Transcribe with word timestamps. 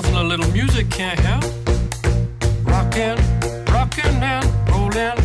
nothing 0.00 0.16
a 0.16 0.22
little 0.22 0.50
music 0.52 0.88
can't 0.90 1.20
help. 1.20 1.44
Rockin', 2.64 3.16
rockin' 3.70 4.22
and 4.22 4.44
rollin'. 4.70 5.16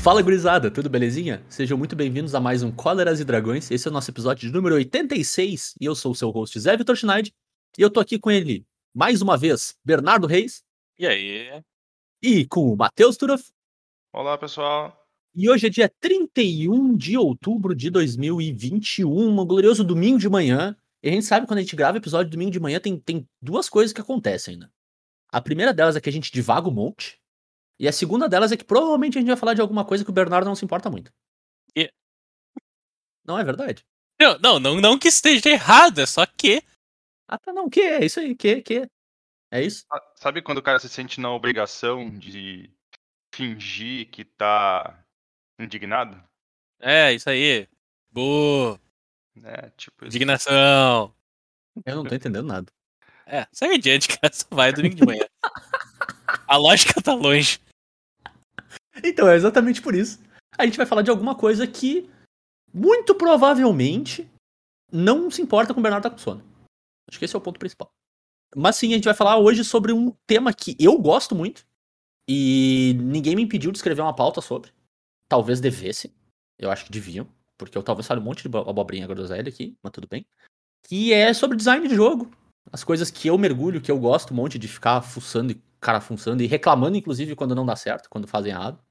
Fala 0.00 0.22
gurizada, 0.22 0.70
tudo 0.70 0.88
belezinha? 0.88 1.42
Sejam 1.48 1.76
muito 1.76 1.94
bem-vindos 1.96 2.34
a 2.34 2.40
mais 2.40 2.62
um 2.62 2.70
Cóleras 2.70 3.20
e 3.20 3.24
Dragões. 3.24 3.70
Esse 3.70 3.88
é 3.88 3.90
o 3.90 3.92
nosso 3.92 4.10
episódio 4.10 4.46
de 4.48 4.54
número 4.54 4.76
86 4.76 5.74
e 5.80 5.84
eu 5.84 5.94
sou 5.94 6.12
o 6.12 6.14
seu 6.14 6.30
host 6.30 6.58
Zé 6.60 6.76
Vitor 6.76 6.96
Schneid 6.96 7.34
e 7.76 7.82
eu 7.82 7.90
tô 7.90 7.98
aqui 8.00 8.18
com 8.18 8.30
ele 8.30 8.64
mais 8.94 9.20
uma 9.20 9.36
vez, 9.36 9.76
Bernardo 9.84 10.26
Reis 10.26 10.62
E 10.98 11.06
aí? 11.06 11.62
e 12.22 12.46
com 12.46 12.72
o 12.72 12.76
Matheus 12.76 13.16
Turoff. 13.16 13.50
Olá, 14.12 14.38
pessoal. 14.38 14.97
E 15.40 15.48
hoje 15.48 15.68
é 15.68 15.70
dia 15.70 15.88
31 16.00 16.96
de 16.96 17.16
outubro 17.16 17.72
de 17.72 17.90
2021, 17.90 19.08
um 19.08 19.46
glorioso 19.46 19.84
domingo 19.84 20.18
de 20.18 20.28
manhã. 20.28 20.76
E 21.00 21.08
a 21.08 21.12
gente 21.12 21.26
sabe 21.26 21.46
quando 21.46 21.60
a 21.60 21.62
gente 21.62 21.76
grava 21.76 21.96
episódio 21.96 22.28
domingo 22.28 22.50
de 22.50 22.58
manhã 22.58 22.80
tem, 22.80 22.98
tem 22.98 23.24
duas 23.40 23.68
coisas 23.68 23.92
que 23.92 24.00
acontecem, 24.00 24.56
né? 24.56 24.68
A 25.30 25.40
primeira 25.40 25.72
delas 25.72 25.94
é 25.94 26.00
que 26.00 26.08
a 26.08 26.12
gente 26.12 26.32
divaga 26.32 26.68
um 26.68 26.72
monte. 26.72 27.20
E 27.78 27.86
a 27.86 27.92
segunda 27.92 28.28
delas 28.28 28.50
é 28.50 28.56
que 28.56 28.64
provavelmente 28.64 29.16
a 29.16 29.20
gente 29.20 29.28
vai 29.28 29.36
falar 29.36 29.54
de 29.54 29.60
alguma 29.60 29.84
coisa 29.84 30.02
que 30.02 30.10
o 30.10 30.12
Bernardo 30.12 30.44
não 30.46 30.56
se 30.56 30.64
importa 30.64 30.90
muito. 30.90 31.12
E- 31.76 31.92
Não 33.24 33.38
é 33.38 33.44
verdade? 33.44 33.84
Não, 34.20 34.40
não, 34.40 34.58
não, 34.58 34.80
não 34.80 34.98
que 34.98 35.06
esteja 35.06 35.50
errado, 35.50 36.00
é 36.00 36.06
só 36.06 36.26
que. 36.26 36.64
Ah, 37.28 37.38
tá, 37.38 37.52
não, 37.52 37.70
que 37.70 37.78
é 37.78 38.04
isso 38.04 38.18
aí, 38.18 38.34
que, 38.34 38.60
que. 38.60 38.90
É 39.52 39.62
isso? 39.62 39.84
Sabe 40.16 40.42
quando 40.42 40.58
o 40.58 40.62
cara 40.64 40.80
se 40.80 40.88
sente 40.88 41.20
na 41.20 41.32
obrigação 41.32 42.10
de 42.18 42.68
fingir 43.32 44.10
que 44.10 44.24
tá 44.24 45.04
indignado? 45.64 46.22
É, 46.80 47.12
isso 47.12 47.28
aí. 47.28 47.68
Boa. 48.10 48.80
É, 49.42 49.70
tipo 49.76 50.04
isso. 50.04 50.16
Indignação. 50.16 51.14
Eu 51.84 51.96
não 51.96 52.04
tô 52.04 52.14
entendendo 52.14 52.46
nada. 52.46 52.72
É, 53.26 53.46
segue 53.52 53.74
adiante, 53.74 54.08
cara. 54.18 54.32
Só 54.32 54.46
vai 54.50 54.72
domingo 54.72 54.94
de 54.94 55.04
manhã. 55.04 55.24
A 56.46 56.56
lógica 56.56 57.00
tá 57.02 57.14
longe. 57.14 57.60
Então, 59.04 59.28
é 59.28 59.36
exatamente 59.36 59.82
por 59.82 59.94
isso. 59.94 60.20
A 60.56 60.64
gente 60.64 60.76
vai 60.76 60.86
falar 60.86 61.02
de 61.02 61.10
alguma 61.10 61.34
coisa 61.34 61.66
que, 61.66 62.10
muito 62.72 63.14
provavelmente, 63.14 64.28
não 64.90 65.30
se 65.30 65.42
importa 65.42 65.72
com 65.72 65.80
o 65.80 65.82
Bernardo 65.82 66.04
tá 66.04 66.10
com 66.10 66.18
sono. 66.18 66.44
Acho 67.08 67.18
que 67.18 67.24
esse 67.24 67.34
é 67.34 67.38
o 67.38 67.42
ponto 67.42 67.58
principal. 67.58 67.90
Mas 68.56 68.76
sim, 68.76 68.92
a 68.92 68.96
gente 68.96 69.04
vai 69.04 69.14
falar 69.14 69.38
hoje 69.38 69.62
sobre 69.64 69.92
um 69.92 70.10
tema 70.26 70.52
que 70.52 70.76
eu 70.78 70.98
gosto 70.98 71.34
muito. 71.34 71.66
E 72.28 72.94
ninguém 72.98 73.34
me 73.36 73.42
impediu 73.42 73.70
de 73.70 73.78
escrever 73.78 74.02
uma 74.02 74.14
pauta 74.14 74.40
sobre. 74.40 74.70
Talvez 75.28 75.60
devesse. 75.60 76.14
Eu 76.58 76.70
acho 76.70 76.84
que 76.84 76.92
deviam. 76.92 77.28
Porque 77.56 77.76
eu 77.76 77.82
talvez 77.82 78.06
fale 78.06 78.20
um 78.20 78.24
monte 78.24 78.42
de 78.42 78.48
bo- 78.48 78.68
abobrinha 78.68 79.06
groselha 79.06 79.48
aqui, 79.48 79.76
mas 79.82 79.92
tudo 79.92 80.06
bem. 80.08 80.26
Que 80.84 81.12
é 81.12 81.34
sobre 81.34 81.56
design 81.56 81.86
de 81.88 81.94
jogo. 81.94 82.30
As 82.72 82.84
coisas 82.84 83.10
que 83.10 83.28
eu 83.28 83.36
mergulho, 83.36 83.80
que 83.80 83.90
eu 83.90 83.98
gosto 83.98 84.32
um 84.32 84.36
monte 84.36 84.58
de 84.58 84.68
ficar 84.68 85.00
fuçando 85.02 85.52
e 85.52 85.62
carafunçando 85.80 86.42
e 86.42 86.46
reclamando, 86.46 86.96
inclusive, 86.96 87.34
quando 87.34 87.54
não 87.54 87.66
dá 87.66 87.74
certo, 87.74 88.08
quando 88.08 88.28
fazem 88.28 88.52
errado. 88.52 88.82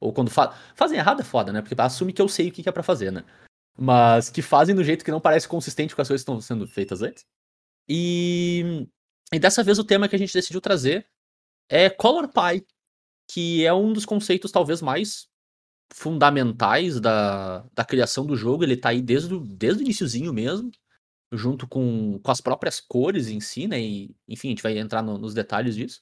Ou 0.00 0.12
quando 0.12 0.30
fa 0.30 0.52
fazem 0.74 0.98
errado 0.98 1.20
é 1.20 1.24
foda, 1.24 1.52
né? 1.52 1.62
Porque 1.62 1.74
assume 1.80 2.12
que 2.12 2.20
eu 2.22 2.28
sei 2.28 2.48
o 2.48 2.52
que 2.52 2.68
é 2.68 2.72
pra 2.72 2.82
fazer, 2.82 3.10
né? 3.10 3.24
Mas 3.78 4.30
que 4.30 4.42
fazem 4.42 4.74
do 4.74 4.84
jeito 4.84 5.04
que 5.04 5.10
não 5.10 5.20
parece 5.20 5.46
consistente 5.48 5.94
com 5.94 6.02
as 6.02 6.08
coisas 6.08 6.24
que 6.24 6.30
estão 6.30 6.40
sendo 6.40 6.66
feitas 6.66 7.02
antes. 7.02 7.24
E, 7.88 8.86
e 9.32 9.38
dessa 9.38 9.62
vez 9.62 9.78
o 9.78 9.84
tema 9.84 10.08
que 10.08 10.16
a 10.16 10.18
gente 10.18 10.32
decidiu 10.32 10.60
trazer 10.60 11.06
é 11.68 11.90
Color 11.90 12.28
Pie, 12.28 12.66
que 13.30 13.64
é 13.64 13.72
um 13.72 13.92
dos 13.92 14.04
conceitos 14.06 14.50
talvez 14.50 14.80
mais 14.80 15.28
fundamentais 15.92 17.00
da, 17.00 17.60
da 17.74 17.84
criação 17.84 18.26
do 18.26 18.36
jogo. 18.36 18.64
Ele 18.64 18.76
tá 18.76 18.90
aí 18.90 19.02
desde 19.02 19.34
o, 19.34 19.40
desde 19.40 19.82
o 19.82 19.84
iniciozinho 19.84 20.32
mesmo, 20.32 20.70
junto 21.32 21.68
com, 21.68 22.20
com 22.22 22.30
as 22.30 22.40
próprias 22.40 22.80
cores 22.80 23.28
em 23.28 23.40
si, 23.40 23.66
né? 23.68 23.80
E, 23.80 24.14
enfim, 24.28 24.48
a 24.48 24.50
gente 24.52 24.62
vai 24.62 24.78
entrar 24.78 25.02
no- 25.02 25.18
nos 25.18 25.34
detalhes 25.34 25.76
disso. 25.76 26.00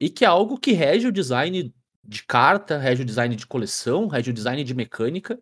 E 0.00 0.10
que 0.10 0.24
é 0.24 0.28
algo 0.28 0.58
que 0.58 0.72
rege 0.72 1.08
o 1.08 1.12
design 1.12 1.74
de 2.04 2.24
carta, 2.24 2.78
rege 2.78 3.02
o 3.02 3.06
design 3.06 3.36
de 3.36 3.46
coleção, 3.46 4.08
rege 4.08 4.30
o 4.30 4.34
design 4.34 4.64
de 4.64 4.74
mecânica. 4.74 5.38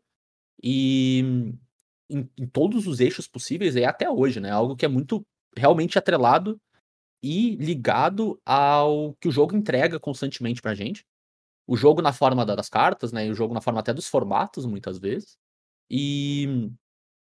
E 0.62 1.20
em, 2.10 2.28
em 2.38 2.46
todos 2.48 2.86
os 2.86 3.00
eixos 3.00 3.26
possíveis, 3.28 3.76
e 3.76 3.84
até 3.84 4.10
hoje, 4.10 4.40
né? 4.40 4.50
Algo 4.50 4.76
que 4.76 4.84
é 4.84 4.88
muito 4.88 5.24
realmente 5.56 5.98
atrelado 5.98 6.60
e 7.22 7.56
ligado 7.56 8.40
ao 8.46 9.14
que 9.20 9.28
o 9.28 9.32
jogo 9.32 9.56
entrega 9.56 10.00
constantemente 10.00 10.62
pra 10.62 10.74
gente. 10.74 11.04
O 11.70 11.76
jogo 11.76 12.02
na 12.02 12.12
forma 12.12 12.44
da- 12.44 12.56
das 12.56 12.68
cartas, 12.68 13.12
né? 13.12 13.26
E 13.26 13.30
o 13.30 13.34
jogo 13.34 13.54
na 13.54 13.60
forma 13.60 13.78
até 13.78 13.94
dos 13.94 14.08
formatos, 14.08 14.66
muitas 14.66 14.98
vezes. 14.98 15.38
E, 15.88 16.68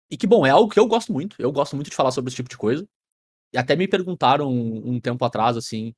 e 0.09 0.15
que, 0.15 0.25
bom, 0.25 0.45
é 0.45 0.49
algo 0.49 0.69
que 0.71 0.79
eu 0.79 0.87
gosto 0.87 1.11
muito. 1.11 1.35
Eu 1.39 1.51
gosto 1.51 1.75
muito 1.75 1.89
de 1.89 1.95
falar 1.95 2.11
sobre 2.11 2.29
esse 2.29 2.37
tipo 2.37 2.49
de 2.49 2.57
coisa. 2.57 2.87
E 3.53 3.57
até 3.57 3.75
me 3.75 3.87
perguntaram 3.87 4.49
um, 4.49 4.93
um 4.93 4.99
tempo 5.01 5.25
atrás, 5.25 5.57
assim, 5.57 5.93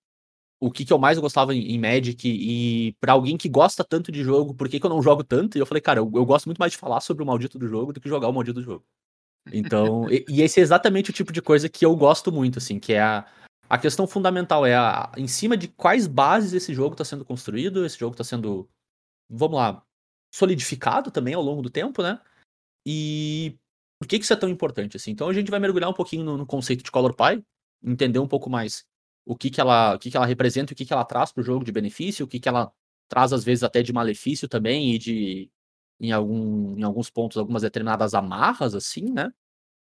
o 0.59 0.71
que, 0.71 0.85
que 0.85 0.93
eu 0.93 0.99
mais 0.99 1.19
gostava 1.19 1.53
em, 1.55 1.71
em 1.73 1.79
Magic 1.79 2.27
e 2.27 2.93
pra 2.99 3.13
alguém 3.13 3.37
que 3.37 3.49
gosta 3.49 3.83
tanto 3.83 4.11
de 4.11 4.23
jogo, 4.23 4.53
por 4.55 4.69
que, 4.69 4.79
que 4.79 4.85
eu 4.85 4.89
não 4.89 5.01
jogo 5.01 5.23
tanto? 5.23 5.57
E 5.57 5.61
eu 5.61 5.65
falei, 5.65 5.81
cara, 5.81 5.99
eu, 5.99 6.11
eu 6.15 6.25
gosto 6.25 6.47
muito 6.47 6.59
mais 6.59 6.71
de 6.71 6.79
falar 6.79 7.01
sobre 7.01 7.23
o 7.23 7.25
maldito 7.25 7.59
do 7.59 7.67
jogo 7.67 7.93
do 7.93 8.01
que 8.01 8.09
jogar 8.09 8.27
o 8.29 8.33
maldito 8.33 8.59
do 8.59 8.63
jogo. 8.63 8.85
Então, 9.53 10.09
e, 10.09 10.23
e 10.29 10.41
esse 10.43 10.59
é 10.59 10.63
exatamente 10.63 11.09
o 11.09 11.13
tipo 11.13 11.33
de 11.33 11.41
coisa 11.41 11.67
que 11.67 11.83
eu 11.83 11.95
gosto 11.95 12.31
muito, 12.31 12.59
assim, 12.59 12.79
que 12.79 12.93
é 12.93 13.01
a, 13.01 13.25
a 13.71 13.77
questão 13.77 14.05
fundamental 14.05 14.65
é 14.65 14.75
a, 14.75 15.09
em 15.15 15.29
cima 15.29 15.55
de 15.55 15.69
quais 15.69 16.05
bases 16.05 16.51
esse 16.51 16.73
jogo 16.73 16.93
está 16.93 17.05
sendo 17.05 17.23
construído, 17.23 17.85
esse 17.85 17.97
jogo 17.97 18.13
está 18.13 18.21
sendo, 18.21 18.69
vamos 19.29 19.55
lá, 19.55 19.81
solidificado 20.29 21.09
também 21.09 21.33
ao 21.33 21.41
longo 21.41 21.61
do 21.61 21.69
tempo, 21.69 22.03
né? 22.03 22.19
E 22.85 23.57
por 23.97 24.09
que, 24.09 24.19
que 24.19 24.25
isso 24.25 24.33
é 24.33 24.35
tão 24.35 24.49
importante, 24.49 24.97
assim? 24.97 25.11
Então 25.11 25.29
a 25.29 25.33
gente 25.33 25.49
vai 25.49 25.57
mergulhar 25.57 25.89
um 25.89 25.93
pouquinho 25.93 26.25
no, 26.25 26.37
no 26.39 26.45
conceito 26.45 26.83
de 26.83 26.91
Color 26.91 27.15
Pie, 27.15 27.45
entender 27.81 28.19
um 28.19 28.27
pouco 28.27 28.49
mais 28.49 28.83
o 29.25 29.37
que, 29.37 29.49
que, 29.49 29.61
ela, 29.61 29.95
o 29.95 29.99
que, 29.99 30.11
que 30.11 30.17
ela 30.17 30.25
representa, 30.25 30.73
o 30.73 30.75
que, 30.75 30.85
que 30.85 30.91
ela 30.91 31.05
traz 31.05 31.31
para 31.31 31.39
o 31.39 31.45
jogo 31.45 31.63
de 31.63 31.71
benefício, 31.71 32.25
o 32.25 32.27
que, 32.27 32.41
que 32.41 32.49
ela 32.49 32.73
traz, 33.07 33.31
às 33.31 33.45
vezes, 33.45 33.63
até 33.63 33.81
de 33.81 33.93
malefício 33.93 34.49
também, 34.49 34.93
e 34.93 34.97
de, 34.97 35.49
em, 35.97 36.11
algum, 36.11 36.77
em 36.77 36.83
alguns 36.83 37.09
pontos, 37.09 37.37
algumas 37.37 37.61
determinadas 37.61 38.13
amarras, 38.13 38.75
assim, 38.75 39.13
né? 39.13 39.31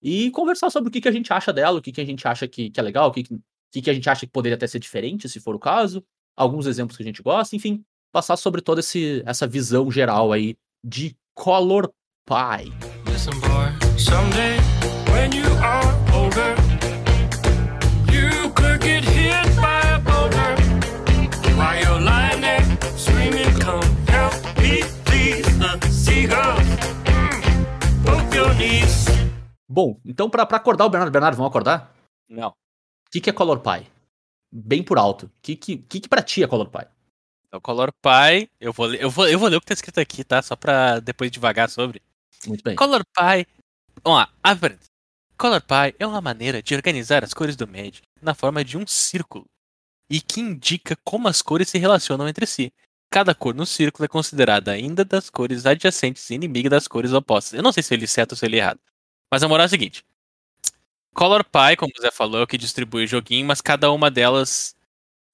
E 0.00 0.30
conversar 0.30 0.70
sobre 0.70 0.88
o 0.88 0.92
que, 0.92 1.02
que 1.02 1.08
a 1.08 1.12
gente 1.12 1.30
acha 1.30 1.52
dela, 1.52 1.78
o 1.78 1.82
que, 1.82 1.92
que 1.92 2.00
a 2.00 2.06
gente 2.06 2.26
acha 2.26 2.48
que, 2.48 2.70
que 2.70 2.80
é 2.80 2.82
legal, 2.82 3.10
o 3.10 3.12
que, 3.12 3.22
que, 3.22 3.38
que, 3.70 3.82
que 3.82 3.90
a 3.90 3.94
gente 3.94 4.08
acha 4.08 4.26
que 4.26 4.32
poderia 4.32 4.56
até 4.56 4.66
ser 4.66 4.78
diferente, 4.78 5.28
se 5.28 5.40
for 5.40 5.54
o 5.54 5.58
caso, 5.58 6.04
alguns 6.36 6.66
exemplos 6.66 6.96
que 6.96 7.02
a 7.02 7.06
gente 7.06 7.22
gosta, 7.22 7.56
enfim, 7.56 7.84
passar 8.12 8.36
sobre 8.36 8.60
toda 8.60 8.80
esse, 8.80 9.22
essa 9.26 9.46
visão 9.46 9.90
geral 9.90 10.32
aí 10.32 10.56
de 10.84 11.16
Color 11.34 11.90
Pie. 12.26 12.72
Listen, 13.10 13.38
boy, 13.40 13.98
someday 13.98 14.58
when 15.12 15.34
you 15.34 15.46
are 15.62 15.86
older, 16.14 16.54
you 18.12 18.50
could 18.54 18.82
get 18.82 19.04
hit 19.04 19.46
by 19.56 19.80
a 19.94 19.98
boulder 19.98 20.54
while 21.56 21.78
you're 21.80 22.00
lying 22.00 22.40
there 22.40 22.62
screaming, 22.96 23.52
Come 23.60 23.84
help 24.08 24.34
me, 24.60 24.82
please. 25.04 25.44
The 25.58 25.88
seagulls 25.90 26.66
mm, 27.04 28.04
poke 28.04 28.34
your 28.36 28.54
knees. 28.54 29.06
Bom, 29.68 30.00
então 30.04 30.30
pra, 30.30 30.46
pra 30.46 30.56
acordar 30.56 30.86
o 30.86 30.90
Bernardo, 30.90 31.12
Bernardo, 31.12 31.36
vamos 31.36 31.50
acordar? 31.50 31.92
Não. 32.28 32.54
O 33.16 33.18
que, 33.18 33.20
que 33.22 33.30
é 33.30 33.32
Color 33.32 33.60
Pie? 33.60 33.90
Bem 34.52 34.82
por 34.82 34.98
alto. 34.98 35.24
O 35.24 35.30
que, 35.40 35.56
que, 35.56 35.78
que, 35.78 36.00
que 36.00 36.08
pra 36.08 36.22
ti 36.22 36.42
é 36.42 36.46
Color 36.46 36.68
Pie? 36.68 36.86
Então, 37.46 37.58
Color 37.62 37.90
Pie. 37.90 38.50
Eu 38.60 38.74
vou, 38.74 38.86
ler, 38.86 39.02
eu, 39.02 39.10
vou, 39.10 39.26
eu 39.26 39.38
vou 39.38 39.48
ler 39.48 39.56
o 39.56 39.60
que 39.60 39.66
tá 39.66 39.72
escrito 39.72 39.98
aqui, 39.98 40.22
tá? 40.22 40.42
Só 40.42 40.54
pra 40.54 41.00
depois 41.00 41.30
devagar 41.30 41.70
sobre. 41.70 42.02
Muito 42.46 42.62
bem. 42.62 42.76
Color 42.76 43.02
Pie. 43.06 43.46
Vamos 44.04 44.18
lá, 44.18 44.28
abre. 44.42 44.78
Color 45.38 45.62
Pie 45.62 45.96
é 45.98 46.06
uma 46.06 46.20
maneira 46.20 46.62
de 46.62 46.74
organizar 46.74 47.24
as 47.24 47.32
cores 47.32 47.56
do 47.56 47.66
Magic 47.66 48.02
na 48.20 48.34
forma 48.34 48.62
de 48.62 48.76
um 48.76 48.86
círculo 48.86 49.46
e 50.10 50.20
que 50.20 50.40
indica 50.40 50.94
como 51.02 51.26
as 51.26 51.40
cores 51.40 51.70
se 51.70 51.78
relacionam 51.78 52.28
entre 52.28 52.46
si. 52.46 52.70
Cada 53.10 53.34
cor 53.34 53.54
no 53.54 53.64
círculo 53.64 54.04
é 54.04 54.08
considerada 54.08 54.72
ainda 54.72 55.06
das 55.06 55.30
cores 55.30 55.64
adjacentes 55.64 56.28
e 56.28 56.34
inimiga 56.34 56.68
das 56.68 56.86
cores 56.86 57.14
opostas. 57.14 57.54
Eu 57.54 57.62
não 57.62 57.72
sei 57.72 57.82
se 57.82 57.94
ele 57.94 58.04
é 58.04 58.08
certo 58.08 58.32
ou 58.32 58.36
se 58.36 58.44
ele 58.44 58.56
é 58.56 58.58
errado. 58.58 58.80
Mas 59.32 59.42
a 59.42 59.48
moral 59.48 59.62
é 59.62 59.66
a 59.66 59.70
seguinte: 59.70 60.04
Color 61.16 61.44
Pie, 61.44 61.76
como 61.78 61.92
o 61.98 62.02
Zé 62.02 62.10
falou, 62.10 62.40
é 62.40 62.44
o 62.44 62.46
que 62.46 62.58
distribui 62.58 63.04
o 63.04 63.06
joguinho, 63.08 63.46
mas 63.46 63.60
cada 63.60 63.90
uma 63.90 64.10
delas 64.10 64.76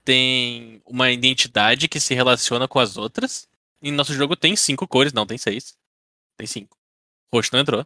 tem 0.05 0.81
uma 0.85 1.11
identidade 1.11 1.87
que 1.87 1.99
se 1.99 2.13
relaciona 2.13 2.67
com 2.67 2.79
as 2.79 2.97
outras. 2.97 3.47
E 3.81 3.91
nosso 3.91 4.13
jogo 4.13 4.35
tem 4.35 4.55
cinco 4.55 4.87
cores, 4.87 5.11
não 5.11 5.25
tem 5.25 5.37
seis. 5.37 5.77
Tem 6.37 6.47
cinco. 6.47 6.77
Roxo 7.33 7.49
não 7.53 7.59
entrou. 7.59 7.85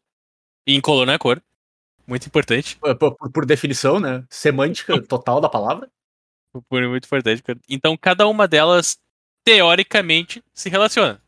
E 0.65 0.75
incolor 0.75 1.05
não 1.05 1.13
é 1.13 1.17
cor. 1.17 1.41
Muito 2.05 2.27
importante. 2.27 2.77
Por, 2.77 2.95
por- 2.95 3.31
por 3.31 3.45
definição, 3.45 3.99
né? 3.99 4.23
Semântica 4.29 4.93
total 5.01 5.41
da 5.41 5.49
palavra. 5.49 5.89
Por 6.69 6.87
muito 6.87 7.05
importante. 7.05 7.43
Então 7.67 7.97
cada 7.97 8.27
uma 8.27 8.47
delas, 8.47 8.97
teoricamente, 9.43 10.43
se 10.53 10.69
relaciona. 10.69 11.21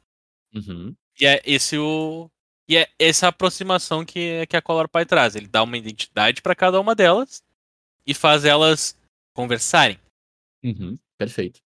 Uhum. 0.53 0.95
E 1.19 1.25
é 1.25 1.41
esse 1.45 1.77
o. 1.77 2.29
E 2.69 2.77
é 2.77 2.87
essa 2.99 3.29
aproximação 3.29 4.05
que, 4.05 4.45
que 4.45 4.55
a 4.55 4.61
Color 4.61 4.87
Pie 4.87 5.03
traz. 5.03 5.35
Ele 5.35 5.47
dá 5.47 5.63
uma 5.63 5.75
identidade 5.75 6.39
para 6.39 6.53
cada 6.53 6.79
uma 6.79 6.93
delas 6.93 7.43
e 8.05 8.13
faz 8.13 8.45
elas 8.45 8.95
conversarem. 9.33 9.99
Uhum, 10.63 10.95
perfeito. 11.17 11.59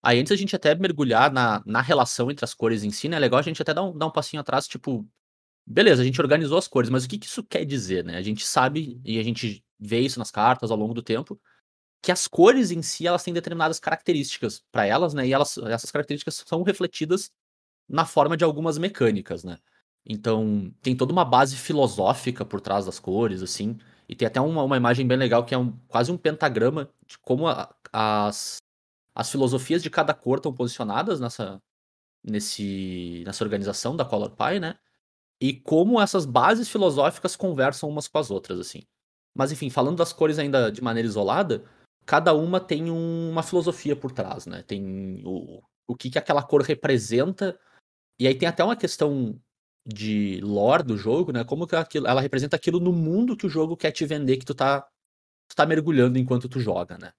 Aí 0.00 0.20
antes 0.20 0.30
a 0.30 0.36
gente 0.36 0.54
até 0.54 0.72
mergulhar 0.76 1.32
na, 1.32 1.60
na 1.66 1.80
relação 1.80 2.30
entre 2.30 2.44
as 2.44 2.54
cores 2.54 2.84
em 2.84 2.92
si, 2.92 3.08
né? 3.08 3.16
É 3.16 3.18
legal 3.20 3.40
a 3.40 3.42
gente 3.42 3.60
até 3.60 3.74
dar 3.74 3.82
um, 3.82 3.98
dar 3.98 4.06
um 4.06 4.12
passinho 4.12 4.40
atrás, 4.40 4.68
tipo, 4.68 5.04
beleza, 5.66 6.02
a 6.02 6.04
gente 6.04 6.20
organizou 6.20 6.56
as 6.56 6.68
cores, 6.68 6.88
mas 6.88 7.04
o 7.04 7.08
que, 7.08 7.18
que 7.18 7.26
isso 7.26 7.42
quer 7.42 7.64
dizer, 7.64 8.04
né? 8.04 8.16
A 8.16 8.22
gente 8.22 8.46
sabe, 8.46 9.00
e 9.04 9.18
a 9.18 9.24
gente 9.24 9.64
vê 9.80 10.00
isso 10.00 10.20
nas 10.20 10.30
cartas 10.30 10.70
ao 10.70 10.76
longo 10.76 10.94
do 10.94 11.02
tempo, 11.02 11.40
que 12.00 12.12
as 12.12 12.28
cores 12.28 12.70
em 12.70 12.82
si, 12.82 13.08
elas 13.08 13.24
têm 13.24 13.34
determinadas 13.34 13.80
características 13.80 14.62
para 14.70 14.86
elas, 14.86 15.14
né? 15.14 15.26
E 15.26 15.32
elas, 15.32 15.58
essas 15.58 15.90
características 15.90 16.44
são 16.46 16.62
refletidas 16.62 17.32
na 17.88 18.04
forma 18.04 18.36
de 18.36 18.44
algumas 18.44 18.78
mecânicas, 18.78 19.42
né? 19.42 19.58
Então, 20.06 20.72
tem 20.82 20.96
toda 20.96 21.12
uma 21.12 21.24
base 21.24 21.56
filosófica 21.56 22.44
por 22.44 22.60
trás 22.60 22.84
das 22.86 22.98
cores, 22.98 23.42
assim. 23.42 23.78
E 24.08 24.14
tem 24.14 24.26
até 24.28 24.40
uma, 24.40 24.62
uma 24.62 24.76
imagem 24.76 25.06
bem 25.06 25.16
legal 25.16 25.44
que 25.44 25.54
é 25.54 25.58
um, 25.58 25.72
quase 25.88 26.12
um 26.12 26.16
pentagrama 26.18 26.90
de 27.06 27.18
como 27.18 27.48
a- 27.48 27.74
as, 27.92 28.58
as 29.14 29.30
filosofias 29.30 29.82
de 29.82 29.88
cada 29.90 30.12
cor 30.12 30.38
estão 30.38 30.52
posicionadas 30.52 31.20
nessa, 31.20 31.60
nesse, 32.22 33.22
nessa 33.26 33.44
organização 33.44 33.96
da 33.96 34.04
Color 34.04 34.30
Pie, 34.30 34.60
né? 34.60 34.76
E 35.40 35.52
como 35.54 36.00
essas 36.00 36.26
bases 36.26 36.68
filosóficas 36.68 37.36
conversam 37.36 37.88
umas 37.88 38.08
com 38.08 38.18
as 38.18 38.30
outras, 38.30 38.58
assim. 38.60 38.82
Mas 39.34 39.52
enfim, 39.52 39.70
falando 39.70 39.96
das 39.98 40.12
cores 40.12 40.38
ainda 40.38 40.70
de 40.70 40.82
maneira 40.82 41.08
isolada, 41.08 41.64
cada 42.06 42.34
uma 42.34 42.60
tem 42.60 42.90
um- 42.90 43.30
uma 43.30 43.42
filosofia 43.42 43.96
por 43.96 44.12
trás, 44.12 44.46
né? 44.46 44.62
Tem 44.62 45.22
o, 45.24 45.62
o 45.86 45.96
que, 45.96 46.10
que 46.10 46.18
aquela 46.18 46.42
cor 46.42 46.62
representa. 46.62 47.58
E 48.18 48.26
aí 48.28 48.34
tem 48.34 48.48
até 48.48 48.62
uma 48.64 48.76
questão 48.76 49.40
de 49.86 50.40
lore 50.42 50.82
do 50.82 50.96
jogo, 50.96 51.32
né? 51.32 51.44
Como 51.44 51.66
que 51.66 51.76
aquilo, 51.76 52.06
ela 52.06 52.20
representa 52.20 52.56
aquilo 52.56 52.80
no 52.80 52.92
mundo 52.92 53.36
que 53.36 53.46
o 53.46 53.50
jogo 53.50 53.76
quer 53.76 53.92
te 53.92 54.06
vender, 54.06 54.38
que 54.38 54.44
tu 54.46 54.54
tá, 54.54 54.82
tu 55.48 55.56
tá 55.56 55.66
mergulhando 55.66 56.18
enquanto 56.18 56.48
tu 56.48 56.60
joga, 56.60 56.98
né? 56.98 57.12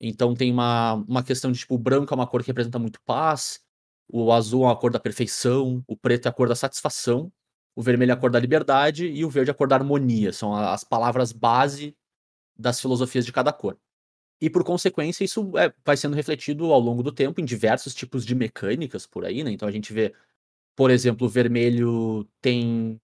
Então 0.00 0.34
tem 0.34 0.52
uma, 0.52 0.94
uma 1.08 1.22
questão 1.24 1.52
de, 1.52 1.60
tipo, 1.60 1.74
o 1.74 1.78
branco 1.78 2.12
é 2.14 2.16
uma 2.16 2.26
cor 2.26 2.42
que 2.42 2.48
representa 2.48 2.78
muito 2.78 3.00
paz, 3.06 3.60
o 4.08 4.32
azul 4.32 4.64
é 4.64 4.66
uma 4.68 4.76
cor 4.76 4.90
da 4.92 5.00
perfeição, 5.00 5.82
o 5.86 5.96
preto 5.96 6.26
é 6.26 6.30
a 6.30 6.32
cor 6.32 6.48
da 6.48 6.56
satisfação, 6.56 7.32
o 7.76 7.82
vermelho 7.82 8.10
é 8.12 8.14
a 8.14 8.16
cor 8.16 8.30
da 8.30 8.40
liberdade 8.40 9.06
e 9.06 9.24
o 9.24 9.30
verde 9.30 9.50
é 9.50 9.52
a 9.52 9.56
cor 9.56 9.68
da 9.68 9.76
harmonia. 9.76 10.32
São 10.32 10.54
a- 10.54 10.74
as 10.74 10.84
palavras 10.84 11.32
base 11.32 11.96
das 12.58 12.80
filosofias 12.80 13.26
de 13.26 13.32
cada 13.32 13.52
cor. 13.52 13.78
E 14.40 14.48
por 14.50 14.64
consequência, 14.64 15.24
isso 15.24 15.56
é, 15.58 15.72
vai 15.84 15.96
sendo 15.96 16.16
refletido 16.16 16.72
ao 16.72 16.80
longo 16.80 17.02
do 17.02 17.12
tempo 17.12 17.40
em 17.40 17.44
diversos 17.44 17.94
tipos 17.94 18.24
de 18.24 18.34
mecânicas 18.34 19.06
por 19.06 19.24
aí, 19.24 19.44
né? 19.44 19.50
Então 19.52 19.68
a 19.68 19.72
gente 19.72 19.92
vê, 19.92 20.14
por 20.76 20.90
exemplo, 20.90 21.26
o 21.26 21.30
vermelho 21.30 22.28
tem 22.40 23.00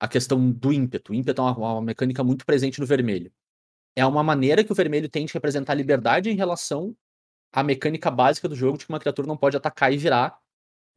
a 0.00 0.08
questão 0.08 0.50
do 0.50 0.72
ímpeto. 0.72 1.12
O 1.12 1.14
ímpeto 1.14 1.40
é 1.42 1.44
uma, 1.44 1.72
uma 1.74 1.82
mecânica 1.82 2.22
muito 2.22 2.44
presente 2.44 2.80
no 2.80 2.86
vermelho. 2.86 3.32
É 3.96 4.04
uma 4.04 4.22
maneira 4.22 4.62
que 4.62 4.72
o 4.72 4.74
vermelho 4.74 5.08
tem 5.08 5.24
de 5.26 5.32
representar 5.32 5.74
liberdade 5.74 6.30
em 6.30 6.36
relação 6.36 6.94
à 7.52 7.62
mecânica 7.62 8.10
básica 8.10 8.48
do 8.48 8.54
jogo 8.54 8.78
de 8.78 8.84
que 8.84 8.92
uma 8.92 9.00
criatura 9.00 9.26
não 9.26 9.36
pode 9.36 9.56
atacar 9.56 9.92
e 9.92 9.96
virar 9.96 10.38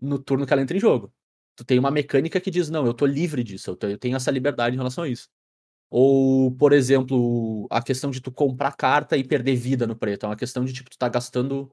no 0.01 0.19
turno 0.19 0.45
que 0.45 0.53
ela 0.53 0.61
entra 0.61 0.75
em 0.75 0.79
jogo. 0.79 1.13
Tu 1.55 1.63
tem 1.65 1.79
uma 1.79 1.91
mecânica 1.91 2.39
que 2.41 2.51
diz, 2.51 2.69
não, 2.69 2.85
eu 2.85 2.93
tô 2.93 3.05
livre 3.05 3.43
disso, 3.43 3.77
eu 3.81 3.97
tenho 3.97 4.15
essa 4.15 4.31
liberdade 4.31 4.75
em 4.75 4.79
relação 4.79 5.03
a 5.03 5.09
isso. 5.09 5.29
Ou, 5.89 6.51
por 6.51 6.73
exemplo, 6.73 7.67
a 7.69 7.81
questão 7.81 8.11
de 8.11 8.21
tu 8.21 8.31
comprar 8.31 8.73
carta 8.75 9.17
e 9.17 9.23
perder 9.23 9.55
vida 9.55 9.87
no 9.87 9.95
preto. 9.95 10.25
É 10.25 10.29
uma 10.29 10.35
questão 10.35 10.63
de, 10.65 10.73
tipo, 10.73 10.89
tu 10.89 10.97
tá 10.97 11.09
gastando 11.09 11.71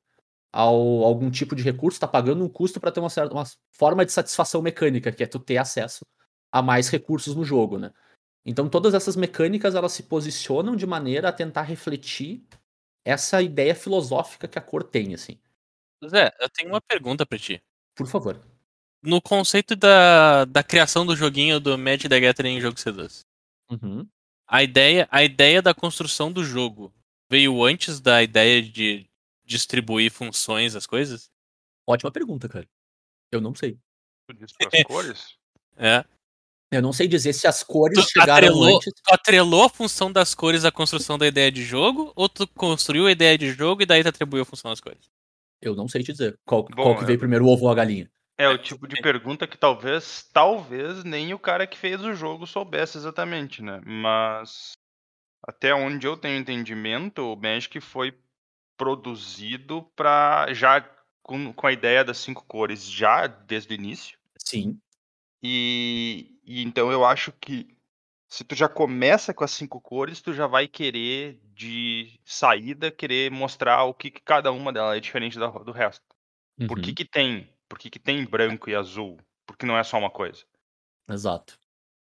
ao- 0.57 1.05
algum 1.05 1.31
tipo 1.31 1.55
de 1.55 1.63
recurso, 1.63 2.01
tá 2.01 2.09
pagando 2.09 2.43
um 2.43 2.49
custo 2.49 2.81
pra 2.81 2.91
ter 2.91 3.01
uma 3.01 3.11
certa 3.11 3.35
uma 3.35 3.45
forma 3.73 4.07
de 4.07 4.13
satisfação 4.13 4.63
mecânica, 4.63 5.13
que 5.13 5.23
é 5.23 5.27
tu 5.27 5.39
ter 5.39 5.59
acesso 5.59 6.07
a 6.51 6.63
mais 6.63 6.89
recursos 6.89 7.35
no 7.35 7.45
jogo, 7.45 7.79
né? 7.79 7.93
Então 8.45 8.69
todas 8.69 8.95
essas 8.95 9.17
mecânicas, 9.17 9.75
elas 9.75 9.93
se 9.93 10.05
posicionam 10.05 10.75
de 10.75 10.87
maneira 10.87 11.29
a 11.29 11.33
tentar 11.33 11.63
refletir 11.63 12.43
essa 13.05 13.43
ideia 13.43 13.75
filosófica 13.75 14.49
que 14.49 14.59
a 14.59 14.63
cor 14.63 14.83
tem, 14.83 15.13
assim. 15.15 15.39
Zé, 16.09 16.31
eu 16.41 16.49
tenho 16.49 16.71
uma 16.71 16.81
pergunta 16.81 17.27
pra 17.27 17.39
ti. 17.39 17.63
Por 17.95 18.07
favor. 18.07 18.41
No 19.03 19.21
conceito 19.21 19.77
da, 19.77 20.45
da 20.47 20.63
criação 20.63 21.05
do 21.05 21.15
joguinho 21.15 21.61
do 21.61 21.77
Magic 21.77 22.09
the 22.09 22.19
Gathering 22.19 22.57
em 22.57 22.61
jogo 22.61 22.79
C2, 22.79 23.21
Uhum. 23.71 24.07
a 24.49 24.63
ideia, 24.63 25.07
a 25.11 25.23
ideia 25.23 25.61
da 25.61 25.75
construção 25.75 26.33
do 26.33 26.43
jogo 26.43 26.93
veio 27.31 27.63
antes 27.65 28.01
da 28.01 28.23
ideia 28.23 28.63
de 28.63 29.07
distribuir 29.47 30.11
funções, 30.11 30.75
as 30.75 30.87
coisas? 30.87 31.31
Ótima 31.87 32.11
pergunta, 32.11 32.49
cara. 32.49 32.69
Eu 33.33 33.41
não 33.41 33.55
sei. 33.55 33.79
Tu 34.29 34.35
diz 34.35 34.53
pras 34.53 34.83
cores? 34.85 35.37
É. 35.79 36.05
Eu 36.73 36.81
não 36.81 36.91
sei 36.93 37.07
dizer 37.07 37.35
se 37.35 37.47
as 37.47 37.63
cores 37.63 37.99
Tu 38.03 38.09
chegaram 38.09 38.49
atrelou, 38.49 38.77
antes. 38.77 38.93
tu 38.95 39.15
atrelou 39.15 39.65
a 39.65 39.69
função 39.69 40.11
das 40.11 40.35
cores 40.35 40.65
à 40.65 40.73
construção 40.73 41.19
da 41.19 41.27
ideia 41.27 41.53
de 41.53 41.63
jogo, 41.63 42.13
ou 42.17 42.29
tu 42.31 42.49
construiu 42.49 43.07
a 43.07 43.13
ideia 43.13 43.37
de 43.37 43.53
jogo 43.53 43.83
e 43.83 43.87
daí 43.87 44.03
tu 44.03 44.09
atribuiu 44.09 44.43
a 44.43 44.47
função 44.47 44.71
das 44.71 44.81
cores? 44.81 45.11
Eu 45.61 45.77
não 45.77 45.87
sei 45.87 46.03
te 46.03 46.13
dizer 46.13 46.39
qual, 46.47 46.65
Bom, 46.65 46.83
qual 46.83 46.97
que 46.97 47.05
é- 47.05 47.07
veio 47.09 47.19
primeiro, 47.19 47.45
o 47.45 47.49
ovo 47.49 47.67
ou 47.67 47.71
a 47.71 47.75
galinha. 47.75 48.11
É 48.39 48.49
o 48.49 48.57
tipo 48.59 48.89
de 48.89 49.01
pergunta 49.03 49.47
que 49.47 49.57
talvez, 49.59 50.29
talvez 50.33 51.05
nem 51.05 51.33
o 51.35 51.39
cara 51.39 51.67
que 51.67 51.77
fez 51.79 52.03
o 52.03 52.15
jogo 52.15 52.47
soubesse 52.47 52.97
exatamente, 52.97 53.63
né? 53.63 53.81
Mas 53.85 54.73
até 55.47 55.75
onde 55.75 56.07
eu 56.07 56.17
tenho 56.17 56.39
entendimento, 56.39 57.21
o 57.33 57.37
Magic 57.37 57.81
foi 57.81 58.19
produzido 58.77 59.83
para 59.97 60.53
já 60.55 60.81
com, 61.23 61.53
com 61.53 61.67
a 61.67 61.73
ideia 61.73 62.05
das 62.05 62.19
cinco 62.19 62.45
cores 62.47 62.85
já 62.91 63.27
desde 63.27 63.75
o 63.75 63.77
início. 63.77 64.19
Sim. 64.39 64.81
E, 65.43 66.39
e 66.45 66.63
então 66.63 66.91
eu 66.91 67.05
acho 67.05 67.33
que 67.33 67.77
se 68.29 68.45
tu 68.45 68.55
já 68.55 68.69
começa 68.69 69.33
com 69.35 69.45
as 69.45 69.53
cinco 69.53 69.81
cores, 69.81 70.21
tu 70.21 70.33
já 70.35 70.47
vai 70.47 70.67
querer 70.69 71.41
de 71.55 72.21
saída 72.25 72.91
querer 72.91 73.31
mostrar 73.31 73.85
o 73.85 73.95
que, 73.95 74.11
que 74.11 74.21
cada 74.21 74.53
uma 74.53 74.73
delas 74.73 74.97
é 74.97 75.01
diferente 75.01 75.39
da- 75.39 75.49
do 75.49 75.73
resto. 75.73 76.05
Por 76.67 76.81
que 76.81 76.91
Uhum, 76.91 76.95
que 76.95 77.05
tem? 77.05 77.49
Por 77.69 77.79
que 77.79 77.91
que 77.91 77.99
tem 78.01 78.25
branco 78.27 78.71
e 78.71 78.75
azul? 78.75 79.19
Porque 79.47 79.67
não 79.67 79.79
é 79.79 79.85
só 79.85 79.99
uma 79.99 80.11
coisa. 80.11 80.45
Exato. 81.09 81.59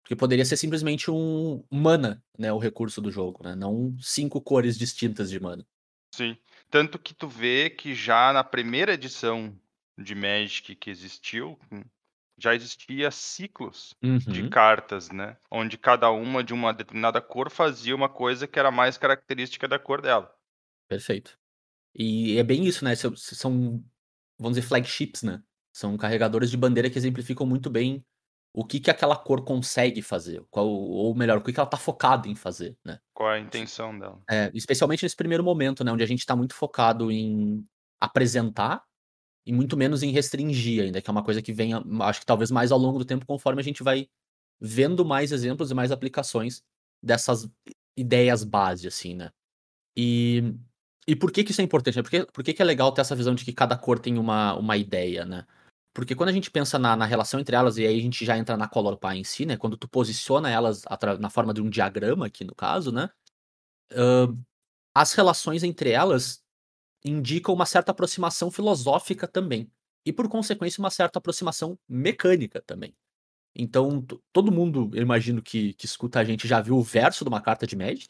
Porque 0.04 0.16
poderia 0.16 0.46
ser 0.46 0.58
simplesmente 0.58 1.12
um 1.12 1.64
mana, 1.72 2.24
né? 2.38 2.52
O 2.54 2.60
recurso 2.60 3.02
do 3.02 3.12
jogo, 3.12 3.44
né? 3.44 3.56
Não 3.56 3.98
cinco 4.02 4.42
cores 4.42 4.78
distintas 4.78 5.30
de 5.30 5.40
mana. 5.40 5.66
Sim. 6.14 6.38
Tanto 6.74 6.98
que 6.98 7.14
tu 7.14 7.28
vê 7.28 7.70
que 7.70 7.94
já 7.94 8.34
na 8.34 8.44
primeira 8.44 8.96
edição 8.96 9.56
de 9.96 10.16
Magic 10.16 10.76
que 10.76 10.90
existiu, 10.90 11.56
hum, 11.72 11.84
já 12.36 12.56
existia 12.56 13.12
ciclos 13.12 13.96
de 14.26 14.42
Uhum, 14.42 14.50
cartas, 14.50 15.12
né? 15.12 15.38
Onde 15.52 15.78
cada 15.78 16.10
uma 16.10 16.44
de 16.44 16.52
uma 16.52 16.74
determinada 16.74 17.22
cor 17.22 17.52
fazia 17.52 17.96
uma 17.96 18.10
coisa 18.10 18.48
que 18.48 18.58
era 18.58 18.72
mais 18.72 18.98
característica 18.98 19.68
da 19.68 19.78
cor 19.78 20.02
dela. 20.02 20.36
Perfeito. 20.88 21.38
E 21.96 22.38
é 22.38 22.44
bem 22.44 22.66
isso, 22.66 22.86
né? 22.86 22.96
São, 22.96 23.84
vamos 24.40 24.58
dizer, 24.58 24.64
flagships, 24.68 25.24
né? 25.24 25.44
São 25.74 25.98
carregadores 25.98 26.52
de 26.52 26.58
bandeira 26.58 26.90
que 26.90 26.98
exemplificam 26.98 27.48
muito 27.48 27.70
bem 27.70 28.06
o 28.54 28.64
que, 28.64 28.80
que 28.80 28.92
aquela 28.92 29.16
cor 29.16 29.44
consegue 29.44 30.02
fazer. 30.02 30.44
Qual, 30.52 30.68
ou 30.68 31.16
melhor, 31.16 31.40
o 31.40 31.42
que, 31.42 31.52
que 31.52 31.60
ela 31.60 31.68
tá 31.68 31.78
focada 31.78 32.28
em 32.28 32.36
fazer, 32.36 32.78
né? 32.86 33.00
Qual 33.14 33.28
a 33.28 33.40
intenção 33.40 33.98
dela? 33.98 34.22
É, 34.30 34.52
especialmente 34.54 35.04
nesse 35.04 35.16
primeiro 35.16 35.44
momento, 35.44 35.84
né? 35.84 35.92
Onde 35.92 36.04
a 36.04 36.08
gente 36.08 36.26
tá 36.26 36.36
muito 36.36 36.54
focado 36.54 37.12
em 37.12 37.66
apresentar 38.00 38.84
e 39.46 39.52
muito 39.52 39.76
menos 39.76 40.04
em 40.04 40.12
restringir 40.12 40.84
ainda, 40.84 41.02
que 41.02 41.10
é 41.10 41.12
uma 41.12 41.24
coisa 41.24 41.42
que 41.42 41.52
vem, 41.52 41.72
acho 42.02 42.20
que 42.20 42.26
talvez 42.26 42.52
mais 42.52 42.72
ao 42.72 42.78
longo 42.78 43.00
do 43.00 43.06
tempo, 43.06 43.26
conforme 43.26 43.60
a 43.60 43.64
gente 43.64 43.82
vai 43.82 44.08
vendo 44.62 45.04
mais 45.04 45.32
exemplos 45.32 45.72
e 45.72 45.74
mais 45.74 45.92
aplicações 45.92 46.64
dessas 47.02 47.50
ideias 47.98 48.44
base, 48.44 48.88
assim, 48.88 49.16
né? 49.16 49.32
E, 49.98 50.54
e 51.08 51.16
por 51.16 51.32
que 51.32 51.44
que 51.44 51.52
isso 51.52 51.62
é 51.62 51.64
importante? 51.64 51.98
né? 51.98 52.04
Por 52.04 52.12
que, 52.12 52.26
por 52.26 52.44
que 52.44 52.54
que 52.54 52.62
é 52.62 52.66
legal 52.66 52.92
ter 52.92 53.02
essa 53.02 53.16
visão 53.16 53.34
de 53.34 53.44
que 53.44 53.52
cada 53.52 53.76
cor 53.76 54.00
tem 54.00 54.18
uma, 54.18 54.56
uma 54.56 54.78
ideia, 54.78 55.26
né? 55.26 55.46
Porque 55.94 56.16
quando 56.16 56.30
a 56.30 56.34
gente 56.34 56.50
pensa 56.52 56.80
na, 56.80 56.96
na 56.96 57.06
relação 57.06 57.40
entre 57.40 57.56
elas, 57.56 57.78
e 57.78 57.86
aí 57.86 58.00
a 58.00 58.02
gente 58.02 58.26
já 58.26 58.38
entra 58.38 58.58
na 58.58 58.68
Color 58.68 58.98
Pie 58.98 59.18
em 59.20 59.24
si, 59.24 59.46
né? 59.46 59.58
Quando 59.58 59.78
tu 59.78 59.88
posiciona 59.88 60.50
elas 60.50 60.84
na 61.20 61.30
forma 61.30 61.54
de 61.54 61.62
um 61.62 61.70
diagrama 61.70 62.26
aqui 62.28 62.44
no 62.44 62.56
caso, 62.56 62.92
né? 62.92 63.10
ahn, 63.92 64.38
as 64.96 65.14
relações 65.14 65.64
entre 65.64 65.92
elas 65.92 66.44
indicam 67.06 67.54
uma 67.56 67.66
certa 67.66 67.92
aproximação 67.92 68.52
filosófica 68.52 69.28
também. 69.28 69.72
E 70.06 70.14
por 70.14 70.30
consequência, 70.30 70.82
uma 70.82 70.92
certa 70.92 71.20
aproximação 71.20 71.78
mecânica 71.90 72.62
também. 72.62 72.96
Então, 73.56 74.02
to- 74.02 74.22
todo 74.34 74.52
mundo, 74.52 74.92
eu 74.94 75.02
imagino 75.02 75.42
que, 75.42 75.74
que 75.76 75.86
escuta 75.86 76.20
a 76.20 76.24
gente 76.26 76.48
já 76.48 76.62
viu 76.62 76.78
o 76.78 76.84
verso 76.84 77.24
de 77.26 77.30
uma 77.30 77.42
carta 77.42 77.68
de 77.68 77.76
Magic, 77.76 78.08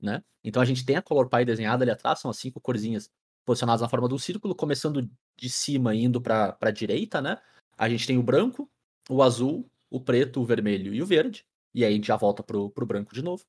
né? 0.00 0.22
Então 0.44 0.62
a 0.62 0.66
gente 0.66 0.84
tem 0.86 0.96
a 0.96 1.02
Color 1.02 1.28
Pie 1.28 1.44
desenhada 1.44 1.84
ali 1.84 1.90
atrás, 1.90 2.20
são 2.20 2.30
as 2.30 2.38
cinco 2.38 2.60
corzinhas 2.60 3.10
posicionadas 3.46 3.80
na 3.80 3.88
forma 3.88 4.08
de 4.08 4.14
um 4.14 4.18
círculo, 4.18 4.54
começando 4.54 5.08
de 5.38 5.48
cima 5.48 5.94
e 5.94 6.04
indo 6.04 6.20
pra, 6.20 6.52
pra 6.52 6.70
direita, 6.70 7.22
né? 7.22 7.38
A 7.78 7.88
gente 7.88 8.06
tem 8.06 8.18
o 8.18 8.22
branco, 8.22 8.70
o 9.08 9.22
azul, 9.22 9.70
o 9.88 10.00
preto, 10.00 10.40
o 10.40 10.44
vermelho 10.44 10.92
e 10.92 11.00
o 11.00 11.06
verde. 11.06 11.46
E 11.74 11.84
aí 11.84 11.92
a 11.92 11.96
gente 11.96 12.06
já 12.08 12.16
volta 12.16 12.42
pro, 12.42 12.70
pro 12.70 12.84
branco 12.86 13.14
de 13.14 13.22
novo. 13.22 13.44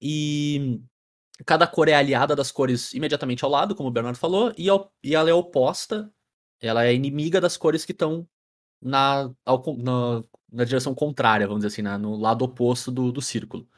E 0.00 0.80
cada 1.44 1.66
cor 1.66 1.88
é 1.88 1.94
aliada 1.94 2.36
das 2.36 2.52
cores 2.52 2.94
imediatamente 2.94 3.44
ao 3.44 3.50
lado, 3.50 3.74
como 3.74 3.88
o 3.88 3.92
Bernardo 3.92 4.18
falou, 4.18 4.52
e, 4.56 4.68
ao- 4.68 4.92
e 5.02 5.14
ela 5.14 5.28
é 5.30 5.34
oposta, 5.34 6.12
ela 6.60 6.84
é 6.84 6.94
inimiga 6.94 7.40
das 7.40 7.56
cores 7.56 7.84
que 7.84 7.92
estão 7.92 8.26
na, 8.80 9.28
na, 9.78 10.22
na 10.52 10.64
direção 10.64 10.94
contrária, 10.94 11.46
vamos 11.46 11.60
dizer 11.64 11.74
assim, 11.74 11.82
na- 11.82 11.98
no 11.98 12.16
lado 12.16 12.44
oposto 12.44 12.90
do, 12.90 13.10
do 13.10 13.22
círculo. 13.22 13.68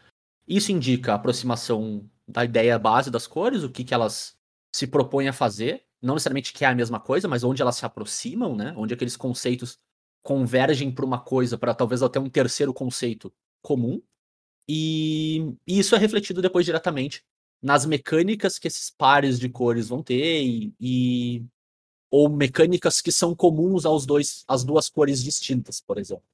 Isso 0.47 0.73
indica 0.73 1.13
a 1.13 1.15
aproximação 1.17 2.09
da 2.29 2.45
ideia 2.45 2.79
base 2.79 3.11
das 3.11 3.27
cores, 3.27 3.63
o 3.63 3.71
que, 3.71 3.85
que 3.85 3.95
elas 3.95 4.37
se 4.75 4.89
propõem 4.89 5.29
a 5.29 5.33
fazer, 5.33 5.85
não 6.03 6.15
necessariamente 6.15 6.53
que 6.53 6.65
é 6.65 6.69
a 6.69 6.75
mesma 6.75 6.99
coisa, 6.99 7.29
mas 7.29 7.45
onde 7.45 7.63
elas 7.63 7.77
se 7.77 7.87
aproximam, 7.87 8.57
né? 8.57 8.75
Onde 8.77 8.93
aqueles 8.93 9.17
conceitos 9.17 9.79
convergem 10.21 10.91
para 10.91 11.05
uma 11.05 11.21
coisa, 11.21 11.57
para 11.57 11.73
talvez 11.73 12.03
até 12.03 12.19
um 12.19 12.29
terceiro 12.29 12.75
conceito 12.75 13.33
comum. 13.63 14.03
E, 14.69 15.55
e 15.65 15.79
isso 15.79 15.95
é 15.95 15.99
refletido 15.99 16.43
depois 16.43 16.67
diretamente 16.67 17.25
nas 17.63 17.87
mecânicas 17.87 18.59
que 18.59 18.67
esses 18.67 18.91
pares 18.91 19.39
de 19.39 19.49
cores 19.49 19.89
vão 19.89 20.03
ter 20.03 20.43
e, 20.43 20.75
e 20.81 21.45
ou 22.11 22.29
mecânicas 22.29 23.01
que 23.01 23.13
são 23.13 23.33
comuns 23.33 23.87
aos 23.87 24.05
dois, 24.05 24.45
às 24.49 24.65
duas 24.65 24.89
cores 24.89 25.23
distintas, 25.23 25.81
por 25.81 25.99
exemplo. 25.99 26.25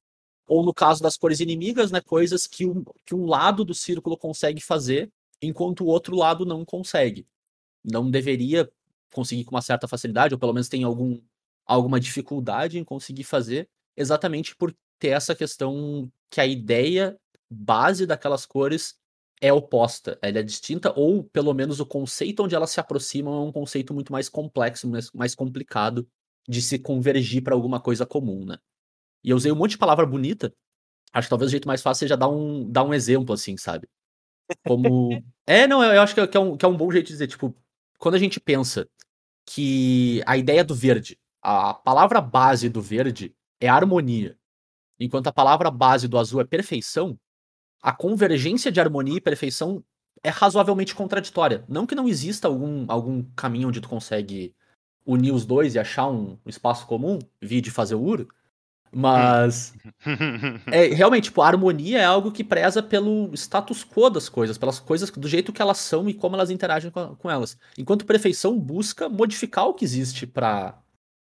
Ou 0.47 0.65
no 0.65 0.73
caso 0.73 1.03
das 1.03 1.15
cores 1.15 1.41
inimigas, 1.41 1.91
né, 1.91 2.01
coisas 2.01 2.47
que 2.47 2.65
um, 2.65 2.83
que 3.05 3.13
um 3.13 3.27
lado 3.27 3.63
do 3.63 3.75
círculo 3.75 4.17
consegue 4.17 4.61
fazer, 4.61 5.11
enquanto 5.39 5.83
o 5.83 5.87
outro 5.87 6.15
lado 6.15 6.43
não 6.43 6.65
consegue. 6.65 7.27
Não 7.83 8.09
deveria 8.09 8.69
conseguir 9.13 9.43
com 9.43 9.55
uma 9.55 9.61
certa 9.61 9.87
facilidade, 9.87 10.33
ou 10.33 10.39
pelo 10.39 10.53
menos 10.53 10.69
tem 10.69 10.83
algum, 10.83 11.21
alguma 11.65 11.99
dificuldade 11.99 12.79
em 12.79 12.83
conseguir 12.83 13.23
fazer, 13.23 13.69
exatamente 13.95 14.55
por 14.55 14.75
ter 14.99 15.09
essa 15.09 15.35
questão 15.35 16.11
que 16.29 16.39
a 16.39 16.45
ideia 16.45 17.17
base 17.49 18.05
daquelas 18.05 18.45
cores 18.45 18.95
é 19.41 19.51
oposta, 19.51 20.17
ela 20.21 20.39
é 20.39 20.43
distinta, 20.43 20.93
ou 20.95 21.23
pelo 21.23 21.53
menos 21.53 21.79
o 21.79 21.85
conceito 21.85 22.43
onde 22.43 22.53
elas 22.53 22.69
se 22.69 22.79
aproximam 22.79 23.33
é 23.33 23.45
um 23.47 23.51
conceito 23.51 23.93
muito 23.93 24.11
mais 24.11 24.29
complexo, 24.29 24.87
mais, 25.15 25.33
complicado 25.33 26.07
de 26.47 26.61
se 26.61 26.77
convergir 26.77 27.43
para 27.43 27.55
alguma 27.55 27.79
coisa 27.79 28.05
comum, 28.05 28.45
né? 28.45 28.57
E 29.23 29.31
eu 29.31 29.37
usei 29.37 29.51
um 29.51 29.55
monte 29.55 29.71
de 29.71 29.77
palavra 29.79 30.05
bonita, 30.05 30.53
acho 31.11 31.25
que 31.25 31.29
talvez 31.29 31.49
o 31.49 31.51
jeito 31.51 31.67
mais 31.67 31.81
fácil 31.81 32.01
seja 32.01 32.15
dar 32.15 32.29
um, 32.29 32.69
dar 32.71 32.83
um 32.83 32.93
exemplo, 32.93 33.33
assim, 33.33 33.57
sabe? 33.57 33.87
Como. 34.65 35.09
é, 35.47 35.65
não, 35.65 35.83
eu 35.83 36.01
acho 36.01 36.13
que 36.13 36.21
é, 36.21 36.27
que 36.27 36.37
é, 36.37 36.39
um, 36.39 36.55
que 36.55 36.63
é 36.63 36.67
um 36.67 36.77
bom 36.77 36.91
jeito 36.91 37.07
de 37.07 37.13
dizer, 37.13 37.27
tipo, 37.27 37.55
quando 38.01 38.15
a 38.15 38.19
gente 38.19 38.39
pensa 38.39 38.89
que 39.45 40.23
a 40.25 40.35
ideia 40.35 40.63
do 40.63 40.73
verde, 40.73 41.19
a 41.39 41.71
palavra 41.71 42.19
base 42.19 42.67
do 42.67 42.81
verde 42.81 43.35
é 43.59 43.69
harmonia, 43.69 44.35
enquanto 44.99 45.27
a 45.27 45.31
palavra 45.31 45.69
base 45.69 46.07
do 46.07 46.17
azul 46.17 46.41
é 46.41 46.43
perfeição, 46.43 47.15
a 47.79 47.93
convergência 47.93 48.71
de 48.71 48.81
harmonia 48.81 49.17
e 49.17 49.21
perfeição 49.21 49.83
é 50.23 50.29
razoavelmente 50.29 50.95
contraditória. 50.95 51.63
Não 51.67 51.85
que 51.85 51.93
não 51.93 52.07
exista 52.07 52.47
algum, 52.47 52.85
algum 52.87 53.23
caminho 53.35 53.67
onde 53.67 53.79
tu 53.79 53.87
consegue 53.87 54.55
unir 55.05 55.31
os 55.31 55.45
dois 55.45 55.75
e 55.75 55.79
achar 55.79 56.09
um, 56.09 56.39
espaço 56.47 56.87
comum, 56.87 57.19
de 57.61 57.69
fazer 57.69 57.93
o 57.93 58.01
mas 58.93 59.73
é, 60.67 60.87
realmente, 60.87 61.25
tipo, 61.25 61.41
a 61.41 61.47
harmonia 61.47 61.99
é 61.99 62.05
algo 62.05 62.31
que 62.31 62.43
preza 62.43 62.83
pelo 62.83 63.33
status 63.33 63.85
quo 63.85 64.09
das 64.09 64.27
coisas, 64.27 64.57
pelas 64.57 64.79
coisas 64.79 65.09
do 65.09 65.27
jeito 65.27 65.53
que 65.53 65.61
elas 65.61 65.77
são 65.77 66.09
e 66.09 66.13
como 66.13 66.35
elas 66.35 66.49
interagem 66.49 66.91
com, 66.91 67.15
com 67.15 67.31
elas. 67.31 67.57
Enquanto 67.77 68.05
perfeição 68.05 68.59
busca 68.59 69.07
modificar 69.07 69.65
o 69.65 69.73
que 69.73 69.85
existe 69.85 70.27
para 70.27 70.77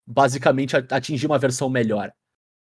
basicamente 0.06 0.74
atingir 0.76 1.26
uma 1.26 1.38
versão 1.38 1.68
melhor. 1.68 2.12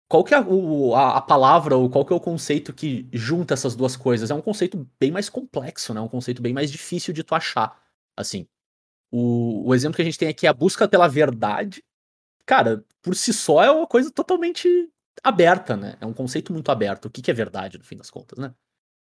Qual 0.08 0.22
que 0.22 0.34
é 0.34 0.40
o, 0.40 0.94
a, 0.94 1.16
a, 1.16 1.20
palavra 1.20 1.76
ou 1.76 1.88
qual 1.88 2.04
que 2.04 2.12
é 2.12 2.16
o 2.16 2.20
conceito 2.20 2.72
que 2.72 3.08
junta 3.12 3.54
essas 3.54 3.74
duas 3.74 3.96
coisas? 3.96 4.30
É 4.30 4.34
um 4.34 4.42
conceito 4.42 4.86
bem 5.00 5.10
mais 5.10 5.28
complexo, 5.28 5.92
né? 5.94 6.00
Um 6.00 6.08
conceito 6.08 6.42
bem 6.42 6.52
mais 6.52 6.70
difícil 6.70 7.14
de 7.14 7.24
tu 7.24 7.34
achar, 7.34 7.76
assim. 8.16 8.46
O, 9.10 9.68
o 9.68 9.74
exemplo 9.74 9.96
que 9.96 10.02
a 10.02 10.04
gente 10.04 10.18
tem 10.18 10.28
aqui 10.28 10.46
é 10.46 10.50
a 10.50 10.54
busca 10.54 10.86
pela 10.86 11.08
verdade. 11.08 11.82
Cara, 12.46 12.84
por 13.02 13.14
si 13.14 13.32
só 13.32 13.62
é 13.62 13.70
uma 13.70 13.86
coisa 13.86 14.10
totalmente 14.10 14.68
aberta, 15.22 15.76
né? 15.76 15.96
É 16.00 16.06
um 16.06 16.12
conceito 16.12 16.52
muito 16.52 16.70
aberto. 16.70 17.06
O 17.06 17.10
que, 17.10 17.22
que 17.22 17.30
é 17.30 17.34
verdade, 17.34 17.78
no 17.78 17.84
fim 17.84 17.96
das 17.96 18.10
contas, 18.10 18.38
né? 18.38 18.54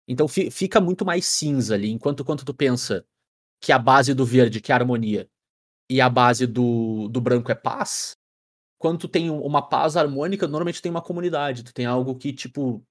Então 0.08 0.27
fi, 0.27 0.51
fica 0.51 0.81
muito 0.81 1.05
mais 1.05 1.25
cinza 1.25 1.75
ali, 1.75 1.91
enquanto 1.91 2.25
quando 2.25 2.43
tu 2.43 2.53
pensa 2.53 3.05
que 3.62 3.72
a 3.72 3.79
base 3.79 4.13
do 4.13 4.25
verde, 4.25 4.62
que 4.62 4.72
é 4.72 4.75
harmonia, 4.75 5.29
e 5.89 6.01
a 6.01 6.10
base 6.10 6.48
do, 6.48 7.08
do 7.10 7.22
branco 7.22 7.51
é 7.51 7.55
paz, 7.55 8.17
quando 8.79 9.00
tu 9.00 9.08
tem 9.08 9.29
uma 9.29 9.67
paz 9.67 9.98
harmônica, 9.98 10.48
normalmente 10.48 10.81
tem 10.81 10.91
uma 10.91 11.01
comunidade, 11.01 11.63
tu 11.63 11.74
tem 11.74 11.86
algo 11.86 12.15
que, 12.15 12.34
tipo, 12.34 12.84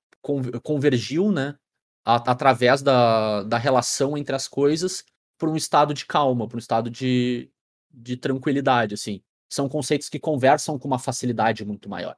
convergiu, 0.62 1.32
né, 1.32 1.56
através 2.04 2.82
da, 2.82 3.42
da 3.44 3.58
relação 3.58 4.16
entre 4.16 4.34
as 4.36 4.48
coisas 4.48 5.04
por 5.38 5.48
um 5.48 5.56
estado 5.56 5.94
de 5.94 6.04
calma, 6.06 6.48
por 6.48 6.56
um 6.56 6.58
estado 6.58 6.90
de, 6.90 7.50
de 7.90 8.16
tranquilidade, 8.16 8.94
assim. 8.94 9.22
São 9.48 9.68
conceitos 9.68 10.08
que 10.08 10.18
conversam 10.18 10.78
com 10.78 10.86
uma 10.86 10.98
facilidade 10.98 11.64
muito 11.64 11.88
maior. 11.88 12.16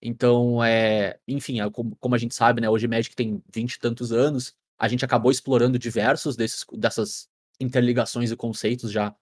Então, 0.00 0.62
é, 0.62 1.18
enfim, 1.26 1.60
é, 1.60 1.70
como, 1.70 1.96
como, 1.96 2.14
a 2.14 2.18
gente 2.18 2.34
sabe, 2.34 2.60
né, 2.60 2.70
hoje 2.70 2.86
Magic 2.86 3.16
tem 3.16 3.42
vinte 3.52 3.74
e 3.74 3.80
tantos 3.80 4.12
anos, 4.12 4.54
a 4.78 4.86
gente 4.86 5.04
acabou 5.04 5.30
explorando 5.30 5.78
diversos 5.78 6.36
desses, 6.36 6.64
dessas 6.72 7.28
interligações 7.60 8.30
e 8.30 8.36
conceitos 8.36 8.92
já 8.92 9.14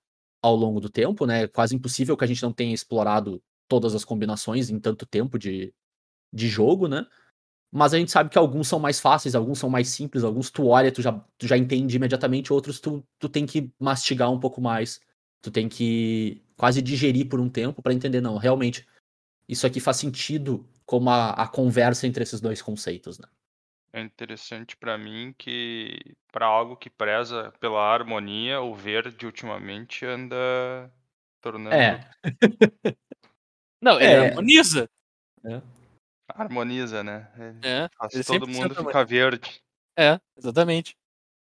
ao 0.42 0.54
longo 0.54 0.80
do 0.80 0.90
tempo, 0.90 1.26
né? 1.26 1.48
Quase 1.48 1.74
impossível 1.74 2.16
que 2.16 2.24
a 2.24 2.26
gente 2.26 2.42
não 2.42 2.52
tenha 2.52 2.74
explorado 2.74 3.42
todas 3.66 3.94
as 3.94 4.04
combinações 4.04 4.70
em 4.70 4.78
tanto 4.78 5.06
tempo 5.06 5.38
de, 5.38 5.72
de 6.32 6.48
jogo, 6.48 6.88
né? 6.88 7.06
Mas 7.72 7.94
a 7.94 7.98
gente 7.98 8.10
sabe 8.10 8.30
que 8.30 8.38
alguns 8.38 8.68
são 8.68 8.78
mais 8.78 9.00
fáceis, 9.00 9.34
alguns 9.34 9.58
são 9.58 9.68
mais 9.68 9.88
simples, 9.88 10.24
alguns 10.24 10.50
tu 10.50 10.66
olha, 10.68 10.92
tu 10.92 11.02
já, 11.02 11.12
tu 11.38 11.46
já 11.46 11.56
entende 11.56 11.96
imediatamente, 11.96 12.52
outros 12.52 12.80
tu, 12.80 13.04
tu 13.18 13.28
tem 13.28 13.44
que 13.46 13.72
mastigar 13.78 14.30
um 14.30 14.38
pouco 14.38 14.60
mais. 14.60 15.00
Tu 15.42 15.50
tem 15.50 15.68
que 15.68 16.42
quase 16.56 16.80
digerir 16.82 17.28
por 17.28 17.38
um 17.40 17.48
tempo 17.48 17.82
para 17.82 17.92
entender, 17.94 18.20
não, 18.20 18.36
realmente, 18.36 18.86
isso 19.48 19.66
aqui 19.66 19.80
faz 19.80 19.98
sentido 19.98 20.66
como 20.84 21.10
a, 21.10 21.30
a 21.30 21.48
conversa 21.48 22.06
entre 22.06 22.22
esses 22.22 22.40
dois 22.40 22.62
conceitos, 22.62 23.18
né? 23.18 23.28
É 23.92 24.00
interessante 24.00 24.76
para 24.76 24.98
mim 24.98 25.34
que, 25.38 25.98
para 26.30 26.44
algo 26.44 26.76
que 26.76 26.90
preza 26.90 27.52
pela 27.60 27.80
harmonia, 27.80 28.60
o 28.60 28.74
verde 28.74 29.24
ultimamente 29.24 30.04
anda 30.04 30.36
tornando 31.40 31.74
É. 31.74 32.10
Não, 33.80 34.00
ele 34.00 34.12
É. 34.12 34.18
harmoniza. 34.28 34.88
Harmoniza, 36.28 37.02
né? 37.02 37.30
Ele 37.38 37.58
É, 37.62 37.88
faz 37.96 38.14
ele 38.14 38.24
todo 38.24 38.46
100% 38.46 38.52
mundo 38.52 38.74
ficar 38.74 39.04
verde. 39.04 39.62
É, 39.98 40.20
exatamente. 40.36 40.96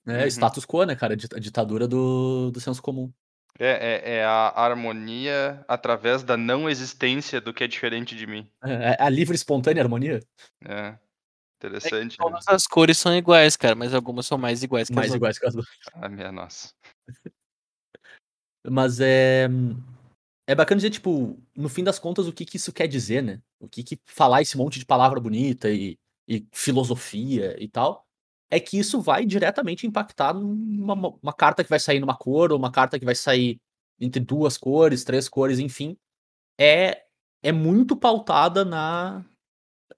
É, 0.07 0.23
Uhum. 0.23 0.29
status 0.29 0.65
quo, 0.65 0.85
né, 0.85 0.97
cara? 0.97 1.15
Dita- 1.17 1.38
ditadura 1.38 1.87
do, 1.87 2.50
do 2.50 2.61
senso 2.61 2.81
comum. 2.81 3.12
É, 3.59 3.67
é, 3.67 4.17
é 4.19 4.25
a 4.25 4.53
harmonia 4.55 5.65
através 5.67 6.23
da 6.23 6.37
não 6.37 6.71
existência 6.71 7.41
do 7.41 7.53
que 7.53 7.65
é 7.65 7.67
diferente 7.67 8.15
de 8.15 8.27
mim. 8.27 8.49
É, 8.62 8.97
é 9.00 9.03
a 9.03 9.09
livre 9.09 9.35
espontânea 9.35 9.83
harmonia. 9.83 10.21
É. 10.65 10.97
Interessante, 11.59 12.12
né? 12.12 12.17
Todas 12.19 12.47
as 12.47 12.67
cores 12.69 12.97
são 12.99 13.17
iguais, 13.17 13.57
cara, 13.57 13.75
mas 13.75 13.93
algumas 13.93 14.27
são 14.27 14.38
mais 14.38 14.62
iguais 14.62 14.88
que 14.88 14.95
Mais 14.95 15.09
as 15.09 15.15
outras. 15.15 15.37
iguais 15.37 15.38
que 15.38 15.47
as 15.47 15.55
duas. 15.55 15.67
Ah, 15.95 16.09
minha 16.09 16.31
nossa. 16.31 16.73
Mas 18.71 19.00
é. 19.00 19.49
É 20.47 20.55
bacana 20.55 20.79
dizer, 20.79 20.91
tipo, 20.91 21.38
no 21.55 21.69
fim 21.69 21.85
das 21.85 21.99
contas, 21.99 22.27
o 22.27 22.33
que, 22.33 22.45
que 22.45 22.57
isso 22.57 22.73
quer 22.73 22.87
dizer, 22.87 23.23
né? 23.23 23.41
O 23.61 23.69
que, 23.69 23.83
que 23.83 24.00
falar 24.07 24.41
esse 24.41 24.57
monte 24.57 24.79
de 24.79 24.87
palavra 24.87 25.21
bonita 25.21 25.71
e, 25.71 25.99
e 26.27 26.47
filosofia 26.53 27.55
e 27.62 27.69
tal. 27.69 28.08
É 28.50 28.59
que 28.59 28.78
isso 28.78 29.00
vai 29.00 29.26
diretamente 29.26 29.87
impactar 29.87 30.33
numa 30.33 30.95
uma 31.23 31.33
carta 31.33 31.62
que 31.62 31.71
vai 31.71 31.78
sair 31.78 32.00
numa 32.00 32.17
cor, 32.17 32.52
ou 32.52 32.59
uma 32.59 32.71
carta 32.71 32.99
que 32.99 33.05
vai 33.05 33.14
sair 33.14 33.61
entre 34.00 34.21
duas 34.21 34.57
cores, 34.57 35.05
três 35.05 35.28
cores, 35.28 35.59
enfim. 35.59 35.97
É, 36.59 37.05
é 37.43 37.52
muito 37.52 37.97
pautada 37.97 38.64
na 38.64 39.25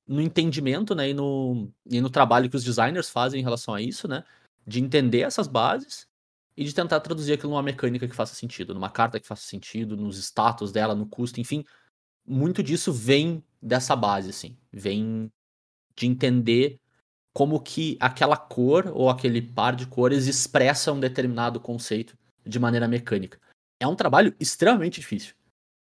no 0.07 0.21
entendimento, 0.21 0.92
né, 0.92 1.11
e 1.11 1.14
no, 1.14 1.71
e 1.87 2.00
no 2.00 2.11
trabalho 2.11 2.50
que 2.50 2.57
os 2.57 2.64
designers 2.64 3.09
fazem 3.09 3.40
em 3.40 3.45
relação 3.45 3.73
a 3.73 3.80
isso, 3.80 4.09
né, 4.09 4.25
de 4.66 4.80
entender 4.80 5.21
essas 5.21 5.47
bases 5.47 6.09
e 6.57 6.64
de 6.64 6.75
tentar 6.75 6.99
traduzir 6.99 7.33
aquilo 7.33 7.50
numa 7.52 7.62
mecânica 7.62 8.09
que 8.09 8.14
faça 8.14 8.35
sentido, 8.35 8.75
numa 8.75 8.90
carta 8.90 9.21
que 9.21 9.26
faça 9.26 9.42
sentido, 9.42 9.97
nos 9.97 10.19
status 10.19 10.73
dela, 10.73 10.97
no 10.97 11.07
custo, 11.07 11.40
enfim. 11.40 11.64
Muito 12.26 12.61
disso 12.61 12.92
vem 12.92 13.42
dessa 13.62 13.95
base, 13.95 14.30
assim. 14.30 14.59
Vem 14.73 15.30
de 15.97 16.07
entender 16.07 16.80
como 17.33 17.61
que 17.61 17.97
aquela 18.01 18.37
cor 18.37 18.91
ou 18.95 19.09
aquele 19.09 19.41
par 19.41 19.75
de 19.75 19.87
cores 19.87 20.27
expressa 20.27 20.93
um 20.93 21.01
determinado 21.01 21.61
conceito 21.61 22.17
de 22.45 22.59
maneira 22.59 22.89
mecânica. 22.89 23.39
É 23.81 23.87
um 23.87 23.95
trabalho 23.95 24.35
extremamente 24.41 25.01
difícil. 25.01 25.35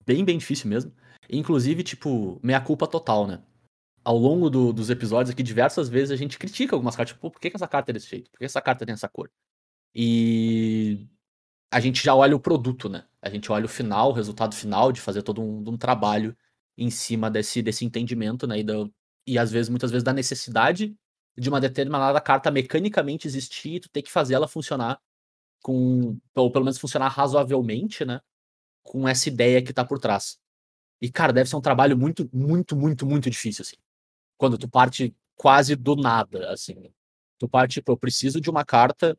Bem, 0.05 0.23
bem 0.23 0.37
difícil 0.37 0.69
mesmo. 0.69 0.93
Inclusive, 1.29 1.83
tipo, 1.83 2.39
meia 2.43 2.61
culpa 2.61 2.87
total, 2.87 3.27
né? 3.27 3.41
Ao 4.03 4.17
longo 4.17 4.49
do- 4.49 4.73
dos 4.73 4.89
episódios 4.89 5.31
aqui, 5.31 5.43
diversas 5.43 5.87
vezes 5.87 6.11
a 6.11 6.15
gente 6.15 6.37
critica 6.37 6.75
algumas 6.75 6.95
cartas. 6.95 7.13
Tipo, 7.15 7.29
por 7.31 7.39
que, 7.39 7.49
que 7.49 7.55
essa 7.55 7.67
carta 7.67 7.91
é 7.91 7.93
desse 7.93 8.07
jeito? 8.09 8.31
Por 8.31 8.39
que 8.39 8.45
essa 8.45 8.61
carta 8.61 8.85
tem 8.85 8.93
essa 8.93 9.07
cor? 9.07 9.29
E 9.93 11.07
a 11.71 11.79
gente 11.79 12.03
já 12.03 12.15
olha 12.15 12.35
o 12.35 12.39
produto, 12.39 12.89
né? 12.89 13.05
A 13.21 13.29
gente 13.29 13.51
olha 13.51 13.65
o 13.65 13.69
final, 13.69 14.09
o 14.09 14.13
resultado 14.13 14.55
final 14.55 14.91
de 14.91 14.99
fazer 15.01 15.21
todo 15.21 15.41
um, 15.41 15.63
um 15.69 15.77
trabalho 15.77 16.35
em 16.77 16.89
cima 16.89 17.29
desse, 17.29 17.61
desse 17.61 17.85
entendimento, 17.85 18.47
né? 18.47 18.59
E, 18.59 18.63
da- 18.63 18.89
e 19.27 19.37
às 19.37 19.51
vezes, 19.51 19.69
muitas 19.69 19.91
vezes, 19.91 20.03
da 20.03 20.13
necessidade 20.13 20.95
de 21.37 21.49
uma 21.49 21.61
determinada 21.61 22.19
carta 22.21 22.51
mecanicamente 22.51 23.27
existir 23.27 23.75
e 23.75 23.79
tu 23.79 23.89
ter 23.89 24.01
que 24.01 24.11
fazer 24.11 24.35
ela 24.35 24.47
funcionar 24.47 24.99
com. 25.61 26.17
Ou 26.35 26.51
pelo 26.51 26.65
menos 26.65 26.77
funcionar 26.77 27.09
razoavelmente, 27.09 28.05
né? 28.05 28.21
Com 28.83 29.07
essa 29.07 29.29
ideia 29.29 29.61
que 29.61 29.73
tá 29.73 29.85
por 29.85 29.99
trás. 29.99 30.39
E, 31.01 31.11
cara, 31.11 31.33
deve 31.33 31.49
ser 31.49 31.55
um 31.55 31.61
trabalho 31.61 31.97
muito, 31.97 32.29
muito, 32.31 32.75
muito, 32.75 33.05
muito 33.05 33.29
difícil, 33.29 33.63
assim. 33.63 33.77
Quando 34.37 34.57
tu 34.57 34.69
parte 34.69 35.15
quase 35.35 35.75
do 35.75 35.95
nada, 35.95 36.51
assim. 36.51 36.91
Tu 37.39 37.49
parte, 37.49 37.75
tipo, 37.75 37.91
eu 37.91 37.97
preciso 37.97 38.39
de 38.39 38.49
uma 38.49 38.63
carta 38.63 39.17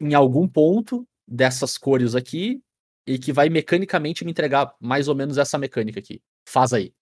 em 0.00 0.14
algum 0.14 0.46
ponto 0.46 1.06
dessas 1.26 1.76
cores 1.76 2.14
aqui 2.14 2.62
e 3.04 3.18
que 3.18 3.32
vai 3.32 3.48
mecanicamente 3.48 4.24
me 4.24 4.30
entregar 4.30 4.74
mais 4.80 5.08
ou 5.08 5.14
menos 5.14 5.38
essa 5.38 5.58
mecânica 5.58 5.98
aqui. 5.98 6.22
Faz 6.46 6.72
aí. 6.72 6.94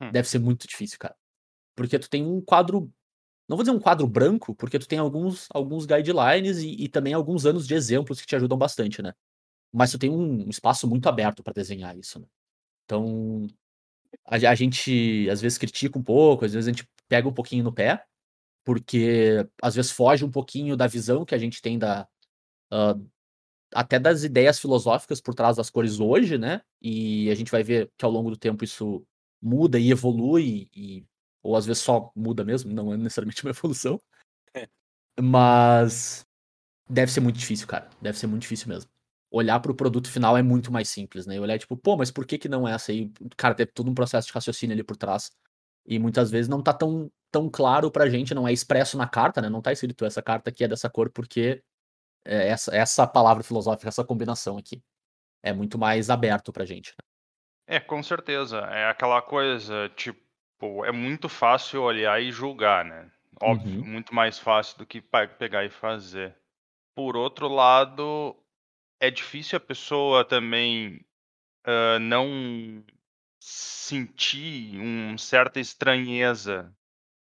Hum. 0.00 0.10
Deve 0.10 0.28
ser 0.28 0.38
muito 0.38 0.66
difícil, 0.66 0.98
cara. 0.98 1.14
Porque 1.76 1.98
tu 1.98 2.10
tem 2.10 2.26
um 2.26 2.40
quadro. 2.40 2.92
Não 3.48 3.56
vou 3.56 3.64
dizer 3.64 3.76
um 3.76 3.80
quadro 3.80 4.06
branco, 4.06 4.54
porque 4.54 4.78
tu 4.78 4.86
tem 4.88 4.98
alguns, 4.98 5.48
alguns 5.52 5.84
guidelines 5.86 6.58
e, 6.58 6.84
e 6.84 6.88
também 6.88 7.12
alguns 7.12 7.44
anos 7.44 7.66
de 7.66 7.74
exemplos 7.74 8.20
que 8.20 8.26
te 8.26 8.36
ajudam 8.36 8.56
bastante, 8.56 9.02
né? 9.02 9.12
Mas 9.72 9.90
tu 9.90 9.98
tem 9.98 10.10
um 10.10 10.48
espaço 10.48 10.88
muito 10.88 11.08
aberto 11.08 11.42
para 11.42 11.52
desenhar 11.52 11.96
isso, 11.96 12.20
né? 12.20 12.26
Então, 12.84 13.46
a, 14.26 14.36
a, 14.36 14.54
gente 14.54 15.28
às 15.30 15.40
vezes 15.40 15.58
critica 15.58 15.98
um 15.98 16.02
pouco, 16.02 16.44
às 16.44 16.52
vezes 16.52 16.68
a 16.68 16.72
gente 16.72 16.88
pega 17.08 17.28
um 17.28 17.32
pouquinho 17.32 17.64
no 17.64 17.72
pé, 17.72 18.04
porque 18.64 19.46
às 19.62 19.74
vezes 19.74 19.90
foge 19.90 20.24
um 20.24 20.30
pouquinho 20.30 20.76
da 20.76 20.86
visão 20.86 21.24
que 21.24 21.34
a 21.34 21.38
gente 21.38 21.60
tem 21.62 21.78
da. 21.78 22.08
Uh, 22.72 23.06
até 23.74 23.98
das 23.98 24.22
ideias 24.22 24.58
filosóficas 24.60 25.20
por 25.20 25.34
trás 25.34 25.56
das 25.56 25.70
cores 25.70 25.98
hoje, 26.00 26.38
né? 26.38 26.62
E 26.80 27.30
a 27.30 27.34
gente 27.34 27.50
vai 27.50 27.62
ver 27.62 27.90
que 27.96 28.04
ao 28.04 28.10
longo 28.10 28.30
do 28.30 28.36
tempo 28.36 28.64
isso 28.64 29.04
muda 29.40 29.78
e 29.78 29.90
evolui, 29.90 30.68
e, 30.74 31.04
ou 31.42 31.56
às 31.56 31.66
vezes 31.66 31.82
só 31.82 32.12
muda 32.14 32.44
mesmo, 32.44 32.72
não 32.72 32.92
é 32.92 32.96
necessariamente 32.96 33.44
uma 33.44 33.50
evolução. 33.52 34.00
É. 34.54 34.68
Mas 35.20 36.24
deve 36.88 37.10
ser 37.10 37.20
muito 37.20 37.38
difícil, 37.38 37.66
cara. 37.66 37.88
Deve 38.00 38.18
ser 38.18 38.26
muito 38.26 38.42
difícil 38.42 38.68
mesmo. 38.68 38.90
Olhar 39.30 39.58
para 39.60 39.72
o 39.72 39.74
produto 39.74 40.10
final 40.10 40.36
é 40.36 40.42
muito 40.42 40.70
mais 40.70 40.88
simples, 40.88 41.26
né? 41.26 41.36
E 41.36 41.40
olhar 41.40 41.58
tipo, 41.58 41.76
pô, 41.76 41.96
mas 41.96 42.10
por 42.10 42.26
que 42.26 42.38
que 42.38 42.48
não 42.48 42.68
é 42.68 42.74
essa 42.74 42.92
aí? 42.92 43.10
Cara, 43.36 43.54
tem 43.54 43.66
todo 43.66 43.90
um 43.90 43.94
processo 43.94 44.28
de 44.28 44.32
raciocínio 44.34 44.74
ali 44.74 44.84
por 44.84 44.96
trás. 44.96 45.30
E 45.86 45.98
muitas 45.98 46.30
vezes 46.30 46.48
não 46.48 46.62
tá 46.62 46.72
tão, 46.72 47.10
tão 47.30 47.48
claro 47.50 47.90
pra 47.90 48.08
gente, 48.08 48.34
não 48.34 48.46
é 48.46 48.52
expresso 48.52 48.96
na 48.96 49.08
carta, 49.08 49.40
né? 49.40 49.48
Não 49.48 49.62
tá 49.62 49.72
escrito 49.72 50.04
essa 50.04 50.22
carta 50.22 50.50
aqui 50.50 50.64
é 50.64 50.68
dessa 50.68 50.88
cor 50.88 51.10
porque 51.10 51.62
é 52.24 52.48
essa, 52.48 52.74
essa 52.76 53.06
palavra 53.06 53.42
filosófica, 53.42 53.88
essa 53.88 54.04
combinação 54.04 54.58
aqui. 54.58 54.82
É 55.42 55.52
muito 55.52 55.78
mais 55.78 56.08
aberto 56.10 56.52
pra 56.52 56.64
gente. 56.64 56.90
Né? 56.90 57.76
É, 57.76 57.80
com 57.80 58.02
certeza. 58.02 58.58
É 58.58 58.88
aquela 58.88 59.20
coisa, 59.22 59.88
tipo, 59.96 60.20
é 60.84 60.92
muito 60.92 61.28
fácil 61.28 61.82
olhar 61.82 62.22
e 62.22 62.30
julgar, 62.30 62.84
né? 62.84 63.10
Óbvio, 63.40 63.80
uhum. 63.80 63.86
muito 63.86 64.14
mais 64.14 64.38
fácil 64.38 64.78
do 64.78 64.86
que 64.86 65.00
pegar 65.00 65.64
e 65.64 65.70
fazer. 65.70 66.36
Por 66.94 67.16
outro 67.16 67.48
lado, 67.48 68.36
é 69.00 69.10
difícil 69.10 69.56
a 69.56 69.60
pessoa 69.60 70.24
também 70.24 71.04
uh, 71.66 71.98
não 72.00 72.84
sentir 73.40 74.78
uma 74.78 75.18
certa 75.18 75.58
estranheza, 75.58 76.72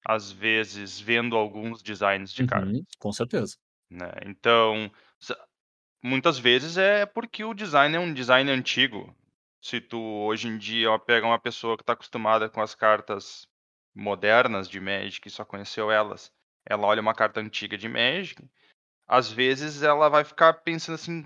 às 0.06 0.32
vezes, 0.32 1.00
vendo 1.00 1.36
alguns 1.36 1.82
designs 1.82 2.32
de 2.32 2.44
uhum, 2.44 2.84
Com 3.00 3.12
certeza. 3.12 3.58
Né? 3.90 4.12
Então, 4.26 4.92
muitas 6.04 6.38
vezes 6.38 6.78
é 6.78 7.06
porque 7.06 7.44
o 7.44 7.54
design 7.54 7.96
é 7.96 8.00
um 8.00 8.14
design 8.14 8.52
antigo. 8.52 9.16
Se 9.64 9.80
tu 9.80 9.98
hoje 9.98 10.50
em 10.50 10.58
dia 10.58 11.00
pega 11.00 11.26
uma 11.26 11.40
pessoa 11.40 11.78
que 11.78 11.84
está 11.84 11.94
acostumada 11.94 12.50
com 12.50 12.62
as 12.62 12.76
cartas 12.76 13.48
modernas 13.96 14.68
de 14.68 14.78
Magic 14.78 15.26
e 15.26 15.32
só 15.32 15.46
conheceu 15.46 15.90
elas, 15.90 16.34
ela 16.66 16.86
olha 16.86 17.02
uma 17.02 17.14
carta 17.14 17.40
antiga 17.40 17.78
de 17.78 17.88
Magic, 17.88 18.44
às 19.08 19.32
vezes 19.32 19.82
ela 19.82 20.10
vai 20.10 20.26
ficar 20.26 20.52
pensando 20.54 20.96
assim, 20.96 21.26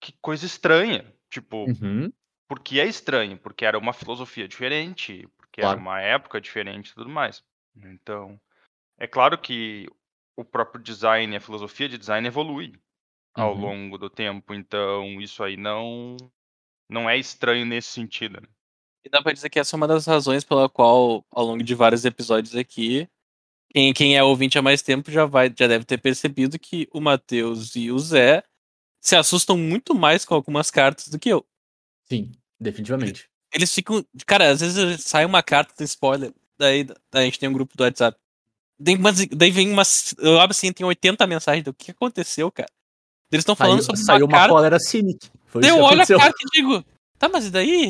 que 0.00 0.12
coisa 0.22 0.46
estranha. 0.46 1.12
Tipo, 1.28 1.64
uhum. 1.64 2.12
porque 2.46 2.78
é 2.78 2.86
estranho, 2.86 3.36
porque 3.38 3.64
era 3.64 3.76
uma 3.76 3.92
filosofia 3.92 4.46
diferente, 4.46 5.28
porque 5.36 5.60
claro. 5.60 5.72
era 5.72 5.80
uma 5.80 6.00
época 6.00 6.40
diferente 6.40 6.90
e 6.90 6.94
tudo 6.94 7.10
mais. 7.10 7.42
Então, 7.74 8.40
é 8.96 9.08
claro 9.08 9.36
que 9.36 9.88
o 10.36 10.44
próprio 10.44 10.80
design, 10.80 11.34
a 11.34 11.40
filosofia 11.40 11.88
de 11.88 11.98
design 11.98 12.24
evolui 12.28 12.78
ao 13.34 13.54
uhum. 13.54 13.60
longo 13.60 13.98
do 13.98 14.08
tempo, 14.08 14.54
então 14.54 15.20
isso 15.20 15.42
aí 15.42 15.56
não 15.56 16.16
não 16.88 17.08
é 17.08 17.18
estranho 17.18 17.64
nesse 17.64 17.88
sentido. 17.88 18.40
Né? 18.40 18.48
E 19.04 19.08
dá 19.08 19.22
pra 19.22 19.32
dizer 19.32 19.50
que 19.50 19.58
essa 19.58 19.74
é 19.74 19.78
uma 19.78 19.88
das 19.88 20.06
razões 20.06 20.44
pela 20.44 20.68
qual, 20.68 21.24
ao 21.30 21.44
longo 21.44 21.62
de 21.62 21.74
vários 21.74 22.04
episódios 22.04 22.56
aqui, 22.56 23.08
quem, 23.70 23.92
quem 23.92 24.16
é 24.16 24.22
ouvinte 24.22 24.58
há 24.58 24.62
mais 24.62 24.82
tempo 24.82 25.10
já 25.10 25.26
vai 25.26 25.52
já 25.56 25.66
deve 25.66 25.84
ter 25.84 25.98
percebido 25.98 26.58
que 26.58 26.88
o 26.92 27.00
Matheus 27.00 27.74
e 27.74 27.90
o 27.90 27.98
Zé 27.98 28.44
se 29.00 29.16
assustam 29.16 29.58
muito 29.58 29.94
mais 29.94 30.24
com 30.24 30.34
algumas 30.34 30.70
cartas 30.70 31.08
do 31.08 31.18
que 31.18 31.28
eu. 31.28 31.44
Sim, 32.04 32.32
definitivamente. 32.58 33.28
Eles 33.52 33.72
ficam. 33.72 34.04
Cara, 34.26 34.50
às 34.50 34.60
vezes 34.60 35.04
sai 35.04 35.24
uma 35.24 35.42
carta 35.42 35.74
do 35.76 35.84
spoiler. 35.84 36.32
Daí, 36.58 36.84
daí 36.84 37.22
a 37.22 37.24
gente 37.24 37.38
tem 37.38 37.48
um 37.48 37.52
grupo 37.52 37.76
do 37.76 37.82
WhatsApp. 37.82 38.18
Daí, 38.78 38.96
mas, 38.96 39.26
daí 39.26 39.50
vem 39.50 39.70
umas. 39.70 40.14
Eu 40.18 40.40
abro 40.40 40.52
assim, 40.52 40.72
tem 40.72 40.86
80 40.86 41.26
mensagens. 41.26 41.64
Do 41.64 41.74
que 41.74 41.90
aconteceu, 41.90 42.50
cara? 42.50 42.70
Eles 43.30 43.42
estão 43.42 43.56
falando 43.56 43.82
saiu, 43.82 43.96
sobre 43.96 44.04
saiu 44.04 44.26
uma, 44.26 44.38
uma 44.38 44.48
cólera 44.48 44.78
cínica. 44.78 45.28
Foi 45.54 45.70
eu 45.70 45.78
olho 45.78 46.02
a 46.02 46.06
carta 46.06 46.36
e 46.40 46.50
digo, 46.50 46.84
tá, 47.16 47.28
mas 47.28 47.46
e 47.46 47.50
daí? 47.50 47.88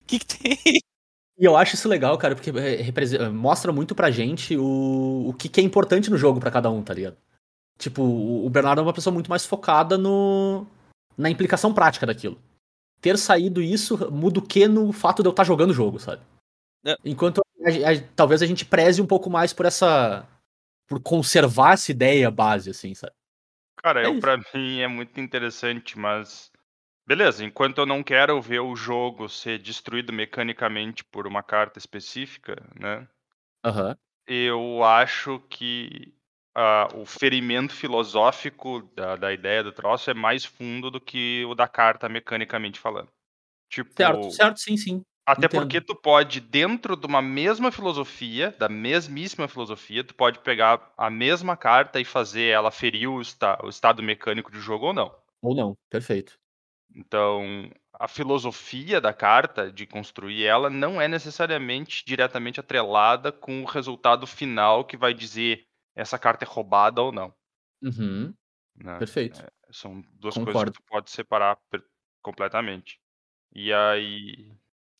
O 0.00 0.04
que, 0.08 0.18
que 0.18 0.26
tem? 0.26 0.80
E 1.38 1.44
eu 1.44 1.54
acho 1.58 1.74
isso 1.74 1.86
legal, 1.88 2.16
cara, 2.16 2.34
porque 2.34 2.50
eh, 2.50 3.28
mostra 3.28 3.70
muito 3.70 3.94
pra 3.94 4.10
gente 4.10 4.56
o, 4.56 5.28
o 5.28 5.34
que, 5.34 5.46
que 5.46 5.60
é 5.60 5.62
importante 5.62 6.10
no 6.10 6.16
jogo 6.16 6.40
para 6.40 6.50
cada 6.50 6.70
um, 6.70 6.82
tá 6.82 6.94
ligado? 6.94 7.18
Tipo, 7.78 8.02
o 8.02 8.48
Bernardo 8.48 8.80
é 8.80 8.82
uma 8.82 8.94
pessoa 8.94 9.12
muito 9.12 9.28
mais 9.28 9.44
focada 9.44 9.98
no 9.98 10.66
na 11.18 11.28
implicação 11.28 11.74
prática 11.74 12.06
daquilo. 12.06 12.40
Ter 12.98 13.18
saído 13.18 13.60
isso 13.60 14.10
muda 14.10 14.38
o 14.38 14.46
que 14.46 14.66
no 14.66 14.90
fato 14.90 15.22
de 15.22 15.28
eu 15.28 15.32
estar 15.32 15.42
tá 15.42 15.46
jogando 15.46 15.70
o 15.70 15.74
jogo, 15.74 15.98
sabe? 15.98 16.22
É. 16.84 16.96
Enquanto 17.04 17.42
a, 17.62 17.90
a, 17.90 18.02
talvez 18.16 18.40
a 18.40 18.46
gente 18.46 18.64
preze 18.64 19.02
um 19.02 19.06
pouco 19.06 19.28
mais 19.28 19.52
por 19.52 19.66
essa. 19.66 20.26
por 20.88 21.00
conservar 21.00 21.74
essa 21.74 21.90
ideia 21.90 22.30
base, 22.30 22.70
assim, 22.70 22.94
sabe? 22.94 23.12
Cara, 23.82 24.02
é 24.02 24.06
eu, 24.06 24.18
pra 24.20 24.38
mim 24.54 24.80
é 24.80 24.88
muito 24.88 25.20
interessante, 25.20 25.98
mas. 25.98 26.49
Beleza, 27.10 27.44
enquanto 27.44 27.78
eu 27.78 27.86
não 27.86 28.04
quero 28.04 28.40
ver 28.40 28.60
o 28.60 28.76
jogo 28.76 29.28
ser 29.28 29.58
destruído 29.58 30.12
mecanicamente 30.12 31.02
por 31.02 31.26
uma 31.26 31.42
carta 31.42 31.76
específica, 31.76 32.54
né? 32.78 33.08
Uhum. 33.66 33.96
Eu 34.28 34.84
acho 34.84 35.40
que 35.50 36.14
uh, 36.56 37.00
o 37.00 37.04
ferimento 37.04 37.74
filosófico 37.74 38.88
da, 38.94 39.16
da 39.16 39.32
ideia 39.32 39.64
do 39.64 39.72
troço 39.72 40.08
é 40.08 40.14
mais 40.14 40.44
fundo 40.44 40.88
do 40.88 41.00
que 41.00 41.44
o 41.46 41.54
da 41.56 41.66
carta 41.66 42.08
mecanicamente 42.08 42.78
falando. 42.78 43.08
Tipo, 43.68 43.92
certo, 43.96 44.30
certo, 44.30 44.60
sim, 44.60 44.76
sim. 44.76 45.02
Até 45.26 45.46
Entendo. 45.46 45.62
porque 45.62 45.80
tu 45.80 45.96
pode, 45.96 46.40
dentro 46.40 46.94
de 46.94 47.08
uma 47.08 47.20
mesma 47.20 47.72
filosofia, 47.72 48.54
da 48.56 48.68
mesmíssima 48.68 49.48
filosofia, 49.48 50.04
tu 50.04 50.14
pode 50.14 50.38
pegar 50.38 50.92
a 50.96 51.10
mesma 51.10 51.56
carta 51.56 51.98
e 51.98 52.04
fazer 52.04 52.50
ela 52.50 52.70
ferir 52.70 53.08
o, 53.08 53.20
esta, 53.20 53.58
o 53.64 53.68
estado 53.68 54.00
mecânico 54.00 54.48
do 54.48 54.60
jogo 54.60 54.86
ou 54.86 54.92
não. 54.92 55.12
Ou 55.42 55.56
não, 55.56 55.76
perfeito. 55.90 56.39
Então, 56.94 57.70
a 57.94 58.08
filosofia 58.08 59.00
da 59.00 59.12
carta, 59.12 59.70
de 59.70 59.86
construir 59.86 60.44
ela, 60.44 60.68
não 60.68 61.00
é 61.00 61.06
necessariamente 61.06 62.04
diretamente 62.04 62.60
atrelada 62.60 63.30
com 63.30 63.62
o 63.62 63.66
resultado 63.66 64.26
final 64.26 64.84
que 64.84 64.96
vai 64.96 65.14
dizer 65.14 65.66
essa 65.94 66.18
carta 66.18 66.44
é 66.44 66.48
roubada 66.48 67.00
ou 67.02 67.12
não. 67.12 67.34
Uhum. 67.82 68.34
Né? 68.76 68.98
Perfeito. 68.98 69.40
É, 69.40 69.48
são 69.70 70.02
duas 70.14 70.34
Concordo. 70.34 70.52
coisas 70.52 70.76
que 70.76 70.82
tu 70.82 70.86
pode 70.88 71.10
separar 71.10 71.58
completamente. 72.22 73.00
E 73.54 73.72
aí, 73.72 74.52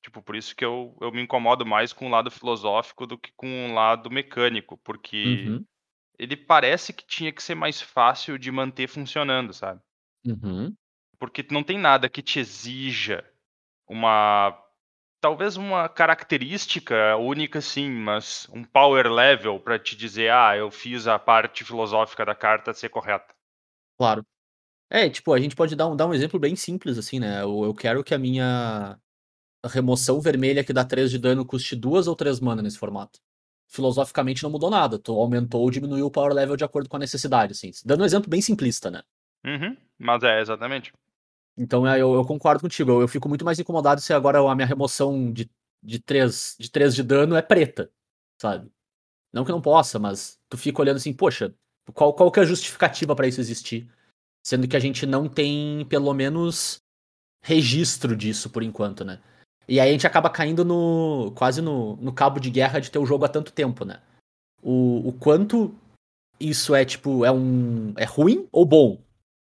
Tipo, 0.02 0.22
por 0.22 0.34
isso 0.34 0.56
que 0.56 0.64
eu, 0.64 0.96
eu 1.00 1.12
me 1.12 1.20
incomodo 1.20 1.66
mais 1.66 1.92
com 1.92 2.06
o 2.06 2.10
lado 2.10 2.30
filosófico 2.30 3.06
do 3.06 3.18
que 3.18 3.30
com 3.36 3.68
o 3.68 3.74
lado 3.74 4.10
mecânico, 4.10 4.78
porque 4.78 5.46
uhum. 5.46 5.64
ele 6.18 6.36
parece 6.36 6.92
que 6.92 7.06
tinha 7.06 7.30
que 7.32 7.42
ser 7.42 7.54
mais 7.54 7.82
fácil 7.82 8.38
de 8.38 8.50
manter 8.50 8.88
funcionando, 8.88 9.52
sabe? 9.52 9.80
Uhum. 10.26 10.74
Porque 11.20 11.46
não 11.50 11.62
tem 11.62 11.78
nada 11.78 12.08
que 12.08 12.22
te 12.22 12.40
exija 12.40 13.22
uma. 13.86 14.58
Talvez 15.20 15.54
uma 15.58 15.86
característica 15.86 17.14
única, 17.18 17.60
sim, 17.60 17.90
mas 17.90 18.48
um 18.54 18.64
power 18.64 19.06
level 19.06 19.60
para 19.60 19.78
te 19.78 19.94
dizer, 19.94 20.32
ah, 20.32 20.56
eu 20.56 20.70
fiz 20.70 21.06
a 21.06 21.18
parte 21.18 21.62
filosófica 21.62 22.24
da 22.24 22.34
carta 22.34 22.72
ser 22.72 22.88
correta. 22.88 23.34
Claro. 23.98 24.24
É, 24.88 25.10
tipo, 25.10 25.34
a 25.34 25.38
gente 25.38 25.54
pode 25.54 25.76
dar 25.76 25.88
um, 25.88 25.94
dar 25.94 26.06
um 26.06 26.14
exemplo 26.14 26.40
bem 26.40 26.56
simples, 26.56 26.96
assim, 26.96 27.20
né? 27.20 27.42
Eu, 27.42 27.64
eu 27.64 27.74
quero 27.74 28.02
que 28.02 28.14
a 28.14 28.18
minha 28.18 28.98
remoção 29.62 30.22
vermelha 30.22 30.64
que 30.64 30.72
dá 30.72 30.86
3 30.86 31.10
de 31.10 31.18
dano 31.18 31.44
custe 31.44 31.76
2 31.76 32.08
ou 32.08 32.16
3 32.16 32.40
mana 32.40 32.62
nesse 32.62 32.78
formato. 32.78 33.20
Filosoficamente 33.68 34.42
não 34.42 34.50
mudou 34.50 34.70
nada. 34.70 34.98
Tu 34.98 35.12
aumentou 35.12 35.60
ou 35.60 35.70
diminuiu 35.70 36.06
o 36.06 36.10
power 36.10 36.32
level 36.32 36.56
de 36.56 36.64
acordo 36.64 36.88
com 36.88 36.96
a 36.96 37.00
necessidade, 37.00 37.52
assim. 37.52 37.70
Dando 37.84 38.00
um 38.00 38.06
exemplo 38.06 38.30
bem 38.30 38.40
simplista, 38.40 38.90
né? 38.90 39.02
Uhum, 39.44 39.76
mas 39.98 40.22
é, 40.22 40.40
exatamente. 40.40 40.92
Então 41.60 41.86
é, 41.86 42.00
eu, 42.00 42.14
eu 42.14 42.24
concordo 42.24 42.62
contigo. 42.62 42.90
Eu, 42.90 43.02
eu, 43.02 43.08
fico 43.08 43.28
muito 43.28 43.44
mais 43.44 43.58
incomodado 43.58 44.00
se 44.00 44.14
agora 44.14 44.40
a 44.40 44.54
minha 44.54 44.66
remoção 44.66 45.30
de, 45.30 45.48
de, 45.82 45.98
3, 45.98 46.56
de 46.58 46.70
3 46.70 46.94
de 46.94 47.02
dano 47.02 47.36
é 47.36 47.42
preta, 47.42 47.92
sabe? 48.40 48.70
Não 49.30 49.44
que 49.44 49.52
não 49.52 49.60
possa, 49.60 49.98
mas 49.98 50.40
tu 50.48 50.56
fica 50.56 50.80
olhando 50.80 50.96
assim, 50.96 51.12
poxa, 51.12 51.54
qual, 51.92 52.14
qual 52.14 52.32
que 52.32 52.40
é 52.40 52.42
a 52.42 52.46
justificativa 52.46 53.14
para 53.14 53.28
isso 53.28 53.40
existir? 53.40 53.92
Sendo 54.42 54.66
que 54.66 54.76
a 54.76 54.80
gente 54.80 55.04
não 55.04 55.28
tem, 55.28 55.84
pelo 55.86 56.14
menos, 56.14 56.82
registro 57.44 58.16
disso 58.16 58.48
por 58.48 58.62
enquanto, 58.62 59.04
né? 59.04 59.20
E 59.68 59.78
aí 59.78 59.90
a 59.90 59.92
gente 59.92 60.06
acaba 60.06 60.30
caindo 60.30 60.64
no 60.64 61.30
quase 61.36 61.60
no, 61.60 61.96
no 61.96 62.12
cabo 62.12 62.40
de 62.40 62.50
guerra 62.50 62.80
de 62.80 62.90
ter 62.90 62.98
o 62.98 63.06
jogo 63.06 63.26
há 63.26 63.28
tanto 63.28 63.52
tempo, 63.52 63.84
né? 63.84 64.00
O, 64.62 65.08
o 65.08 65.12
quanto 65.12 65.74
isso 66.40 66.74
é, 66.74 66.86
tipo, 66.86 67.24
é 67.24 67.30
um. 67.30 67.92
é 67.98 68.04
ruim 68.04 68.48
ou 68.50 68.64
bom? 68.64 68.98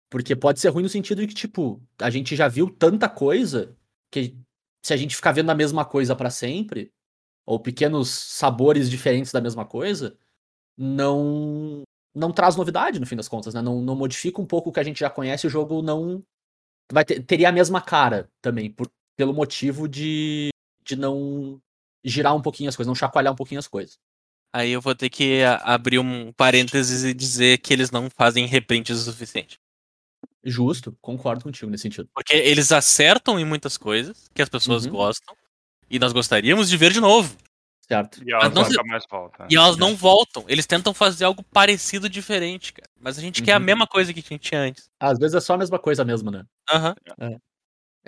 Porque 0.09 0.35
pode 0.35 0.59
ser 0.59 0.69
ruim 0.69 0.83
no 0.83 0.89
sentido 0.89 1.21
de 1.21 1.27
que, 1.27 1.33
tipo, 1.33 1.81
a 1.99 2.09
gente 2.09 2.35
já 2.35 2.47
viu 2.47 2.69
tanta 2.69 3.09
coisa 3.09 3.75
que 4.11 4.37
se 4.83 4.93
a 4.93 4.97
gente 4.97 5.15
ficar 5.15 5.33
vendo 5.33 5.49
a 5.49 5.55
mesma 5.55 5.83
coisa 5.83 6.15
para 6.15 6.29
sempre, 6.29 6.91
ou 7.45 7.59
pequenos 7.59 8.09
sabores 8.09 8.89
diferentes 8.89 9.31
da 9.31 9.41
mesma 9.41 9.65
coisa, 9.65 10.17
não 10.77 11.83
não 12.15 12.31
traz 12.31 12.55
novidade 12.55 12.99
no 12.99 13.05
fim 13.05 13.15
das 13.15 13.27
contas, 13.27 13.53
né? 13.53 13.61
Não, 13.61 13.79
não 13.79 13.95
modifica 13.95 14.41
um 14.41 14.45
pouco 14.45 14.69
o 14.69 14.73
que 14.73 14.79
a 14.79 14.83
gente 14.83 14.99
já 14.99 15.09
conhece, 15.09 15.45
o 15.45 15.49
jogo 15.49 15.83
não 15.83 16.23
vai 16.91 17.05
ter, 17.05 17.21
teria 17.21 17.49
a 17.49 17.51
mesma 17.51 17.79
cara 17.79 18.27
também, 18.41 18.71
por, 18.71 18.89
pelo 19.15 19.33
motivo 19.33 19.87
de, 19.87 20.49
de 20.83 20.95
não 20.95 21.61
girar 22.03 22.35
um 22.35 22.41
pouquinho 22.41 22.69
as 22.69 22.75
coisas, 22.75 22.87
não 22.87 22.95
chacoalhar 22.95 23.33
um 23.33 23.35
pouquinho 23.35 23.59
as 23.59 23.67
coisas. 23.67 23.99
Aí 24.53 24.71
eu 24.71 24.81
vou 24.81 24.95
ter 24.95 25.09
que 25.09 25.43
abrir 25.61 25.99
um 25.99 26.31
parênteses 26.31 27.03
e 27.03 27.13
dizer 27.13 27.59
que 27.59 27.73
eles 27.73 27.91
não 27.91 28.09
fazem 28.09 28.45
reprints 28.45 28.97
o 28.97 29.03
suficiente. 29.03 29.59
Justo, 30.49 30.97
concordo 31.01 31.43
contigo 31.43 31.69
nesse 31.69 31.83
sentido. 31.83 32.09
Porque 32.13 32.33
eles 32.33 32.71
acertam 32.71 33.39
em 33.39 33.45
muitas 33.45 33.77
coisas 33.77 34.29
que 34.33 34.41
as 34.41 34.49
pessoas 34.49 34.85
Uhum. 34.85 34.91
gostam. 34.93 35.35
E 35.89 35.99
nós 35.99 36.13
gostaríamos 36.13 36.69
de 36.69 36.77
ver 36.77 36.91
de 36.93 36.99
novo. 37.01 37.35
Certo? 37.87 38.21
E 38.25 38.33
elas 38.33 38.53
não 38.53 38.65
se- 38.65 38.83
mais 38.85 39.05
voltam. 39.09 39.47
E 39.49 39.55
elas 39.55 39.77
não 39.77 39.95
voltam. 39.95 40.43
Eles 40.47 40.65
tentam 40.65 40.93
fazer 40.93 41.23
algo 41.25 41.41
parecido 41.43 42.09
diferente, 42.09 42.73
cara. 42.73 42.89
Mas 42.99 43.17
a 43.17 43.21
gente 43.21 43.41
quer 43.41 43.53
a 43.53 43.57
Uhum. 43.57 43.63
mesma 43.63 43.87
coisa 43.87 44.13
que 44.13 44.19
a 44.19 44.23
gente 44.23 44.39
tinha 44.49 44.59
antes. 44.61 44.89
Às 44.99 45.17
vezes 45.17 45.35
é 45.35 45.39
só 45.39 45.53
a 45.53 45.57
mesma 45.57 45.79
coisa 45.79 46.03
mesmo, 46.03 46.29
né? 46.29 46.43
Aham. 46.69 46.95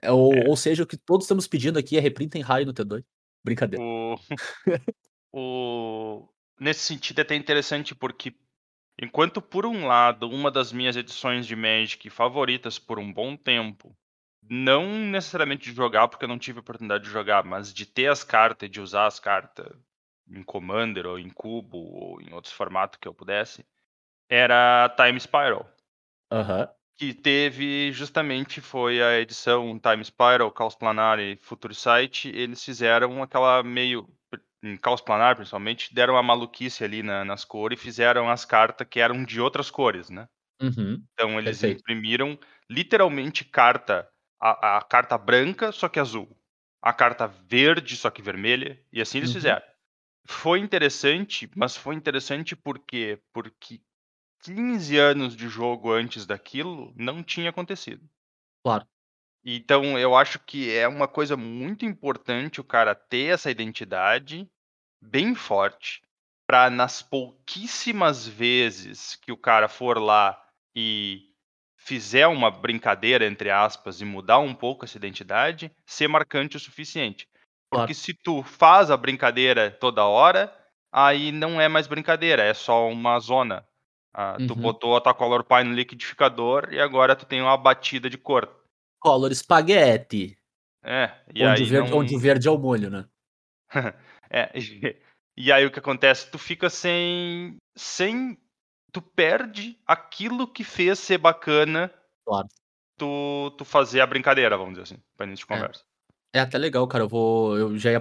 É, 0.01 0.11
ou, 0.11 0.33
É. 0.33 0.47
ou 0.47 0.55
seja, 0.57 0.83
o 0.83 0.87
que 0.87 0.97
todos 0.97 1.25
estamos 1.25 1.47
pedindo 1.47 1.79
aqui 1.79 1.97
é 1.97 1.99
reprintem 2.01 2.41
raio 2.41 2.65
no 2.65 2.73
T2. 2.73 3.03
Brincadeira. 3.43 3.81
O... 3.83 4.17
o... 5.33 6.27
Nesse 6.59 6.81
sentido 6.81 7.19
é 7.19 7.21
até 7.21 7.35
interessante 7.35 7.95
porque, 7.95 8.35
enquanto 9.01 9.41
por 9.41 9.65
um 9.65 9.87
lado, 9.87 10.29
uma 10.29 10.51
das 10.51 10.71
minhas 10.71 10.95
edições 10.95 11.45
de 11.47 11.55
Magic 11.55 12.09
favoritas 12.09 12.77
por 12.77 12.99
um 12.99 13.11
bom 13.11 13.35
tempo, 13.35 13.95
não 14.49 14.87
necessariamente 14.87 15.69
de 15.69 15.75
jogar, 15.75 16.07
porque 16.07 16.25
eu 16.25 16.29
não 16.29 16.39
tive 16.39 16.59
oportunidade 16.59 17.03
de 17.03 17.09
jogar, 17.09 17.43
mas 17.43 17.73
de 17.73 17.85
ter 17.85 18.07
as 18.07 18.23
cartas 18.23 18.67
e 18.67 18.71
de 18.71 18.81
usar 18.81 19.05
as 19.05 19.19
cartas 19.19 19.71
em 20.27 20.43
Commander 20.43 21.05
ou 21.05 21.19
em 21.19 21.29
Cubo 21.29 21.77
ou 21.77 22.21
em 22.21 22.33
outros 22.33 22.53
formatos 22.53 22.99
que 22.99 23.07
eu 23.07 23.13
pudesse, 23.13 23.65
era 24.29 24.93
Time 24.97 25.19
Spiral. 25.19 25.69
Aham. 26.31 26.69
que 26.95 27.13
teve 27.13 27.91
justamente 27.93 28.59
foi 28.59 29.01
a 29.01 29.19
edição 29.19 29.79
Time 29.79 30.03
Spiral, 30.03 30.51
Caos 30.51 30.75
Planar 30.75 31.17
e 31.19 31.37
Future 31.37 31.73
Sight, 31.73 32.27
eles 32.27 32.63
fizeram 32.63 33.23
aquela 33.23 33.63
meio 33.63 34.07
em 34.63 34.77
Caos 34.77 35.01
Planar 35.01 35.35
principalmente, 35.35 35.93
deram 35.93 36.15
uma 36.15 36.23
maluquice 36.23 36.83
ali 36.83 37.03
na- 37.03 37.25
nas 37.25 37.45
cores 37.45 37.79
e 37.79 37.83
fizeram 37.83 38.29
as 38.29 38.45
cartas 38.45 38.87
que 38.89 38.99
eram 38.99 39.23
de 39.23 39.39
outras 39.41 39.71
cores, 39.71 40.09
né? 40.09 40.27
Uhum. 40.61 41.07
Então 41.13 41.37
eles 41.39 41.63
Perfeito. 41.63 41.83
imprimiram 41.83 42.39
literalmente 42.69 43.45
carta 43.45 44.09
a, 44.41 44.77
a 44.77 44.81
carta 44.83 45.17
branca 45.17 45.71
só 45.71 45.89
que 45.89 45.99
azul, 45.99 46.35
a 46.81 46.93
carta 46.93 47.27
verde 47.27 47.95
só 47.97 48.09
que 48.09 48.21
vermelha 48.21 48.83
e 48.91 49.01
assim 49.01 49.17
eles 49.19 49.31
Uhum. 49.31 49.33
fizeram. 49.33 49.63
Foi 50.27 50.59
interessante, 50.59 51.49
mas 51.55 51.77
foi 51.77 51.95
interessante 51.95 52.55
porque 52.55 53.21
porque 53.33 53.81
15 54.43 54.97
anos 54.97 55.35
de 55.35 55.49
jogo 55.49 55.91
antes 55.93 56.25
daquilo 56.25 56.93
não 56.97 57.23
tinha 57.23 57.49
acontecido. 57.51 58.09
Claro. 58.63 58.87
Então 59.43 59.97
eu 59.97 60.15
acho 60.15 60.39
que 60.39 60.75
é 60.75 60.87
uma 60.87 61.07
coisa 61.07 61.37
muito 61.37 61.85
importante 61.85 62.59
o 62.59 62.63
cara 62.63 62.93
ter 62.93 63.33
essa 63.33 63.49
identidade 63.49 64.47
bem 65.01 65.35
forte 65.35 66.01
para 66.47 66.69
nas 66.69 67.01
pouquíssimas 67.01 68.27
vezes 68.27 69.15
que 69.15 69.31
o 69.31 69.37
cara 69.37 69.67
for 69.69 69.97
lá 69.99 70.41
e 70.75 71.29
fizer 71.77 72.27
uma 72.27 72.51
brincadeira 72.51 73.25
entre 73.25 73.49
aspas 73.49 74.01
e 74.01 74.05
mudar 74.05 74.39
um 74.39 74.53
pouco 74.53 74.85
essa 74.85 74.97
identidade, 74.97 75.71
ser 75.85 76.07
marcante 76.07 76.57
o 76.57 76.59
suficiente. 76.59 77.27
Claro. 77.71 77.91
Porque 77.91 77.93
se 77.93 78.13
tu 78.13 78.43
faz 78.43 78.91
a 78.91 78.97
brincadeira 78.97 79.71
toda 79.71 80.05
hora, 80.05 80.53
aí 80.91 81.31
não 81.31 81.61
é 81.61 81.67
mais 81.69 81.87
brincadeira, 81.87 82.43
é 82.43 82.53
só 82.53 82.89
uma 82.89 83.19
zona. 83.19 83.65
Ah, 84.13 84.39
Tu 84.41 84.55
Uhum. 84.55 84.55
botou 84.55 84.97
a 84.97 85.01
tua 85.01 85.13
color 85.13 85.43
pie 85.45 85.63
no 85.63 85.73
liquidificador 85.73 86.69
e 86.73 86.79
agora 86.79 87.15
tu 87.15 87.25
tem 87.25 87.41
uma 87.41 87.57
batida 87.57 88.09
de 88.09 88.17
cor. 88.17 88.58
Color 88.99 89.33
Spaghetti. 89.33 90.37
É, 90.83 91.11
e 91.33 91.43
Onde, 91.43 91.61
aí 91.61 91.63
o 91.63 91.69
verde, 91.69 91.91
não... 91.91 91.97
onde 91.97 92.15
o 92.15 92.19
verde 92.19 92.47
é 92.47 92.51
o 92.51 92.57
molho, 92.57 92.89
né? 92.89 93.05
É, 94.31 94.51
e, 95.35 95.51
aí 95.51 95.65
o 95.65 95.71
que 95.71 95.79
acontece? 95.79 96.29
Tu 96.29 96.37
fica 96.37 96.69
sem. 96.69 97.57
sem. 97.75 98.37
Tu 98.93 99.01
perde 99.01 99.75
aquilo 99.87 100.47
que 100.47 100.63
fez 100.63 100.99
ser 100.99 101.17
bacana 101.17 101.91
Claro. 102.27 102.47
tu, 102.95 103.51
tu 103.57 103.65
fazer 103.65 104.01
a 104.01 104.05
brincadeira, 104.05 104.55
vamos 104.55 104.73
dizer 104.73 104.83
assim, 104.83 105.03
pra 105.17 105.25
início 105.25 105.47
de 105.47 105.51
É. 105.51 105.55
conversa. 105.55 105.83
É 106.31 106.39
até 106.39 106.59
legal, 106.59 106.87
cara. 106.87 107.05
Eu 107.05 107.09
vou. 107.09 107.57
Eu 107.57 107.75
já 107.77 107.89
ia, 107.91 107.99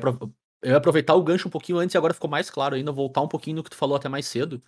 eu 0.62 0.70
ia 0.72 0.76
aproveitar 0.76 1.14
o 1.14 1.22
gancho 1.22 1.48
um 1.48 1.50
pouquinho 1.50 1.78
antes 1.78 1.94
e 1.94 1.98
agora 1.98 2.12
ficou 2.12 2.28
mais 2.28 2.50
claro 2.50 2.74
ainda. 2.74 2.92
Voltar 2.92 3.22
um 3.22 3.28
pouquinho 3.28 3.56
no 3.56 3.64
que 3.64 3.70
tu 3.70 3.76
falou 3.76 3.96
até 3.96 4.08
mais 4.08 4.26
cedo. 4.26 4.62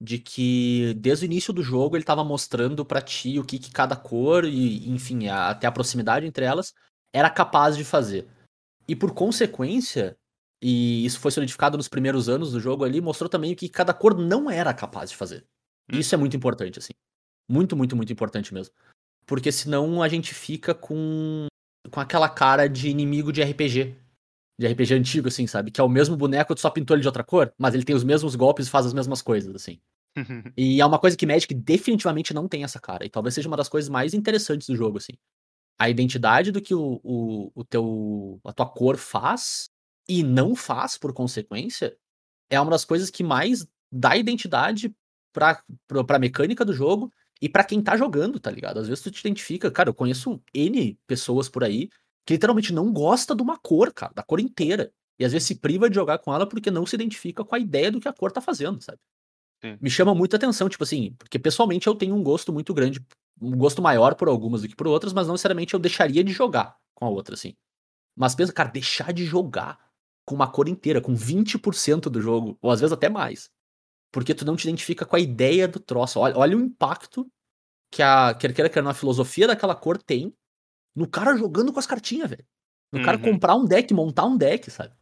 De 0.00 0.18
que 0.18 0.94
desde 0.94 1.24
o 1.24 1.26
início 1.26 1.52
do 1.52 1.62
jogo 1.62 1.96
ele 1.96 2.04
tava 2.04 2.22
mostrando 2.22 2.84
pra 2.84 3.00
ti 3.00 3.38
o 3.38 3.44
que, 3.44 3.58
que 3.58 3.72
cada 3.72 3.96
cor 3.96 4.44
e, 4.44 4.88
enfim, 4.88 5.26
a- 5.26 5.50
até 5.50 5.66
a 5.66 5.72
proximidade 5.72 6.24
entre 6.26 6.44
elas 6.44 6.72
era 7.12 7.28
capaz 7.28 7.76
de 7.76 7.84
fazer. 7.84 8.28
E 8.86 8.94
por 8.94 9.12
consequência, 9.12 10.16
e 10.62 11.04
isso 11.04 11.18
foi 11.18 11.30
solidificado 11.30 11.76
nos 11.76 11.88
primeiros 11.88 12.28
anos 12.28 12.52
do 12.52 12.60
jogo 12.60 12.84
ali, 12.84 13.00
mostrou 13.00 13.28
também 13.28 13.52
o 13.52 13.56
que 13.56 13.68
cada 13.68 13.92
cor 13.92 14.16
não 14.16 14.50
era 14.50 14.72
capaz 14.72 15.10
de 15.10 15.16
fazer. 15.16 15.44
Hum. 15.92 15.98
Isso 15.98 16.14
é 16.14 16.18
muito 16.18 16.36
importante, 16.36 16.78
assim. 16.78 16.92
Muito, 17.50 17.76
muito, 17.76 17.96
muito 17.96 18.12
importante 18.12 18.54
mesmo. 18.54 18.72
Porque 19.26 19.50
senão 19.50 20.02
a 20.02 20.08
gente 20.08 20.32
fica 20.32 20.74
com, 20.74 21.46
com 21.90 22.00
aquela 22.00 22.28
cara 22.28 22.68
de 22.68 22.88
inimigo 22.88 23.32
de 23.32 23.42
RPG. 23.42 23.96
De 24.58 24.66
RPG 24.66 24.94
antigo, 24.94 25.28
assim, 25.28 25.46
sabe? 25.46 25.70
Que 25.70 25.80
é 25.80 25.84
o 25.84 25.88
mesmo 25.88 26.16
boneco, 26.16 26.54
tu 26.54 26.60
só 26.60 26.70
pintou 26.70 26.96
ele 26.96 27.02
de 27.02 27.08
outra 27.08 27.22
cor, 27.22 27.52
mas 27.56 27.74
ele 27.74 27.84
tem 27.84 27.94
os 27.94 28.02
mesmos 28.04 28.34
golpes 28.34 28.66
e 28.66 28.70
faz 28.70 28.86
as 28.86 28.92
mesmas 28.92 29.22
coisas, 29.22 29.54
assim. 29.54 29.80
E 30.56 30.80
é 30.80 30.86
uma 30.86 30.98
coisa 30.98 31.16
que 31.16 31.26
Magic 31.26 31.54
definitivamente 31.54 32.34
não 32.34 32.48
tem 32.48 32.64
essa 32.64 32.80
cara. 32.80 33.04
E 33.04 33.10
talvez 33.10 33.34
seja 33.34 33.46
uma 33.48 33.56
das 33.56 33.68
coisas 33.68 33.88
mais 33.88 34.14
interessantes 34.14 34.66
do 34.66 34.74
jogo, 34.74 34.98
assim. 34.98 35.12
A 35.78 35.88
identidade 35.88 36.50
do 36.50 36.60
que 36.60 36.74
o, 36.74 37.00
o, 37.04 37.52
o 37.54 37.64
teu, 37.64 38.40
a 38.44 38.52
tua 38.52 38.66
cor 38.66 38.96
faz 38.96 39.70
e 40.08 40.24
não 40.24 40.56
faz, 40.56 40.98
por 40.98 41.12
consequência, 41.12 41.96
é 42.50 42.60
uma 42.60 42.70
das 42.70 42.84
coisas 42.84 43.10
que 43.10 43.22
mais 43.22 43.66
dá 43.92 44.16
identidade 44.16 44.92
pra, 45.32 45.62
pra, 45.86 46.04
pra 46.04 46.18
mecânica 46.18 46.64
do 46.64 46.72
jogo 46.72 47.12
e 47.40 47.48
pra 47.48 47.62
quem 47.64 47.82
tá 47.82 47.96
jogando, 47.96 48.40
tá 48.40 48.50
ligado? 48.50 48.80
Às 48.80 48.88
vezes 48.88 49.02
tu 49.04 49.10
te 49.10 49.20
identifica, 49.20 49.70
cara, 49.70 49.90
eu 49.90 49.94
conheço 49.94 50.42
N 50.52 50.98
pessoas 51.06 51.48
por 51.48 51.62
aí 51.62 51.88
que 52.28 52.34
literalmente 52.34 52.74
não 52.74 52.92
gosta 52.92 53.34
de 53.34 53.40
uma 53.40 53.56
cor, 53.56 53.90
cara, 53.90 54.12
da 54.14 54.22
cor 54.22 54.38
inteira. 54.38 54.92
E 55.18 55.24
às 55.24 55.32
vezes 55.32 55.48
se 55.48 55.54
priva 55.54 55.88
de 55.88 55.94
jogar 55.94 56.18
com 56.18 56.34
ela 56.34 56.46
porque 56.46 56.70
não 56.70 56.84
se 56.84 56.94
identifica 56.94 57.42
com 57.42 57.54
a 57.54 57.58
ideia 57.58 57.90
do 57.90 57.98
que 57.98 58.06
a 58.06 58.12
cor 58.12 58.30
tá 58.30 58.38
fazendo, 58.38 58.84
sabe? 58.84 58.98
Sim. 59.64 59.78
Me 59.80 59.88
chama 59.88 60.14
muita 60.14 60.36
atenção, 60.36 60.68
tipo 60.68 60.84
assim, 60.84 61.14
porque 61.18 61.38
pessoalmente 61.38 61.86
eu 61.86 61.94
tenho 61.94 62.14
um 62.14 62.22
gosto 62.22 62.52
muito 62.52 62.74
grande, 62.74 63.00
um 63.40 63.56
gosto 63.56 63.80
maior 63.80 64.14
por 64.14 64.28
algumas 64.28 64.60
do 64.60 64.68
que 64.68 64.76
por 64.76 64.86
outras, 64.86 65.14
mas 65.14 65.26
não 65.26 65.32
necessariamente 65.32 65.72
eu 65.72 65.80
deixaria 65.80 66.22
de 66.22 66.30
jogar 66.30 66.76
com 66.94 67.06
a 67.06 67.08
outra, 67.08 67.34
assim. 67.34 67.54
Mas 68.14 68.34
pensa, 68.34 68.52
cara, 68.52 68.68
deixar 68.68 69.10
de 69.10 69.24
jogar 69.24 69.78
com 70.26 70.34
uma 70.34 70.52
cor 70.52 70.68
inteira, 70.68 71.00
com 71.00 71.14
20% 71.14 72.10
do 72.10 72.20
jogo, 72.20 72.58
ou 72.60 72.70
às 72.70 72.80
vezes 72.80 72.92
até 72.92 73.08
mais. 73.08 73.48
Porque 74.12 74.34
tu 74.34 74.44
não 74.44 74.54
te 74.54 74.64
identifica 74.68 75.06
com 75.06 75.16
a 75.16 75.20
ideia 75.20 75.66
do 75.66 75.80
troço. 75.80 76.20
Olha, 76.20 76.36
olha 76.36 76.58
o 76.58 76.60
impacto 76.60 77.26
que 77.90 78.02
a 78.02 78.34
quer 78.34 78.52
queira 78.52 78.68
quer 78.68 78.82
não, 78.82 78.90
a 78.90 78.94
filosofia 78.94 79.46
daquela 79.46 79.74
cor 79.74 79.96
tem 79.96 80.36
no 80.98 81.08
cara 81.08 81.36
jogando 81.36 81.72
com 81.72 81.78
as 81.80 81.86
cartinhas, 81.86 82.30
velho. 82.30 82.44
No 82.92 83.00
cara 83.00 83.18
Uhum. 83.18 83.18
comprar 83.18 83.56
um 83.56 83.64
deck, 83.66 83.92
montar 83.94 84.26
um 84.26 84.36
deck, 84.36 84.70
sabe? 84.70 84.94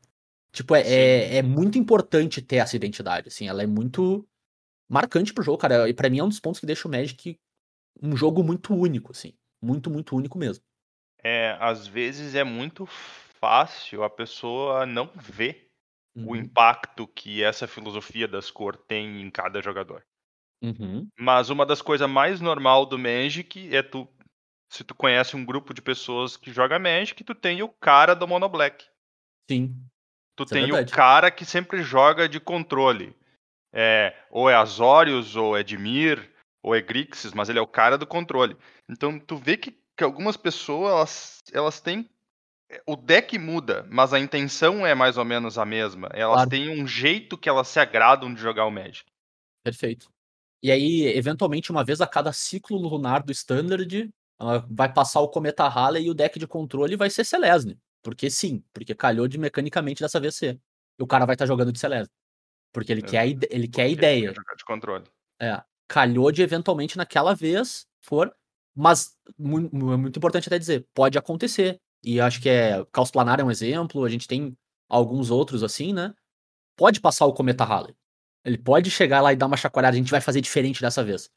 Tipo, 0.52 0.74
é, 0.76 0.82
é, 0.82 1.36
é 1.38 1.42
muito 1.42 1.78
importante 1.78 2.42
ter 2.42 2.56
essa 2.56 2.76
identidade, 2.76 3.28
assim, 3.28 3.48
ela 3.48 3.62
é 3.62 3.66
muito 3.66 4.26
marcante 4.90 5.34
pro 5.34 5.44
jogo, 5.44 5.58
cara. 5.58 5.88
E 5.88 5.94
pra 5.94 6.10
mim 6.10 6.20
é 6.20 6.24
um 6.24 6.28
dos 6.30 6.40
pontos 6.40 6.60
que 6.60 6.66
deixa 6.66 6.88
o 6.88 6.92
Magic 6.92 7.38
um 8.02 8.16
jogo 8.16 8.42
muito 8.44 8.74
único, 8.74 9.12
assim. 9.12 9.34
Muito, 9.62 9.90
muito 9.90 10.16
único 10.16 10.38
mesmo. 10.38 10.64
É, 11.22 11.56
às 11.60 11.86
vezes 11.86 12.34
é 12.34 12.42
muito 12.44 12.86
fácil 12.86 14.02
a 14.02 14.08
pessoa 14.10 14.86
não 14.86 15.10
ver 15.14 15.70
o 16.24 16.34
Uhum, 16.36 16.36
impacto 16.36 17.06
que 17.06 17.42
essa 17.42 17.66
filosofia 17.68 18.26
das 18.26 18.50
cores 18.50 18.80
tem 18.88 19.20
em 19.20 19.30
cada 19.30 19.60
jogador. 19.62 20.04
uhum, 20.62 21.10
Mas 21.18 21.50
uma 21.50 21.64
das 21.66 21.80
coisas 21.82 22.08
mais 22.08 22.40
normal 22.40 22.86
do 22.86 22.98
Magic 22.98 23.74
é 23.74 23.82
tu. 23.82 24.08
Se 24.68 24.84
tu 24.84 24.94
conhece 24.94 25.36
um 25.36 25.44
grupo 25.44 25.72
de 25.72 25.80
pessoas 25.80 26.36
que 26.36 26.52
joga 26.52 26.78
Magic, 26.78 27.22
tu 27.22 27.34
tem 27.34 27.62
o 27.62 27.68
cara 27.68 28.14
do 28.14 28.26
Mono 28.26 28.48
Black. 28.48 28.86
sim. 29.48 29.74
Tu 30.36 30.44
Isso 30.44 30.54
é 30.54 30.60
tem 30.60 30.64
o 30.64 30.74
verdade. 30.74 30.92
cara 30.92 31.30
que 31.30 31.46
sempre 31.46 31.82
joga 31.82 32.28
de 32.28 32.38
controle. 32.38 33.16
É, 33.72 34.14
ou 34.30 34.50
é 34.50 34.54
Azorius, 34.54 35.34
ou 35.34 35.56
é 35.56 35.62
Dimir, 35.62 36.30
ou 36.62 36.74
é 36.74 36.80
Grixis, 36.82 37.32
mas 37.32 37.48
ele 37.48 37.58
é 37.58 37.62
o 37.62 37.66
cara 37.66 37.96
do 37.96 38.06
controle. 38.06 38.54
Então 38.88 39.18
tu 39.18 39.36
vê 39.36 39.56
que, 39.56 39.70
que 39.96 40.04
algumas 40.04 40.36
pessoas 40.36 40.90
elas, 40.92 41.42
elas 41.52 41.80
têm. 41.80 42.10
O 42.86 42.96
deck 42.96 43.38
muda, 43.38 43.86
mas 43.88 44.12
a 44.12 44.18
intenção 44.18 44.84
é 44.84 44.94
mais 44.94 45.16
ou 45.16 45.24
menos 45.24 45.56
a 45.56 45.64
mesma. 45.64 46.08
Elas 46.12 46.34
Claro. 46.34 46.50
têm 46.50 46.68
um 46.68 46.86
jeito 46.86 47.38
que 47.38 47.48
elas 47.48 47.68
se 47.68 47.78
agradam 47.78 48.34
de 48.34 48.40
jogar 48.40 48.66
o 48.66 48.70
Magic. 48.70 49.08
Perfeito. 49.64 50.10
E 50.62 50.70
aí, 50.70 51.06
eventualmente, 51.16 51.70
uma 51.70 51.84
vez 51.84 52.00
a 52.00 52.06
cada 52.06 52.32
ciclo 52.32 52.76
lunar 52.76 53.22
do 53.22 53.30
Standard, 53.30 54.10
vai 54.68 54.92
passar 54.92 55.20
o 55.20 55.28
Cometa 55.28 55.66
Halley 55.68 56.06
e 56.06 56.10
o 56.10 56.14
deck 56.14 56.38
de 56.38 56.46
controle 56.46 56.96
vai 56.96 57.10
ser 57.10 57.24
Celesne. 57.24 57.78
Porque 58.02 58.30
sim, 58.30 58.62
porque 58.72 58.94
calhou 58.94 59.26
de 59.26 59.38
mecanicamente 59.38 60.02
dessa 60.02 60.20
vez 60.20 60.36
ser. 60.36 60.60
o 61.00 61.06
cara 61.06 61.26
vai 61.26 61.34
estar 61.34 61.46
jogando 61.46 61.72
de 61.72 61.78
Celeste. 61.78 62.12
Porque 62.72 62.92
ele 62.92 63.02
É, 63.02 63.04
quer, 63.04 63.28
ele 63.50 63.68
quer 63.68 63.82
a 63.82 63.84
ele 63.86 63.94
ideia. 63.94 64.28
jogar 64.34 64.54
de 64.56 64.64
controle. 64.64 65.04
É, 65.40 65.62
calhou 65.88 66.30
de 66.30 66.42
eventualmente 66.42 66.96
naquela 66.96 67.34
vez 67.34 67.86
for, 68.02 68.34
mas 68.74 69.16
é 69.28 69.32
muito 69.96 70.18
importante 70.18 70.48
até 70.48 70.58
dizer, 70.58 70.86
pode 70.94 71.18
acontecer. 71.18 71.80
E 72.02 72.20
acho 72.20 72.40
que 72.40 72.48
é 72.48 72.84
Caos 72.92 73.10
Planar 73.10 73.40
é 73.40 73.44
um 73.44 73.50
exemplo, 73.50 74.04
a 74.04 74.08
gente 74.08 74.28
tem 74.28 74.56
alguns 74.88 75.30
outros 75.30 75.62
assim, 75.62 75.92
né? 75.92 76.14
Pode 76.76 77.00
passar 77.00 77.26
o 77.26 77.32
Cometa 77.32 77.64
Halley. 77.64 77.94
Ele 78.44 78.58
pode 78.58 78.90
chegar 78.90 79.20
lá 79.20 79.32
e 79.32 79.36
dar 79.36 79.46
uma 79.46 79.56
chacoalhada, 79.56 79.96
a 79.96 79.98
gente 79.98 80.10
vai 80.10 80.20
fazer 80.20 80.40
diferente 80.40 80.80
dessa 80.80 81.02
vez. 81.02 81.30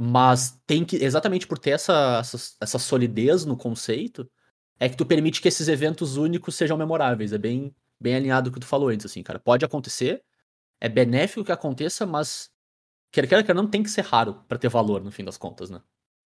Mas 0.00 0.60
tem 0.66 0.84
que, 0.84 0.96
exatamente 0.96 1.46
por 1.46 1.58
ter 1.58 1.70
essa, 1.70 2.18
essa, 2.20 2.38
essa 2.60 2.78
solidez 2.78 3.44
no 3.44 3.56
conceito, 3.56 4.30
é 4.78 4.88
que 4.88 4.96
tu 4.96 5.04
permite 5.04 5.40
que 5.40 5.48
esses 5.48 5.66
eventos 5.68 6.16
únicos 6.16 6.54
sejam 6.54 6.76
memoráveis. 6.76 7.32
É 7.32 7.38
bem, 7.38 7.74
bem 8.00 8.14
alinhado 8.14 8.50
com 8.50 8.56
o 8.58 8.60
que 8.60 8.66
tu 8.66 8.68
falou 8.68 8.90
antes, 8.90 9.06
assim, 9.06 9.22
cara. 9.22 9.40
Pode 9.40 9.64
acontecer, 9.64 10.22
é 10.80 10.88
benéfico 10.88 11.44
que 11.44 11.52
aconteça, 11.52 12.06
mas 12.06 12.50
quer 13.12 13.28
queira, 13.28 13.44
quer 13.44 13.54
não 13.54 13.68
tem 13.68 13.82
que 13.82 13.90
ser 13.90 14.02
raro 14.02 14.44
pra 14.48 14.58
ter 14.58 14.68
valor 14.68 15.02
no 15.04 15.12
fim 15.12 15.24
das 15.24 15.38
contas, 15.38 15.70
né? 15.70 15.80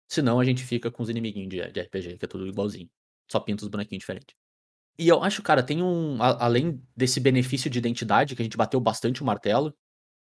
Senão 0.09 0.41
a 0.41 0.45
gente 0.45 0.65
fica 0.65 0.91
com 0.91 1.03
os 1.03 1.11
inimiguinhos 1.11 1.51
de, 1.51 1.73
de 1.73 1.81
RPG, 1.81 2.19
que 2.19 2.25
é 2.25 2.29
tudo 2.29 2.47
igualzinho. 2.47 2.91
Só 3.31 3.41
pinta 3.41 3.65
os 3.65 3.71
bonequinhos 3.71 4.01
diferentes. 4.03 4.35
E 4.99 5.09
eu 5.09 5.23
acho, 5.23 5.43
cara, 5.43 5.63
tem 5.63 5.83
um. 5.83 6.23
a- 6.23 6.45
além 6.45 6.83
desse 6.97 7.21
benefício 7.21 7.71
de 7.71 7.79
identidade, 7.79 8.35
que 8.37 8.43
a 8.43 8.45
gente 8.45 8.57
bateu 8.57 8.81
bastante 8.81 9.23
o 9.23 9.27
martelo, 9.27 9.75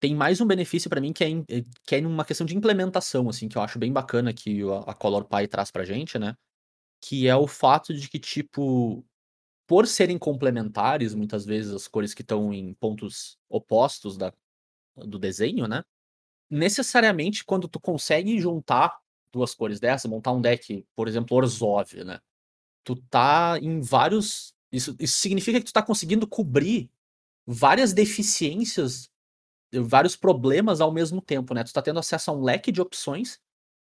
tem 0.05 0.14
mais 0.14 0.38
um 0.38 0.47
benefício 0.47 0.90
pra 0.90 1.01
mim 1.01 1.14
que 1.14 1.25
é, 1.25 1.31
eh, 1.49 1.64
que 1.87 1.97
é 1.97 2.07
uma 2.07 2.27
questão 2.27 2.47
de 2.47 2.55
implementação, 2.55 3.27
assim, 3.31 3.49
que 3.49 3.57
eu 3.57 3.62
acho 3.62 3.79
bem 3.79 3.90
bacana 3.90 4.35
que 4.35 4.61
a 4.87 4.93
Color 4.93 5.27
traz 5.49 5.71
pra 5.71 5.83
gente, 5.83 6.19
né? 6.19 6.37
Que 7.01 7.27
é 7.27 7.35
o 7.35 7.47
fato 7.47 7.95
de 7.95 8.07
que, 8.07 8.19
tipo, 8.19 9.03
por 9.67 9.87
serem 9.87 10.19
complementares, 10.19 11.14
muitas 11.14 11.47
vezes 11.47 11.73
as 11.73 11.88
cores 11.88 12.12
que 12.12 12.21
estão 12.21 12.53
em 12.53 12.75
pontos 12.75 13.38
opostos 13.49 14.19
da, 14.19 14.31
do 14.95 15.19
desenho, 15.19 15.67
né? 15.67 15.83
Necessariamente, 16.51 17.43
quando 17.43 17.67
tu 17.67 17.81
consegue 17.81 18.38
juntar 18.38 19.01
duas 19.33 19.55
cores 19.55 19.81
dessa, 19.81 20.07
montar 20.07 20.33
um 20.33 20.40
deck, 20.43 20.87
por 20.95 21.09
exemplo, 21.09 21.35
Orzhov, 21.35 22.05
né? 22.05 22.21
Tu 22.85 22.95
tá 23.09 23.59
em 23.59 23.81
vários. 23.81 24.55
Isso, 24.71 24.95
isso 25.01 25.17
significa 25.17 25.61
que 25.61 25.64
tu 25.64 25.73
tá 25.73 25.83
conseguindo 25.83 26.27
cobrir 26.27 26.90
várias 27.47 27.95
deficiências, 27.95 29.11
vários 29.83 30.17
problemas 30.17 30.81
ao 30.81 30.93
mesmo 30.93 31.21
tempo, 31.21 31.55
né? 31.55 31.65
Tu 31.65 31.73
tá 31.73 31.83
tendo 31.83 31.99
acesso 31.99 32.31
a 32.31 32.35
um 32.35 32.43
leque 32.43 32.71
de 32.73 32.81
opções 32.81 33.41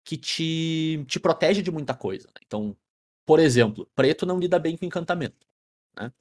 que 0.05 0.17
te, 0.17 1.05
te 1.09 1.19
protege 1.19 1.63
de 1.63 1.71
muita 1.71 1.95
coisa. 1.95 2.29
né? 2.29 2.41
Então, 2.47 2.77
por 3.27 3.41
exemplo, 3.41 3.89
preto 3.95 4.25
não 4.25 4.39
lida 4.39 4.59
bem 4.59 4.77
com 4.77 4.85
encantamento. 4.85 5.47
Né? 5.99 6.13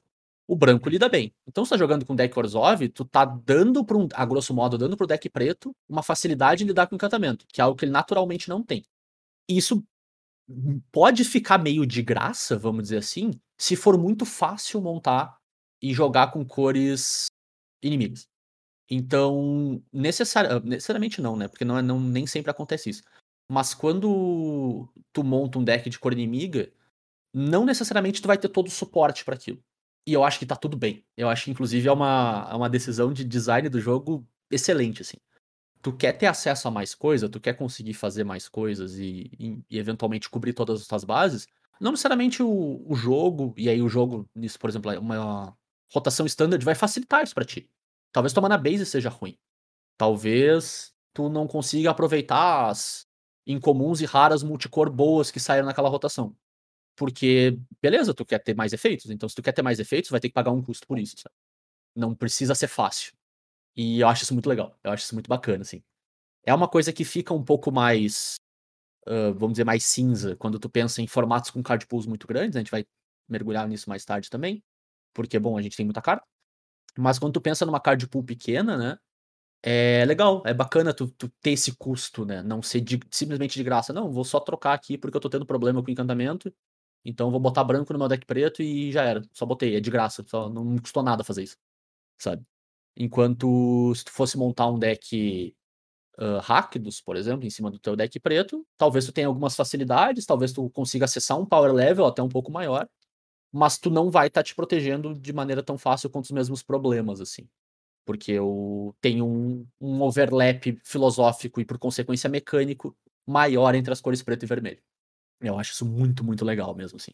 O 0.48 0.56
branco 0.56 0.88
lida 0.88 1.08
bem. 1.08 1.32
Então, 1.46 1.64
se 1.64 1.70
tá 1.70 1.76
jogando 1.76 2.04
com 2.04 2.16
deck 2.16 2.36
Orzhov, 2.36 2.88
tu 2.88 3.04
tá 3.04 3.24
dando 3.24 3.84
para 3.84 3.96
um, 3.96 4.08
a 4.12 4.24
grosso 4.26 4.52
modo, 4.52 4.76
dando 4.76 4.96
pro 4.96 5.06
deck 5.06 5.28
preto 5.30 5.74
uma 5.88 6.02
facilidade 6.02 6.64
em 6.64 6.66
lidar 6.66 6.88
com 6.88 6.96
encantamento, 6.96 7.46
que 7.48 7.60
é 7.60 7.64
algo 7.64 7.78
que 7.78 7.84
ele 7.84 7.92
naturalmente 7.92 8.48
não 8.48 8.62
tem. 8.62 8.84
E 9.48 9.56
isso 9.56 9.84
pode 10.90 11.24
ficar 11.24 11.58
meio 11.58 11.86
de 11.86 12.02
graça, 12.02 12.58
vamos 12.58 12.84
dizer 12.84 12.98
assim, 12.98 13.30
se 13.56 13.76
for 13.76 13.98
muito 13.98 14.24
fácil 14.24 14.80
montar 14.80 15.38
e 15.80 15.92
jogar 15.92 16.32
com 16.32 16.44
cores 16.44 17.26
inimigas. 17.82 18.28
Então, 18.90 19.82
necessari- 19.92 20.48
ah, 20.48 20.60
necessariamente 20.60 21.20
não, 21.20 21.36
né? 21.36 21.48
Porque 21.48 21.64
não, 21.64 21.78
é- 21.78 21.82
não, 21.82 22.00
nem 22.00 22.26
sempre 22.26 22.50
acontece 22.50 22.90
isso. 22.90 23.02
Mas 23.50 23.74
quando 23.74 24.88
tu 25.12 25.22
monta 25.24 25.58
um 25.58 25.64
deck 25.64 25.88
de 25.90 25.98
cor 25.98 26.12
inimiga, 26.12 26.72
não 27.34 27.64
necessariamente 27.64 28.22
tu 28.22 28.28
vai 28.28 28.38
ter 28.38 28.48
todo 28.48 28.68
o 28.68 28.70
suporte 28.70 29.24
para 29.24 29.34
aquilo. 29.34 29.62
E 30.06 30.12
eu 30.12 30.24
acho 30.24 30.38
que 30.38 30.46
tá 30.46 30.56
tudo 30.56 30.76
bem. 30.76 31.04
Eu 31.16 31.28
acho 31.28 31.44
que, 31.44 31.50
inclusive, 31.50 31.88
é 31.88 31.92
uma, 31.92 32.48
é 32.50 32.54
uma 32.54 32.70
decisão 32.70 33.12
de 33.12 33.24
design 33.24 33.68
do 33.68 33.80
jogo 33.80 34.26
excelente, 34.50 35.02
assim. 35.02 35.16
Tu 35.82 35.92
quer 35.92 36.12
ter 36.14 36.26
acesso 36.26 36.66
a 36.68 36.70
mais 36.70 36.94
coisa, 36.94 37.28
tu 37.28 37.40
quer 37.40 37.54
conseguir 37.56 37.94
fazer 37.94 38.24
mais 38.24 38.48
coisas 38.48 38.96
e, 38.98 39.30
e- 39.38 39.60
e 39.70 39.78
eventualmente 39.78 40.28
cobrir 40.30 40.52
todas 40.52 40.80
as 40.80 40.86
tuas 40.88 41.04
bases, 41.04 41.46
não 41.80 41.92
necessariamente 41.92 42.42
o, 42.42 42.84
o 42.88 42.94
jogo, 42.96 43.54
e 43.56 43.68
aí 43.68 43.80
o 43.82 43.88
jogo, 43.88 44.28
nisso, 44.34 44.58
por 44.58 44.70
exemplo, 44.70 44.90
uma 44.98 45.56
rotação 45.92 46.26
standard 46.26 46.64
vai 46.64 46.74
facilitar 46.74 47.22
isso 47.22 47.34
pra 47.34 47.44
ti. 47.44 47.70
Talvez 48.16 48.32
tua 48.32 48.40
mana 48.40 48.56
base 48.56 48.86
seja 48.86 49.10
ruim. 49.10 49.36
Talvez 49.98 50.90
tu 51.12 51.28
não 51.28 51.46
consiga 51.46 51.90
aproveitar 51.90 52.70
as 52.70 53.06
incomuns 53.46 54.00
e 54.00 54.06
raras 54.06 54.42
multicor 54.42 54.90
boas 54.90 55.30
que 55.30 55.38
saíram 55.38 55.66
naquela 55.66 55.90
rotação. 55.90 56.34
Porque, 56.96 57.58
beleza, 57.82 58.14
tu 58.14 58.24
quer 58.24 58.38
ter 58.38 58.54
mais 58.56 58.72
efeitos. 58.72 59.10
Então, 59.10 59.28
se 59.28 59.34
tu 59.34 59.42
quer 59.42 59.52
ter 59.52 59.60
mais 59.60 59.78
efeitos, 59.78 60.10
vai 60.10 60.18
ter 60.18 60.28
que 60.28 60.34
pagar 60.34 60.50
um 60.50 60.62
custo 60.62 60.86
por 60.86 60.98
isso. 60.98 61.14
sabe? 61.18 61.34
Não 61.94 62.14
precisa 62.14 62.54
ser 62.54 62.68
fácil. 62.68 63.12
E 63.76 64.00
eu 64.00 64.08
acho 64.08 64.22
isso 64.22 64.32
muito 64.32 64.48
legal. 64.48 64.74
Eu 64.82 64.92
acho 64.92 65.04
isso 65.04 65.14
muito 65.14 65.28
bacana, 65.28 65.60
assim. 65.60 65.82
É 66.42 66.54
uma 66.54 66.68
coisa 66.68 66.94
que 66.94 67.04
fica 67.04 67.34
um 67.34 67.44
pouco 67.44 67.70
mais, 67.70 68.36
ah, 69.06 69.32
vamos 69.32 69.52
dizer, 69.52 69.64
mais 69.64 69.84
cinza 69.84 70.36
quando 70.36 70.58
tu 70.58 70.70
pensa 70.70 71.02
em 71.02 71.06
formatos 71.06 71.50
com 71.50 71.62
card 71.62 71.86
pools 71.86 72.06
muito 72.06 72.26
grandes. 72.26 72.56
A 72.56 72.60
gente 72.60 72.70
vai 72.70 72.86
mergulhar 73.28 73.68
nisso 73.68 73.90
mais 73.90 74.06
tarde 74.06 74.30
também. 74.30 74.64
Porque, 75.12 75.38
bom, 75.38 75.58
a 75.58 75.62
gente 75.62 75.76
tem 75.76 75.84
muita 75.84 76.00
carta. 76.00 76.26
Mas 76.98 77.18
quando 77.18 77.34
tu 77.34 77.40
pensa 77.40 77.66
numa 77.66 77.80
card 77.80 78.06
pool 78.08 78.24
pequena, 78.24 78.76
né? 78.76 78.98
É 79.62 80.04
legal, 80.06 80.42
é 80.46 80.54
bacana 80.54 80.94
tu, 80.94 81.08
tu 81.08 81.28
ter 81.42 81.50
esse 81.52 81.76
custo, 81.76 82.24
né? 82.24 82.42
Não 82.42 82.62
ser 82.62 82.80
de- 82.80 83.00
simplesmente 83.10 83.54
de 83.56 83.64
graça. 83.64 83.92
Não, 83.92 84.10
vou 84.12 84.24
só 84.24 84.40
trocar 84.40 84.74
aqui 84.74 84.96
porque 84.98 85.16
eu 85.16 85.20
tô 85.20 85.28
tendo 85.28 85.46
problema 85.46 85.82
com 85.82 85.90
encantamento. 85.90 86.54
Então 87.04 87.30
vou 87.30 87.40
botar 87.40 87.64
branco 87.64 87.92
no 87.92 87.98
meu 87.98 88.08
deck 88.08 88.26
preto 88.26 88.62
e 88.62 88.92
já 88.92 89.04
era. 89.04 89.22
Só 89.32 89.46
botei, 89.46 89.76
é 89.76 89.80
de 89.80 89.90
graça. 89.90 90.24
Só 90.28 90.48
não 90.50 90.64
me 90.64 90.80
custou 90.80 91.02
nada 91.02 91.24
fazer 91.24 91.44
isso. 91.44 91.56
Sabe? 92.18 92.44
Enquanto 92.96 93.94
se 93.94 94.04
tu 94.04 94.12
fosse 94.12 94.38
montar 94.38 94.68
um 94.68 94.78
deck 94.78 95.54
uh, 96.18 96.38
Rakdos, 96.40 97.00
por 97.00 97.16
exemplo, 97.16 97.46
em 97.46 97.50
cima 97.50 97.70
do 97.70 97.78
teu 97.78 97.96
deck 97.96 98.18
preto, 98.20 98.66
talvez 98.76 99.06
tu 99.06 99.12
tenha 99.12 99.26
algumas 99.28 99.56
facilidades, 99.56 100.26
talvez 100.26 100.52
tu 100.52 100.70
consiga 100.70 101.04
acessar 101.06 101.38
um 101.38 101.46
power 101.46 101.72
level 101.72 102.06
até 102.06 102.22
um 102.22 102.28
pouco 102.28 102.50
maior, 102.52 102.88
mas 103.56 103.78
tu 103.78 103.90
não 103.90 104.10
vai 104.10 104.28
estar 104.28 104.42
te 104.42 104.54
protegendo 104.54 105.14
de 105.14 105.32
maneira 105.32 105.62
tão 105.62 105.78
fácil 105.78 106.10
quanto 106.10 106.26
os 106.26 106.30
mesmos 106.32 106.62
problemas, 106.62 107.20
assim. 107.20 107.48
Porque 108.04 108.32
eu 108.32 108.94
tenho 109.00 109.26
um, 109.26 109.66
um 109.80 110.02
overlap 110.02 110.78
filosófico 110.84 111.60
e, 111.60 111.64
por 111.64 111.78
consequência, 111.78 112.30
mecânico 112.30 112.96
maior 113.26 113.74
entre 113.74 113.92
as 113.92 114.00
cores 114.00 114.22
preto 114.22 114.44
e 114.44 114.46
vermelho. 114.46 114.82
Eu 115.40 115.58
acho 115.58 115.72
isso 115.72 115.86
muito, 115.86 116.24
muito 116.24 116.44
legal 116.44 116.74
mesmo, 116.74 116.96
assim. 116.98 117.12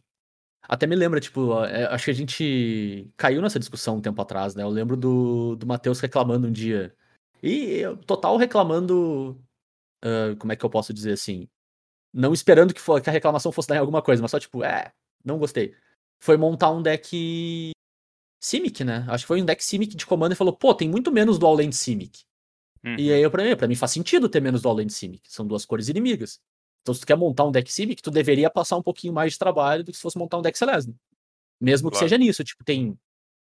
Até 0.63 0.87
me 0.87 0.97
lembra, 0.97 1.21
tipo, 1.21 1.63
é, 1.65 1.87
acho 1.87 2.07
que 2.07 2.11
a 2.11 2.15
gente 2.15 3.11
caiu 3.17 3.43
nessa 3.43 3.59
discussão 3.59 3.97
um 3.97 4.01
tempo 4.01 4.21
atrás, 4.23 4.55
né? 4.55 4.63
Eu 4.63 4.69
lembro 4.69 4.97
do, 4.97 5.57
do 5.57 5.67
Matheus 5.67 6.01
reclamando 6.01 6.47
um 6.49 6.53
dia. 6.53 6.95
E 7.43 7.83
total 8.07 8.37
reclamando. 8.37 9.41
ah, 10.03 10.37
como 10.39 10.53
é 10.53 10.57
que 10.57 10.65
eu 10.65 10.71
posso 10.71 10.93
dizer 10.95 11.13
assim? 11.13 11.49
Não 12.13 12.33
esperando 12.35 12.75
que, 12.75 12.81
fo- 12.81 13.01
que 13.01 13.11
a 13.11 13.13
reclamação 13.13 13.53
fosse 13.53 13.69
dar 13.69 13.77
em 13.77 13.81
alguma 13.81 14.03
coisa, 14.03 14.23
mas 14.23 14.31
só 14.31 14.41
tipo, 14.41 14.65
é, 14.65 14.93
não 15.25 15.39
gostei. 15.39 15.75
Foi 16.23 16.37
montar 16.37 16.71
um 16.71 16.81
deck 16.81 17.73
Simic, 18.41 18.85
né? 18.85 19.05
Acho 19.09 19.25
que 19.25 19.29
foi 19.29 19.43
um 19.43 19.45
deck 19.45 19.63
Simic 19.65 19.97
de 19.97 20.07
comando 20.07 20.33
e 20.33 20.37
falou, 20.37 20.53
pô, 20.53 20.73
tem 20.75 20.89
muito 20.89 21.11
menos 21.11 21.39
Dual 21.39 21.55
Land 21.57 21.75
Simic. 21.75 22.23
Uhum. 22.85 22.97
E 22.97 23.13
aí, 23.13 23.29
pra 23.29 23.45
mim, 23.45 23.57
pra 23.57 23.69
mim 23.69 23.75
faz 23.75 23.93
sentido 23.93 24.29
ter 24.29 24.41
menos 24.41 24.63
Dual 24.63 24.77
Land 24.77 24.93
Simic. 24.93 25.23
São 25.29 25.47
duas 25.47 25.65
cores 25.65 25.89
inimigas. 25.89 26.41
Então, 26.83 26.95
se 26.95 27.01
tu 27.01 27.07
quer 27.07 27.17
montar 27.17 27.45
um 27.45 27.51
deck 27.53 27.73
Simic, 27.73 28.03
tu 28.03 28.11
deveria 28.11 28.51
passar 28.51 28.77
um 28.77 28.83
pouquinho 28.83 29.13
mais 29.13 29.33
de 29.33 29.39
trabalho 29.39 29.85
do 29.85 29.91
que 29.91 29.97
se 29.97 30.03
fosse 30.03 30.19
montar 30.19 30.39
um 30.39 30.43
deck 30.43 30.57
Celeste. 30.57 30.95
Mesmo 31.61 31.91
que 31.91 31.97
Claro. 31.97 32.09
seja 32.09 32.19
nisso, 32.19 32.43
tipo, 32.43 32.65
tem, 32.65 32.99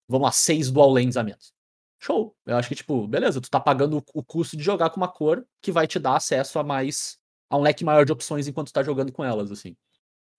vamos 0.08 0.26
lá, 0.26 0.32
seis 0.32 0.72
Dual 0.72 0.92
Lands 0.92 1.18
a 1.18 1.24
menos. 1.24 1.54
Show. 2.00 2.36
Eu 2.46 2.56
acho 2.56 2.70
que, 2.70 2.76
tipo, 2.76 3.08
beleza, 3.08 3.42
tu 3.42 3.50
tá 3.50 3.60
pagando 3.60 3.98
o, 3.98 4.04
o 4.14 4.24
custo 4.24 4.56
de 4.56 4.64
jogar 4.64 4.90
com 4.90 4.98
uma 4.98 5.08
cor 5.08 5.46
que 5.62 5.72
vai 5.72 5.86
te 5.88 6.00
dar 6.00 6.16
acesso 6.16 6.58
a 6.58 6.64
mais. 6.64 7.18
a 7.50 7.58
um 7.58 7.62
leque 7.62 7.84
maior 7.84 8.06
de 8.06 8.12
opções 8.12 8.48
enquanto 8.48 8.68
tu 8.68 8.74
tá 8.74 8.84
jogando 8.84 9.12
com 9.12 9.24
elas, 9.24 9.52
assim. 9.52 9.76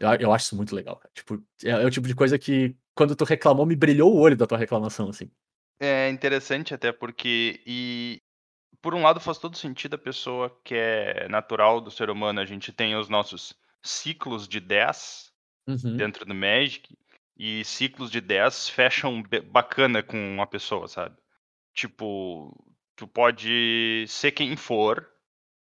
Eu, 0.01 0.09
eu 0.15 0.33
acho 0.33 0.47
isso 0.47 0.57
muito 0.57 0.75
legal, 0.75 0.97
cara. 0.97 1.11
Tipo, 1.15 1.35
é, 1.63 1.71
é 1.71 1.87
o 1.87 1.91
tipo 1.91 2.09
de 2.09 2.15
coisa 2.15 2.39
que, 2.39 2.75
quando 2.95 3.15
tu 3.15 3.25
reclamou, 3.25 3.67
me 3.67 3.77
brilhou 3.77 4.13
o 4.13 4.19
olho 4.19 4.37
da 4.37 4.47
tua 4.47 4.59
reclamação, 4.59 5.11
assim. 5.11 5.31
É 5.79 6.09
interessante 6.09 6.75
até 6.75 6.91
porque 6.91 7.63
e 7.67 8.21
por 8.83 8.95
um 8.95 9.03
lado 9.03 9.21
faz 9.21 9.39
todo 9.39 9.57
sentido 9.57 9.95
a 9.95 9.99
pessoa 9.99 10.59
que 10.65 10.75
é 10.75 11.29
natural 11.29 11.81
do 11.81 11.91
ser 11.91 12.11
humano, 12.11 12.41
a 12.41 12.45
gente 12.45 12.73
tem 12.73 12.97
os 12.97 13.09
nossos 13.09 13.55
ciclos 13.83 14.49
de 14.49 14.59
10 14.59 15.31
Uhum. 15.67 15.97
dentro 15.97 16.25
do 16.25 16.35
Magic 16.35 16.97
e 17.37 17.65
ciclos 17.65 18.11
de 18.11 18.21
10 18.21 18.69
fecham 18.69 19.23
bacana 19.51 20.03
com 20.03 20.17
uma 20.17 20.47
pessoa, 20.47 20.89
sabe? 20.89 21.17
Tipo, 21.75 22.53
tu 22.97 23.07
pode 23.07 24.05
ser 24.09 24.33
quem 24.33 24.57
for. 24.57 25.09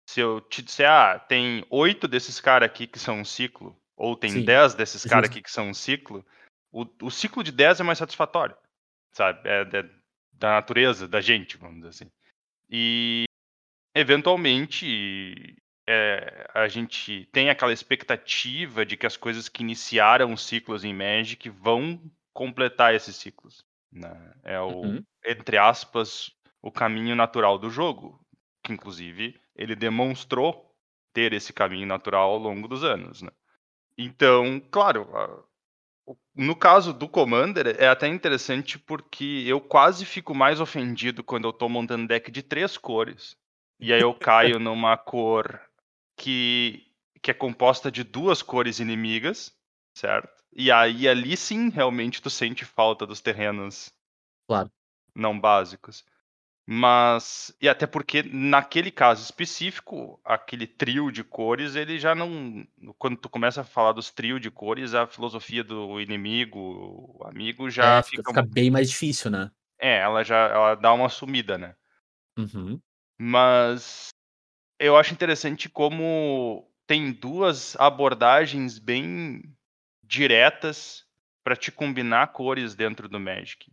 Se 0.07 0.19
eu 0.19 0.41
te 0.41 0.63
disser, 0.63 0.89
ah, 0.89 1.19
tem 1.19 1.63
oito 1.69 2.07
desses 2.07 2.41
caras 2.41 2.65
aqui 2.65 2.87
que 2.87 2.97
são 2.97 3.19
um 3.19 3.25
ciclo, 3.25 3.79
ou 3.99 4.15
tem 4.15 4.31
Sim, 4.31 4.45
10 4.45 4.75
desses 4.75 5.03
caras 5.03 5.29
aqui 5.29 5.41
que 5.41 5.51
são 5.51 5.69
um 5.69 5.73
ciclo, 5.73 6.25
o, 6.71 6.85
o 7.01 7.11
ciclo 7.11 7.43
de 7.43 7.51
10 7.51 7.81
é 7.81 7.83
mais 7.83 7.97
satisfatório, 7.97 8.55
sabe? 9.11 9.47
É, 9.47 9.61
é 9.61 9.89
da 10.31 10.51
natureza, 10.51 11.05
da 11.05 11.19
gente, 11.19 11.57
vamos 11.57 11.77
dizer 11.77 11.89
assim. 11.89 12.11
E 12.69 13.25
eventualmente 13.93 15.57
é, 15.85 16.49
a 16.53 16.67
gente 16.69 17.27
tem 17.33 17.49
aquela 17.49 17.73
expectativa 17.73 18.85
de 18.85 18.95
que 18.95 19.05
as 19.05 19.17
coisas 19.17 19.49
que 19.49 19.61
iniciaram 19.63 20.31
os 20.31 20.45
ciclos 20.45 20.85
em 20.85 20.93
Magic 20.93 21.49
vão 21.49 22.01
completar 22.33 22.95
esses 22.95 23.17
ciclos. 23.17 23.65
Né? 23.91 24.33
É 24.43 24.59
o, 24.61 24.81
Uhum. 24.81 25.03
entre 25.25 25.57
aspas, 25.57 26.31
o 26.61 26.71
caminho 26.71 27.15
natural 27.15 27.57
do 27.57 27.69
jogo. 27.69 28.17
Que, 28.63 28.71
inclusive, 28.71 29.39
ele 29.55 29.75
demonstrou 29.75 30.73
ter 31.11 31.33
esse 31.33 31.51
caminho 31.51 31.87
natural 31.87 32.31
ao 32.31 32.37
longo 32.37 32.67
dos 32.67 32.83
anos. 32.83 33.21
Né? 33.21 33.31
Então, 34.01 34.61
claro, 34.71 35.45
no 36.33 36.55
caso 36.55 36.93
do 36.93 37.05
Commander, 37.05 37.75
é 37.77 37.89
até 37.89 38.07
interessante 38.07 38.79
porque 38.79 39.43
eu 39.45 39.59
quase 39.59 40.05
fico 40.05 40.33
mais 40.33 40.61
ofendido 40.61 41.21
quando 41.21 41.49
eu 41.49 41.51
tô 41.51 41.67
montando 41.67 42.07
deck 42.07 42.31
de 42.31 42.41
três 42.41 42.77
cores. 42.77 43.35
E 43.77 43.91
aí 43.91 43.99
eu 43.99 44.13
caio 44.13 44.57
numa 44.57 44.95
cor 44.95 45.59
que, 46.15 46.87
que 47.21 47.29
é 47.29 47.33
composta 47.33 47.91
de 47.91 48.05
duas 48.05 48.41
cores 48.41 48.79
inimigas, 48.79 49.53
certo? 49.93 50.31
E 50.53 50.71
aí 50.71 51.05
ali 51.05 51.35
sim 51.35 51.69
realmente 51.69 52.21
tu 52.21 52.29
sente 52.29 52.63
falta 52.63 53.05
dos 53.05 53.19
terrenos 53.19 53.93
Claro. 54.47 54.71
não 55.13 55.37
básicos. 55.37 56.05
Mas, 56.71 57.51
e 57.59 57.67
até 57.67 57.87
porque 57.87 58.21
naquele 58.21 58.91
caso 58.91 59.23
específico, 59.23 60.21
aquele 60.23 60.67
trio 60.67 61.11
de 61.11 61.23
cores, 61.23 61.73
ele 61.73 61.97
já 61.97 62.13
não. 62.13 62.63
Quando 62.99 63.17
tu 63.17 63.27
começa 63.27 63.61
a 63.61 63.63
falar 63.63 63.91
dos 63.91 64.11
trio 64.11 64.39
de 64.39 64.51
cores, 64.51 64.93
a 64.93 65.07
filosofia 65.07 65.63
do 65.63 65.99
inimigo, 65.99 66.59
o 67.17 67.23
amigo 67.25 67.71
já 67.71 67.97
É, 67.97 68.03
fica, 68.03 68.21
fica. 68.23 68.43
bem 68.43 68.69
mais 68.69 68.87
difícil, 68.87 69.31
né? 69.31 69.49
É, 69.79 69.97
ela 69.97 70.23
já 70.23 70.47
ela 70.47 70.75
dá 70.75 70.93
uma 70.93 71.09
sumida, 71.09 71.57
né? 71.57 71.75
Uhum. 72.37 72.79
Mas 73.19 74.09
eu 74.79 74.95
acho 74.95 75.11
interessante 75.11 75.67
como 75.67 76.71
tem 76.85 77.11
duas 77.11 77.75
abordagens 77.77 78.77
bem 78.77 79.41
diretas 80.03 81.03
para 81.43 81.55
te 81.55 81.71
combinar 81.71 82.27
cores 82.27 82.75
dentro 82.75 83.09
do 83.09 83.19
Magic. 83.19 83.71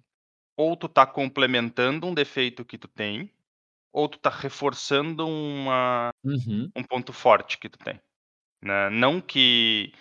Ou 0.57 0.77
tu 0.77 0.89
tá 0.89 1.07
complementando 1.07 2.07
um 2.07 2.15
defeito 2.15 2.65
que 2.65 2.79
tu 2.79 2.89
tem, 2.89 3.31
ou 3.93 4.09
tu 4.09 4.19
tá 4.19 4.31
reforçando 4.31 5.27
uma, 5.29 6.11
Uhum. 6.25 6.73
um 6.77 6.83
ponto 6.85 7.13
forte 7.13 7.59
que 7.59 7.69
tu 7.69 7.79
tem. 7.79 8.01
Né? 8.63 8.91
Não 8.91 9.21
que 9.21 9.93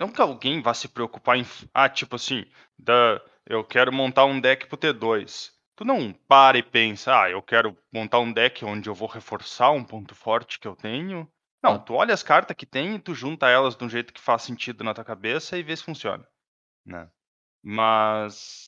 não 0.00 0.10
que 0.10 0.20
alguém 0.20 0.62
vá 0.62 0.74
se 0.74 0.88
preocupar 0.88 1.38
em 1.38 1.44
ah, 1.74 1.88
tipo 1.88 2.16
assim, 2.16 2.44
da 2.78 3.20
eu 3.46 3.64
quero 3.64 3.92
montar 3.92 4.24
um 4.26 4.40
deck 4.40 4.66
pro 4.66 4.76
T2. 4.78 5.52
Tu 5.76 5.84
não 5.84 6.12
para 6.12 6.58
e 6.58 6.62
pensa, 6.62 7.22
ah, 7.22 7.30
eu 7.30 7.42
quero 7.42 7.76
montar 7.92 8.20
um 8.20 8.32
deck 8.32 8.64
onde 8.64 8.88
eu 8.88 8.94
vou 8.94 9.08
reforçar 9.08 9.70
um 9.72 9.84
ponto 9.84 10.14
forte 10.14 10.58
que 10.60 10.68
eu 10.68 10.76
tenho. 10.76 11.28
Não, 11.62 11.78
Ah. 11.78 11.78
tu 11.78 11.94
olha 11.94 12.14
as 12.14 12.22
cartas 12.22 12.56
que 12.56 12.66
tem 12.66 12.96
e 12.96 12.98
tu 13.00 13.14
junta 13.14 13.48
elas 13.48 13.76
de 13.76 13.84
um 13.84 13.88
jeito 13.88 14.12
que 14.14 14.20
faz 14.20 14.42
sentido 14.42 14.84
na 14.84 14.94
tua 14.94 15.04
cabeça 15.04 15.58
e 15.58 15.62
vê 15.62 15.76
se 15.76 15.84
funciona, 15.84 16.26
né? 16.86 17.10
Mas 17.62 18.66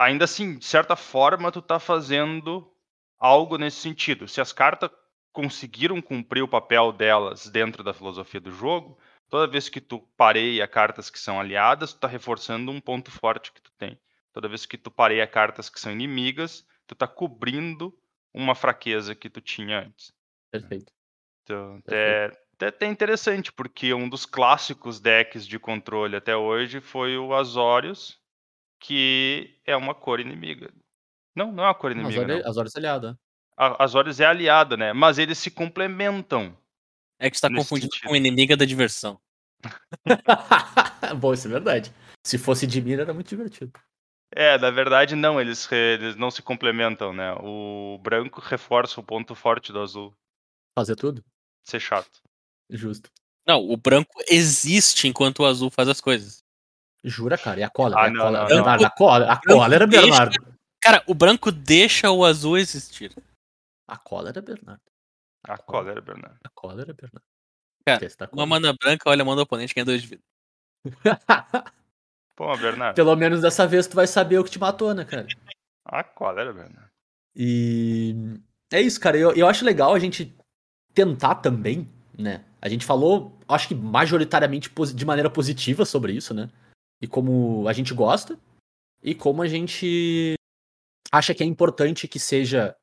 ainda 0.00 0.24
assim, 0.24 0.56
de 0.56 0.64
certa 0.64 0.96
forma, 0.96 1.52
tu 1.52 1.60
tá 1.60 1.78
fazendo 1.78 2.72
algo 3.18 3.58
nesse 3.58 3.76
sentido. 3.76 4.26
Se 4.26 4.40
as 4.40 4.50
cartas 4.50 4.90
conseguiram 5.30 6.00
cumprir 6.00 6.42
o 6.42 6.48
papel 6.48 6.90
delas 6.90 7.46
dentro 7.48 7.84
da 7.84 7.92
filosofia 7.92 8.40
do 8.40 8.50
jogo, 8.50 8.98
toda 9.28 9.50
vez 9.50 9.68
que 9.68 9.80
tu 9.80 10.00
pareia 10.16 10.66
cartas 10.66 11.10
que 11.10 11.18
são 11.18 11.38
aliadas, 11.38 11.92
tu 11.92 12.00
tá 12.00 12.08
reforçando 12.08 12.72
um 12.72 12.80
ponto 12.80 13.10
forte 13.10 13.52
que 13.52 13.60
tu 13.60 13.70
tem. 13.76 14.00
Toda 14.32 14.48
vez 14.48 14.64
que 14.64 14.78
tu 14.78 14.90
pareia 14.90 15.26
cartas 15.26 15.68
que 15.68 15.78
são 15.78 15.92
inimigas, 15.92 16.66
tu 16.86 16.94
tá 16.94 17.06
cobrindo 17.06 17.94
uma 18.32 18.54
fraqueza 18.54 19.14
que 19.14 19.28
tu 19.28 19.40
tinha 19.40 19.80
antes. 19.80 20.12
Perfeito. 20.50 20.92
Então, 21.42 21.78
é 21.88 22.32
até, 22.54 22.66
até 22.68 22.86
interessante, 22.86 23.52
porque 23.52 23.92
um 23.92 24.08
dos 24.08 24.24
clássicos 24.24 24.98
decks 24.98 25.46
de 25.46 25.58
controle 25.58 26.16
até 26.16 26.36
hoje 26.36 26.80
foi 26.80 27.18
o 27.18 27.34
Azorius, 27.34 28.19
que 28.80 29.60
é 29.64 29.76
uma 29.76 29.94
cor 29.94 30.18
inimiga. 30.18 30.72
Não, 31.36 31.52
não 31.52 31.64
é 31.64 31.66
uma 31.68 31.74
cor 31.74 31.92
inimiga, 31.92 32.22
Azorius, 32.22 32.42
não. 32.42 32.50
Azorius 32.50 32.76
aliado. 32.76 33.18
A 33.56 33.84
Azorius 33.84 34.20
é 34.20 34.26
aliada, 34.26 34.76
né? 34.76 34.92
Mas 34.92 35.18
eles 35.18 35.38
se 35.38 35.50
complementam. 35.50 36.56
É 37.18 37.30
que 37.30 37.36
você 37.36 37.42
tá 37.42 37.50
Nesse 37.50 37.68
confundindo 37.68 37.92
sentido. 37.92 38.08
com 38.08 38.16
inimiga 38.16 38.56
da 38.56 38.64
diversão. 38.64 39.20
Bom, 41.20 41.34
isso 41.34 41.46
é 41.46 41.50
verdade. 41.50 41.92
Se 42.26 42.38
fosse 42.38 42.66
de 42.66 42.80
mira, 42.80 43.02
era 43.02 43.12
muito 43.12 43.28
divertido. 43.28 43.72
É, 44.32 44.56
na 44.56 44.70
verdade, 44.70 45.14
não, 45.14 45.40
eles, 45.40 45.70
eles 45.70 46.16
não 46.16 46.30
se 46.30 46.40
complementam, 46.40 47.12
né? 47.12 47.34
O 47.42 47.98
branco 48.02 48.40
reforça 48.40 49.00
o 49.00 49.04
ponto 49.04 49.34
forte 49.34 49.72
do 49.72 49.80
azul. 49.80 50.14
Fazer 50.74 50.96
tudo? 50.96 51.22
Ser 51.64 51.80
chato. 51.80 52.22
Justo. 52.70 53.10
Não, 53.46 53.68
o 53.68 53.76
branco 53.76 54.22
existe 54.28 55.08
enquanto 55.08 55.40
o 55.40 55.46
azul 55.46 55.70
faz 55.70 55.88
as 55.88 56.00
coisas. 56.00 56.44
Jura, 57.02 57.38
cara? 57.38 57.60
E 57.60 57.62
a 57.62 57.70
cólera? 57.70 58.00
Ah, 58.00 58.04
a 58.06 58.10
não, 58.10 58.20
cólera? 58.22 58.40
não, 58.42 58.48
Bernardo, 58.48 58.80
não. 58.82 58.86
a 58.86 58.90
cólera, 58.90 59.32
a 59.32 59.40
cólera, 59.40 59.86
deixa- 59.86 60.06
Bernardo. 60.06 60.56
Cara, 60.82 61.02
o 61.06 61.14
branco 61.14 61.50
deixa 61.52 62.10
o 62.10 62.24
azul 62.24 62.56
existir. 62.58 63.14
A 63.86 63.96
cólera, 63.96 64.40
Bernardo. 64.40 64.82
A 65.44 65.58
cólera, 65.58 66.00
Bernardo. 66.00 66.38
A 66.44 66.48
cólera, 66.50 66.92
Bernardo. 66.92 67.22
Cara, 67.86 68.30
Uma 68.32 68.46
mana 68.46 68.74
branca, 68.74 69.08
olha, 69.08 69.24
manda 69.24 69.40
o 69.40 69.44
oponente 69.44 69.74
ganha 69.74 69.84
dois 69.84 70.02
de 70.02 70.08
vida. 70.08 70.22
Pô, 72.36 72.56
Bernardo. 72.56 72.94
Pelo 72.94 73.14
menos 73.16 73.40
dessa 73.40 73.66
vez 73.66 73.86
tu 73.86 73.96
vai 73.96 74.06
saber 74.06 74.38
o 74.38 74.44
que 74.44 74.50
te 74.50 74.58
matou, 74.58 74.94
né, 74.94 75.04
cara? 75.04 75.26
A 75.84 76.04
cólera, 76.04 76.52
Bernardo. 76.52 76.90
E 77.34 78.14
é 78.72 78.80
isso, 78.80 79.00
cara. 79.00 79.16
Eu, 79.16 79.32
eu 79.34 79.46
acho 79.46 79.64
legal 79.64 79.94
a 79.94 79.98
gente 79.98 80.34
tentar 80.94 81.36
também, 81.36 81.88
né? 82.18 82.44
A 82.60 82.68
gente 82.68 82.84
falou, 82.84 83.38
acho 83.48 83.68
que 83.68 83.74
majoritariamente 83.74 84.70
de 84.94 85.04
maneira 85.04 85.30
positiva 85.30 85.84
sobre 85.84 86.12
isso, 86.12 86.32
né? 86.34 86.50
E 87.00 87.06
como 87.06 87.66
a 87.66 87.72
gente 87.72 87.94
gosta, 87.94 88.38
e 89.02 89.14
como 89.14 89.42
a 89.42 89.48
gente 89.48 90.34
acha 91.10 91.34
que 91.34 91.42
é 91.42 91.46
importante 91.46 92.06
que 92.06 92.18
seja, 92.18 92.76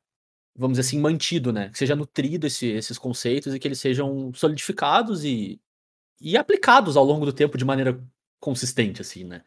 vamos 0.56 0.76
dizer 0.78 0.88
assim, 0.88 1.00
mantido, 1.00 1.52
né? 1.52 1.70
Que 1.70 1.78
seja 1.78 1.94
nutrido 1.96 2.46
esse- 2.46 2.66
esses 2.66 2.98
conceitos 2.98 3.54
e 3.54 3.58
que 3.58 3.68
eles 3.68 3.80
sejam 3.80 4.32
solidificados 4.34 5.24
e, 5.24 5.60
e 6.20 6.36
aplicados 6.36 6.96
ao 6.96 7.04
longo 7.04 7.24
do 7.24 7.32
tempo 7.32 7.56
de 7.56 7.64
maneira 7.64 8.02
consistente, 8.40 9.00
assim, 9.00 9.24
né? 9.24 9.44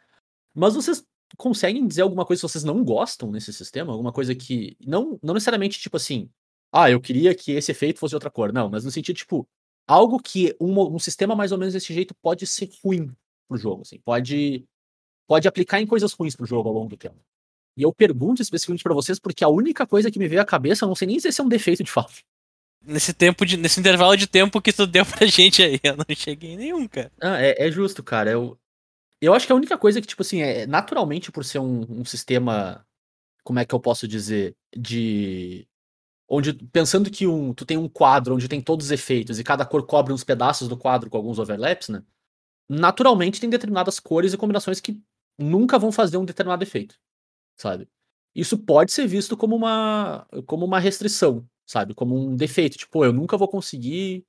Mas 0.53 0.73
vocês 0.75 1.05
conseguem 1.37 1.87
dizer 1.87 2.01
alguma 2.01 2.25
coisa 2.25 2.41
que 2.41 2.47
vocês 2.49 2.63
não 2.63 2.83
gostam 2.83 3.31
nesse 3.31 3.53
sistema? 3.53 3.91
Alguma 3.91 4.11
coisa 4.11 4.33
que. 4.35 4.77
Não, 4.85 5.19
não 5.23 5.33
necessariamente, 5.33 5.79
tipo 5.79 5.97
assim. 5.97 6.29
Ah, 6.73 6.89
eu 6.89 7.01
queria 7.01 7.35
que 7.35 7.51
esse 7.51 7.71
efeito 7.71 7.99
fosse 7.99 8.11
de 8.11 8.15
outra 8.15 8.31
cor. 8.31 8.53
Não, 8.53 8.69
mas 8.69 8.85
no 8.85 8.91
sentido, 8.91 9.15
tipo, 9.17 9.47
algo 9.87 10.17
que 10.21 10.55
um, 10.59 10.95
um 10.95 10.99
sistema 10.99 11.35
mais 11.35 11.51
ou 11.51 11.57
menos 11.57 11.73
desse 11.73 11.93
jeito 11.93 12.15
pode 12.21 12.47
ser 12.47 12.69
ruim 12.83 13.13
pro 13.51 13.57
jogo. 13.57 13.81
Assim, 13.81 13.99
pode, 13.99 14.65
pode 15.27 15.47
aplicar 15.47 15.81
em 15.81 15.85
coisas 15.85 16.13
ruins 16.13 16.35
pro 16.35 16.45
jogo 16.45 16.69
ao 16.69 16.75
longo 16.75 16.89
do 16.89 16.97
tempo. 16.97 17.19
E 17.75 17.83
eu 17.83 17.93
pergunto 17.93 18.41
especificamente 18.41 18.83
pra 18.83 18.93
vocês, 18.93 19.19
porque 19.19 19.43
a 19.43 19.49
única 19.49 19.85
coisa 19.85 20.09
que 20.11 20.19
me 20.19 20.27
veio 20.27 20.41
à 20.41 20.45
cabeça, 20.45 20.85
eu 20.85 20.87
não 20.87 20.95
sei 20.95 21.07
nem 21.07 21.19
se 21.19 21.39
é 21.39 21.43
um 21.43 21.49
defeito 21.49 21.83
de 21.83 21.91
fato. 21.91 22.21
Nesse 22.83 23.13
tempo 23.13 23.45
de, 23.45 23.57
nesse 23.57 23.79
intervalo 23.79 24.17
de 24.17 24.27
tempo 24.27 24.61
que 24.61 24.73
tu 24.73 24.87
deu 24.87 25.05
pra 25.05 25.25
gente 25.27 25.61
aí, 25.61 25.79
eu 25.83 25.95
não 25.95 26.05
cheguei 26.15 26.51
em 26.51 26.57
nenhum, 26.57 26.87
cara. 26.87 27.11
Ah, 27.21 27.41
é, 27.41 27.67
é 27.67 27.71
justo, 27.71 28.03
cara. 28.03 28.31
Eu, 28.31 28.57
eu 29.21 29.33
acho 29.33 29.45
que 29.45 29.53
a 29.53 29.55
única 29.55 29.77
coisa 29.77 30.01
que, 30.01 30.07
tipo 30.07 30.21
assim, 30.21 30.41
é 30.41 30.65
naturalmente 30.65 31.31
por 31.31 31.45
ser 31.45 31.59
um, 31.59 31.85
um 31.89 32.05
sistema, 32.05 32.85
como 33.43 33.59
é 33.59 33.65
que 33.65 33.75
eu 33.75 33.79
posso 33.79 34.07
dizer, 34.07 34.55
de. 34.75 35.67
Onde, 36.27 36.53
pensando 36.53 37.11
que 37.11 37.27
um, 37.27 37.53
tu 37.53 37.65
tem 37.65 37.77
um 37.77 37.89
quadro 37.89 38.35
onde 38.35 38.47
tem 38.47 38.61
todos 38.61 38.85
os 38.85 38.91
efeitos 38.91 39.37
e 39.37 39.43
cada 39.43 39.65
cor 39.65 39.85
cobre 39.85 40.13
uns 40.13 40.23
pedaços 40.23 40.69
do 40.69 40.77
quadro 40.77 41.09
com 41.09 41.17
alguns 41.17 41.37
overlaps, 41.39 41.89
né? 41.89 42.01
Naturalmente 42.69 43.39
tem 43.41 43.49
determinadas 43.49 43.99
cores 43.99 44.33
e 44.33 44.37
combinações 44.37 44.79
que 44.79 45.01
nunca 45.37 45.77
vão 45.79 45.91
fazer 45.91 46.17
um 46.17 46.25
determinado 46.25 46.63
efeito, 46.63 46.95
sabe? 47.57 47.87
Isso 48.33 48.57
pode 48.57 48.91
ser 48.91 49.07
visto 49.07 49.35
como 49.35 49.55
uma, 49.55 50.25
como 50.45 50.65
uma 50.65 50.79
restrição, 50.79 51.45
sabe? 51.65 51.93
Como 51.93 52.15
um 52.15 52.35
defeito. 52.35 52.77
Tipo, 52.77 53.03
eu 53.03 53.11
nunca 53.11 53.37
vou 53.37 53.47
conseguir, 53.47 54.25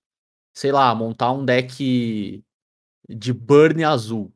sei 0.53 0.73
lá, 0.73 0.93
montar 0.95 1.31
um 1.33 1.45
deck 1.45 2.43
de 3.09 3.33
burn 3.33 3.85
azul. 3.85 4.33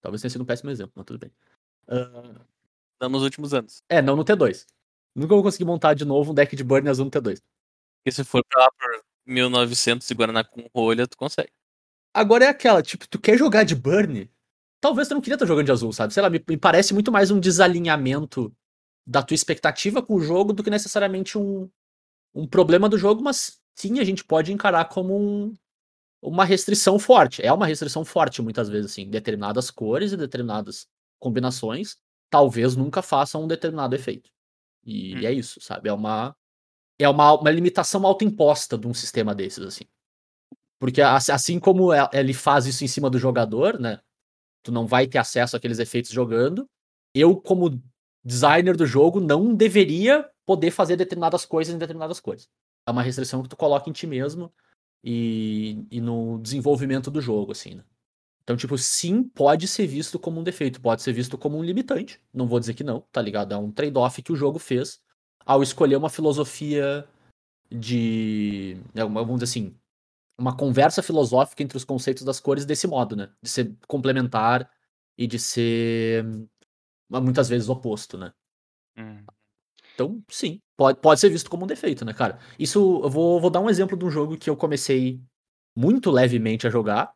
Talvez 0.00 0.22
tenha 0.22 0.30
sido 0.30 0.42
um 0.42 0.46
péssimo 0.46 0.70
exemplo, 0.70 0.92
mas 0.94 1.04
tudo 1.06 1.18
bem. 1.18 1.32
Ah, 1.88 2.40
Não 3.00 3.08
nos 3.08 3.22
últimos 3.22 3.52
anos. 3.52 3.82
é, 3.88 4.00
não 4.00 4.14
no 4.14 4.24
T2. 4.24 4.64
Nunca 5.14 5.34
vou 5.34 5.42
conseguir 5.42 5.64
montar 5.64 5.94
de 5.94 6.04
novo 6.04 6.30
um 6.30 6.34
deck 6.34 6.54
de 6.54 6.62
burn 6.62 6.88
azul 6.88 7.04
no 7.06 7.10
T2. 7.10 7.42
Porque 7.98 8.12
se 8.12 8.22
for 8.24 8.44
pra 8.48 8.62
lá 8.62 8.70
por 8.70 9.04
1900 9.26 10.08
e 10.08 10.14
Guaraná 10.14 10.44
com 10.44 10.64
rolha, 10.74 11.06
tu 11.06 11.16
consegue. 11.16 11.52
Agora 12.12 12.44
é 12.44 12.48
aquela, 12.48 12.82
tipo, 12.82 13.08
tu 13.08 13.18
quer 13.18 13.36
jogar 13.38 13.64
de 13.64 13.74
burn? 13.74 14.28
Talvez 14.80 15.08
tu 15.08 15.14
não 15.14 15.20
queria 15.20 15.34
estar 15.34 15.46
jogando 15.46 15.66
de 15.66 15.72
azul, 15.72 15.92
sabe? 15.92 16.12
Sei 16.12 16.22
lá, 16.22 16.30
me, 16.30 16.42
me 16.48 16.56
parece 16.56 16.94
muito 16.94 17.12
mais 17.12 17.30
um 17.30 17.38
desalinhamento 17.38 18.52
da 19.06 19.22
tua 19.22 19.34
expectativa 19.34 20.02
com 20.02 20.14
o 20.14 20.20
jogo 20.20 20.52
do 20.52 20.62
que 20.62 20.70
necessariamente 20.70 21.36
um, 21.38 21.68
um 22.34 22.46
problema 22.46 22.88
do 22.88 22.98
jogo, 22.98 23.22
mas 23.22 23.60
sim, 23.74 24.00
a 24.00 24.04
gente 24.04 24.24
pode 24.24 24.52
encarar 24.52 24.86
como 24.86 25.16
um, 25.16 25.54
uma 26.22 26.44
restrição 26.44 26.98
forte. 26.98 27.44
É 27.44 27.52
uma 27.52 27.66
restrição 27.66 28.04
forte, 28.04 28.42
muitas 28.42 28.68
vezes, 28.68 28.92
assim. 28.92 29.08
Determinadas 29.08 29.70
cores 29.70 30.12
e 30.12 30.16
determinadas 30.16 30.86
combinações 31.18 31.96
talvez 32.30 32.76
nunca 32.76 33.02
façam 33.02 33.44
um 33.44 33.48
determinado 33.48 33.94
efeito. 33.94 34.30
E 34.84 35.16
Hum. 35.16 35.26
é 35.26 35.32
isso, 35.32 35.60
sabe? 35.60 35.88
É 35.88 35.92
uma, 35.92 36.34
é 36.98 37.08
uma, 37.08 37.34
uma 37.34 37.50
limitação 37.50 38.06
autoimposta 38.06 38.78
de 38.78 38.86
um 38.86 38.94
sistema 38.94 39.34
desses, 39.34 39.64
assim. 39.64 39.84
Porque 40.80 41.02
ass- 41.02 41.30
assim 41.30 41.60
como 41.60 41.94
e- 41.94 42.08
ele 42.12 42.34
faz 42.34 42.66
isso 42.66 42.82
em 42.84 42.88
cima 42.88 43.10
do 43.10 43.18
jogador, 43.18 43.78
né? 43.78 44.00
Tu 44.64 44.72
não 44.72 44.86
vai 44.86 45.06
ter 45.06 45.18
acesso 45.18 45.56
àqueles 45.56 45.78
efeitos 45.78 46.10
jogando. 46.10 46.68
Eu, 47.14 47.36
como 47.36 47.82
designer 48.24 48.76
do 48.76 48.86
jogo 48.86 49.20
não 49.20 49.54
deveria 49.54 50.28
poder 50.46 50.70
fazer 50.72 50.96
determinadas 50.96 51.44
coisas 51.46 51.74
em 51.74 51.78
determinadas 51.78 52.20
coisas. 52.20 52.48
É 52.86 52.90
uma 52.90 53.02
restrição 53.02 53.42
que 53.42 53.48
tu 53.48 53.56
coloca 53.56 53.88
em 53.90 53.92
ti 53.92 54.06
mesmo 54.06 54.52
e, 55.04 55.84
e 55.90 56.00
no 56.00 56.38
desenvolvimento 56.40 57.10
do 57.10 57.20
jogo, 57.20 57.52
assim, 57.52 57.76
né? 57.76 57.84
Então, 58.42 58.56
tipo, 58.56 58.76
sim, 58.78 59.22
pode 59.22 59.68
ser 59.68 59.86
visto 59.86 60.18
como 60.18 60.40
um 60.40 60.44
defeito, 60.44 60.80
pode 60.80 61.02
ser 61.02 61.12
visto 61.12 61.38
como 61.38 61.56
um 61.58 61.62
limitante. 61.62 62.20
Não 62.34 62.48
vou 62.48 62.58
dizer 62.58 62.74
que 62.74 62.82
não, 62.82 63.02
tá 63.12 63.22
ligado? 63.22 63.54
É 63.54 63.56
um 63.56 63.70
trade-off 63.70 64.22
que 64.22 64.32
o 64.32 64.36
jogo 64.36 64.58
fez 64.58 65.00
ao 65.46 65.62
escolher 65.62 65.96
uma 65.96 66.10
filosofia 66.10 67.06
de. 67.70 68.76
uma- 68.94 69.22
Vamos 69.22 69.40
dizer 69.40 69.44
assim. 69.44 69.76
Uma 70.40 70.56
conversa 70.56 71.02
filosófica 71.02 71.62
entre 71.62 71.76
os 71.76 71.84
conceitos 71.84 72.24
das 72.24 72.40
cores 72.40 72.64
desse 72.64 72.86
modo, 72.86 73.14
né? 73.14 73.30
De 73.42 73.48
ser 73.48 73.76
complementar 73.86 74.70
e 75.18 75.26
de 75.26 75.38
ser 75.38 76.24
hum, 76.24 76.48
muitas 77.20 77.48
vezes 77.48 77.68
oposto, 77.68 78.16
né? 78.16 78.32
Hum. 78.96 79.22
Então, 79.94 80.22
sim, 80.30 80.62
pode, 80.78 80.98
pode 80.98 81.20
ser 81.20 81.28
visto 81.28 81.50
como 81.50 81.64
um 81.64 81.66
defeito, 81.66 82.06
né, 82.06 82.14
cara? 82.14 82.38
Isso, 82.58 83.02
eu 83.04 83.10
vou, 83.10 83.38
vou 83.38 83.50
dar 83.50 83.60
um 83.60 83.68
exemplo 83.68 83.98
de 83.98 84.04
um 84.04 84.10
jogo 84.10 84.38
que 84.38 84.48
eu 84.48 84.56
comecei 84.56 85.20
muito 85.76 86.10
levemente 86.10 86.66
a 86.66 86.70
jogar 86.70 87.12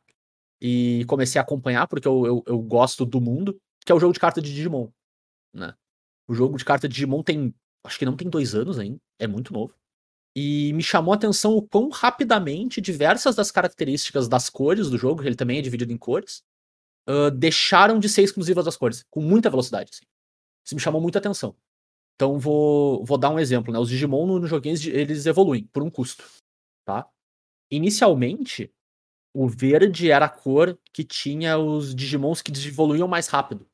e 0.61 1.05
comecei 1.07 1.39
a 1.39 1.43
acompanhar 1.43 1.87
porque 1.87 2.07
eu, 2.07 2.27
eu, 2.27 2.45
eu 2.47 2.59
gosto 2.59 3.07
do 3.07 3.23
mundo, 3.23 3.59
que 3.87 3.91
é 3.91 3.95
o 3.95 4.01
jogo 4.01 4.13
de 4.13 4.21
carta 4.21 4.41
de 4.43 4.53
Digimon, 4.53 4.89
né? 5.53 5.75
O 6.29 6.35
jogo 6.35 6.59
de 6.59 6.65
carta 6.65 6.87
de 6.87 6.95
Digimon 6.95 7.23
tem, 7.23 7.55
acho 7.85 7.99
que 7.99 8.05
não 8.05 8.17
tem 8.17 8.29
dois 8.29 8.55
anos 8.55 8.79
ainda, 8.79 8.99
é 9.19 9.27
muito 9.27 9.53
novo. 9.53 9.75
E 10.37 10.73
me 10.73 10.83
chamou 10.83 11.13
a 11.13 11.17
atenção 11.17 11.57
o 11.57 11.63
quão 11.63 11.89
rapidamente 11.89 12.81
diversas 12.81 13.37
das 13.37 13.51
características 13.51 14.29
das 14.29 14.51
cores 14.51 14.91
do 14.91 14.99
jogo, 14.99 15.23
ele 15.23 15.37
também 15.37 15.59
é 15.59 15.63
dividido 15.63 15.93
em 15.93 15.97
cores, 15.97 16.43
ah, 17.07 17.31
deixaram 17.31 17.99
de 17.99 18.09
ser 18.09 18.23
exclusivas 18.23 18.65
das 18.65 18.77
cores, 18.77 19.05
com 19.11 19.21
muita 19.21 19.51
velocidade. 19.51 19.91
Assim. 19.93 20.05
Isso 20.65 20.75
me 20.75 20.81
chamou 20.81 21.01
muita 21.01 21.19
atenção. 21.19 21.55
Então 22.15 22.39
vou, 22.39 23.05
vou 23.05 23.19
dar 23.19 23.31
um 23.31 23.39
exemplo, 23.39 23.73
né? 23.73 23.79
Os 23.79 23.89
Digimon 23.89 24.27
no, 24.27 24.39
no 24.39 24.49
eles 24.65 25.27
evoluem 25.27 25.67
por 25.73 25.83
um 25.83 25.91
custo, 25.91 26.25
tá? 26.85 27.09
Inicialmente, 27.71 28.73
o 29.35 29.49
verde 29.49 30.11
era 30.11 30.27
a 30.27 30.29
cor 30.29 30.79
que 30.93 31.05
tinha 31.05 31.59
os 31.59 31.95
Digimons 31.95 32.41
que 32.41 32.53
evoluíam 32.69 33.09
mais 33.09 33.27
rápido. 33.27 33.67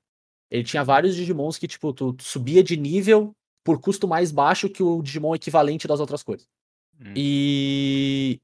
Ele 0.50 0.64
tinha 0.64 0.82
vários 0.82 1.14
Digimons 1.14 1.58
que, 1.58 1.68
tipo, 1.68 1.92
tu, 1.92 2.14
tu 2.14 2.24
subia 2.24 2.62
de 2.62 2.76
nível 2.76 3.32
por 3.64 3.80
custo 3.80 4.08
mais 4.08 4.30
baixo 4.30 4.68
que 4.68 4.82
o 4.82 5.02
Digimon 5.02 5.34
equivalente 5.34 5.86
das 5.86 6.00
outras 6.00 6.22
cores. 6.22 6.48
Hum. 6.98 7.12
E 7.16 8.40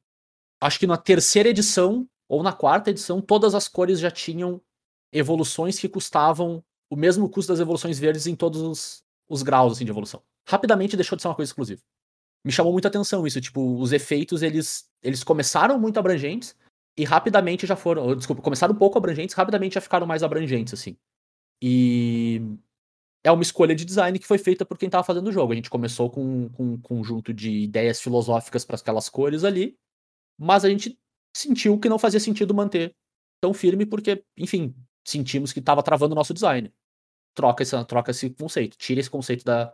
acho 0.60 0.78
que 0.78 0.86
na 0.86 0.96
terceira 0.96 1.48
edição, 1.48 2.08
ou 2.28 2.42
na 2.42 2.52
quarta 2.52 2.90
edição, 2.90 3.20
todas 3.20 3.54
as 3.54 3.68
cores 3.68 3.98
já 3.98 4.10
tinham 4.10 4.60
evoluções 5.12 5.78
que 5.78 5.88
custavam 5.88 6.62
o 6.90 6.96
mesmo 6.96 7.28
custo 7.28 7.52
das 7.52 7.60
evoluções 7.60 7.98
verdes 7.98 8.26
em 8.26 8.34
todos 8.34 8.60
os, 8.60 9.04
os 9.28 9.42
graus 9.42 9.72
assim, 9.72 9.84
de 9.84 9.90
evolução. 9.90 10.22
Rapidamente 10.48 10.96
deixou 10.96 11.16
de 11.16 11.22
ser 11.22 11.28
uma 11.28 11.34
coisa 11.34 11.50
exclusiva. 11.50 11.80
Me 12.44 12.52
chamou 12.52 12.72
muita 12.72 12.88
atenção 12.88 13.26
isso, 13.26 13.40
tipo, 13.40 13.80
os 13.80 13.92
efeitos, 13.92 14.42
eles, 14.42 14.88
eles 15.02 15.24
começaram 15.24 15.78
muito 15.80 15.98
abrangentes 15.98 16.54
e 16.96 17.04
rapidamente 17.04 17.66
já 17.66 17.74
foram, 17.74 18.14
desculpa, 18.14 18.40
começaram 18.40 18.74
um 18.74 18.78
pouco 18.78 18.96
abrangentes, 18.96 19.34
rapidamente 19.34 19.74
já 19.74 19.80
ficaram 19.80 20.06
mais 20.06 20.22
abrangentes, 20.22 20.72
assim. 20.72 20.96
E 21.60 22.40
é 23.26 23.32
uma 23.32 23.42
escolha 23.42 23.74
de 23.74 23.84
design 23.84 24.16
que 24.20 24.26
foi 24.26 24.38
feita 24.38 24.64
por 24.64 24.78
quem 24.78 24.86
estava 24.86 25.02
fazendo 25.02 25.26
o 25.26 25.32
jogo. 25.32 25.52
A 25.52 25.56
gente 25.56 25.68
começou 25.68 26.08
com, 26.08 26.48
com 26.50 26.74
um 26.74 26.80
conjunto 26.80 27.34
de 27.34 27.50
ideias 27.50 28.00
filosóficas 28.00 28.64
para 28.64 28.76
aquelas 28.76 29.08
cores 29.08 29.42
ali, 29.42 29.76
mas 30.38 30.64
a 30.64 30.70
gente 30.70 30.96
sentiu 31.36 31.76
que 31.80 31.88
não 31.88 31.98
fazia 31.98 32.20
sentido 32.20 32.54
manter 32.54 32.94
tão 33.40 33.52
firme 33.52 33.84
porque, 33.84 34.24
enfim, 34.36 34.72
sentimos 35.04 35.52
que 35.52 35.58
estava 35.58 35.82
travando 35.82 36.12
o 36.12 36.14
nosso 36.14 36.32
design. 36.32 36.72
Troca, 37.34 37.64
essa, 37.64 37.84
troca 37.84 38.12
esse 38.12 38.30
conceito, 38.30 38.76
tira 38.78 39.00
esse 39.00 39.10
conceito 39.10 39.44
da, 39.44 39.64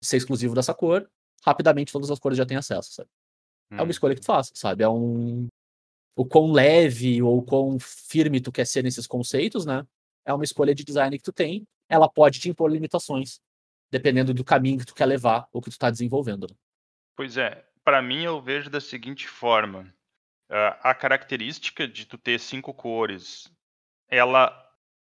de 0.00 0.08
ser 0.08 0.16
exclusivo 0.16 0.54
dessa 0.54 0.72
cor, 0.72 1.06
rapidamente 1.44 1.92
todas 1.92 2.10
as 2.10 2.18
cores 2.18 2.38
já 2.38 2.46
têm 2.46 2.56
acesso, 2.56 2.90
sabe? 2.94 3.10
É 3.72 3.76
uma 3.82 3.86
Hum. 3.86 3.90
escolha 3.90 4.14
que 4.14 4.22
tu 4.22 4.26
faz, 4.26 4.50
sabe? 4.54 4.82
É 4.82 4.88
um. 4.88 5.46
O 6.16 6.24
quão 6.24 6.52
leve 6.52 7.22
ou 7.22 7.42
quão 7.42 7.78
firme 7.80 8.40
tu 8.40 8.52
quer 8.52 8.66
ser 8.66 8.82
nesses 8.84 9.06
conceitos, 9.06 9.66
né? 9.66 9.86
É 10.24 10.32
uma 10.32 10.44
escolha 10.44 10.74
de 10.74 10.84
design 10.84 11.18
que 11.18 11.24
tu 11.24 11.32
tem. 11.32 11.66
Ela 11.88 12.08
pode 12.08 12.40
te 12.40 12.48
impor 12.48 12.70
limitações, 12.70 13.40
dependendo 13.90 14.32
do 14.32 14.44
caminho 14.44 14.78
que 14.78 14.86
tu 14.86 14.94
quer 14.94 15.06
levar 15.06 15.48
ou 15.52 15.60
que 15.60 15.70
tu 15.70 15.78
tá 15.78 15.90
desenvolvendo. 15.90 16.46
Pois 17.16 17.36
é, 17.36 17.64
para 17.84 18.02
mim 18.02 18.22
eu 18.22 18.40
vejo 18.40 18.70
da 18.70 18.80
seguinte 18.80 19.28
forma: 19.28 19.94
ah, 20.48 20.90
a 20.90 20.94
característica 20.94 21.86
de 21.86 22.06
tu 22.06 22.18
ter 22.18 22.40
cinco 22.40 22.72
cores, 22.74 23.52
ela, 24.08 24.52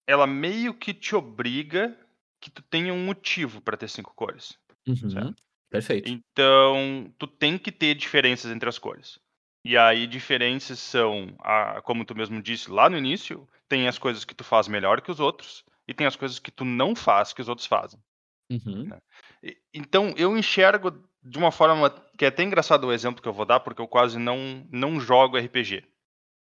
ela 0.06 0.26
meio 0.26 0.74
que 0.74 0.94
te 0.94 1.14
obriga 1.14 1.96
que 2.40 2.50
tu 2.50 2.62
tenha 2.62 2.92
um 2.92 3.04
motivo 3.04 3.60
para 3.60 3.76
ter 3.76 3.88
cinco 3.88 4.14
cores. 4.14 4.58
Uhum, 4.86 5.10
Certo. 5.10 5.42
Perfeito. 5.68 6.10
Então, 6.10 7.14
tu 7.16 7.26
tem 7.26 7.56
que 7.56 7.70
ter 7.70 7.94
diferenças 7.94 8.50
entre 8.50 8.68
as 8.68 8.78
cores. 8.78 9.20
E 9.64 9.76
aí, 9.76 10.06
diferenças 10.06 10.78
são, 10.80 11.36
a, 11.40 11.80
como 11.82 12.04
tu 12.04 12.14
mesmo 12.14 12.42
disse 12.42 12.70
lá 12.70 12.88
no 12.90 12.98
início, 12.98 13.48
tem 13.68 13.86
as 13.86 13.98
coisas 13.98 14.24
que 14.24 14.34
tu 14.34 14.42
faz 14.42 14.66
melhor 14.66 15.00
que 15.00 15.10
os 15.10 15.20
outros, 15.20 15.64
e 15.90 15.94
tem 15.94 16.06
as 16.06 16.14
coisas 16.14 16.38
que 16.38 16.52
tu 16.52 16.64
não 16.64 16.94
faz 16.94 17.32
que 17.32 17.42
os 17.42 17.48
outros 17.48 17.66
fazem. 17.66 18.00
Uhum, 18.48 18.88
E- 19.42 19.56
Então, 19.74 20.14
eu 20.16 20.38
enxergo 20.38 20.92
de 21.20 21.36
uma 21.36 21.50
forma 21.50 21.90
que 22.16 22.24
é 22.24 22.28
até 22.28 22.44
engraçado 22.44 22.84
o 22.86 22.92
exemplo 22.92 23.20
que 23.20 23.28
eu 23.28 23.32
vou 23.32 23.44
dar, 23.44 23.58
porque 23.58 23.82
eu 23.82 23.88
quase 23.88 24.16
não, 24.16 24.64
não 24.70 25.00
jogo 25.00 25.36
RPG. 25.36 25.84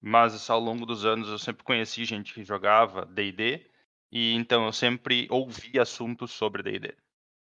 Mas 0.01 0.49
ao 0.49 0.59
longo 0.59 0.83
dos 0.83 1.05
anos 1.05 1.29
eu 1.29 1.37
sempre 1.37 1.63
conheci 1.63 2.05
gente 2.05 2.33
que 2.33 2.43
jogava 2.43 3.05
D&D, 3.05 3.69
e 4.11 4.33
então 4.33 4.65
eu 4.65 4.73
sempre 4.73 5.27
ouvi 5.29 5.79
assuntos 5.79 6.31
sobre 6.31 6.63
D&D. 6.63 6.95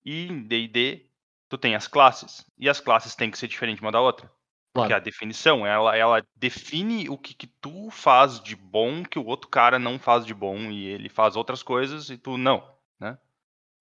E 0.05 0.27
em 0.27 0.43
D&D, 0.43 1.09
tu 1.49 1.57
tem 1.57 1.75
as 1.75 1.87
classes, 1.89 2.45
e 2.57 2.69
as 2.69 2.79
classes 2.79 3.15
têm 3.15 3.29
que 3.29 3.37
ser 3.37 3.47
diferentes 3.49 3.81
uma 3.81 3.91
da 3.91 3.99
outra. 3.99 4.31
Porque 4.73 4.93
Claro. 4.93 4.95
a 4.95 4.99
definição, 4.99 5.65
ela, 5.65 5.95
ela 5.97 6.25
define 6.35 7.09
o 7.09 7.17
que, 7.17 7.33
que 7.33 7.47
tu 7.47 7.89
faz 7.91 8.39
de 8.41 8.55
bom 8.55 9.03
que 9.03 9.19
o 9.19 9.25
outro 9.25 9.49
cara 9.49 9.77
não 9.79 9.99
faz 9.99 10.25
de 10.25 10.33
bom, 10.33 10.71
e 10.71 10.85
ele 10.87 11.09
faz 11.09 11.35
outras 11.35 11.61
coisas 11.63 12.09
e 12.09 12.17
tu 12.17 12.37
não. 12.37 12.63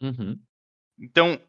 uhum, 0.01 0.47
Então, 0.99 1.41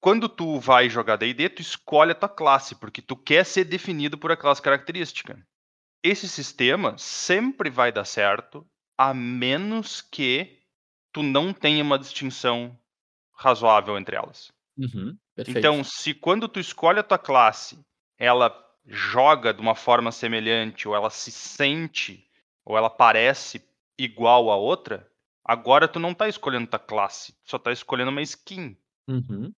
quando 0.00 0.28
tu 0.28 0.60
vai 0.60 0.88
jogar 0.90 1.16
D&D, 1.16 1.48
tu 1.50 1.62
escolhe 1.62 2.12
a 2.12 2.14
tua 2.14 2.28
classe, 2.28 2.74
porque 2.76 3.02
tu 3.02 3.16
quer 3.16 3.44
ser 3.44 3.64
definido 3.64 4.18
por 4.18 4.32
aquelas 4.32 4.60
características. 4.60 5.38
Esse 6.02 6.28
sistema 6.28 6.96
sempre 6.98 7.70
vai 7.70 7.92
dar 7.92 8.04
certo, 8.04 8.66
a 8.98 9.14
menos 9.14 10.02
que 10.02 10.60
tu 11.12 11.22
não 11.22 11.52
tenha 11.52 11.82
uma 11.84 11.98
distinção 11.98 12.78
razoável 13.34 13.98
entre 13.98 14.16
elas. 14.16 14.52
uhum. 14.78 15.18
Então, 15.46 15.84
se 15.84 16.14
quando 16.14 16.48
tu 16.48 16.60
escolhe 16.60 16.98
a 17.00 17.04
tua 17.04 17.18
classe, 17.18 17.78
ela 18.18 18.50
joga 18.88 19.52
de 19.52 19.60
uma 19.60 19.74
forma 19.74 20.10
semelhante, 20.10 20.88
ou 20.88 20.94
ela 20.94 21.10
se 21.10 21.30
sente, 21.30 22.28
ou 22.64 22.76
ela 22.76 22.90
parece 22.90 23.62
igual 23.98 24.50
a 24.50 24.56
outra, 24.56 25.10
agora 25.44 25.86
tu 25.88 25.98
não 26.00 26.14
tá 26.14 26.28
escolhendo 26.28 26.66
tua 26.66 26.78
classe, 26.78 27.32
tu 27.44 27.50
só 27.50 27.58
tá 27.58 27.70
escolhendo 27.72 28.10
uma 28.10 28.22
skin. 28.22 28.76
Uhum, 29.08 29.52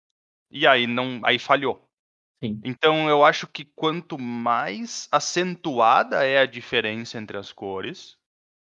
E 0.50 0.66
aí 0.66 0.86
não, 0.86 1.20
aí 1.24 1.38
falhou. 1.38 1.88
sim. 2.42 2.60
Então 2.64 3.08
eu 3.08 3.24
acho 3.24 3.46
que 3.46 3.64
quanto 3.64 4.18
mais 4.18 5.08
acentuada 5.12 6.24
é 6.24 6.38
a 6.38 6.46
diferença 6.46 7.18
entre 7.18 7.36
as 7.36 7.52
cores, 7.52 8.16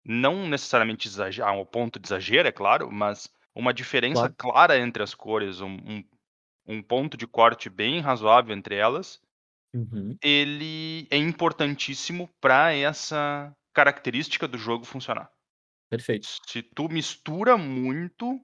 não 0.04 0.48
necessariamente 0.48 1.08
exagerar, 1.08 1.54
ao 1.54 1.66
ponto 1.66 1.98
de 1.98 2.06
exagero, 2.08 2.48
é 2.48 2.52
claro, 2.52 2.90
mas 2.90 3.32
uma 3.54 3.72
diferença 3.74 4.28
Claro. 4.28 4.34
clara 4.36 4.78
entre 4.78 5.02
as 5.02 5.14
cores, 5.14 5.60
um, 5.60 5.76
um, 5.76 6.04
um 6.66 6.82
ponto 6.82 7.16
de 7.16 7.26
corte 7.26 7.68
bem 7.70 8.00
razoável 8.00 8.56
entre 8.56 8.76
elas, 8.76 9.20
Uhum, 9.74 10.18
ele 10.22 11.08
é 11.10 11.16
importantíssimo 11.16 12.28
para 12.40 12.72
essa 12.72 13.52
característica 13.74 14.46
do 14.48 14.58
jogo 14.58 14.84
funcionar. 14.84 15.30
perfeito. 15.88 16.38
Se 16.46 16.62
tu 16.62 16.88
mistura 16.88 17.56
muito, 17.56 18.40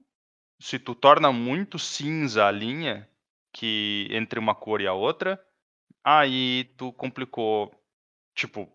se 0.61 0.79
tu 0.79 0.95
torna 0.95 1.31
muito 1.31 1.79
cinza 1.79 2.45
a 2.47 2.51
linha 2.51 3.09
que 3.53 4.07
entre 4.11 4.39
uma 4.39 4.55
cor 4.55 4.81
e 4.81 4.87
a 4.87 4.93
outra, 4.93 5.43
aí 6.03 6.65
tu 6.77 6.93
complicou, 6.93 7.71
tipo, 8.35 8.71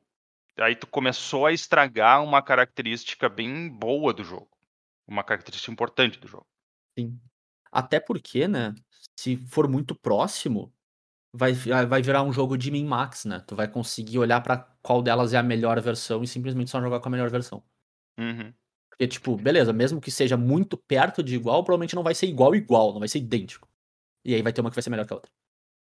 aí 0.59 0.77
tu 0.77 0.87
começou 0.87 1.47
a 1.47 1.53
estragar 1.53 2.23
uma 2.25 2.43
característica 2.43 3.29
bem 3.29 3.69
boa 3.71 4.13
do 4.15 4.25
jogo, 4.25 4.51
uma 5.09 5.25
característica 5.25 5.73
importante 5.73 6.19
do 6.21 6.29
jogo. 6.29 6.47
Sim. 6.99 7.21
Até 7.73 8.01
porque, 8.01 8.49
né, 8.49 8.75
se 9.19 9.37
for 9.37 9.69
muito 9.69 9.95
próximo, 9.95 10.73
vai, 11.33 11.53
vi- 11.53 11.71
vai 11.87 12.03
virar 12.03 12.23
um 12.23 12.33
jogo 12.33 12.57
de 12.57 12.71
min-max, 12.71 13.25
né? 13.25 13.41
Tu 13.47 13.55
vai 13.57 13.69
conseguir 13.69 14.19
olhar 14.19 14.41
pra 14.43 14.59
qual 14.83 15.03
delas 15.03 15.33
é 15.35 15.39
a 15.39 15.43
melhor 15.43 15.81
versão 15.81 16.23
e 16.23 16.27
simplesmente 16.27 16.71
só 16.71 16.81
jogar 16.81 17.01
com 17.01 17.09
a 17.09 17.13
melhor 17.13 17.31
versão. 17.31 17.63
Uhum. 18.19 18.53
Porque, 18.91 19.09
tipo, 19.09 19.37
beleza, 19.37 19.73
mesmo 19.73 20.01
que 20.01 20.11
seja 20.11 20.37
muito 20.37 20.77
perto 20.77 21.23
de 21.23 21.35
igual, 21.35 21.65
provavelmente 21.65 21.95
não 21.95 22.03
vai 22.03 22.15
ser 22.15 22.27
igual 22.27 22.55
igual, 22.55 22.93
não 22.93 22.99
vai 23.01 23.09
ser 23.09 23.19
idêntico. 23.19 23.69
E 24.25 24.35
aí 24.35 24.43
vai 24.43 24.53
ter 24.53 24.61
uma 24.61 24.71
que 24.71 24.77
vai 24.77 24.83
ser 24.83 24.91
melhor 24.91 25.07
que 25.07 25.13
a 25.13 25.17
outra. 25.17 25.31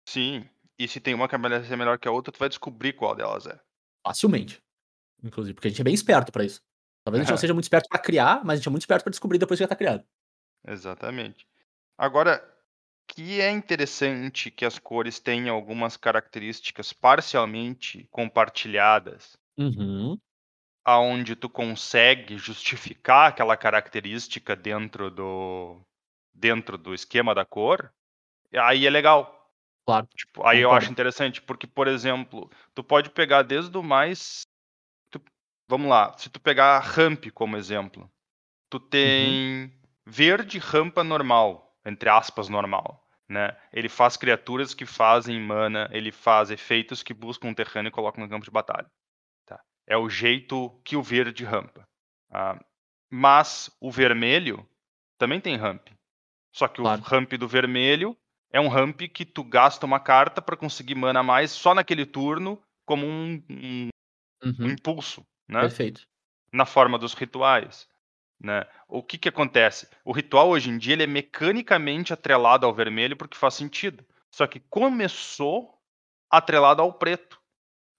Sim, 0.08 0.48
e 0.80 0.88
se 0.88 1.00
tem 1.00 1.14
uma 1.14 1.28
que 1.30 1.38
vai 1.38 1.64
ser 1.64 1.76
melhor 1.78 2.00
que 2.00 2.08
a 2.08 2.12
outra, 2.12 2.32
tu 2.32 2.39
vai 2.39 2.50
descobrir 2.50 2.94
qual 2.94 3.16
delas 3.16 3.46
é. 3.48 3.60
Facilmente. 4.06 4.62
Inclusive, 5.24 5.54
porque 5.56 5.68
a 5.68 5.72
gente 5.72 5.82
é 5.82 5.84
bem 5.86 5.94
esperto 5.94 6.32
pra 6.32 6.44
isso. 6.46 6.62
Talvez 7.06 7.22
a 7.22 7.24
gente 7.24 7.32
não 7.32 7.36
É. 7.36 7.38
seja 7.41 7.54
muito 7.54 7.66
esperto 7.66 7.89
pra 7.89 8.00
criar, 8.00 8.44
mas 8.46 8.54
a 8.54 8.56
gente 8.58 8.68
é 8.68 8.72
muito 8.72 8.84
esperto 8.84 9.04
pra 9.04 9.12
descobrir 9.12 9.39
depois 9.39 9.58
que 9.60 9.64
já 9.64 9.68
tá 9.68 9.76
criado. 9.76 10.06
Exatamente. 10.68 11.48
Agora, 11.98 12.44
que 13.08 13.41
é 13.41 13.49
interessante 13.51 14.49
que 14.51 14.66
as 14.66 14.80
cores 14.80 15.20
tenham 15.20 15.56
algumas 15.56 15.97
características 15.97 16.93
parcialmente 16.93 18.08
compartilhadas, 18.12 19.38
Uhum. 19.58 20.18
aonde 20.86 21.36
tu 21.36 21.49
consegue 21.49 22.38
justificar 22.38 23.30
aquela 23.30 23.56
característica 23.58 24.56
dentro 24.56 25.10
do 25.10 25.82
dentro 26.34 26.78
do 26.78 26.93
esquema 26.93 27.34
da 27.36 27.45
cor, 27.45 27.93
aí 28.54 28.88
é 28.88 28.89
legal. 28.89 29.51
Claro. 29.86 30.08
Tipo, 30.16 30.45
aí 30.45 30.60
eu 30.60 30.70
Concordo. 30.70 30.86
acho 30.86 30.91
interessante, 30.91 31.41
porque, 31.41 31.68
por 31.68 31.88
exemplo, 31.88 32.49
tu 32.74 32.84
pode 32.84 33.10
pegar 33.12 33.43
desde 33.43 33.78
o 33.78 33.84
mais. 33.84 34.41
tu- 35.12 35.22
vamos 35.70 35.89
lá, 35.89 36.18
se 36.18 36.30
tu 36.30 36.39
pegar 36.39 36.78
a 36.78 36.80
ramp 36.80 37.28
como 37.34 37.58
exemplo, 37.58 38.12
tu 38.70 38.80
tem 38.80 39.72
verde 40.06 40.60
rampa 40.60 41.04
normal, 41.04 41.72
entre 41.86 42.10
aspas, 42.10 42.50
normal. 42.50 43.02
Né? 43.28 43.56
Ele 43.72 43.90
faz 43.90 44.18
criaturas 44.18 44.74
que 44.74 44.86
fazem 44.86 45.40
mana, 45.40 45.90
ele 45.92 46.12
faz 46.12 46.52
efeitos 46.52 47.02
que 47.02 47.14
buscam 47.14 47.48
um 47.50 47.54
terreno 47.54 47.88
e 47.88 47.92
colocam 47.92 48.24
no 48.24 48.30
campo 48.30 48.46
de 48.46 48.52
batalha. 48.52 48.90
Tá? 49.46 49.60
É 49.88 49.98
o 49.98 50.10
jeito 50.10 50.70
que 50.84 50.96
o 50.96 51.02
verde 51.02 51.44
rampa. 51.44 51.88
Ah, 52.30 52.60
mas 53.10 53.70
o 53.80 53.90
vermelho 53.92 54.68
também 55.18 55.40
tem 55.40 55.56
ramp. 55.56 55.88
Só 56.52 56.68
que 56.68 56.82
Claro. 56.82 57.02
o 57.02 57.04
ramp 57.04 57.34
do 57.34 57.48
vermelho 57.48 58.16
é 58.52 58.60
um 58.60 58.68
ramp 58.68 59.02
que 59.02 59.26
tu 59.26 59.44
gasta 59.44 59.86
uma 59.86 60.00
carta 60.00 60.42
para 60.42 60.58
conseguir 60.58 60.96
mana 60.96 61.22
a 61.22 61.24
mais 61.24 61.52
só 61.52 61.74
naquele 61.74 62.06
turno, 62.06 62.62
como 62.86 63.06
um, 63.06 63.42
um- 63.50 63.90
um 64.44 64.50
Uhum. 64.50 64.72
impulso, 64.72 65.26
né? 65.48 65.62
Perfeito. 65.62 66.06
Na 66.52 66.66
forma 66.66 67.00
dos 67.00 67.14
rituais. 67.14 67.88
Né? 68.40 68.66
O 68.88 69.02
que, 69.02 69.18
que 69.18 69.30
acontece? 69.30 69.88
O 70.04 70.12
ritual 70.12 70.50
hoje 70.50 70.70
em 70.70 70.78
dia 70.78 70.94
ele 70.94 71.04
é 71.04 71.08
mecanicamente 71.08 72.14
atrelado 72.14 72.66
ao 72.66 72.74
vermelho 72.74 73.16
porque 73.18 73.38
faz 73.38 73.54
sentido. 73.54 74.06
Só 74.32 74.46
que 74.48 74.60
começou 74.60 75.80
atrelado 76.30 76.82
ao 76.82 76.94
preto. 76.94 77.40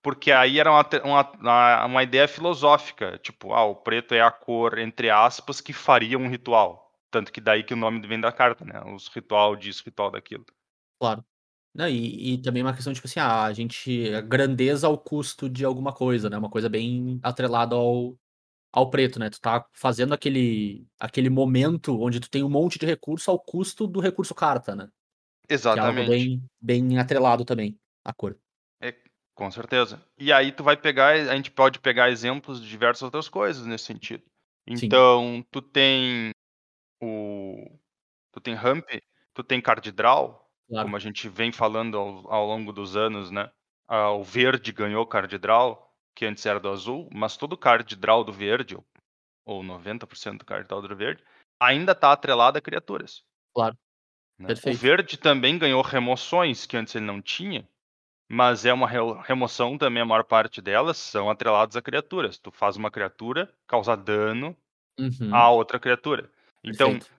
Porque 0.03 0.31
aí 0.33 0.61
era 0.61 0.71
uma, 0.71 0.87
uma- 1.43 1.87
uma 1.87 2.03
ideia 2.03 2.29
filosófica. 2.29 3.19
Tipo, 3.19 3.55
ah, 3.55 3.65
o 3.65 3.77
preto 3.77 4.15
é 4.15 4.21
a 4.21 4.31
cor, 4.31 4.79
entre 4.79 5.11
aspas, 5.11 5.61
que 5.61 5.73
faria 5.73 6.19
um 6.19 6.29
ritual. 6.29 6.93
Tanto 7.11 7.33
que 7.33 7.41
daí 7.41 7.65
que 7.65 7.75
o 7.75 7.77
nome 7.77 8.07
vem 8.07 8.21
da 8.21 8.33
carta, 8.33 8.65
né? 8.65 8.81
Os 8.95 9.09
ritual 9.09 9.57
disso, 9.57 9.83
ritual 9.87 10.11
daquilo. 10.11 10.45
Claro. 11.01 11.25
Não, 11.75 11.89
e, 11.89 12.35
e 12.35 12.43
também 12.43 12.63
uma 12.63 12.75
questão, 12.75 12.93
tipo 12.93 13.07
assim, 13.07 13.21
ah, 13.21 13.45
a 13.45 13.53
gente. 13.53 14.13
A 14.15 14.21
grandeza 14.21 14.87
ao 14.87 14.99
custo 14.99 15.49
de 15.49 15.65
alguma 15.65 15.93
coisa, 15.93 16.31
né? 16.31 16.39
Uma 16.39 16.51
coisa 16.51 16.69
bem 16.69 17.19
atrelada 17.23 17.75
ao, 17.77 18.17
ao 18.75 18.91
preto, 18.91 19.19
né? 19.19 19.31
Tu 19.31 19.41
tá 19.41 19.65
fazendo 19.73 20.13
aquele, 20.13 20.87
aquele 20.99 21.31
momento 21.31 22.01
onde 22.01 22.19
tu 22.19 22.29
tem 22.29 22.43
um 22.43 22.51
monte 22.51 22.79
de 22.79 22.87
recurso 22.87 23.31
ao 23.31 23.39
custo 23.39 23.87
do 23.87 24.01
recurso 24.01 24.35
carta, 24.35 24.75
né? 24.75 24.89
Que 25.47 25.55
é 25.55 25.55
Exatamente. 25.55 26.09
bem, 26.09 26.43
bem 26.61 26.99
atrelado 26.99 27.45
também, 27.45 27.79
a 28.05 28.13
cor. 28.13 28.37
Com 29.35 29.51
certeza. 29.51 30.01
E 30.17 30.33
aí 30.33 30.53
tu 30.53 30.63
vai 30.63 30.77
pegar, 30.77 31.13
a 31.13 31.35
gente 31.35 31.51
pode 31.51 31.81
pegar 31.81 32.09
exemplos 32.09 32.63
de 32.63 32.69
diversas 32.69 33.03
outras 33.03 33.29
coisas 33.29 33.67
nesse 33.67 33.85
sentido. 33.85 34.23
Sim. 34.77 34.87
Então, 34.87 35.45
tu 35.51 35.61
tem 35.61 36.31
o 37.03 37.79
tu 38.33 38.41
tem 38.41 38.55
ramp, 38.55 38.89
tu 39.35 39.43
tem 39.43 39.61
card 39.61 39.91
draw, 39.93 40.41
Claro. 40.69 40.87
como 40.87 40.97
a 40.97 41.01
gente 41.01 41.29
vem 41.29 41.53
falando 41.53 41.99
ao, 41.99 42.33
ao 42.33 42.47
longo 42.47 42.73
dos 42.73 42.97
anos, 42.97 43.31
né? 43.31 43.51
Ah, 43.87 44.13
o 44.13 44.23
verde 44.23 44.73
ganhou 44.73 45.07
card 45.07 45.37
draw, 45.39 45.94
que 46.15 46.25
antes 46.27 46.45
era 46.47 46.61
do 46.61 46.71
azul, 46.71 47.09
mas 47.13 47.37
todo 47.37 47.57
card 47.57 47.97
draw 47.97 48.23
do 48.25 48.33
verde, 48.33 48.77
ou- 48.77 48.85
ou 49.45 49.63
90% 49.63 50.39
do 50.39 50.45
card 50.45 50.67
draw 50.69 50.81
do 50.81 50.97
verde, 50.97 51.23
ainda 51.61 51.93
está 51.93 52.13
atrelado 52.13 52.59
a 52.59 52.61
criaturas. 52.61 53.23
Claro. 53.55 53.77
né? 54.39 54.47
O 54.47 54.49
Perfeito. 54.49 54.79
verde 54.79 55.17
também 55.17 55.57
ganhou 55.59 55.81
remoções 55.83 56.67
que 56.67 56.77
antes 56.77 56.95
ele 56.95 57.05
não 57.05 57.23
tinha, 57.23 57.69
mas 58.29 58.65
é 58.65 58.73
uma 58.73 58.89
re- 58.89 58.99
remoção 59.25 59.79
também, 59.79 60.03
a 60.03 60.07
maior 60.07 60.25
parte 60.25 60.61
delas 60.61 60.97
são 60.97 61.31
atreladas 61.31 61.77
a 61.77 61.83
criaturas. 61.83 62.37
Tu 62.39 62.51
faz 62.51 62.77
uma 62.77 62.91
criatura, 62.91 63.53
causa 63.67 63.97
dano 63.97 64.57
Uhum. 64.99 65.33
a 65.33 65.51
outra 65.51 65.79
criatura. 65.79 66.31
Então, 66.65 66.91
Perfeito. 66.99 67.15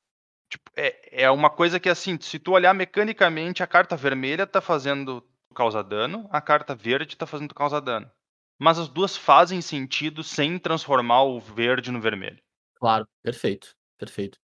tipo, 0.50 0.72
é, 0.76 1.24
é 1.24 1.32
uma 1.32 1.50
coisa 1.50 1.80
que 1.80 1.88
assim, 1.90 2.20
se 2.20 2.38
tu 2.40 2.52
olhar 2.52 2.74
mecanicamente, 2.74 3.64
a 3.64 3.68
carta 3.68 3.96
vermelha 3.96 4.46
tá 4.46 4.60
fazendo 4.60 5.22
tu 5.22 5.54
causar 5.56 5.84
dano, 5.84 6.28
a 6.32 6.42
carta 6.42 6.76
verde 6.76 7.16
tá 7.16 7.26
fazendo 7.26 7.50
tu 7.50 7.56
causar 7.56 7.80
dano. 7.80 8.12
Mas 8.60 8.80
as 8.80 8.88
duas 8.88 9.18
fazem 9.18 9.62
sentido 9.62 10.24
sem 10.24 10.58
transformar 10.58 11.24
o 11.24 11.40
verde 11.40 11.92
no 11.92 12.00
vermelho. 12.02 12.42
Claro, 12.76 13.08
perfeito, 13.24 13.76
perfeito. 13.98 14.38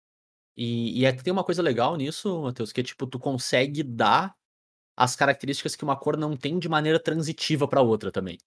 E, 0.58 1.00
e 1.02 1.06
é 1.06 1.14
tem 1.14 1.32
uma 1.34 1.44
coisa 1.44 1.62
legal 1.62 1.96
nisso, 1.96 2.42
Matheus, 2.44 2.72
que 2.72 2.82
é 2.82 2.84
tipo, 2.84 3.08
tu 3.08 3.20
consegue 3.20 3.84
dar 3.84 4.36
as 4.98 5.16
características 5.16 5.76
que 5.76 5.84
uma 5.84 5.98
cor 5.98 6.18
não 6.18 6.38
tem 6.38 6.60
de 6.60 6.70
maneira 6.70 7.00
transitiva 7.02 7.68
pra 7.68 7.82
outra 7.82 8.12
também. 8.12 8.38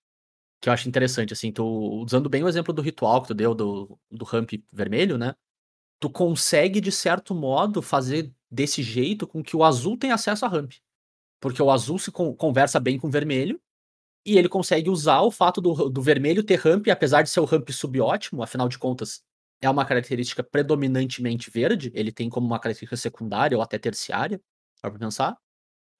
Que 0.60 0.68
eu 0.68 0.72
acho 0.72 0.88
interessante, 0.88 1.32
assim, 1.32 1.52
tu, 1.52 1.64
usando 2.02 2.28
bem 2.28 2.42
o 2.44 2.48
exemplo 2.48 2.72
do 2.74 2.82
ritual 2.82 3.22
que 3.22 3.28
tu 3.28 3.34
deu 3.34 3.54
do, 3.54 3.98
do 4.10 4.24
ramp 4.24 4.52
vermelho, 4.72 5.18
né? 5.18 5.34
Tu 6.00 6.10
consegue, 6.10 6.80
de 6.80 6.92
certo 6.92 7.34
modo, 7.34 7.82
fazer 7.82 8.32
desse 8.50 8.82
jeito 8.82 9.26
com 9.26 9.42
que 9.42 9.56
o 9.56 9.64
azul 9.64 9.98
tenha 9.98 10.14
acesso 10.14 10.44
a 10.44 10.48
ramp. 10.48 10.72
Porque 11.40 11.62
o 11.62 11.70
azul 11.70 11.98
se 11.98 12.12
con- 12.12 12.34
conversa 12.34 12.80
bem 12.80 12.98
com 12.98 13.08
o 13.08 13.10
vermelho, 13.10 13.60
e 14.24 14.38
ele 14.38 14.48
consegue 14.48 14.88
usar 14.88 15.20
o 15.20 15.30
fato 15.30 15.60
do, 15.60 15.88
do 15.90 16.02
vermelho 16.02 16.42
ter 16.42 16.58
ramp, 16.58 16.88
apesar 16.88 17.22
de 17.22 17.30
ser 17.30 17.40
o 17.40 17.44
ramp 17.44 17.68
subótimo, 17.70 18.42
afinal 18.42 18.68
de 18.68 18.78
contas, 18.78 19.22
é 19.60 19.68
uma 19.68 19.84
característica 19.84 20.42
predominantemente 20.42 21.50
verde, 21.50 21.90
ele 21.94 22.12
tem 22.12 22.28
como 22.28 22.46
uma 22.46 22.58
característica 22.58 22.96
secundária 22.96 23.56
ou 23.56 23.62
até 23.62 23.78
terciária, 23.78 24.40
para 24.80 24.98
pensar. 24.98 25.36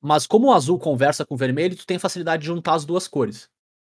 Mas 0.00 0.26
como 0.26 0.48
o 0.48 0.52
azul 0.52 0.78
conversa 0.78 1.24
com 1.24 1.34
o 1.34 1.38
vermelho, 1.38 1.76
tu 1.76 1.86
tem 1.86 1.98
facilidade 1.98 2.42
de 2.42 2.46
juntar 2.46 2.74
as 2.74 2.84
duas 2.84 3.08
cores. 3.08 3.48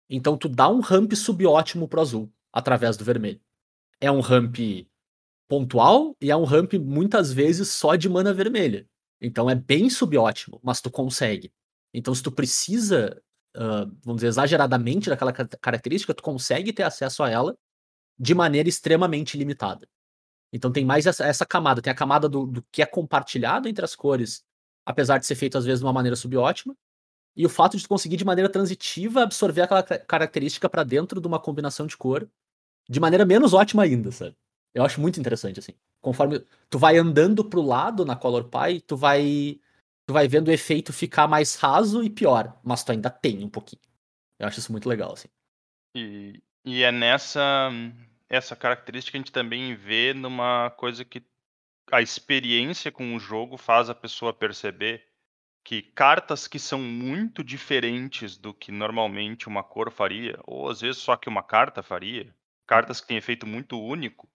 Então 0.08 0.36
tu 0.36 0.48
dá 0.48 0.68
um 0.68 0.80
ramp 0.80 1.12
subótimo 1.14 1.88
pro 1.88 2.00
azul, 2.00 2.32
através 2.52 2.96
do 2.96 3.04
vermelho. 3.04 3.40
É 4.00 4.10
um 4.10 4.20
ramp 4.20 4.56
pontual 5.48 6.16
e 6.20 6.30
é 6.30 6.36
um 6.36 6.44
ramp 6.44 6.74
muitas 6.74 7.32
vezes 7.32 7.70
só 7.70 7.96
de 7.96 8.08
mana 8.08 8.32
vermelha. 8.32 8.86
Então 9.20 9.48
é 9.50 9.54
bem 9.54 9.90
subótimo, 9.90 10.60
mas 10.62 10.80
tu 10.80 10.90
consegue. 10.90 11.52
Então 11.92 12.14
se 12.14 12.22
tu 12.22 12.30
precisa, 12.30 13.20
ah, 13.56 13.86
vamos 14.04 14.16
dizer, 14.16 14.28
exageradamente 14.28 15.08
daquela 15.08 15.32
ca- 15.32 15.48
característica, 15.60 16.14
tu 16.14 16.22
consegue 16.22 16.72
ter 16.72 16.82
acesso 16.82 17.22
a 17.22 17.30
ela 17.30 17.56
de 18.18 18.34
maneira 18.34 18.68
extremamente 18.68 19.36
limitada. 19.36 19.88
Então 20.52 20.72
tem 20.72 20.84
mais 20.84 21.06
essa, 21.06 21.24
essa 21.24 21.44
camada, 21.44 21.82
tem 21.82 21.92
a 21.92 21.96
camada 21.96 22.28
do, 22.28 22.46
do 22.46 22.62
que 22.70 22.82
é 22.82 22.86
compartilhado 22.86 23.68
entre 23.68 23.84
as 23.84 23.94
cores, 23.94 24.44
apesar 24.84 25.18
de 25.18 25.26
ser 25.26 25.34
feito 25.34 25.58
às 25.58 25.64
vezes 25.64 25.80
de 25.80 25.86
uma 25.86 25.92
maneira 25.92 26.16
subótima, 26.16 26.74
e 27.36 27.44
o 27.44 27.48
fato 27.48 27.76
de 27.76 27.82
tu 27.82 27.88
conseguir 27.88 28.16
de 28.16 28.24
maneira 28.24 28.48
transitiva 28.48 29.22
absorver 29.22 29.62
aquela 29.62 29.82
ca- 29.82 29.98
característica 29.98 30.68
pra 30.68 30.82
dentro 30.84 31.20
de 31.20 31.26
uma 31.26 31.38
combinação 31.38 31.86
de 31.86 31.96
cor 31.96 32.28
de 32.88 33.00
maneira 33.00 33.24
menos 33.26 33.52
ótima 33.52 33.82
ainda, 33.82 34.10
sabe? 34.12 34.36
Eu 34.72 34.84
acho 34.84 35.00
muito 35.00 35.18
interessante 35.20 35.58
assim. 35.58 35.72
Conforme 36.00 36.44
tu 36.70 36.78
vai 36.78 36.96
andando 36.96 37.44
pro 37.44 37.60
lado 37.60 38.04
na 38.04 38.14
Color 38.14 38.44
Pie, 38.44 38.80
tu 38.80 38.96
vai 38.96 39.60
tu 40.06 40.12
vai 40.12 40.28
vendo 40.28 40.48
o 40.48 40.52
efeito 40.52 40.92
ficar 40.92 41.26
mais 41.26 41.56
raso 41.56 42.02
e 42.02 42.08
pior, 42.08 42.58
mas 42.62 42.84
tu 42.84 42.92
ainda 42.92 43.10
tem 43.10 43.44
um 43.44 43.48
pouquinho. 43.48 43.82
Eu 44.38 44.46
acho 44.46 44.60
isso 44.60 44.72
muito 44.72 44.88
legal 44.88 45.12
assim. 45.12 45.28
E, 45.94 46.42
e 46.64 46.82
é 46.82 46.92
nessa 46.92 47.70
essa 48.28 48.56
característica 48.56 49.12
que 49.12 49.16
a 49.16 49.20
gente 49.20 49.32
também 49.32 49.74
vê 49.74 50.12
numa 50.12 50.70
coisa 50.70 51.04
que 51.04 51.22
a 51.90 52.02
experiência 52.02 52.90
com 52.90 53.14
o 53.14 53.20
jogo 53.20 53.56
faz 53.56 53.88
a 53.88 53.94
pessoa 53.94 54.32
perceber 54.32 55.06
que 55.62 55.82
cartas 55.82 56.46
que 56.46 56.58
são 56.58 56.80
muito 56.80 57.42
diferentes 57.42 58.36
do 58.36 58.52
que 58.54 58.70
normalmente 58.70 59.48
uma 59.48 59.62
cor 59.62 59.90
faria, 59.90 60.38
ou 60.44 60.68
às 60.68 60.80
vezes 60.80 61.00
só 61.00 61.16
que 61.16 61.28
uma 61.28 61.42
carta 61.42 61.82
faria, 61.82 62.34
cartas 62.66 63.00
que 63.00 63.06
têm 63.08 63.16
efeito 63.16 63.46
muito 63.46 63.80
único, 63.80 64.28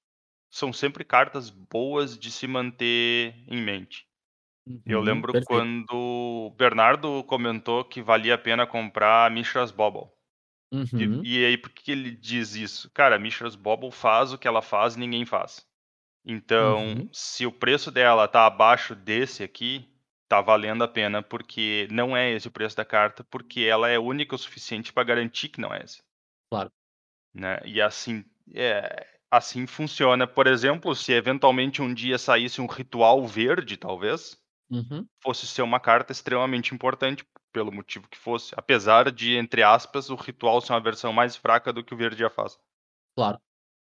são 0.49 0.73
sempre 0.73 1.05
cartas 1.05 1.49
boas 1.49 2.17
de 2.17 2.31
se 2.31 2.47
manter 2.47 3.33
em 3.47 3.61
mente. 3.61 4.05
Eu 4.85 5.01
Uhum, 5.01 5.01
lembro 5.01 5.35
perfeito. 5.35 5.71
quando 5.75 5.87
o 5.93 6.51
Bernardo 6.57 7.23
comentou 7.25 7.85
que 7.85 8.01
valia 8.01 8.35
a 8.35 8.37
pena 8.37 8.67
comprar 8.67 9.29
Mishra's 9.31 9.71
Bobble. 9.71 10.09
E- 10.97 11.11
Uhum, 11.11 11.23
E, 11.23 11.45
aí, 11.45 11.57
por 11.57 11.71
que 11.71 11.91
ele 11.91 12.11
diz 12.11 12.55
isso? 12.55 12.89
Cara, 12.91 13.15
a 13.15 13.19
Mishra's 13.19 13.55
Bobble 13.55 13.91
faz 13.91 14.33
o 14.33 14.37
que 14.37 14.47
ela 14.47 14.61
faz 14.61 14.95
e 14.95 14.99
ninguém 14.99 15.25
faz. 15.25 15.67
Então, 16.25 16.95
Uhum. 16.95 17.09
se 17.13 17.45
o 17.47 17.51
preço 17.51 17.91
dela 17.91 18.27
tá 18.27 18.45
abaixo 18.47 18.95
desse 18.95 19.43
aqui, 19.43 19.89
tá 20.29 20.41
valendo 20.41 20.83
a 20.83 20.87
pena, 20.89 21.23
porque 21.23 21.87
não 21.91 22.15
é 22.17 22.31
esse 22.31 22.47
o 22.49 22.51
preço 22.51 22.77
da 22.77 22.85
carta, 22.85 23.23
porque 23.25 23.61
ela 23.61 23.89
é 23.89 23.99
única 23.99 24.35
o 24.35 24.39
suficiente 24.39 24.93
para 24.93 25.03
garantir 25.05 25.49
que 25.49 25.61
não 25.61 25.73
é 25.73 25.83
esse. 25.83 26.03
Claro. 26.49 26.71
Né? 27.33 27.59
E 27.65 27.81
assim, 27.81 28.23
é, 28.53 29.05
assim 29.29 29.65
funciona. 29.67 30.27
Por 30.27 30.47
exemplo, 30.47 30.95
se 30.95 31.13
eventualmente 31.13 31.81
um 31.81 31.93
dia 31.93 32.17
saísse 32.17 32.61
um 32.61 32.65
ritual 32.67 33.25
verde, 33.25 33.77
talvez, 33.77 34.40
Uhum. 34.71 35.07
fosse 35.23 35.45
ser 35.47 35.61
uma 35.61 35.79
carta 35.79 36.11
extremamente 36.11 36.73
importante, 36.73 37.25
pelo 37.51 37.71
motivo 37.71 38.07
que 38.09 38.17
fosse. 38.17 38.53
Apesar 38.57 39.11
de, 39.11 39.35
entre 39.35 39.63
aspas, 39.63 40.09
o 40.09 40.15
ritual 40.15 40.61
ser 40.61 40.73
uma 40.73 40.81
versão 40.81 41.11
mais 41.13 41.35
fraca 41.35 41.73
do 41.73 41.83
que 41.83 41.93
o 41.93 41.97
verde 41.97 42.19
já 42.19 42.29
faz. 42.29 42.57
Claro. 43.15 43.39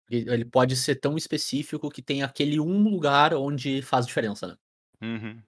Ele 0.10 0.46
pode 0.46 0.76
ser 0.76 0.96
tão 0.98 1.18
específico 1.18 1.90
que 1.90 2.02
tem 2.02 2.24
aquele 2.24 2.60
um 2.60 2.84
lugar 2.84 3.34
onde 3.34 3.82
faz 3.82 4.08
diferença, 4.08 4.48
né? 4.48 4.58
Uhum. 5.02 5.44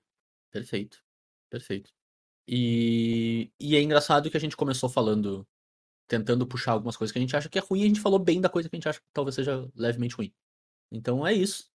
Perfeito. 0.52 1.00
Perfeito. 1.50 1.92
E, 2.48 3.52
e 3.60 3.76
é 3.76 3.82
engraçado 3.82 4.30
que 4.32 4.38
a 4.38 4.40
gente 4.40 4.58
começou 4.58 4.90
falando, 4.90 5.48
tentando 6.08 6.48
puxar 6.48 6.74
algumas 6.74 6.98
coisas 6.98 7.12
que 7.14 7.20
a 7.20 7.22
gente 7.22 7.36
acha 7.36 7.50
que 7.50 7.60
é 7.60 7.62
ruim, 7.62 7.82
e 7.82 7.86
a 7.86 7.88
gente 7.88 8.02
falou 8.02 8.20
bem 8.20 8.42
da 8.42 8.50
coisa 8.50 8.70
que 8.70 8.76
a 8.76 8.80
gente 8.80 8.90
acha 8.90 9.00
que 9.02 9.08
talvez 9.14 9.36
seja 9.36 9.70
levemente 9.76 10.16
ruim. 10.16 10.34
Então 10.92 11.26
é 11.28 11.34
isso. 11.34 11.69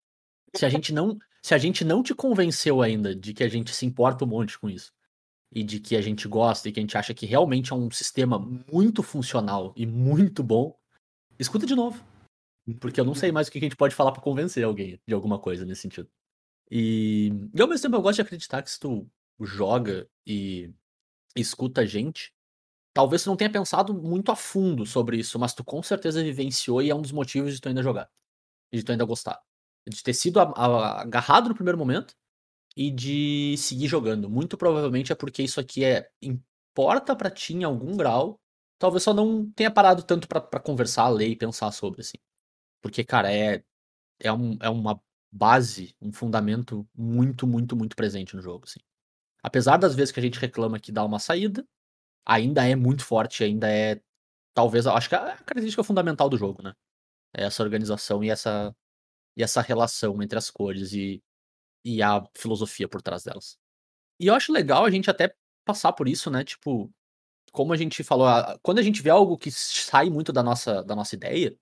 Se 0.56 0.66
a 0.66 0.70
gente 0.70 0.94
não, 0.94 1.18
se 1.42 1.54
a 1.54 1.58
gente 1.58 1.84
não 1.84 2.04
te 2.04 2.14
convenceu 2.14 2.82
ainda 2.82 3.16
de 3.16 3.34
que 3.34 3.44
a 3.44 3.50
gente 3.50 3.74
se 3.74 3.86
importa 3.86 4.26
um 4.26 4.28
monte 4.28 4.58
com 4.60 4.70
isso, 4.70 4.94
e 5.54 5.64
de 5.64 5.80
que 5.80 5.96
a 5.96 6.02
gente 6.02 6.28
gosta 6.28 6.68
e 6.68 6.72
que 6.72 6.80
a 6.80 6.84
gente 6.84 6.98
acha 6.98 7.14
que 7.14 7.28
realmente 7.28 7.72
é 7.72 7.76
um 7.76 7.90
sistema 7.92 8.40
muito 8.40 9.04
funcional 9.04 9.72
e 9.76 9.86
muito 9.86 10.42
bom, 10.42 10.76
escuta 11.38 11.66
de 11.66 11.76
novo. 11.76 12.04
Porque 12.80 13.00
eu 13.00 13.06
não 13.06 13.14
sei 13.14 13.32
mais 13.32 13.48
o 13.48 13.52
que 13.52 13.60
a 13.60 13.62
gente 13.62 13.76
pode 13.76 13.94
falar 13.94 14.12
pra 14.12 14.22
convencer 14.22 14.64
alguém 14.64 15.00
de 15.08 15.14
alguma 15.14 15.38
coisa 15.38 15.64
nesse 15.64 15.82
sentido. 15.82 16.10
E, 16.72 17.32
e 17.54 17.62
ao 17.62 17.68
mesmo 17.68 17.84
tempo 17.84 17.96
eu 17.96 18.02
gosto 18.02 18.16
de 18.16 18.22
acreditar 18.24 18.64
que 18.64 18.72
se 18.72 18.80
tu 18.80 19.08
joga 19.40 20.10
e 20.26 20.74
escuta 21.36 21.82
a 21.82 21.86
gente, 21.86 22.34
talvez 22.94 23.24
tu 23.24 23.30
não 23.30 23.36
tenha 23.36 23.52
pensado 23.52 23.94
muito 23.94 24.32
a 24.32 24.36
fundo 24.36 24.86
sobre 24.86 25.18
isso, 25.18 25.38
mas 25.38 25.54
tu 25.54 25.64
com 25.64 25.84
certeza 25.84 26.24
vivenciou 26.24 26.82
e 26.82 26.90
é 26.90 26.96
um 26.96 27.02
dos 27.02 27.12
motivos 27.12 27.54
de 27.54 27.62
tu 27.62 27.70
ainda 27.70 27.84
jogar. 27.84 28.10
E 28.72 28.78
de 28.78 28.84
tu 28.84 28.92
ainda 28.92 29.06
gostar. 29.06 29.40
De 29.88 30.02
ter 30.02 30.14
sido 30.14 30.40
agarrado 30.40 31.50
no 31.50 31.56
primeiro 31.56 31.78
momento 31.78 32.16
e 32.76 32.92
de 32.92 33.56
seguir 33.58 33.88
jogando. 33.88 34.30
Muito 34.30 34.58
provavelmente 34.58 35.12
é 35.12 35.16
porque 35.16 35.44
isso 35.44 35.60
aqui 35.60 35.84
é 35.86 36.10
importa 36.22 37.16
pra 37.16 37.30
ti 37.32 37.54
em 37.54 37.64
algum 37.64 37.98
grau. 37.98 38.40
Talvez 38.80 39.04
só 39.04 39.14
não 39.14 39.50
tenha 39.52 39.72
parado 39.72 40.04
tanto 40.04 40.28
pra 40.28 40.42
conversar, 40.60 41.10
ler 41.10 41.30
e 41.30 41.36
pensar 41.36 41.72
sobre, 41.72 42.02
assim. 42.02 42.18
Porque, 42.82 43.04
cara, 43.04 43.32
é, 43.34 43.64
é, 44.20 44.32
um, 44.34 44.58
é 44.62 44.70
uma 44.70 45.02
base, 45.32 45.96
um 46.02 46.12
fundamento 46.14 46.88
muito, 46.96 47.48
muito, 47.48 47.76
muito 47.76 47.96
presente 47.96 48.36
no 48.36 48.42
jogo, 48.42 48.66
assim. 48.66 48.80
Apesar 49.44 49.78
das 49.78 49.96
vezes 49.96 50.12
que 50.12 50.20
a 50.20 50.24
gente 50.24 50.40
reclama 50.40 50.80
que 50.80 50.92
dá 50.92 51.04
uma 51.06 51.20
saída, 51.20 51.66
ainda 52.26 52.68
é 52.68 52.76
muito 52.76 53.06
forte, 53.06 53.44
ainda 53.44 53.70
é, 53.72 54.02
talvez, 54.54 54.88
acho 54.88 55.10
que 55.10 55.16
é 55.16 55.20
a 55.20 55.38
característica 55.38 55.84
fundamental 55.84 56.30
do 56.30 56.38
jogo, 56.38 56.64
né? 56.64 56.74
É 57.36 57.46
essa 57.46 57.64
organização 57.64 58.24
e 58.24 58.30
essa, 58.30 58.76
e 59.38 59.44
essa 59.44 59.62
relação 59.62 60.22
entre 60.22 60.38
as 60.38 60.50
cores 60.50 60.94
e, 60.94 61.22
e 61.86 62.02
a 62.02 62.24
filosofia 62.36 62.88
por 62.88 63.02
trás 63.02 63.24
delas. 63.24 63.58
E 64.20 64.28
eu 64.28 64.36
acho 64.36 64.52
legal 64.54 64.86
a 64.86 64.92
gente 64.92 65.10
até 65.10 65.36
passar 65.66 65.94
por 65.94 66.08
isso, 66.08 66.30
né? 66.30 66.44
Tipo, 66.44 66.92
como 67.52 67.74
a 67.74 67.78
gente 67.78 68.04
falou, 68.04 68.28
quando 68.62 68.80
a 68.80 68.84
gente 68.84 69.02
vê 69.02 69.10
algo 69.10 69.38
que 69.38 69.52
sai 69.52 70.10
muito 70.10 70.32
da 70.32 70.44
nossa, 70.44 70.84
da 70.84 70.96
nossa 70.96 71.16
ideia, 71.16 71.56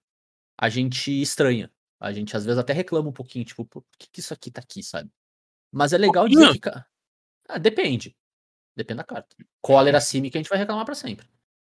a 0.59 0.69
gente 0.69 1.09
estranha. 1.21 1.71
A 1.99 2.11
gente 2.11 2.35
às 2.35 2.43
vezes 2.45 2.57
até 2.59 2.73
reclama 2.73 3.09
um 3.09 3.13
pouquinho, 3.13 3.45
tipo, 3.45 3.63
por 3.65 3.83
que, 3.97 4.07
que 4.11 4.19
isso 4.19 4.33
aqui 4.33 4.49
tá 4.49 4.59
aqui, 4.61 4.81
sabe? 4.81 5.09
Mas 5.71 5.93
é 5.93 5.97
legal 5.97 6.27
dizer 6.27 6.39
Pouquinho? 6.47 6.53
que. 6.53 6.59
ca- 6.59 6.87
Ah, 7.47 7.57
depende. 7.59 8.15
Depende 8.75 8.97
da 8.97 9.03
carta. 9.03 9.35
Cólera 9.61 10.01
símica 10.01 10.37
a 10.37 10.41
gente 10.41 10.49
vai 10.49 10.57
reclamar 10.57 10.85
pra 10.85 10.95
sempre. 10.95 11.27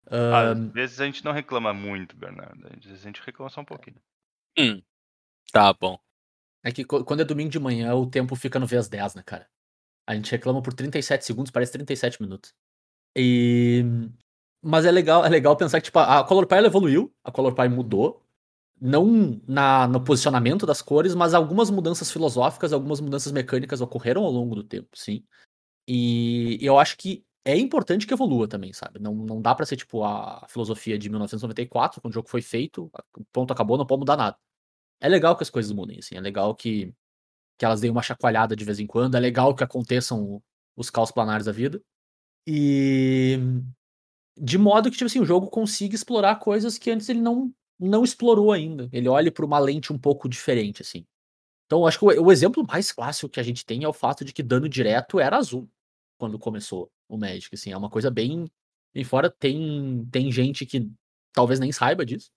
Às 0.07 0.13
Ahn, 0.13 0.71
vezes 0.71 1.01
a 1.01 1.07
gente 1.07 1.25
não 1.25 1.33
reclama 1.33 1.73
muito, 1.75 2.17
Bernardo. 2.17 2.67
Às 2.67 2.85
vezes 2.85 3.03
a 3.03 3.07
gente 3.07 3.21
reclama 3.23 3.51
só 3.51 3.61
um 3.61 3.65
pouquinho. 3.65 4.01
Hum, 4.59 4.83
tá 5.53 5.73
bom. 5.73 5.99
é 6.63 6.73
que 6.73 6.85
quando 6.85 7.21
é 7.21 7.25
domingo 7.25 7.51
de 7.51 7.59
manhã, 7.59 7.95
o 7.95 8.07
tempo 8.09 8.37
fica 8.37 8.59
no 8.59 8.67
vezes 8.67 8.89
10, 8.89 9.15
né, 9.15 9.23
cara? 9.25 9.49
A 10.07 10.15
gente 10.15 10.31
reclama 10.31 10.63
por 10.63 10.75
37 10.75 11.25
segundos, 11.25 11.51
parece 11.51 11.73
37 11.73 12.21
minutos. 12.23 12.53
E. 13.17 13.85
Mas 14.63 14.87
é 14.87 14.91
legal, 14.91 15.25
é 15.25 15.29
legal 15.29 15.57
pensar 15.57 15.81
que, 15.81 15.87
tipo, 15.87 15.99
a 15.99 16.25
Color 16.25 16.47
Pie 16.47 16.59
evoluiu, 16.59 17.13
a 17.25 17.31
Color 17.31 17.55
Pie 17.55 17.69
mudou. 17.69 18.23
Não 18.81 19.41
na, 19.47 19.89
no 19.89 20.03
posicionamento 20.05 20.67
das 20.67 20.83
cores, 20.83 21.15
mas 21.15 21.33
algumas 21.33 21.71
mudanças 21.71 22.11
filosóficas, 22.11 22.73
algumas 22.73 23.01
mudanças 23.01 23.33
mecânicas 23.33 23.81
ocorreram 23.81 24.25
ao 24.25 24.31
longo 24.33 24.55
do 24.55 24.65
tempo, 24.65 24.89
sim. 24.95 25.25
E 25.89 26.59
eu 26.63 26.79
acho 26.79 26.97
que 26.99 27.25
é 27.45 27.57
importante 27.57 28.07
que 28.07 28.15
evolua 28.15 28.49
também, 28.49 28.73
sabe? 28.73 28.99
Não, 29.01 29.15
não 29.15 29.41
dá 29.41 29.55
pra 29.55 29.67
ser, 29.67 29.77
tipo, 29.77 30.03
a 30.03 30.47
filosofia 30.49 30.99
de 30.99 31.11
1994, 31.11 32.01
quando 32.01 32.13
o 32.13 32.15
jogo 32.15 32.29
foi 32.29 32.43
feito, 32.43 32.91
o 33.17 33.25
ponto 33.33 33.53
acabou, 33.53 33.79
não 33.79 33.87
pode 33.87 34.01
mudar 34.01 34.17
nada. 34.17 34.37
É 35.01 35.09
legal 35.09 35.37
que 35.37 35.43
as 35.43 35.51
coisas 35.51 35.73
mudem, 35.73 35.99
assim, 35.99 36.17
é 36.17 36.21
legal 36.21 36.55
que, 36.55 36.95
que 37.59 37.65
elas 37.65 37.81
deem 37.81 37.91
uma 37.91 38.03
chacoalhada 38.03 38.57
de 38.57 38.65
vez 38.65 38.81
em 38.81 38.87
quando, 38.87 39.17
é 39.17 39.21
legal 39.21 39.55
que 39.55 39.65
aconteçam 39.65 40.43
os 40.77 40.91
caos 40.91 41.11
planares 41.11 41.47
da 41.47 41.53
vida. 41.53 41.83
E. 42.47 43.39
De 44.37 44.59
modo 44.59 44.91
que, 44.91 44.97
tipo 44.97 45.07
assim, 45.07 45.21
o 45.21 45.25
jogo 45.25 45.49
consiga 45.49 45.95
explorar 45.95 46.37
coisas 46.37 46.77
que 46.77 46.91
antes 46.91 47.09
ele 47.09 47.21
não, 47.21 47.55
não 47.79 48.03
explorou 48.03 48.51
ainda. 48.51 48.89
Ele 48.93 49.09
olha 49.09 49.31
por 49.31 49.45
uma 49.45 49.59
lente 49.59 49.93
um 49.93 49.99
pouco 49.99 50.29
diferente, 50.29 50.83
assim. 50.83 51.07
Então, 51.67 51.87
acho 51.87 51.99
que 51.99 52.05
o, 52.05 52.25
o 52.25 52.33
exemplo 52.33 52.67
mais 52.67 52.91
clássico 52.91 53.29
que 53.29 53.41
a 53.41 53.43
gente 53.43 53.65
tem 53.65 53.85
é 53.85 53.89
o 53.89 53.93
fato 53.93 54.25
de 54.25 54.33
que 54.33 54.43
dano 54.43 54.69
direto 54.69 55.21
era 55.21 55.37
azul 55.37 55.71
quando 56.19 56.39
começou 56.39 56.91
o 57.09 57.17
Magic, 57.17 57.55
assim. 57.55 57.71
É 57.71 57.77
uma 57.77 57.91
coisa 57.91 58.11
bem. 58.11 58.51
E 58.95 59.05
fora 59.05 59.31
tem, 59.31 60.07
tem 60.11 60.31
gente 60.33 60.67
que 60.67 60.91
talvez 61.33 61.61
nem 61.61 61.73
saiba 61.73 62.05
disso. 62.05 62.31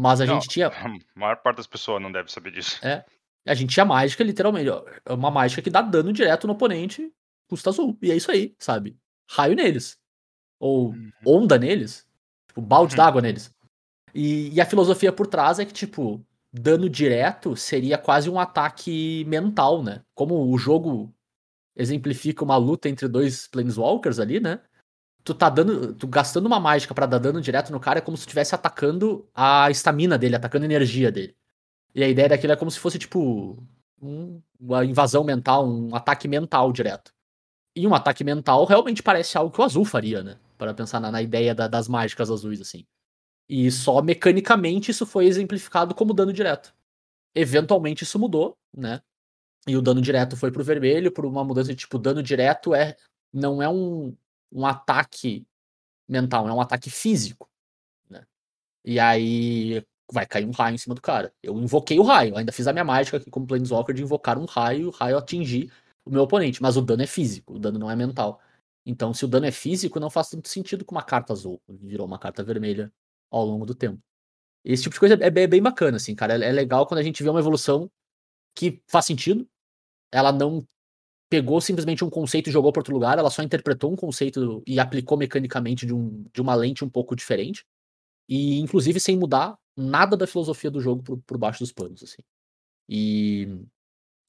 Mas 0.00 0.20
a 0.20 0.26
Não, 0.26 0.34
gente 0.34 0.48
tinha. 0.48 0.68
A 1.16 1.18
maior 1.18 1.36
parte 1.42 1.56
das 1.56 1.66
pessoas 1.66 2.00
não 2.00 2.12
deve 2.12 2.30
saber 2.30 2.52
disso. 2.52 2.78
É. 2.86 3.04
A 3.44 3.54
gente 3.54 3.72
tinha 3.74 3.84
mágica, 3.84 4.22
literalmente. 4.22 4.70
É 5.04 5.12
uma 5.12 5.30
mágica 5.30 5.60
que 5.60 5.70
dá 5.70 5.82
dano 5.82 6.12
direto 6.12 6.46
no 6.46 6.52
oponente, 6.52 7.12
custa 7.48 7.70
azul. 7.70 7.98
E 8.00 8.12
é 8.12 8.16
isso 8.16 8.30
aí, 8.30 8.54
sabe? 8.60 8.96
Raio 9.28 9.56
neles. 9.56 9.98
Ou 10.60 10.90
Uhum. 10.90 11.10
onda 11.26 11.58
neles. 11.58 12.06
Tipo, 12.46 12.60
balde 12.60 12.92
Uhum. 12.94 12.96
d'água 12.98 13.20
neles. 13.22 13.52
E, 14.14 14.50
e 14.54 14.60
a 14.60 14.66
filosofia 14.66 15.12
por 15.12 15.26
trás 15.26 15.58
é 15.58 15.64
que, 15.64 15.72
tipo, 15.72 16.24
dano 16.52 16.88
direto 16.88 17.56
seria 17.56 17.98
quase 17.98 18.30
um 18.30 18.38
ataque 18.38 19.24
mental, 19.26 19.82
né? 19.82 20.02
Como 20.14 20.48
o 20.52 20.58
jogo 20.58 21.12
exemplifica 21.74 22.44
uma 22.44 22.56
luta 22.56 22.88
entre 22.88 23.08
dois 23.08 23.46
Planeswalkers 23.48 24.18
ali, 24.20 24.38
né? 24.40 24.60
Tu 25.28 25.34
tá 25.34 25.50
dando. 25.50 25.92
Tu 25.94 26.06
gastando 26.08 26.46
uma 26.46 26.58
mágica 26.58 26.94
pra 26.94 27.04
dar 27.04 27.18
dano 27.18 27.38
direto 27.38 27.70
no 27.70 27.78
cara 27.78 27.98
é 27.98 28.00
como 28.00 28.16
se 28.16 28.22
tu 28.24 28.28
estivesse 28.28 28.54
atacando 28.54 29.28
a 29.34 29.70
estamina 29.70 30.16
dele, 30.16 30.36
atacando 30.36 30.62
a 30.62 30.66
energia 30.66 31.12
dele. 31.12 31.36
E 31.94 32.04
a 32.04 32.08
ideia 32.08 32.30
daquilo 32.30 32.54
é 32.54 32.56
como 32.56 32.70
se 32.70 32.78
fosse, 32.80 32.98
tipo, 32.98 33.62
um- 34.02 34.42
uma 34.60 34.84
invasão 34.84 35.24
mental, 35.24 35.68
um 35.68 35.94
ataque 35.94 36.28
mental 36.28 36.72
direto. 36.72 37.12
E 37.76 37.86
um 37.86 37.94
ataque 37.94 38.24
mental 38.24 38.64
realmente 38.66 39.02
parece 39.02 39.38
algo 39.38 39.52
que 39.52 39.60
o 39.60 39.64
azul 39.64 39.84
faria, 39.84 40.22
né? 40.22 40.38
Para 40.58 40.74
pensar 40.74 41.00
na, 41.00 41.10
na 41.12 41.22
ideia 41.22 41.54
da- 41.54 41.68
das 41.68 41.88
mágicas 41.88 42.30
azuis, 42.30 42.60
assim. 42.60 42.86
E 43.48 43.70
só 43.70 44.02
mecanicamente 44.02 44.90
isso 44.90 45.06
foi 45.06 45.26
exemplificado 45.26 45.94
como 45.94 46.14
dano 46.14 46.32
direto. 46.32 46.74
Eventualmente 47.34 48.04
isso 48.04 48.18
mudou, 48.18 48.56
né? 48.76 49.02
E 49.66 49.76
o 49.76 49.82
dano 49.82 50.00
direto 50.02 50.36
foi 50.36 50.50
pro 50.52 50.64
vermelho, 50.64 51.12
por 51.12 51.26
uma 51.26 51.44
mudança 51.44 51.70
de 51.70 51.76
tipo, 51.76 51.98
dano 51.98 52.22
direto 52.22 52.74
é 52.74 52.96
não 53.32 53.62
é 53.62 53.68
um, 53.68 54.16
um 54.52 54.66
ataque 54.66 55.46
mental, 56.08 56.48
é 56.48 56.52
um 56.52 56.60
ataque 56.60 56.90
físico, 56.90 57.48
né? 58.10 58.26
E 58.84 59.00
aí 59.00 59.84
vai 60.12 60.26
cair 60.26 60.46
um 60.46 60.50
raio 60.52 60.74
em 60.74 60.78
cima 60.78 60.94
do 60.94 61.02
cara. 61.02 61.32
Eu 61.42 61.56
invoquei 61.58 61.98
o 61.98 62.02
raio, 62.02 62.36
ainda 62.36 62.52
fiz 62.52 62.66
a 62.66 62.72
minha 62.72 62.84
mágica 62.84 63.18
aqui 63.18 63.30
como 63.30 63.46
Planeswalker 63.46 63.94
de 63.94 64.02
invocar 64.02 64.38
um 64.38 64.46
raio 64.46 64.82
e 64.82 64.86
o 64.86 64.90
raio 64.90 65.18
atingir 65.18 65.72
o 66.04 66.10
meu 66.10 66.22
oponente, 66.22 66.62
mas 66.62 66.76
o 66.76 66.82
dano 66.82 67.02
é 67.02 67.06
físico, 67.06 67.54
o 67.54 67.58
dano 67.58 67.78
não 67.78 67.90
é 67.90 67.96
mental. 67.96 68.40
Então, 68.86 69.12
se 69.12 69.24
o 69.24 69.28
dano 69.28 69.46
é 69.46 69.50
físico, 69.50 70.00
não 70.00 70.08
faz 70.08 70.30
tanto 70.30 70.48
sentido 70.48 70.84
com 70.84 70.94
uma 70.94 71.02
carta 71.02 71.32
azul, 71.34 71.60
virou 71.68 72.06
uma 72.06 72.18
carta 72.18 72.42
vermelha 72.42 72.90
ao 73.30 73.44
longo 73.44 73.66
do 73.66 73.74
tempo. 73.74 74.02
Esse 74.64 74.84
tipo 74.84 74.94
de 74.94 75.00
coisa 75.00 75.14
é 75.20 75.30
bem, 75.30 75.62
bacana, 75.62 75.98
assim, 75.98 76.14
cara. 76.14 76.34
É 76.34 76.48
é 76.48 76.52
legal 76.52 76.86
quando 76.86 77.00
a 77.00 77.02
gente 77.02 77.22
vê 77.22 77.28
uma 77.30 77.40
evolução 77.40 77.90
que 78.54 78.82
faz 78.86 79.06
sentido. 79.06 79.48
Ela 80.12 80.32
não 80.32 80.66
pegou 81.28 81.60
simplesmente 81.60 82.04
um 82.04 82.10
conceito 82.10 82.48
e 82.48 82.52
jogou 82.52 82.72
para 82.72 82.80
outro 82.80 82.94
lugar, 82.94 83.18
ela 83.18 83.30
só 83.30 83.42
interpretou 83.42 83.92
um 83.92 83.96
conceito 83.96 84.62
e 84.66 84.80
aplicou 84.80 85.18
mecanicamente 85.18 85.86
de, 85.86 85.94
um, 85.94 86.24
de 86.32 86.40
uma 86.40 86.54
lente 86.54 86.84
um 86.84 86.88
pouco 86.88 87.14
diferente. 87.14 87.64
E, 88.28 88.58
inclusive, 88.60 89.00
sem 89.00 89.16
mudar 89.16 89.58
nada 89.76 90.16
da 90.16 90.26
filosofia 90.26 90.70
do 90.70 90.80
jogo 90.80 91.02
por, 91.02 91.18
por 91.26 91.38
baixo 91.38 91.60
dos 91.60 91.72
panos, 91.72 92.02
assim. 92.02 92.22
E 92.88 93.48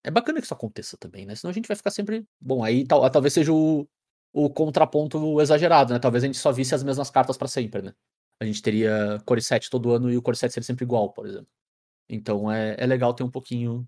é 0.04 0.12
bacana 0.12 0.40
que 0.40 0.46
isso 0.46 0.54
aconteça 0.54 0.98
também, 0.98 1.26
né? 1.26 1.36
Senão 1.36 1.52
a 1.52 1.54
gente 1.54 1.68
vai 1.68 1.76
ficar 1.76 1.92
sempre. 1.92 2.26
Bom, 2.40 2.64
aí 2.64 2.86
tal, 2.86 3.10
talvez 3.10 3.34
seja 3.34 3.52
o, 3.54 3.88
o 4.34 4.50
contraponto 4.50 5.42
exagerado, 5.42 5.94
né? 5.94 6.00
Talvez 6.00 6.24
a 6.24 6.28
gente 6.28 6.38
só 6.38 6.52
visse 6.52 6.76
as 6.76 6.84
mesmas 6.84 7.10
cartas 7.10 7.38
para 7.38 7.48
sempre, 7.48 7.82
né? 7.82 7.94
A 8.42 8.46
gente 8.46 8.62
teria 8.62 9.22
Core 9.26 9.42
7 9.42 9.70
todo 9.70 9.92
ano 9.92 10.10
e 10.12 10.18
o 10.18 10.22
Core 10.22 10.38
7 10.38 10.54
seria 10.54 10.66
sempre 10.66 10.86
igual, 10.86 11.12
por 11.12 11.26
exemplo. 11.26 11.50
Então 12.10 12.52
é, 12.52 12.76
é 12.78 12.86
legal 12.86 13.14
ter 13.14 13.24
um 13.24 13.32
pouquinho 13.32 13.88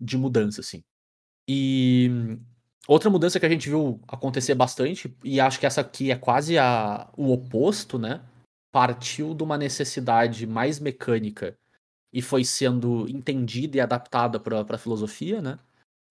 de 0.00 0.16
mudança, 0.18 0.60
assim. 0.60 0.84
E 1.48 2.10
outra 2.86 3.10
mudança 3.10 3.38
que 3.38 3.46
a 3.46 3.48
gente 3.48 3.68
viu 3.68 4.00
acontecer 4.08 4.54
bastante, 4.54 5.14
e 5.22 5.40
acho 5.40 5.58
que 5.58 5.66
essa 5.66 5.80
aqui 5.80 6.10
é 6.10 6.16
quase 6.16 6.58
a, 6.58 7.10
o 7.16 7.32
oposto, 7.32 7.98
né? 7.98 8.24
Partiu 8.72 9.34
de 9.34 9.42
uma 9.42 9.58
necessidade 9.58 10.46
mais 10.46 10.78
mecânica 10.80 11.56
e 12.12 12.20
foi 12.20 12.44
sendo 12.44 13.08
entendida 13.08 13.76
e 13.76 13.80
adaptada 13.80 14.38
para 14.38 14.60
a 14.60 14.78
filosofia, 14.78 15.40
né? 15.40 15.58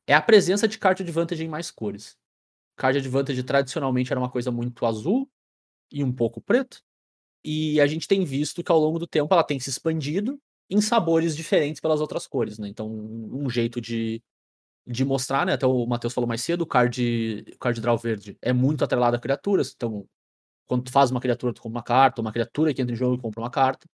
É 0.07 0.13
a 0.13 0.21
presença 0.21 0.67
de 0.67 0.77
card 0.77 1.03
advantage 1.03 1.43
em 1.43 1.47
mais 1.47 1.69
cores. 1.69 2.17
Card 2.75 2.97
advantage 2.97 3.43
tradicionalmente 3.43 4.11
era 4.11 4.19
uma 4.19 4.29
coisa 4.29 4.51
muito 4.51 4.85
azul 4.85 5.29
e 5.91 6.03
um 6.03 6.11
pouco 6.11 6.41
preto. 6.41 6.81
E 7.43 7.79
a 7.81 7.87
gente 7.87 8.07
tem 8.07 8.23
visto 8.23 8.63
que 8.63 8.71
ao 8.71 8.79
longo 8.79 8.99
do 8.99 9.07
tempo 9.07 9.33
ela 9.33 9.43
tem 9.43 9.59
se 9.59 9.69
expandido 9.69 10.39
em 10.69 10.79
sabores 10.81 11.35
diferentes 11.35 11.81
pelas 11.81 11.99
outras 12.01 12.25
cores, 12.25 12.57
né? 12.57 12.67
Então, 12.67 12.89
um 12.89 13.49
jeito 13.49 13.81
de 13.81 14.21
de 14.85 15.05
mostrar, 15.05 15.45
né? 15.45 15.53
Até 15.53 15.65
o 15.65 15.85
Matheus 15.85 16.13
falou 16.13 16.27
mais 16.27 16.41
cedo, 16.41 16.61
o 16.61 16.65
card, 16.65 17.45
o 17.53 17.57
card 17.59 17.81
draw 17.81 17.97
verde 17.97 18.37
é 18.41 18.51
muito 18.53 18.83
atrelado 18.83 19.15
a 19.15 19.19
criaturas. 19.19 19.73
Então, 19.75 20.07
quando 20.67 20.83
tu 20.85 20.91
faz 20.91 21.11
uma 21.11 21.19
criatura, 21.19 21.53
tu 21.53 21.61
compra 21.61 21.77
uma 21.77 21.83
carta, 21.83 22.21
uma 22.21 22.31
criatura 22.31 22.73
que 22.73 22.81
entra 22.81 22.93
em 22.93 22.97
jogo 22.97 23.15
e 23.15 23.21
compra 23.21 23.41
uma 23.41 23.51
carta. 23.51 23.87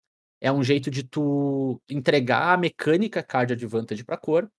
É 0.41 0.53
um 0.53 0.63
jeito 0.63 0.91
de 0.91 1.03
tu 1.05 1.81
entregar 1.89 2.55
a 2.55 2.57
mecânica 2.57 3.23
card 3.23 3.53
advantage 3.53 4.05
pra 4.05 4.17
cor 4.17 4.51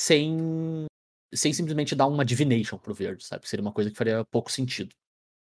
sem, 0.00 0.86
sem 1.34 1.52
simplesmente 1.52 1.94
dar 1.94 2.06
uma 2.06 2.24
divination 2.24 2.78
pro 2.78 2.94
verde, 2.94 3.24
sabe? 3.24 3.48
Seria 3.48 3.62
uma 3.62 3.72
coisa 3.72 3.90
que 3.90 3.96
faria 3.96 4.24
pouco 4.30 4.50
sentido. 4.50 4.94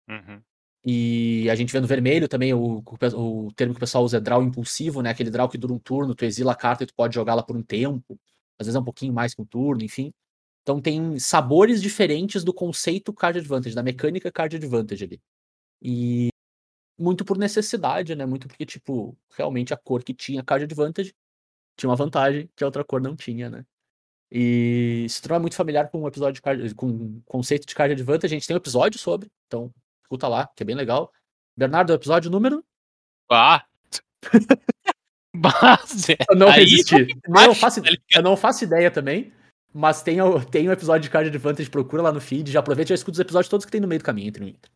Uhum. 0.10 0.42
E 0.84 1.48
a 1.50 1.56
gente 1.56 1.72
vê 1.72 1.80
no 1.80 1.88
vermelho 1.88 2.28
também, 2.28 2.54
o, 2.54 2.84
o, 2.84 3.46
o 3.48 3.54
termo 3.54 3.74
que 3.74 3.78
o 3.78 3.80
pessoal 3.80 4.04
usa 4.04 4.18
é 4.18 4.20
draw 4.20 4.42
impulsivo, 4.42 5.02
né? 5.02 5.12
Aquele 5.12 5.30
draw 5.30 5.48
que 5.48 5.58
dura 5.58 5.74
um 5.74 5.80
turno, 5.80 6.16
tu 6.16 6.26
exila 6.26 6.54
a 6.54 6.56
carta 6.56 6.84
e 6.84 6.88
tu 6.88 6.94
pode 6.94 7.16
jogá-la 7.16 7.44
por 7.44 7.56
um 7.56 7.64
tempo. 7.64 8.20
Às 8.62 8.68
vezes 8.68 8.76
é 8.76 8.80
um 8.80 8.84
pouquinho 8.84 9.14
mais 9.14 9.34
que 9.34 9.42
um 9.42 9.46
turno, 9.46 9.84
enfim. 9.84 10.14
Então 10.62 10.80
tem 10.80 11.18
sabores 11.20 11.82
diferentes 11.82 12.44
do 12.44 12.54
conceito 12.54 13.12
card 13.14 13.40
advantage, 13.40 13.76
da 13.76 13.84
mecânica 13.84 14.32
card 14.32 14.56
advantage 14.56 15.04
ali. 15.04 15.22
E 15.82 16.30
muito 16.98 17.26
por 17.26 17.38
necessidade, 17.38 18.16
né? 18.16 18.26
Muito 18.26 18.48
porque, 18.48 18.66
tipo, 18.66 19.18
realmente 19.36 19.74
a 19.74 19.78
cor 19.78 20.04
que 20.04 20.14
tinha 20.14 20.44
card 20.44 20.66
advantage 20.66 21.14
tinha 21.76 21.90
uma 21.90 21.96
vantagem 21.96 22.50
que 22.56 22.64
a 22.64 22.68
outra 22.68 22.84
cor 22.84 23.02
não 23.02 23.16
tinha, 23.16 23.50
né? 23.50 23.66
E 24.32 25.08
se 25.10 25.22
tu 25.22 25.30
não 25.30 25.38
é 25.38 25.40
muito 25.40 25.56
familiar 25.56 25.90
com 25.90 26.04
o 26.04 26.08
episódio 26.08 26.36
de 26.36 26.42
card, 26.42 26.76
com 26.76 27.22
conceito 27.26 27.66
de 27.68 27.76
card 27.76 27.94
advantage, 27.94 28.34
a 28.34 28.38
gente 28.38 28.48
tem 28.48 28.56
um 28.56 28.60
episódio 28.60 29.00
sobre, 29.00 29.30
então 29.48 29.74
escuta 30.04 30.28
lá, 30.28 30.48
que 30.56 30.64
é 30.64 30.66
bem 30.66 30.76
legal. 30.76 31.12
Bernardo, 31.58 31.94
episódio 31.94 32.32
número? 32.32 32.64
Ah! 33.30 33.66
Base. 35.36 36.16
Eu 36.30 36.36
não 36.36 36.48
Aí- 36.50 36.64
resisti. 36.66 37.08
Não 37.28 37.56
faço, 37.56 37.82
tá 37.82 37.90
eu 38.16 38.22
não 38.24 38.36
faço 38.38 38.64
ideia 38.64 38.92
também. 38.92 39.32
Mas 39.74 40.04
tem 40.04 40.22
o, 40.22 40.44
tem 40.44 40.68
o 40.68 40.72
episódio 40.72 41.04
de 41.04 41.10
Card 41.10 41.30
Advantage, 41.30 41.70
procura 41.70 42.02
lá 42.04 42.12
no 42.12 42.20
feed, 42.20 42.52
já 42.52 42.60
aproveita 42.60 42.90
e 42.90 42.92
já 42.92 42.96
escuta 42.96 43.14
os 43.16 43.20
episódios 43.22 43.48
todos 43.50 43.66
que 43.66 43.72
tem 43.72 43.80
no 43.80 43.88
meio 43.88 44.00
do 44.00 44.04
caminho, 44.06 44.28
entre 44.28 44.44
um 44.44 44.48
e 44.48 44.52
outro. 44.52 44.70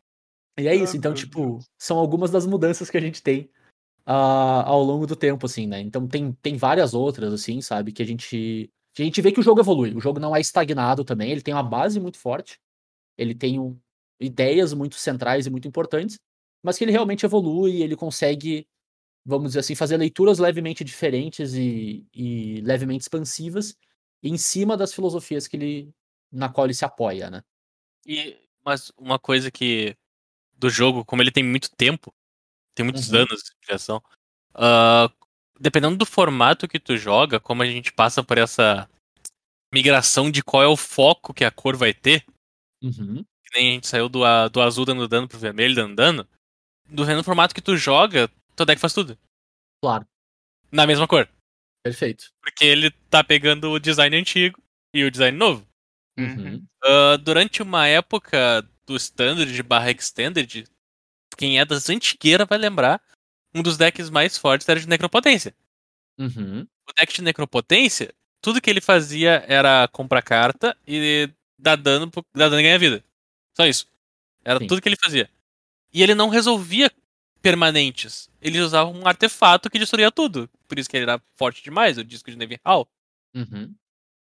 E 0.57 0.67
é 0.67 0.71
Ah, 0.71 0.75
isso, 0.75 0.95
então, 0.95 1.11
meu 1.11 1.17
tipo, 1.19 1.41
Deus. 1.41 1.65
são 1.77 1.97
algumas 1.97 2.31
das 2.31 2.45
mudanças 2.45 2.89
que 2.89 2.95
a 2.97 3.01
gente 3.01 3.21
tem 3.21 3.49
ah, 4.05 4.63
ao 4.65 4.81
longo 4.81 5.05
do 5.05 5.13
tempo, 5.15 5.45
assim, 5.47 5.67
né? 5.67 5.81
Então 5.81 6.07
tem, 6.07 6.31
tem 6.41 6.55
várias 6.55 6.93
outras, 6.93 7.33
assim, 7.33 7.59
sabe? 7.59 7.91
Que 7.91 8.01
a 8.01 8.05
gente. 8.05 8.69
A 8.97 9.01
gente 9.01 9.21
vê 9.21 9.33
que 9.33 9.39
o 9.41 9.43
jogo 9.43 9.59
evolui. 9.59 9.93
O 9.93 9.99
jogo 9.99 10.17
não 10.21 10.33
é 10.33 10.39
estagnado 10.39 11.03
também, 11.03 11.29
ele 11.29 11.41
tem 11.41 11.53
uma 11.53 11.61
base 11.63 11.99
muito 11.99 12.17
forte, 12.17 12.57
ele 13.17 13.35
tem 13.35 13.59
um- 13.59 13.77
ideias 14.21 14.73
muito 14.73 14.95
centrais 14.95 15.45
e 15.45 15.49
muito 15.49 15.67
importantes, 15.67 16.15
mas 16.63 16.77
que 16.77 16.85
ele 16.85 16.93
realmente 16.93 17.25
evolui, 17.25 17.81
ele 17.81 17.97
consegue 17.97 18.65
vamos 19.25 19.49
dizer 19.51 19.59
assim, 19.61 19.75
fazer 19.75 19.97
leituras 19.97 20.39
levemente 20.39 20.83
diferentes 20.83 21.53
e, 21.55 22.05
e 22.13 22.61
levemente 22.61 23.01
expansivas 23.03 23.75
em 24.23 24.37
cima 24.37 24.77
das 24.77 24.93
filosofias 24.93 25.47
que 25.47 25.57
ele, 25.57 25.93
na 26.31 26.49
qual 26.49 26.67
ele 26.67 26.73
se 26.73 26.85
apoia, 26.85 27.29
né? 27.29 27.43
E, 28.05 28.37
mas 28.63 28.91
uma 28.97 29.19
coisa 29.19 29.51
que. 29.51 29.95
Do 30.57 30.69
jogo, 30.69 31.03
como 31.05 31.21
ele 31.21 31.31
tem 31.31 31.43
muito 31.43 31.69
tempo, 31.75 32.13
tem 32.75 32.85
muitos 32.85 33.11
Uhum. 33.11 33.19
anos 33.19 33.43
de 33.43 33.51
criação. 33.65 34.01
ah, 34.55 35.09
dependendo 35.59 35.97
do 35.97 36.05
formato 36.05 36.67
que 36.67 36.79
tu 36.79 36.97
joga, 36.97 37.39
como 37.39 37.63
a 37.63 37.65
gente 37.65 37.91
passa 37.93 38.23
por 38.23 38.37
essa 38.37 38.89
migração 39.73 40.31
de 40.31 40.43
qual 40.43 40.63
é 40.63 40.67
o 40.67 40.77
foco 40.77 41.33
que 41.33 41.45
a 41.45 41.51
cor 41.51 41.75
vai 41.77 41.93
ter, 41.93 42.25
Uhum. 42.81 43.25
que 43.43 43.55
nem 43.59 43.69
a 43.71 43.73
gente 43.73 43.87
saiu 43.87 44.07
do, 44.09 44.21
do 44.49 44.61
azul 44.61 44.85
dando 44.85 45.07
dano 45.07 45.27
pro 45.27 45.39
vermelho 45.39 45.75
dando 45.75 45.95
dano, 45.95 46.27
do 46.89 47.05
formato 47.23 47.53
que 47.55 47.61
tu 47.61 47.75
joga, 47.77 48.29
teu 48.55 48.65
deck 48.65 48.79
faz 48.79 48.93
tudo. 48.93 49.17
Claro. 49.81 50.07
Na 50.71 50.87
mesma 50.87 51.07
cor. 51.07 51.29
Perfeito. 51.83 52.31
Porque 52.41 52.65
ele 52.65 52.91
tá 53.09 53.23
pegando 53.23 53.71
o 53.71 53.79
design 53.79 54.15
antigo 54.17 54.61
e 54.93 55.03
o 55.03 55.11
design 55.11 55.37
novo. 55.37 55.67
Uhum. 56.17 56.65
Ah, 56.83 57.17
durante 57.17 57.61
uma 57.61 57.87
época 57.87 58.67
do 58.85 58.95
Standard 58.95 59.61
barra 59.63 59.91
Extended, 59.91 60.65
quem 61.37 61.59
é 61.59 61.65
das 61.65 61.89
antigueiras 61.89 62.47
vai 62.47 62.57
lembrar, 62.57 63.01
um 63.53 63.61
dos 63.61 63.77
decks 63.77 64.09
mais 64.09 64.37
fortes 64.37 64.67
era 64.67 64.79
de 64.79 64.87
Necropotência. 64.87 65.55
Uhum. 66.17 66.67
O 66.87 66.93
deck 66.93 67.13
de 67.13 67.21
Necropotência, 67.21 68.13
tudo 68.41 68.61
que 68.61 68.69
ele 68.69 68.81
fazia 68.81 69.43
era 69.47 69.87
comprar 69.89 70.21
carta 70.21 70.77
e 70.87 71.29
dar 71.57 71.75
dano, 71.75 72.11
dar 72.33 72.49
dano 72.49 72.59
e 72.59 72.63
ganhar 72.63 72.77
vida. 72.77 73.03
Só 73.55 73.65
isso. 73.65 73.87
Era 74.43 74.59
Sim. 74.59 74.67
tudo 74.67 74.81
que 74.81 74.89
ele 74.89 74.97
fazia. 75.01 75.29
E 75.93 76.03
ele 76.03 76.13
não 76.13 76.29
resolvia 76.29 76.91
permanentes. 77.45 78.27
Ele 78.41 78.59
usava 78.59 78.89
um 78.89 79.05
artefato 79.05 79.69
que 79.69 79.77
destruía 79.77 80.09
tudo. 80.11 80.49
Por 80.67 80.79
isso 80.79 80.89
que 80.89 80.97
ele 80.97 81.03
era 81.03 81.21
forte 81.35 81.63
demais, 81.63 81.95
o 81.95 82.03
disco 82.03 82.31
de 82.31 82.35
Navy 82.35 82.59
Hall. 82.65 82.89
Uhum. 83.35 83.71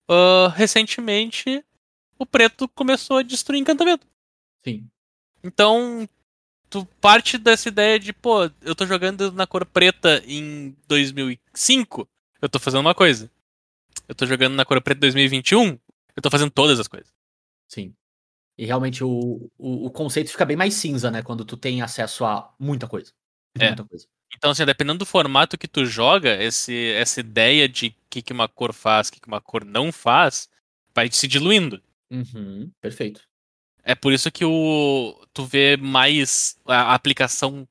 Ah, 0.06 0.52
recentemente, 0.54 1.64
o 2.18 2.26
preto 2.26 2.68
começou 2.68 3.16
a 3.16 3.22
destruir 3.22 3.58
encantamento. 3.58 4.06
Sim. 4.62 4.86
Então, 5.42 6.06
tu 6.68 6.84
parte 7.00 7.38
dessa 7.38 7.70
ideia 7.70 7.98
de, 7.98 8.12
pô, 8.12 8.50
eu 8.60 8.74
tô 8.74 8.84
jogando 8.84 9.32
na 9.32 9.46
cor 9.46 9.64
preta 9.64 10.22
em 10.26 10.76
2005, 10.86 12.06
eu 12.42 12.50
tô 12.50 12.58
fazendo 12.58 12.82
uma 12.82 12.94
coisa. 12.94 13.30
Eu 14.06 14.14
tô 14.14 14.26
jogando 14.26 14.54
na 14.54 14.66
cor 14.66 14.78
preta 14.82 14.98
em 14.98 15.08
2021, 15.08 15.78
eu 16.14 16.22
tô 16.22 16.28
fazendo 16.28 16.50
todas 16.50 16.78
as 16.78 16.86
coisas. 16.86 17.10
Sim. 17.66 17.94
E 18.58 18.64
realmente 18.64 19.04
o, 19.04 19.50
o, 19.58 19.86
o 19.86 19.90
conceito 19.90 20.30
fica 20.30 20.44
bem 20.44 20.56
mais 20.56 20.74
cinza, 20.74 21.10
né? 21.10 21.22
Quando 21.22 21.44
tu 21.44 21.56
tem 21.56 21.82
acesso 21.82 22.24
a 22.24 22.54
muita 22.58 22.88
coisa. 22.88 23.12
É. 23.58 23.68
Muita 23.68 23.84
coisa. 23.84 24.06
Então, 24.34 24.50
assim, 24.50 24.64
dependendo 24.64 24.98
do 24.98 25.06
formato 25.06 25.58
que 25.58 25.68
tu 25.68 25.84
joga, 25.84 26.42
esse, 26.42 26.92
essa 26.92 27.20
ideia 27.20 27.68
de 27.68 27.88
o 27.88 27.94
que, 28.10 28.22
que 28.22 28.32
uma 28.32 28.48
cor 28.48 28.72
faz, 28.72 29.08
o 29.08 29.12
que, 29.12 29.20
que 29.20 29.28
uma 29.28 29.40
cor 29.40 29.64
não 29.64 29.92
faz, 29.92 30.48
vai 30.94 31.10
se 31.10 31.28
diluindo. 31.28 31.82
Uhum. 32.10 32.70
Perfeito. 32.80 33.22
É 33.82 33.94
por 33.94 34.12
isso 34.12 34.30
que 34.32 34.44
o 34.44 35.26
tu 35.32 35.44
vê 35.44 35.76
mais 35.76 36.58
a 36.66 36.94
aplicação 36.94 37.68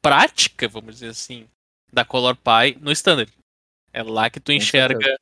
prática, 0.00 0.66
vamos 0.66 0.94
dizer 0.94 1.08
assim, 1.08 1.46
da 1.92 2.04
Color 2.04 2.36
Pie 2.36 2.78
no 2.80 2.90
Standard. 2.90 3.32
É 3.92 4.02
lá 4.02 4.28
que 4.28 4.40
tu 4.40 4.50
enxerga 4.50 5.16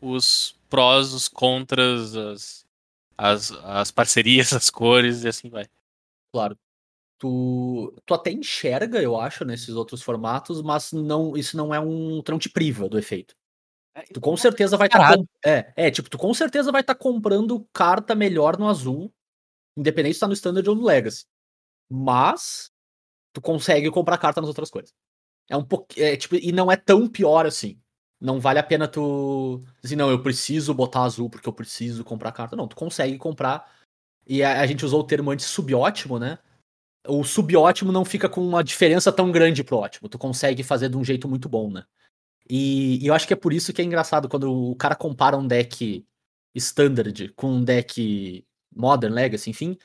os 0.00 0.56
prós, 0.70 1.12
os 1.12 1.28
contras, 1.28 2.16
as, 2.16 2.63
as, 3.16 3.50
as 3.50 3.90
parcerias, 3.90 4.52
as 4.54 4.70
cores 4.70 5.24
e 5.24 5.28
assim 5.28 5.48
vai. 5.48 5.66
Claro. 6.32 6.58
Tu, 7.18 7.94
tu 8.04 8.14
até 8.14 8.30
enxerga, 8.32 9.00
eu 9.00 9.18
acho, 9.18 9.44
nesses 9.44 9.70
outros 9.70 10.02
formatos, 10.02 10.60
mas 10.60 10.92
não, 10.92 11.36
isso 11.36 11.56
não 11.56 11.72
é 11.74 11.80
um. 11.80 12.22
Não 12.28 12.38
te 12.38 12.50
priva 12.50 12.88
do 12.88 12.98
efeito. 12.98 13.34
Tu 14.12 14.20
com 14.20 14.36
certeza 14.36 14.76
vai 14.76 14.88
estar. 14.88 14.98
Caralho. 14.98 15.28
é, 15.44 15.72
é, 15.76 15.90
tipo, 15.90 16.10
tu 16.10 16.18
com 16.18 16.34
certeza 16.34 16.72
vai 16.72 16.80
estar 16.80 16.96
comprando 16.96 17.64
carta 17.72 18.14
melhor 18.14 18.58
no 18.58 18.68
azul, 18.68 19.12
independente 19.76 20.14
se 20.14 20.20
tá 20.20 20.26
no 20.26 20.32
Standard 20.32 20.68
ou 20.68 20.74
no 20.74 20.84
Legacy. 20.84 21.24
Mas 21.88 22.72
tu 23.32 23.40
consegue 23.40 23.90
comprar 23.90 24.18
carta 24.18 24.40
nas 24.40 24.48
outras 24.48 24.70
coisas. 24.70 24.92
É 25.48 25.56
um 25.56 25.64
pouco. 25.64 25.86
É, 25.96 26.16
tipo, 26.16 26.34
e 26.34 26.50
não 26.50 26.70
é 26.70 26.76
tão 26.76 27.08
pior 27.08 27.46
assim. 27.46 27.80
Não 28.24 28.40
vale 28.40 28.58
a 28.58 28.62
pena 28.62 28.88
tu. 28.88 29.62
Assim, 29.84 29.96
não, 29.96 30.10
eu 30.10 30.22
preciso 30.22 30.72
botar 30.72 31.02
azul 31.02 31.28
porque 31.28 31.46
eu 31.46 31.52
preciso 31.52 32.02
comprar 32.02 32.32
carta. 32.32 32.56
Não, 32.56 32.66
tu 32.66 32.74
consegue 32.74 33.18
comprar. 33.18 33.70
E 34.26 34.42
a, 34.42 34.62
a 34.62 34.66
gente 34.66 34.82
usou 34.82 35.00
o 35.00 35.04
termo 35.04 35.30
antes 35.30 35.44
subótimo, 35.44 36.18
né? 36.18 36.38
O 37.06 37.22
subótimo 37.22 37.92
não 37.92 38.02
fica 38.02 38.26
com 38.26 38.40
uma 38.40 38.64
diferença 38.64 39.12
tão 39.12 39.30
grande 39.30 39.62
pro 39.62 39.76
ótimo. 39.76 40.08
Tu 40.08 40.18
consegue 40.18 40.62
fazer 40.62 40.88
de 40.88 40.96
um 40.96 41.04
jeito 41.04 41.28
muito 41.28 41.50
bom, 41.50 41.70
né? 41.70 41.84
E, 42.48 43.04
e 43.04 43.06
eu 43.06 43.12
acho 43.12 43.26
que 43.26 43.34
é 43.34 43.36
por 43.36 43.52
isso 43.52 43.74
que 43.74 43.82
é 43.82 43.84
engraçado 43.84 44.26
quando 44.26 44.70
o 44.70 44.74
cara 44.74 44.96
compara 44.96 45.36
um 45.36 45.46
deck 45.46 46.06
standard 46.54 47.28
com 47.34 47.56
um 47.56 47.62
deck 47.62 48.42
modern, 48.74 49.12
legacy, 49.12 49.50
enfim. 49.50 49.76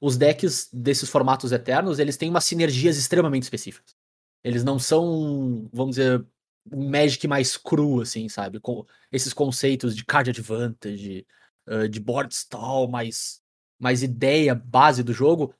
Os 0.00 0.16
decks 0.16 0.68
desses 0.72 1.08
formatos 1.08 1.52
eternos, 1.52 2.00
eles 2.00 2.16
têm 2.16 2.30
umas 2.30 2.44
sinergias 2.44 2.96
extremamente 2.96 3.44
específicas. 3.44 3.94
Eles 4.42 4.64
não 4.64 4.76
são, 4.76 5.68
vamos 5.72 5.94
dizer, 5.94 6.26
Magic 6.74 7.26
mais 7.28 7.56
cru, 7.56 8.00
assim, 8.00 8.28
sabe? 8.28 8.60
Com 8.60 8.84
esses 9.12 9.32
conceitos 9.32 9.94
de 9.94 10.04
card 10.04 10.30
advantage, 10.30 11.26
uh, 11.68 11.88
de 11.88 12.00
board 12.00 12.34
stall, 12.34 12.88
mais, 12.88 13.40
mais 13.78 14.02
ideia 14.02 14.54
base 14.54 15.02
do 15.02 15.12
jogo, 15.12 15.54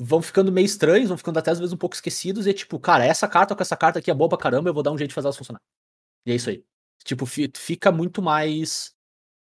vão 0.00 0.22
ficando 0.22 0.52
meio 0.52 0.64
estranhos, 0.64 1.08
vão 1.08 1.18
ficando 1.18 1.38
até 1.38 1.50
às 1.50 1.58
vezes 1.58 1.72
um 1.72 1.76
pouco 1.76 1.94
esquecidos, 1.94 2.46
e 2.46 2.50
é 2.50 2.52
tipo, 2.52 2.78
cara, 2.78 3.04
essa 3.04 3.28
carta 3.28 3.54
com 3.54 3.62
essa 3.62 3.76
carta 3.76 3.98
aqui 3.98 4.10
é 4.10 4.14
boa 4.14 4.28
pra 4.28 4.38
caramba, 4.38 4.68
eu 4.70 4.74
vou 4.74 4.82
dar 4.82 4.92
um 4.92 4.98
jeito 4.98 5.10
de 5.10 5.14
fazer 5.14 5.26
elas 5.26 5.36
funcionar. 5.36 5.60
E 6.26 6.32
é 6.32 6.34
isso 6.34 6.50
aí. 6.50 6.64
Tipo, 7.04 7.26
fi- 7.26 7.50
fica 7.56 7.90
muito 7.92 8.22
mais 8.22 8.94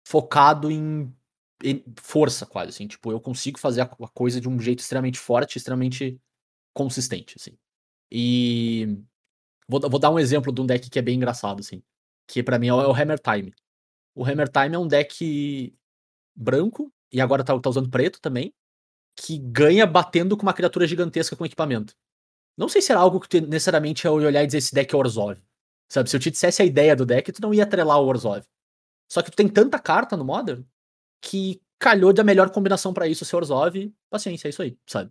focado 0.06 0.70
em, 0.70 1.14
em 1.62 1.84
força, 2.00 2.46
quase, 2.46 2.70
assim. 2.70 2.86
Tipo, 2.86 3.10
eu 3.12 3.20
consigo 3.20 3.58
fazer 3.58 3.82
a 3.82 3.86
coisa 3.86 4.40
de 4.40 4.48
um 4.48 4.58
jeito 4.60 4.80
extremamente 4.80 5.18
forte, 5.18 5.58
extremamente 5.58 6.20
consistente, 6.74 7.36
assim. 7.38 7.58
E 8.10 8.98
vou, 9.68 9.80
vou 9.80 9.98
dar 10.00 10.10
um 10.10 10.18
exemplo 10.18 10.52
de 10.52 10.60
um 10.60 10.66
deck 10.66 10.88
que 10.90 10.98
é 10.98 11.02
bem 11.02 11.16
engraçado, 11.16 11.60
assim. 11.60 11.82
Que 12.26 12.42
pra 12.42 12.58
mim 12.58 12.68
é 12.68 12.74
o, 12.74 12.80
é 12.80 12.86
o 12.86 12.92
Hammer 12.94 13.18
Time. 13.18 13.54
O 14.14 14.24
Hammer 14.24 14.48
Time 14.48 14.74
é 14.74 14.78
um 14.78 14.88
deck 14.88 15.74
branco, 16.34 16.92
e 17.12 17.20
agora 17.20 17.44
tá, 17.44 17.58
tá 17.58 17.70
usando 17.70 17.90
preto 17.90 18.20
também, 18.20 18.54
que 19.16 19.38
ganha 19.38 19.86
batendo 19.86 20.36
com 20.36 20.42
uma 20.42 20.52
criatura 20.52 20.86
gigantesca 20.86 21.36
com 21.36 21.46
equipamento. 21.46 21.94
Não 22.56 22.68
sei 22.68 22.82
se 22.82 22.90
era 22.92 23.00
algo 23.00 23.20
que 23.20 23.28
tu 23.28 23.40
necessariamente 23.40 24.06
é 24.06 24.10
olhar 24.10 24.42
e 24.42 24.46
dizer 24.46 24.58
esse 24.58 24.74
deck 24.74 24.94
é 24.94 24.96
Orzhov. 24.96 25.38
Sabe, 25.90 26.10
se 26.10 26.16
eu 26.16 26.20
te 26.20 26.30
dissesse 26.30 26.60
a 26.60 26.64
ideia 26.64 26.96
do 26.96 27.06
deck, 27.06 27.30
tu 27.32 27.40
não 27.40 27.54
ia 27.54 27.62
atrelar 27.62 28.00
o 28.00 28.06
Orzhov. 28.06 28.44
Só 29.10 29.22
que 29.22 29.30
tu 29.30 29.36
tem 29.36 29.48
tanta 29.48 29.78
carta 29.78 30.16
no 30.16 30.24
Modern 30.24 30.64
que 31.22 31.60
calhou 31.78 32.12
da 32.12 32.24
melhor 32.24 32.50
combinação 32.50 32.92
pra 32.92 33.06
isso 33.06 33.24
ser 33.24 33.36
Orzhov, 33.36 33.92
paciência, 34.10 34.48
é 34.48 34.50
isso 34.50 34.62
aí, 34.62 34.76
sabe? 34.86 35.10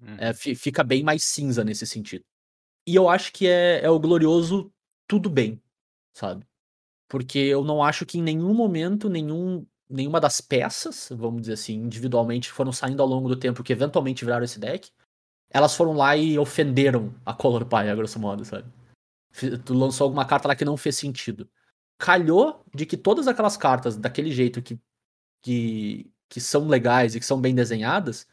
Uhum. 0.00 0.16
É, 0.18 0.32
fi- 0.32 0.54
fica 0.54 0.82
bem 0.82 1.02
mais 1.02 1.24
cinza 1.24 1.64
nesse 1.64 1.86
sentido. 1.86 2.24
E 2.88 2.94
eu 2.94 3.06
acho 3.06 3.34
que 3.34 3.46
é, 3.46 3.84
é 3.84 3.90
o 3.90 4.00
glorioso 4.00 4.72
tudo 5.06 5.28
bem, 5.28 5.60
sabe? 6.14 6.46
Porque 7.06 7.38
eu 7.38 7.62
não 7.62 7.84
acho 7.84 8.06
que 8.06 8.16
em 8.18 8.22
nenhum 8.22 8.54
momento, 8.54 9.10
nenhum, 9.10 9.66
nenhuma 9.90 10.18
das 10.18 10.40
peças, 10.40 11.10
vamos 11.12 11.42
dizer 11.42 11.52
assim, 11.52 11.74
individualmente, 11.74 12.50
foram 12.50 12.72
saindo 12.72 13.02
ao 13.02 13.06
longo 13.06 13.28
do 13.28 13.36
tempo 13.36 13.62
que 13.62 13.74
eventualmente 13.74 14.24
viraram 14.24 14.42
esse 14.42 14.58
deck, 14.58 14.90
elas 15.50 15.76
foram 15.76 15.92
lá 15.92 16.16
e 16.16 16.38
ofenderam 16.38 17.14
a 17.26 17.34
Color 17.34 17.66
Pie, 17.66 17.90
a 17.90 17.94
grosso 17.94 18.18
modo, 18.18 18.42
sabe? 18.42 18.66
Tu 19.66 19.74
lançou 19.74 20.06
alguma 20.06 20.24
carta 20.24 20.48
lá 20.48 20.56
que 20.56 20.64
não 20.64 20.78
fez 20.78 20.96
sentido. 20.96 21.46
Calhou 21.98 22.64
de 22.74 22.86
que 22.86 22.96
todas 22.96 23.28
aquelas 23.28 23.58
cartas, 23.58 23.98
daquele 23.98 24.32
jeito 24.32 24.62
que, 24.62 24.80
que, 25.42 26.10
que 26.26 26.40
são 26.40 26.66
legais 26.66 27.14
e 27.14 27.20
que 27.20 27.26
são 27.26 27.38
bem 27.38 27.54
desenhadas, 27.54 28.26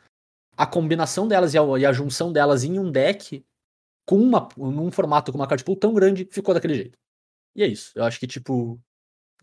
a 0.56 0.66
combinação 0.66 1.28
delas 1.28 1.54
e 1.54 1.58
a, 1.58 1.62
e 1.78 1.86
a 1.86 1.92
junção 1.92 2.32
delas 2.32 2.64
em 2.64 2.80
um 2.80 2.90
deck 2.90 3.46
com 4.06 4.18
uma, 4.18 4.48
num 4.58 4.92
formato 4.92 5.32
com 5.32 5.38
uma 5.38 5.48
card 5.48 5.64
pool 5.64 5.76
tão 5.76 5.94
grande 5.94 6.28
ficou 6.32 6.54
daquele 6.54 6.76
jeito. 6.76 6.98
E 7.56 7.64
é 7.64 7.68
isso. 7.68 7.92
Eu 7.96 8.04
acho 8.04 8.20
que, 8.20 8.28
tipo, 8.28 8.80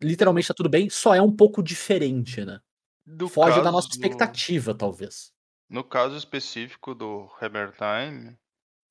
literalmente 0.03 0.49
tá 0.49 0.55
tudo 0.55 0.69
bem, 0.69 0.89
só 0.91 1.15
é 1.15 1.23
um 1.23 1.35
pouco 1.35 1.63
diferente, 1.63 2.45
né? 2.45 2.61
Do 3.05 3.29
Foge 3.29 3.61
da 3.63 3.73
nossa 3.73 3.89
do- 3.89 3.93
expectativa, 3.95 4.75
talvez. 4.75 5.33
No 5.69 5.83
caso 5.83 6.17
específico 6.17 6.95
do 6.95 7.29
Hammer 7.41 7.73
Time, 7.73 8.37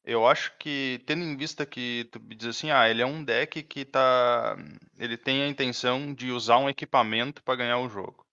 eu 0.03 0.27
acho 0.27 0.57
que, 0.57 1.01
tendo 1.05 1.23
em 1.23 1.37
vista 1.37 1.65
que 1.65 2.09
tu 2.11 2.19
diz 2.19 2.47
assim, 2.47 2.71
ah, 2.71 2.89
ele 2.89 3.01
é 3.01 3.05
um 3.05 3.23
deck 3.23 3.61
que 3.63 3.85
tá. 3.85 4.57
Ele 4.97 5.15
tem 5.15 5.43
a 5.43 5.47
intenção 5.47 6.13
de 6.13 6.31
usar 6.31 6.57
um 6.57 6.69
equipamento 6.69 7.43
para 7.43 7.55
ganhar 7.57 7.77
o 7.79 7.87
jogo. 7.89 8.25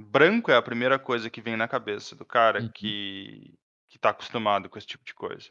Branco 0.00 0.50
é 0.50 0.56
a 0.56 0.62
primeira 0.62 0.98
coisa 0.98 1.30
que 1.30 1.40
vem 1.40 1.56
na 1.56 1.68
cabeça 1.68 2.16
do 2.16 2.24
cara 2.26 2.60
Uhum. 2.62 2.70
que, 2.74 3.54
que 3.88 3.98
tá 3.98 4.10
acostumado 4.10 4.68
com 4.68 4.76
esse 4.78 4.86
tipo 4.86 5.04
de 5.04 5.14
coisa. 5.14 5.48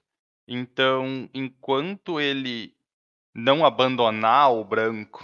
Então, 0.53 1.29
enquanto 1.33 2.19
ele 2.19 2.75
não 3.33 3.65
abandonar 3.65 4.51
o 4.51 4.65
branco, 4.65 5.23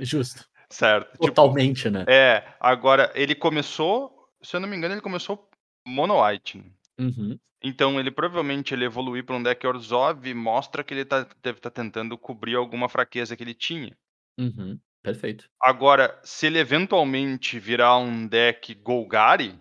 Justo. 0.00 0.48
certo? 0.72 1.12
Tipo, 1.12 1.26
Totalmente, 1.26 1.90
né? 1.90 2.06
é, 2.08 2.42
agora 2.58 3.12
ele 3.14 3.34
começou, 3.34 4.26
se 4.42 4.56
eu 4.56 4.60
não 4.60 4.66
me 4.66 4.74
engano, 4.74 4.94
ele 4.94 5.02
começou 5.02 5.50
mono 5.86 6.24
white. 6.24 6.64
Uhum. 6.98 7.38
Então 7.62 8.00
ele 8.00 8.10
provavelmente 8.10 8.72
ele 8.72 8.86
evoluir 8.86 9.22
para 9.22 9.36
um 9.36 9.42
deck 9.42 9.66
Orzhov 9.66 10.32
mostra 10.32 10.82
que 10.82 10.94
ele 10.94 11.04
tá, 11.04 11.26
deve 11.42 11.58
estar 11.58 11.70
tentando 11.70 12.16
cobrir 12.16 12.56
alguma 12.56 12.88
fraqueza 12.88 13.36
que 13.36 13.44
ele 13.44 13.54
tinha. 13.54 13.94
Uhum. 14.38 14.80
Perfeito. 15.02 15.44
Agora, 15.60 16.18
se 16.24 16.46
ele 16.46 16.58
eventualmente 16.58 17.58
virar 17.58 17.98
um 17.98 18.26
deck 18.26 18.74
Golgari, 18.76 19.60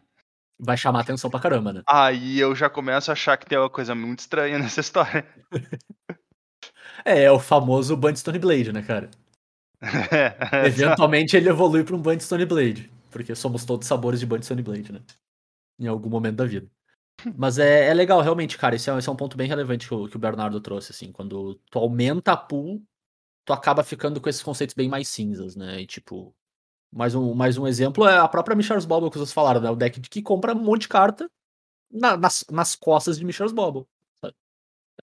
Vai 0.63 0.77
chamar 0.77 0.99
atenção 0.99 1.29
pra 1.29 1.39
caramba, 1.39 1.73
né? 1.73 1.81
aí 1.87 2.39
eu 2.39 2.53
já 2.53 2.69
começo 2.69 3.09
a 3.09 3.13
achar 3.13 3.35
que 3.35 3.47
tem 3.47 3.57
uma 3.57 3.69
coisa 3.69 3.95
muito 3.95 4.19
estranha 4.19 4.59
nessa 4.59 4.79
história. 4.79 5.27
É, 7.03 7.23
é 7.23 7.31
o 7.31 7.39
famoso 7.39 7.97
Band 7.97 8.15
Stone 8.15 8.37
Blade, 8.37 8.71
né, 8.71 8.83
cara? 8.83 9.09
É, 9.81 10.67
Eventualmente 10.67 11.35
ele 11.35 11.49
evolui 11.49 11.83
pra 11.83 11.95
um 11.95 12.01
Band 12.01 12.19
Stone 12.19 12.45
Blade. 12.45 12.91
Porque 13.09 13.33
somos 13.33 13.65
todos 13.65 13.87
sabores 13.87 14.19
de 14.19 14.25
Band 14.25 14.43
Stone 14.43 14.61
Blade, 14.61 14.91
né? 14.91 15.01
Em 15.79 15.87
algum 15.87 16.09
momento 16.09 16.35
da 16.35 16.45
vida. 16.45 16.69
Mas 17.35 17.57
é, 17.57 17.87
é 17.87 17.93
legal, 17.93 18.21
realmente, 18.21 18.57
cara. 18.57 18.75
Esse 18.75 18.89
é, 18.89 18.97
esse 18.97 19.09
é 19.09 19.11
um 19.11 19.15
ponto 19.15 19.35
bem 19.35 19.47
relevante 19.47 19.87
que 19.87 19.93
o, 19.93 20.07
que 20.07 20.15
o 20.15 20.19
Bernardo 20.19 20.61
trouxe, 20.61 20.91
assim. 20.91 21.11
Quando 21.11 21.55
tu 21.69 21.79
aumenta 21.79 22.33
a 22.33 22.37
pool, 22.37 22.81
tu 23.45 23.51
acaba 23.51 23.83
ficando 23.83 24.21
com 24.21 24.29
esses 24.29 24.43
conceitos 24.43 24.75
bem 24.75 24.87
mais 24.87 25.07
cinzas, 25.07 25.55
né? 25.55 25.81
E 25.81 25.87
tipo. 25.87 26.35
Mais 26.91 27.15
um, 27.15 27.33
mais 27.33 27.57
um 27.57 27.65
exemplo 27.65 28.05
é 28.05 28.17
a 28.17 28.27
própria 28.27 28.55
Michel's 28.55 28.85
Bobble 28.85 29.09
que 29.09 29.17
vocês 29.17 29.31
falaram, 29.31 29.61
né? 29.61 29.69
O 29.69 29.75
deck 29.75 29.99
de 29.99 30.09
que 30.09 30.21
compra 30.21 30.53
um 30.53 30.61
monte 30.61 30.81
de 30.81 30.87
carta 30.89 31.29
na- 31.89 32.17
nas, 32.17 32.43
nas 32.51 32.75
costas 32.75 33.17
de 33.17 33.23
Michel's 33.25 33.53
Bobble. 33.53 33.85
sabe? 34.21 34.35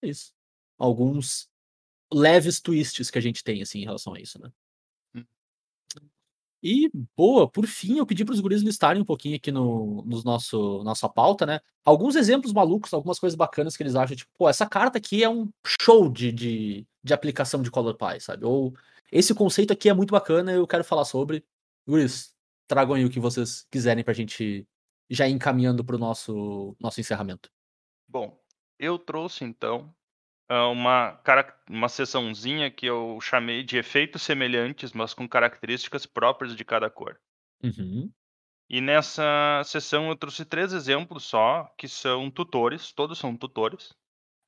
É 0.02 0.08
isso. 0.08 0.32
Alguns 0.78 1.48
leves 2.12 2.60
twists 2.60 3.10
que 3.10 3.18
a 3.18 3.22
gente 3.22 3.42
tem, 3.42 3.62
assim, 3.62 3.80
em 3.80 3.84
relação 3.84 4.14
a 4.14 4.20
isso, 4.20 4.40
né? 4.40 4.50
Hum. 5.14 5.24
E, 6.62 6.90
boa, 7.16 7.48
por 7.48 7.66
fim, 7.66 7.98
eu 7.98 8.06
pedi 8.06 8.24
para 8.24 8.34
os 8.34 8.40
guris 8.40 8.62
listarem 8.62 9.00
um 9.00 9.04
pouquinho 9.04 9.36
aqui 9.36 9.52
no 9.52 10.02
nos 10.04 10.24
nosso, 10.24 10.82
nossa 10.82 11.08
pauta, 11.08 11.46
né? 11.46 11.60
Alguns 11.84 12.16
exemplos 12.16 12.52
malucos, 12.52 12.92
algumas 12.92 13.18
coisas 13.18 13.36
bacanas 13.36 13.76
que 13.76 13.82
eles 13.82 13.94
acham, 13.94 14.16
tipo, 14.16 14.30
pô, 14.36 14.48
essa 14.48 14.66
carta 14.66 14.98
aqui 14.98 15.22
é 15.22 15.28
um 15.28 15.48
show 15.80 16.08
de, 16.10 16.32
de, 16.32 16.86
de 17.02 17.14
aplicação 17.14 17.62
de 17.62 17.70
Color 17.70 17.96
Pie, 17.96 18.20
sabe? 18.20 18.44
Ou 18.44 18.74
esse 19.12 19.34
conceito 19.34 19.72
aqui 19.72 19.88
é 19.88 19.94
muito 19.94 20.10
bacana, 20.10 20.52
eu 20.52 20.66
quero 20.66 20.84
falar 20.84 21.04
sobre. 21.04 21.44
Guris, 21.88 22.34
tragam 22.66 22.94
aí 22.94 23.04
o 23.04 23.10
que 23.10 23.18
vocês 23.18 23.66
quiserem 23.70 24.04
pra 24.04 24.12
gente 24.12 24.68
já 25.08 25.26
ir 25.26 25.32
encaminhando 25.32 25.82
pro 25.82 25.96
nosso, 25.96 26.76
nosso 26.78 27.00
encerramento. 27.00 27.50
Bom, 28.06 28.38
eu 28.78 28.98
trouxe 28.98 29.42
então 29.44 29.94
ah, 30.50 30.68
uma, 30.68 31.18
uma 31.68 31.88
seçãozinha 31.88 32.70
que 32.70 32.84
eu 32.84 33.18
chamei 33.22 33.62
de 33.62 33.78
efeitos 33.78 34.22
semelhantes, 34.22 34.92
mas 34.92 35.14
com 35.14 35.26
características 35.26 36.04
próprias 36.04 36.54
de 36.54 36.62
cada 36.62 36.90
cor. 36.90 37.18
Uhum. 37.64 38.12
E 38.68 38.82
nessa 38.82 39.62
sessão 39.64 40.10
eu 40.10 40.16
trouxe 40.16 40.44
três 40.44 40.74
exemplos 40.74 41.24
só, 41.24 41.72
que 41.78 41.88
são 41.88 42.30
tutores, 42.30 42.92
todos 42.92 43.18
são 43.18 43.34
tutores. 43.34 43.94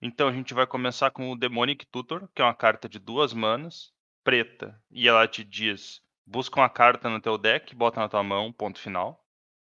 Então 0.02 0.28
a 0.28 0.32
gente 0.32 0.52
vai 0.52 0.66
começar 0.66 1.10
com 1.10 1.30
o 1.30 1.36
Demonic 1.36 1.86
Tutor, 1.86 2.28
que 2.34 2.42
é 2.42 2.44
uma 2.44 2.54
carta 2.54 2.86
de 2.86 2.98
duas 2.98 3.32
manas, 3.32 3.92
preta, 4.22 4.78
e 4.90 5.08
ela 5.08 5.26
te 5.26 5.42
diz: 5.42 6.02
busca 6.30 6.60
uma 6.60 6.70
carta 6.70 7.10
no 7.10 7.20
teu 7.20 7.36
deck, 7.36 7.74
bota 7.74 8.00
na 8.00 8.08
tua 8.08 8.22
mão, 8.22 8.52
ponto 8.52 8.78
final. 8.78 9.26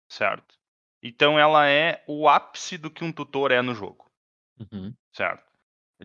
Certo? 0.07 0.55
Então 1.01 1.39
ela 1.39 1.67
é 1.67 2.03
o 2.07 2.29
ápice 2.29 2.77
do 2.77 2.91
que 2.91 3.03
um 3.03 3.11
tutor 3.11 3.51
é 3.51 3.61
no 3.61 3.73
jogo. 3.73 4.09
Uhum. 4.59 4.93
Certo? 5.11 5.43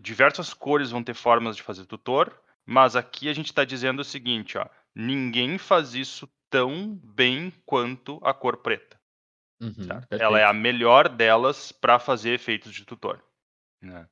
Diversas 0.01 0.53
cores 0.53 0.89
vão 0.89 1.03
ter 1.03 1.13
formas 1.13 1.55
de 1.55 1.61
fazer 1.61 1.85
tutor, 1.85 2.41
mas 2.65 2.95
aqui 2.95 3.29
a 3.29 3.33
gente 3.33 3.47
está 3.47 3.63
dizendo 3.63 3.99
o 3.99 4.05
seguinte, 4.05 4.57
ó, 4.57 4.67
ninguém 4.95 5.57
faz 5.57 5.93
isso 5.93 6.27
tão 6.49 6.95
bem 6.95 7.51
quanto 7.65 8.19
a 8.23 8.33
cor 8.33 8.57
preta. 8.57 8.99
Uhum. 9.61 9.87
Ela 10.09 10.39
é 10.39 10.43
a 10.43 10.53
melhor 10.53 11.09
delas 11.09 11.71
para 11.71 11.99
fazer 11.99 12.31
efeitos 12.31 12.73
de 12.73 12.85
tutor. 12.85 13.23
né? 13.81 14.07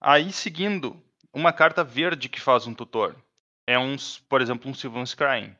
Aí, 0.00 0.32
seguindo, 0.32 1.02
uma 1.32 1.52
carta 1.52 1.82
verde 1.82 2.28
que 2.28 2.40
faz 2.40 2.66
um 2.66 2.74
tutor 2.74 3.16
é 3.66 3.78
um, 3.78 3.96
por 4.28 4.40
exemplo, 4.40 4.70
um 4.70 4.74
Sylvan 4.74 5.04
Scrying. 5.04 5.54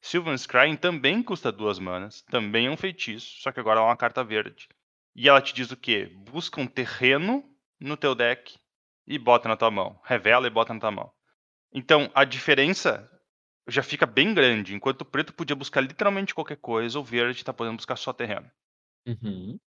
Sylvan 0.00 0.36
Scrying 0.36 0.76
também 0.76 1.22
custa 1.22 1.52
duas 1.52 1.78
manas, 1.78 2.22
também 2.22 2.66
é 2.66 2.70
um 2.70 2.76
feitiço, 2.76 3.40
só 3.40 3.52
que 3.52 3.60
agora 3.60 3.80
é 3.80 3.82
uma 3.82 3.96
carta 3.96 4.24
verde. 4.24 4.68
E 5.14 5.28
ela 5.28 5.40
te 5.40 5.52
diz 5.52 5.70
o 5.70 5.76
quê? 5.76 6.06
Busca 6.06 6.60
um 6.60 6.66
terreno 6.66 7.44
no 7.78 7.96
teu 7.96 8.14
deck 8.14 8.58
e 9.06 9.18
bota 9.18 9.48
na 9.48 9.56
tua 9.56 9.70
mão. 9.70 10.00
Revela 10.04 10.46
e 10.46 10.50
bota 10.50 10.72
na 10.72 10.80
tua 10.80 10.90
mão. 10.90 11.12
Então, 11.72 12.10
a 12.14 12.24
diferença 12.24 13.08
já 13.68 13.82
fica 13.82 14.06
bem 14.06 14.32
grande. 14.32 14.74
Enquanto 14.74 15.02
o 15.02 15.04
preto 15.04 15.32
podia 15.32 15.56
buscar 15.56 15.80
literalmente 15.80 16.34
qualquer 16.34 16.56
coisa, 16.56 16.98
o 16.98 17.04
verde 17.04 17.40
está 17.40 17.52
podendo 17.52 17.76
buscar 17.76 17.96
só 17.96 18.12
terreno. 18.12 18.50
Uhum. 19.06 19.58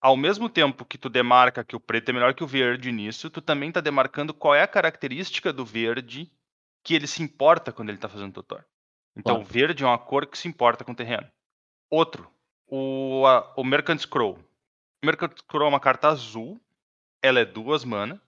Ao 0.00 0.16
mesmo 0.16 0.48
tempo 0.48 0.84
que 0.84 0.98
tu 0.98 1.08
demarca 1.08 1.64
que 1.64 1.76
o 1.76 1.80
preto 1.80 2.08
é 2.08 2.12
melhor 2.12 2.34
que 2.34 2.42
o 2.42 2.46
verde 2.46 2.90
nisso, 2.90 3.30
tu 3.30 3.40
também 3.40 3.68
está 3.68 3.80
demarcando 3.80 4.34
qual 4.34 4.54
é 4.54 4.62
a 4.62 4.68
característica 4.68 5.52
do 5.52 5.64
verde 5.64 6.30
que 6.82 6.94
ele 6.94 7.06
se 7.06 7.22
importa 7.22 7.72
quando 7.72 7.90
ele 7.90 7.98
está 7.98 8.08
fazendo 8.08 8.32
tutor. 8.32 8.66
Então, 9.16 9.36
Claro. 9.36 9.50
verde 9.50 9.84
é 9.84 9.86
uma 9.86 9.98
cor 9.98 10.26
que 10.26 10.38
se 10.38 10.48
importa 10.48 10.84
com 10.84 10.92
o 10.92 10.96
terreno. 10.96 11.30
Outro, 11.90 12.30
o, 12.66 13.24
a- 13.26 13.52
o 13.56 13.64
Mercant 13.64 13.98
Scroll. 14.00 14.38
O 15.02 15.06
Mercant 15.06 15.36
Scroll 15.38 15.66
é 15.66 15.68
uma 15.68 15.80
carta 15.80 16.08
azul, 16.08 16.60
ela 17.22 17.40
é 17.40 17.44
duas 17.44 17.84
mana, 17.84 18.20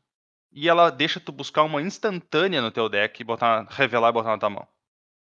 e 0.52 0.68
ela 0.68 0.90
deixa 0.90 1.18
tu 1.18 1.32
buscar 1.32 1.62
uma 1.62 1.80
instantânea 1.82 2.60
no 2.60 2.70
teu 2.70 2.88
deck 2.88 3.20
e 3.20 3.24
botar, 3.24 3.62
revelar 3.70 4.10
e 4.10 4.12
botar 4.12 4.30
na 4.30 4.38
tua 4.38 4.50
mão. 4.50 4.68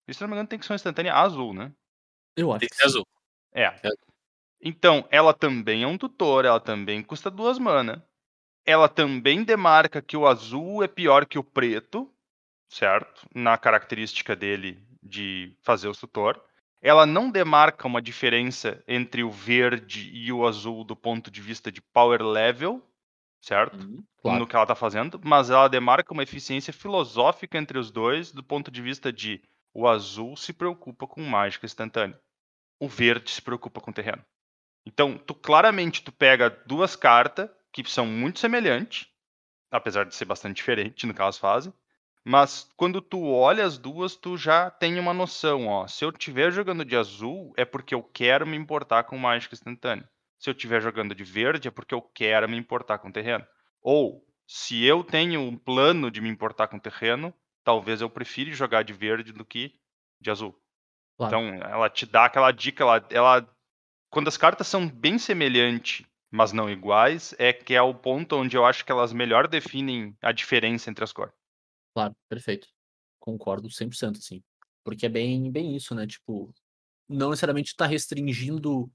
Isso, 0.08 0.18
se 0.18 0.22
não 0.22 0.28
me 0.28 0.34
engano, 0.34 0.48
tem 0.48 0.58
que 0.58 0.64
ser 0.66 0.72
uma 0.72 0.76
instantânea 0.76 1.14
azul, 1.14 1.52
né? 1.54 1.72
Eu 2.36 2.50
acho 2.50 2.60
Tem 2.60 2.68
que 2.68 2.74
ser 2.76 2.84
azul. 2.86 3.06
É. 3.52 3.64
É. 3.64 3.90
Então, 4.62 5.06
ela 5.10 5.32
também 5.32 5.82
é 5.82 5.86
um 5.86 5.96
tutor, 5.98 6.44
ela 6.44 6.60
também 6.60 7.02
custa 7.02 7.30
duas 7.30 7.58
mana. 7.58 8.04
Ela 8.64 8.88
também 8.88 9.42
demarca 9.44 10.02
que 10.02 10.16
o 10.16 10.26
azul 10.26 10.82
é 10.82 10.88
pior 10.88 11.26
que 11.26 11.38
o 11.38 11.44
preto, 11.44 12.12
certo? 12.68 13.26
Na 13.34 13.56
característica 13.56 14.34
dele 14.36 14.82
de 15.02 15.56
fazer 15.62 15.88
o 15.88 15.92
tutor. 15.92 16.42
Ela 16.82 17.04
não 17.04 17.30
demarca 17.30 17.86
uma 17.86 18.00
diferença 18.00 18.82
entre 18.88 19.22
o 19.22 19.30
verde 19.30 20.10
e 20.12 20.32
o 20.32 20.46
azul 20.46 20.82
do 20.84 20.96
ponto 20.96 21.30
de 21.30 21.40
vista 21.40 21.70
de 21.70 21.80
power 21.80 22.22
level, 22.22 22.82
certo? 23.40 23.84
Uhum. 23.84 24.04
Claro. 24.22 24.38
no 24.38 24.46
que 24.46 24.54
ela 24.54 24.64
está 24.64 24.74
fazendo, 24.74 25.18
mas 25.24 25.48
ela 25.48 25.68
demarca 25.68 26.12
uma 26.12 26.22
eficiência 26.22 26.72
filosófica 26.72 27.56
entre 27.56 27.78
os 27.78 27.90
dois 27.90 28.32
do 28.32 28.42
ponto 28.42 28.70
de 28.70 28.82
vista 28.82 29.10
de 29.10 29.42
o 29.72 29.88
azul 29.88 30.36
se 30.36 30.52
preocupa 30.52 31.06
com 31.06 31.22
mágica 31.22 31.64
instantânea, 31.64 32.20
o 32.78 32.88
verde 32.88 33.30
se 33.30 33.40
preocupa 33.40 33.80
com 33.80 33.92
terreno. 33.92 34.24
Então, 34.84 35.16
tu 35.16 35.34
claramente 35.34 36.02
tu 36.02 36.12
pega 36.12 36.50
duas 36.66 36.96
cartas 36.96 37.48
que 37.72 37.88
são 37.88 38.06
muito 38.06 38.40
semelhantes, 38.40 39.08
apesar 39.70 40.04
de 40.04 40.14
ser 40.14 40.24
bastante 40.24 40.56
diferente 40.56 41.06
no 41.06 41.14
que 41.14 41.22
elas 41.22 41.38
fazem, 41.38 41.72
Mas 42.30 42.70
quando 42.76 43.00
tu 43.00 43.24
olha 43.26 43.64
as 43.64 43.76
duas, 43.76 44.14
tu 44.14 44.36
já 44.36 44.70
tem 44.70 45.00
uma 45.00 45.12
noção, 45.12 45.66
ó. 45.66 45.88
Se 45.88 46.04
eu 46.04 46.10
estiver 46.10 46.52
jogando 46.52 46.84
de 46.84 46.96
azul, 46.96 47.52
é 47.56 47.64
porque 47.64 47.92
eu 47.92 48.04
quero 48.04 48.46
me 48.46 48.56
importar 48.56 49.02
com 49.02 49.18
mágica 49.18 49.52
instantânea. 49.52 50.08
Se 50.38 50.48
eu 50.48 50.52
estiver 50.52 50.80
jogando 50.80 51.12
de 51.12 51.24
verde, 51.24 51.66
é 51.66 51.72
porque 51.72 51.92
eu 51.92 52.00
quero 52.00 52.48
me 52.48 52.56
importar 52.56 52.98
com 52.98 53.10
terreno. 53.10 53.44
Ou, 53.82 54.24
se 54.46 54.84
eu 54.84 55.02
tenho 55.02 55.40
um 55.40 55.56
plano 55.56 56.08
de 56.08 56.20
me 56.20 56.28
importar 56.28 56.68
com 56.68 56.78
terreno, 56.78 57.34
talvez 57.64 58.00
eu 58.00 58.08
prefira 58.08 58.52
jogar 58.52 58.84
de 58.84 58.92
verde 58.92 59.32
do 59.32 59.44
que 59.44 59.74
de 60.20 60.30
azul. 60.30 60.56
Claro. 61.16 61.36
Então, 61.36 61.68
ela 61.68 61.90
te 61.90 62.06
dá 62.06 62.26
aquela 62.26 62.52
dica, 62.52 62.84
ela, 62.84 63.04
ela 63.10 63.56
quando 64.08 64.28
as 64.28 64.36
cartas 64.36 64.68
são 64.68 64.88
bem 64.88 65.18
semelhantes, 65.18 66.06
mas 66.30 66.52
não 66.52 66.70
iguais, 66.70 67.34
é 67.40 67.52
que 67.52 67.74
é 67.74 67.82
o 67.82 67.92
ponto 67.92 68.36
onde 68.36 68.56
eu 68.56 68.64
acho 68.64 68.84
que 68.84 68.92
elas 68.92 69.12
melhor 69.12 69.48
definem 69.48 70.16
a 70.22 70.30
diferença 70.30 70.88
entre 70.88 71.02
as 71.02 71.12
cores. 71.12 71.34
Claro, 71.94 72.14
perfeito. 72.28 72.68
Concordo 73.18 73.70
100%, 73.70 74.18
assim. 74.18 74.42
Porque 74.84 75.06
é 75.06 75.08
bem, 75.08 75.50
bem 75.50 75.76
isso, 75.76 75.94
né? 75.94 76.06
Tipo, 76.06 76.52
não 77.08 77.30
necessariamente 77.30 77.74
tá 77.76 77.86
restringindo 77.86 78.90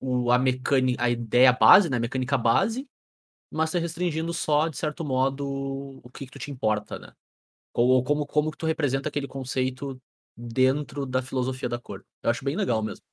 o, 0.00 0.30
a 0.30 0.38
mecânica, 0.38 1.02
a 1.02 1.10
ideia 1.10 1.52
base, 1.52 1.90
né? 1.90 1.96
A 1.96 2.00
mecânica 2.00 2.38
base, 2.38 2.88
mas 3.50 3.70
tá 3.72 3.78
restringindo 3.78 4.32
só, 4.32 4.68
de 4.68 4.76
certo 4.76 5.04
modo, 5.04 6.00
o 6.02 6.10
que, 6.10 6.26
que 6.26 6.32
tu 6.32 6.38
te 6.38 6.50
importa, 6.50 6.98
né? 6.98 7.12
Ou 7.74 8.02
como, 8.02 8.26
como 8.26 8.50
que 8.50 8.58
tu 8.58 8.66
representa 8.66 9.08
aquele 9.08 9.28
conceito 9.28 10.00
dentro 10.36 11.04
da 11.06 11.22
filosofia 11.22 11.68
da 11.68 11.78
cor. 11.78 12.04
Eu 12.22 12.30
acho 12.30 12.44
bem 12.44 12.56
legal 12.56 12.82
mesmo. 12.82 13.04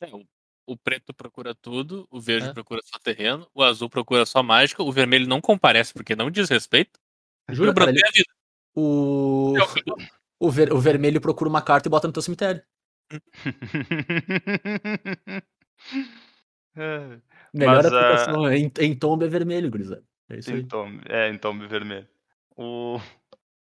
É, 0.00 0.14
o, 0.14 0.24
o 0.66 0.76
preto 0.76 1.14
procura 1.14 1.54
tudo, 1.54 2.06
o 2.10 2.20
verde 2.20 2.48
É. 2.48 2.52
procura 2.52 2.80
só 2.84 2.98
terreno, 2.98 3.48
o 3.54 3.62
azul 3.62 3.88
procura 3.88 4.26
só 4.26 4.42
mágica, 4.42 4.82
o 4.82 4.92
vermelho 4.92 5.26
não 5.28 5.40
comparece 5.40 5.92
porque 5.94 6.16
não 6.16 6.30
diz 6.30 6.48
respeito. 6.48 6.98
Juro, 7.50 7.70
o 7.70 7.74
cara, 7.74 7.86
branco 7.86 7.98
ele- 7.98 8.04
é 8.04 8.08
a 8.08 8.12
vida. 8.12 8.33
O, 8.74 9.54
É 9.56 9.62
o 10.38 10.50
ver- 10.50 10.72
o 10.72 10.78
vermelho 10.78 11.20
procura 11.20 11.48
uma 11.48 11.62
carta 11.62 11.88
e 11.88 11.90
bota 11.90 12.06
no 12.06 12.12
teu 12.12 12.22
cemitério. 12.22 12.62
É, 16.76 17.20
Melhor 17.52 17.84
Mas, 17.84 17.92
ah, 17.92 18.00
aplicação 18.00 18.52
em, 18.52 18.72
em 18.80 18.98
tombo 18.98 19.24
é 19.24 19.28
vermelho, 19.28 19.70
gurizada. 19.70 20.04
É 20.28 20.38
isso 20.38 20.50
aí. 20.50 20.60
em 20.60 20.66
tom, 20.66 20.88
é, 21.08 21.28
em 21.28 21.38
tom 21.38 21.56
vermelho. 21.68 22.08
O... 22.56 22.98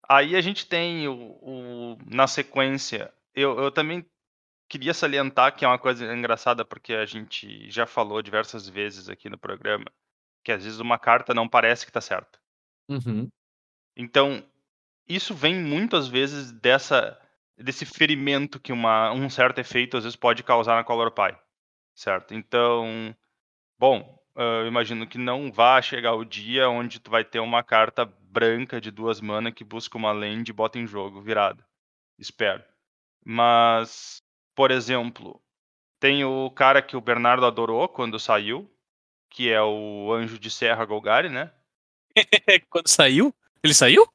Aí 0.08 0.36
a 0.36 0.40
gente 0.40 0.66
tem 0.68 1.08
o, 1.08 1.14
o- 1.42 1.98
na 2.06 2.26
sequência. 2.28 3.12
Eu, 3.34 3.58
eu 3.58 3.72
também 3.72 4.06
queria 4.68 4.94
salientar 4.94 5.56
que 5.56 5.64
é 5.64 5.68
uma 5.68 5.78
coisa 5.78 6.14
engraçada, 6.14 6.64
porque 6.64 6.94
a 6.94 7.04
gente 7.04 7.68
já 7.70 7.86
falou 7.86 8.22
diversas 8.22 8.68
vezes 8.68 9.08
aqui 9.08 9.28
no 9.28 9.38
programa 9.38 9.86
que 10.44 10.52
às 10.52 10.64
vezes 10.64 10.78
uma 10.80 10.98
carta 10.98 11.32
não 11.34 11.48
parece 11.48 11.86
que 11.86 11.92
tá 11.92 12.00
certa. 12.00 12.38
Uhum. 12.88 13.28
Então, 13.96 14.42
isso 15.08 15.34
vem 15.34 15.54
muitas 15.54 16.08
vezes 16.08 16.52
dessa 16.52 17.18
desse 17.56 17.84
ferimento 17.84 18.58
que 18.58 18.72
uma, 18.72 19.12
um 19.12 19.28
certo 19.30 19.58
efeito 19.58 19.96
às 19.96 20.04
vezes 20.04 20.16
pode 20.16 20.42
causar 20.42 20.74
na 20.74 20.84
Color 20.84 21.12
Pie, 21.12 21.36
certo? 21.94 22.34
Então, 22.34 23.14
bom, 23.78 24.18
eu 24.34 24.66
imagino 24.66 25.06
que 25.06 25.18
não 25.18 25.52
vá 25.52 25.80
chegar 25.80 26.14
o 26.14 26.24
dia 26.24 26.68
onde 26.68 26.98
tu 26.98 27.10
vai 27.10 27.24
ter 27.24 27.40
uma 27.40 27.62
carta 27.62 28.04
branca 28.04 28.80
de 28.80 28.90
duas 28.90 29.20
mana 29.20 29.52
que 29.52 29.62
busca 29.62 29.96
uma 29.96 30.12
land 30.12 30.50
e 30.50 30.54
bota 30.54 30.78
em 30.78 30.86
jogo 30.86 31.20
virada. 31.20 31.64
Espero. 32.18 32.64
Mas, 33.24 34.22
por 34.54 34.70
exemplo, 34.70 35.40
tem 36.00 36.24
o 36.24 36.50
cara 36.50 36.82
que 36.82 36.96
o 36.96 37.00
Bernardo 37.00 37.46
adorou 37.46 37.88
quando 37.88 38.18
saiu, 38.18 38.68
que 39.30 39.50
é 39.50 39.62
o 39.62 40.12
Anjo 40.12 40.38
de 40.38 40.50
Serra 40.50 40.84
Golgari, 40.84 41.28
né? 41.28 41.52
Quando 42.68 42.88
saiu? 42.88 43.34
Ele 43.62 43.72
saiu? 43.72 44.06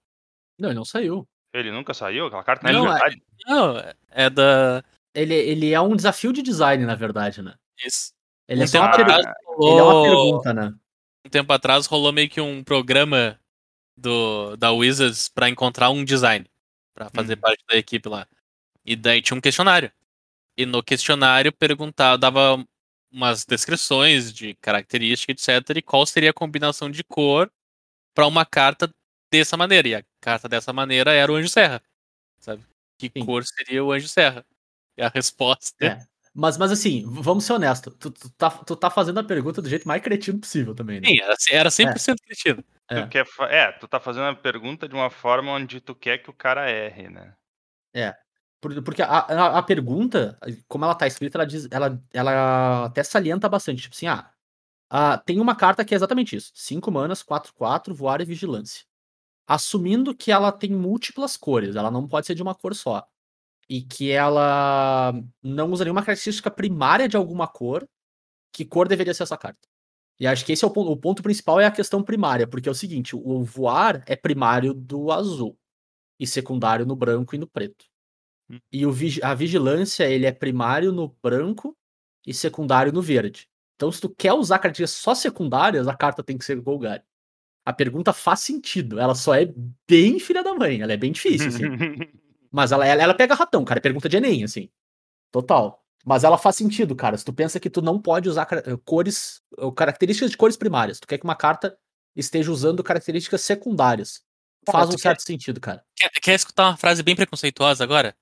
Não, 0.57 0.69
ele 0.69 0.75
não 0.77 0.85
saiu. 0.85 1.27
Ele 1.53 1.71
nunca 1.71 1.93
saiu, 1.93 2.27
aquela 2.27 2.43
carta 2.43 2.63
não 2.63 2.69
é 2.69 2.73
Não, 2.73 2.81
de 2.81 2.87
é- 2.87 2.91
verdade. 2.93 3.23
Não, 3.45 3.93
é 4.11 4.29
da. 4.29 4.83
Ele, 5.13 5.33
ele 5.33 5.73
é 5.73 5.81
um 5.81 5.95
desafio 5.95 6.31
de 6.33 6.41
design, 6.41 6.85
na 6.85 6.95
verdade, 6.95 7.41
né? 7.41 7.55
Isso. 7.83 8.13
Ele 8.47 8.61
é 8.61 8.63
Um 8.63 8.67
só 8.67 8.79
uma, 8.79 8.89
atrás 8.89 9.17
ele 9.19 9.27
é 9.27 9.83
uma 9.83 9.91
rolou- 9.91 10.03
pergunta, 10.03 10.53
né? 10.53 10.73
Um 11.25 11.29
tempo 11.29 11.51
atrás 11.53 11.85
rolou 11.85 12.13
meio 12.13 12.29
que 12.29 12.39
um 12.39 12.63
programa 12.63 13.39
do, 13.97 14.55
da 14.57 14.71
Wizards 14.71 15.27
pra 15.29 15.49
encontrar 15.49 15.89
um 15.89 16.03
design. 16.05 16.45
Pra 16.93 17.09
fazer 17.09 17.33
Hum. 17.37 17.41
parte 17.41 17.63
da 17.67 17.75
equipe 17.75 18.07
lá. 18.09 18.27
E 18.85 18.95
daí 18.95 19.21
tinha 19.21 19.37
um 19.37 19.41
questionário. 19.41 19.91
E 20.57 20.65
no 20.65 20.81
questionário 20.81 21.51
perguntava, 21.51 22.17
dava 22.17 22.63
umas 23.11 23.45
descrições 23.45 24.31
de 24.33 24.53
característica, 24.55 25.31
etc. 25.31 25.77
E 25.77 25.81
qual 25.81 26.05
seria 26.05 26.29
a 26.31 26.33
combinação 26.33 26.89
de 26.89 27.03
cor 27.03 27.51
pra 28.15 28.25
uma 28.27 28.45
carta 28.45 28.89
dessa 29.31 29.55
maneira. 29.57 29.87
E 29.89 29.95
a 29.95 30.03
carta 30.21 30.47
dessa 30.47 30.71
maneira 30.73 31.13
era 31.13 31.31
o 31.31 31.35
Anjo 31.35 31.49
Serra. 31.49 31.81
Sabe? 32.39 32.63
Que 32.97 33.11
Sim. 33.13 33.25
cor 33.25 33.43
seria 33.45 33.83
o 33.83 33.91
Anjo 33.91 34.07
Serra? 34.07 34.45
E 34.97 35.01
a 35.01 35.09
resposta. 35.09 35.85
É. 35.85 35.99
Mas, 36.33 36.57
mas 36.57 36.71
assim, 36.71 37.03
vamos 37.07 37.45
ser 37.45 37.53
honestos. 37.53 37.95
Tu, 37.99 38.11
tu 38.11 38.29
tá, 38.31 38.49
tu 38.49 38.75
tá 38.75 38.89
fazendo 38.89 39.19
a 39.19 39.23
pergunta 39.23 39.61
do 39.61 39.69
jeito 39.69 39.87
mais 39.87 40.01
cretino 40.01 40.39
possível 40.39 40.75
também, 40.75 41.01
né? 41.01 41.07
Sim, 41.07 41.19
era, 41.19 41.35
era 41.51 41.69
100% 41.71 42.21
cretino. 42.21 42.63
É. 42.89 43.01
Tu 43.01 43.09
quer 43.09 43.25
fa- 43.25 43.47
é, 43.47 43.71
tu 43.71 43.87
tá 43.87 43.99
fazendo 43.99 44.25
a 44.25 44.35
pergunta 44.35 44.87
de 44.87 44.93
uma 44.93 45.09
forma 45.09 45.51
onde 45.51 45.81
tu 45.81 45.95
quer 45.95 46.19
que 46.19 46.29
o 46.29 46.33
cara 46.33 46.69
erre, 46.69 47.09
né? 47.09 47.33
Por- 48.59 48.81
Porque 48.83 49.01
a, 49.01 49.07
a, 49.07 49.57
a 49.59 49.63
pergunta, 49.63 50.37
como 50.67 50.83
ela 50.85 50.95
tá 50.95 51.05
escrita, 51.05 51.37
ela, 51.37 51.45
diz, 51.45 51.67
ela, 51.71 52.01
ela 52.11 52.85
até 52.85 53.03
salienta 53.03 53.47
bastante. 53.47 53.83
Tipo 53.83 53.95
assim, 53.95 54.07
ah, 54.07 54.31
ah, 54.89 55.17
tem 55.17 55.39
uma 55.39 55.55
carta 55.55 55.85
que 55.85 55.93
é 55.93 55.97
exatamente 55.97 56.35
isso: 56.35 56.51
5 56.55 56.91
manas, 56.91 57.21
4, 57.21 57.53
4, 57.53 57.93
voar 57.93 58.21
e 58.21 58.25
vigilância. 58.25 58.85
Assumindo 59.47 60.15
que 60.15 60.31
ela 60.31 60.51
tem 60.51 60.71
múltiplas 60.71 61.37
cores, 61.37 61.75
ela 61.75 61.89
não 61.89 62.07
pode 62.07 62.27
ser 62.27 62.35
de 62.35 62.43
uma 62.43 62.53
cor 62.53 62.75
só. 62.75 63.07
E 63.69 63.81
que 63.81 64.11
ela 64.11 65.13
não 65.41 65.71
usa 65.71 65.85
nenhuma 65.85 66.03
característica 66.03 66.51
primária 66.51 67.07
de 67.07 67.17
alguma 67.17 67.47
cor, 67.47 67.87
que 68.51 68.65
cor 68.65 68.87
deveria 68.87 69.13
ser 69.13 69.23
essa 69.23 69.37
carta? 69.37 69.67
E 70.19 70.27
acho 70.27 70.45
que 70.45 70.51
esse 70.51 70.65
é 70.65 70.67
o 70.67 70.71
ponto. 70.71 70.91
O 70.91 70.97
ponto 70.97 71.23
principal 71.23 71.59
é 71.59 71.65
a 71.65 71.71
questão 71.71 72.03
primária, 72.03 72.47
porque 72.47 72.67
é 72.67 72.71
o 72.71 72.75
seguinte: 72.75 73.15
o 73.15 73.43
voar 73.43 74.03
é 74.07 74.15
primário 74.15 74.73
do 74.73 75.11
azul 75.11 75.57
e 76.19 76.25
secundário 76.25 76.85
no 76.85 76.95
branco 76.95 77.35
e 77.35 77.37
no 77.37 77.47
preto. 77.47 77.85
Hum. 78.49 78.59
E 78.71 78.85
o, 78.85 78.91
a 79.23 79.33
vigilância, 79.35 80.09
ele 80.09 80.25
é 80.25 80.31
primário 80.31 80.91
no 80.91 81.09
branco 81.21 81.77
e 82.25 82.33
secundário 82.33 82.91
no 82.91 83.01
verde. 83.01 83.47
Então, 83.75 83.91
se 83.91 84.01
tu 84.01 84.09
quer 84.09 84.33
usar 84.33 84.59
características 84.59 85.01
só 85.01 85.13
secundárias, 85.13 85.87
a 85.87 85.95
carta 85.95 86.23
tem 86.23 86.37
que 86.37 86.45
ser 86.45 86.59
Golgari. 86.59 87.03
A 87.67 87.73
pergunta 87.73 88.13
faz 88.13 88.39
sentido. 88.39 88.97
Ela 88.97 89.13
só 89.13 89.35
é 89.35 89.51
bem 89.85 90.19
filha 90.21 90.41
da 90.41 90.53
mãe. 90.53 90.79
Ela 90.79 90.93
é 90.93 90.97
bem 90.97 91.11
difícil, 91.11 91.49
assim. 91.49 91.63
Mas 92.49 92.71
ela, 92.71 92.87
ela, 92.87 93.03
ela 93.03 93.13
pega 93.13 93.35
ratão, 93.35 93.65
cara. 93.65 93.79
É 93.79 93.81
pergunta 93.81 94.07
de 94.07 94.15
Enem, 94.15 94.45
assim. 94.45 94.69
Total. 95.33 95.83
Mas 96.05 96.23
ela 96.23 96.37
faz 96.37 96.55
sentido, 96.55 96.95
cara. 96.95 97.17
Se 97.17 97.25
tu 97.25 97.33
pensa 97.33 97.59
que 97.59 97.69
tu 97.69 97.81
não 97.81 98.01
pode 98.01 98.29
usar 98.29 98.47
eh, 98.53 98.77
cores, 98.85 99.41
ou 99.57 99.73
características 99.73 100.31
de 100.31 100.37
cores 100.37 100.55
primárias, 100.55 100.97
tu 101.01 101.05
quer 101.07 101.17
que 101.17 101.25
uma 101.25 101.35
carta 101.35 101.77
esteja 102.15 102.49
usando 102.49 102.81
características 102.81 103.41
secundárias. 103.41 104.21
Cara, 104.65 104.77
Faz 104.79 104.95
um 104.95 104.97
certo 104.97 105.23
sentido, 105.23 105.59
cara. 105.59 105.83
Quer, 105.93 106.09
quer 106.21 106.35
escutar 106.35 106.69
uma 106.69 106.77
frase 106.77 107.03
bem 107.03 107.17
preconceituosa 107.17 107.83
agora? 107.83 108.15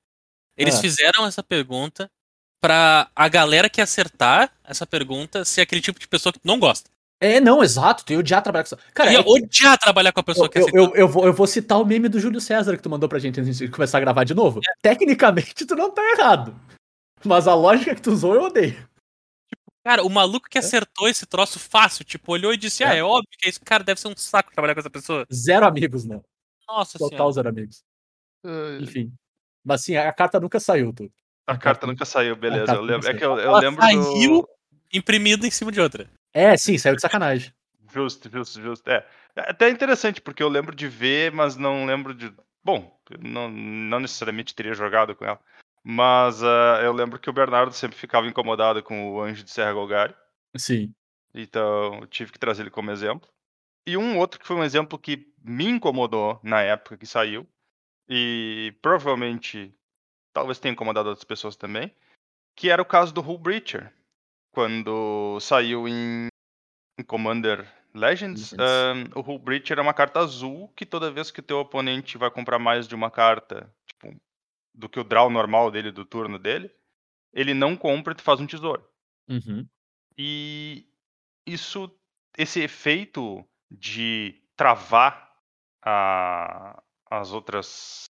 Eles 0.58 0.76
Ah. 0.76 0.82
fizeram 0.82 1.28
essa 1.28 1.44
pergunta 1.44 2.10
pra 2.60 3.12
a 3.16 3.28
galera 3.28 3.70
que 3.70 3.80
acertar 3.80 4.52
essa 4.64 4.88
pergunta 4.88 5.46
ser 5.46 5.62
aquele 5.62 5.82
tipo 5.82 6.00
de 6.00 6.08
pessoa 6.08 6.34
que 6.34 6.40
tu 6.40 6.48
não 6.48 6.60
gosta. 6.60 6.90
É, 7.20 7.40
não, 7.40 7.64
exato. 7.64 8.04
Tu 8.06 8.14
ia 8.14 8.20
odiar 8.20 8.42
trabalhar 8.42 8.64
com 8.64 8.76
essa. 8.76 8.92
Cara, 8.94 9.12
ia 9.12 9.20
é 9.20 9.24
odiar 9.26 9.78
trabalhar 9.78 10.12
com 10.12 10.20
a 10.20 10.24
pessoa 10.24 10.50
que 10.50 10.60
eu, 10.60 10.68
eu, 10.74 10.96
eu, 10.96 11.08
vou, 11.08 11.26
eu 11.26 11.34
vou 11.34 11.48
citar 11.48 11.80
o 11.80 11.86
meme 11.86 12.10
do 12.10 12.20
Júlio 12.20 12.42
César 12.42 12.76
que 12.76 12.84
tu 12.84 12.90
mandou 12.90 13.08
pra 13.08 13.20
gente 13.20 13.40
antes 13.40 13.58
de 13.58 13.70
começar 13.70 13.98
a 13.98 14.02
gravar 14.02 14.24
de 14.24 14.34
novo. 14.34 14.60
Tecnicamente, 14.82 15.66
tu 15.66 15.76
não 15.76 15.92
tá 15.92 16.02
errado. 16.18 16.56
Mas 17.24 17.48
a 17.48 17.56
lógica 17.56 17.96
que 17.96 18.02
tu 18.02 18.12
usou, 18.12 18.36
eu 18.36 18.44
odeio. 18.44 18.88
Cara, 19.84 20.04
o 20.04 20.10
maluco 20.10 20.50
que 20.50 20.58
acertou 20.58 21.08
esse 21.08 21.26
troço 21.26 21.60
fácil, 21.60 22.04
tipo, 22.04 22.32
olhou 22.32 22.52
e 22.54 22.58
disse, 22.58 22.84
É. 22.84 22.88
ah, 22.88 22.96
é 22.96 23.04
óbvio 23.04 23.30
que 23.40 23.48
esse 23.48 23.60
cara 23.60 23.84
deve 23.84 24.00
ser 24.00 24.08
um 24.08 24.18
saco 24.18 24.52
trabalhar 24.52 24.74
com 24.74 24.80
essa 24.80 24.90
pessoa. 24.90 25.26
Zero 25.32 25.66
amigos, 25.66 26.06
né? 26.06 26.20
Nossa 26.68 26.98
Total 26.98 27.18
senhora. 27.18 27.34
zero 27.34 27.50
amigos. 27.50 27.84
Enfim. 28.82 29.14
Mas 29.64 29.82
sim, 29.82 29.96
a 29.96 30.12
carta 30.12 30.40
nunca 30.40 30.60
saiu, 30.60 30.92
tu. 30.94 31.12
A 31.48 31.56
carta 31.58 31.86
nunca 31.86 32.04
saiu, 32.04 32.36
beleza. 32.36 32.74
Eu 32.74 32.82
lembro, 32.82 33.08
é 33.08 33.14
que 33.14 33.24
eu, 33.24 33.38
eu 33.38 33.50
Ela 33.50 33.60
lembro 33.60 33.82
saiu 33.82 34.42
do... 34.42 34.50
imprimida 34.92 35.46
em 35.46 35.52
cima 35.52 35.72
de 35.72 35.80
outra. 35.80 36.10
É, 36.36 36.58
sim, 36.58 36.78
saiu 36.78 36.98
de 36.98 37.02
sacanagem. 37.02 37.54
Justo, 37.94 38.30
justo, 38.30 38.62
justo. 38.62 38.90
É. 38.90 39.08
É 39.38 39.52
até 39.52 39.70
interessante, 39.70 40.20
porque 40.20 40.44
eu 40.44 40.50
lembro 40.50 40.76
de 40.76 40.86
ver, 40.88 41.32
mas 41.32 41.56
não 41.56 41.86
lembro 41.86 42.14
de. 42.14 42.34
Bom, 42.62 43.00
não, 43.22 43.50
não 43.50 44.02
necessariamente 44.02 44.54
teria 44.54 44.74
jogado 44.74 45.16
com 45.16 45.24
ela. 45.24 45.40
Mas 45.82 46.44
ah, 46.44 46.82
eu 46.84 46.92
lembro 46.92 47.20
que 47.20 47.30
o 47.30 47.34
Bernardo 47.34 47.72
sempre 47.72 47.98
ficava 47.98 48.28
incomodado 48.28 48.84
com 48.84 49.14
o 49.14 49.22
Anjo 49.22 49.44
de 49.44 49.52
Serra 49.52 49.72
Golgari. 49.72 50.14
Sim. 50.58 50.94
Então 51.34 52.00
eu 52.02 52.08
tive 52.08 52.34
que 52.34 52.40
trazer 52.40 52.64
ele 52.64 52.70
como 52.70 52.92
exemplo. 52.92 53.30
E 53.88 53.96
um 53.96 54.18
outro 54.18 54.40
que 54.40 54.48
foi 54.48 54.58
um 54.58 54.64
exemplo 54.64 55.00
que 55.00 55.32
me 55.42 55.66
incomodou 55.66 56.40
na 56.44 56.62
época 56.62 56.98
que 56.98 57.06
saiu. 57.06 57.48
E 58.10 58.74
provavelmente 58.82 59.74
talvez 60.34 60.60
tenha 60.60 60.74
incomodado 60.74 61.10
outras 61.10 61.24
pessoas 61.24 61.56
também. 61.56 61.94
Que 62.56 62.70
era 62.70 62.82
o 62.82 62.86
caso 62.86 63.14
do 63.14 63.22
Hull 63.22 63.38
Breacher. 63.38 63.94
Quando 64.56 65.38
saiu 65.42 65.86
em, 65.86 66.28
em 66.98 67.04
Commander 67.04 67.60
Legends, 67.94 68.54
Legends. 68.54 68.58
ahn, 68.58 69.10
o 69.14 69.20
Hull 69.20 69.38
Breacher 69.38 69.78
é 69.78 69.82
uma 69.82 69.94
carta 69.94 70.22
azul 70.22 70.70
que 70.70 70.86
toda 70.86 71.12
vez 71.12 71.30
que 71.30 71.42
o 71.42 71.44
teu 71.44 71.58
oponente 71.60 72.18
vai 72.18 72.32
comprar 72.32 72.58
mais 72.58 72.88
de 72.88 72.96
uma 72.96 73.12
carta, 73.12 73.70
tipo, 73.86 74.16
do 74.74 74.88
que 74.88 74.98
o 74.98 75.04
draw 75.04 75.30
normal 75.30 75.70
dele 75.70 75.92
do 75.92 76.06
turno 76.06 76.40
dele, 76.40 76.72
ele 77.34 77.54
não 77.54 77.76
compra 77.76 78.14
e 78.14 78.16
tu 78.16 78.24
faz 78.24 78.40
um 78.40 78.48
tesouro. 78.48 78.88
Uhum. 79.30 79.68
E 80.18 80.88
isso, 81.46 81.94
esse 82.38 82.62
efeito 82.62 83.46
de 83.70 84.42
travar 84.56 85.36
a- 85.84 86.82
as 87.12 87.34
outras 87.34 88.06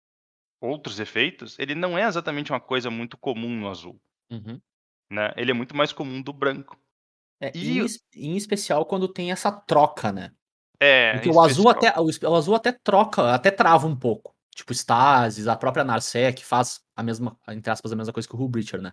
outros 0.60 0.98
efeitos, 0.98 1.56
ele 1.58 1.74
não 1.76 1.96
é 1.96 2.02
exatamente 2.02 2.50
uma 2.52 2.60
coisa 2.60 2.90
muito 2.90 3.16
comum 3.16 3.50
no 3.60 3.68
azul, 3.68 4.00
Uhum. 4.30 4.60
Né? 5.12 5.32
Ele 5.36 5.50
é 5.50 5.54
muito 5.54 5.76
mais 5.76 5.92
comum 5.92 6.20
do 6.22 6.32
branco. 6.32 6.78
É, 7.40 7.52
E 7.54 7.80
em, 7.80 7.86
em 8.14 8.36
especial 8.36 8.86
quando 8.86 9.06
tem 9.08 9.30
essa 9.30 9.52
troca, 9.52 10.10
né? 10.12 10.32
É, 10.80 11.12
Porque 11.14 11.28
o 11.28 11.40
azul 11.40 11.68
até 11.68 11.92
o, 11.98 12.34
azul 12.34 12.54
até 12.54 12.72
troca, 12.72 13.32
até 13.32 13.50
trava 13.50 13.86
um 13.86 13.94
pouco. 13.94 14.34
Tipo, 14.54 14.72
Stasis, 14.72 15.46
a 15.46 15.56
própria 15.56 15.84
Narsec 15.84 16.44
faz 16.44 16.80
a 16.96 17.02
mesma, 17.02 17.38
entre 17.48 17.70
aspas, 17.70 17.92
a 17.92 17.96
mesma 17.96 18.12
coisa 18.12 18.28
que 18.28 18.34
o 18.34 18.38
Hull 18.38 18.48
Breacher, 18.48 18.82
né? 18.82 18.92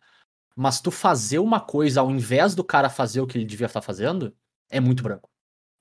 Mas 0.56 0.82
tu 0.82 0.92
fazer 0.92 1.40
uma 1.40 1.60
coisa 1.60 2.02
ao 2.02 2.12
invés 2.12 2.54
do 2.54 2.64
cara 2.64 2.90
fazer 2.90 3.22
o 3.22 3.28
que 3.28 3.38
ele 3.38 3.46
devia 3.46 3.66
estar 3.68 3.82
fazendo, 3.82 4.36
é 4.70 4.80
muito 4.80 5.04
branco. 5.04 5.30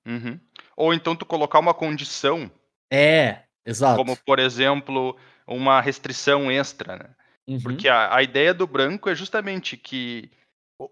Uhum. 0.07 0.41
Ou 0.77 0.95
então 0.95 1.15
tu 1.15 1.27
colocar 1.27 1.59
uma 1.59 1.75
condição, 1.75 2.51
É, 2.91 3.45
exato. 3.65 3.97
como 3.97 4.17
por 4.17 4.39
exemplo, 4.39 5.17
uma 5.47 5.81
restrição 5.81 6.51
extra, 6.51 6.97
né? 6.97 7.15
Uhum, 7.49 7.61
Porque 7.63 7.89
a, 7.89 8.15
a 8.15 8.23
ideia 8.23 8.53
do 8.53 8.67
branco 8.67 9.09
é 9.09 9.15
justamente 9.15 9.77
que. 9.77 10.31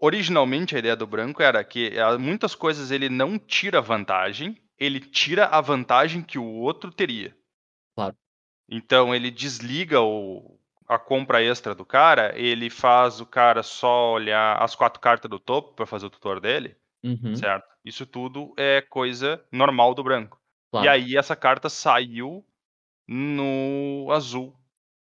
Originalmente 0.00 0.74
a 0.74 0.80
ideia 0.80 0.96
do 0.96 1.07
branco 1.07 1.40
era 1.40 1.62
que 1.62 1.96
ah, 2.00 2.18
muitas 2.18 2.57
coisas 2.57 2.90
ele 2.90 3.09
não 3.09 3.38
tira 3.38 3.80
vantagem, 3.80 4.61
ele 4.76 4.98
tira 4.98 5.46
a 5.46 5.61
vantagem 5.61 6.22
que 6.22 6.38
o 6.40 6.44
outro 6.44 6.90
teria. 6.90 7.36
Claro. 7.94 8.16
Então 8.68 9.14
ele 9.14 9.30
desliga 9.30 10.00
o, 10.00 10.59
a 10.88 10.98
compra 10.98 11.40
extra 11.42 11.72
do 11.72 11.84
cara, 11.84 12.36
ele 12.36 12.68
faz 12.68 13.20
o 13.20 13.26
cara 13.26 13.62
só 13.62 14.12
olhar 14.12 14.61
as 14.61 14.74
quatro 14.74 15.00
cartas 15.00 15.30
do 15.30 15.38
topo 15.38 15.74
para 15.74 15.86
fazer 15.86 16.07
o 16.07 16.11
tutor 16.11 16.40
dele, 16.40 16.76
uhum, 17.04 17.36
certo? 17.36 17.68
Isso 17.84 18.04
tudo 18.04 18.52
é 18.57 18.80
coisa 18.80 19.40
normal 19.52 19.94
do 19.94 20.02
branco. 20.02 20.40
claro. 20.70 20.86
E 20.86 20.88
aí 20.88 21.16
essa 21.16 21.36
carta 21.36 21.68
saiu 21.68 22.44
no 23.07 24.09
azul, 24.11 24.59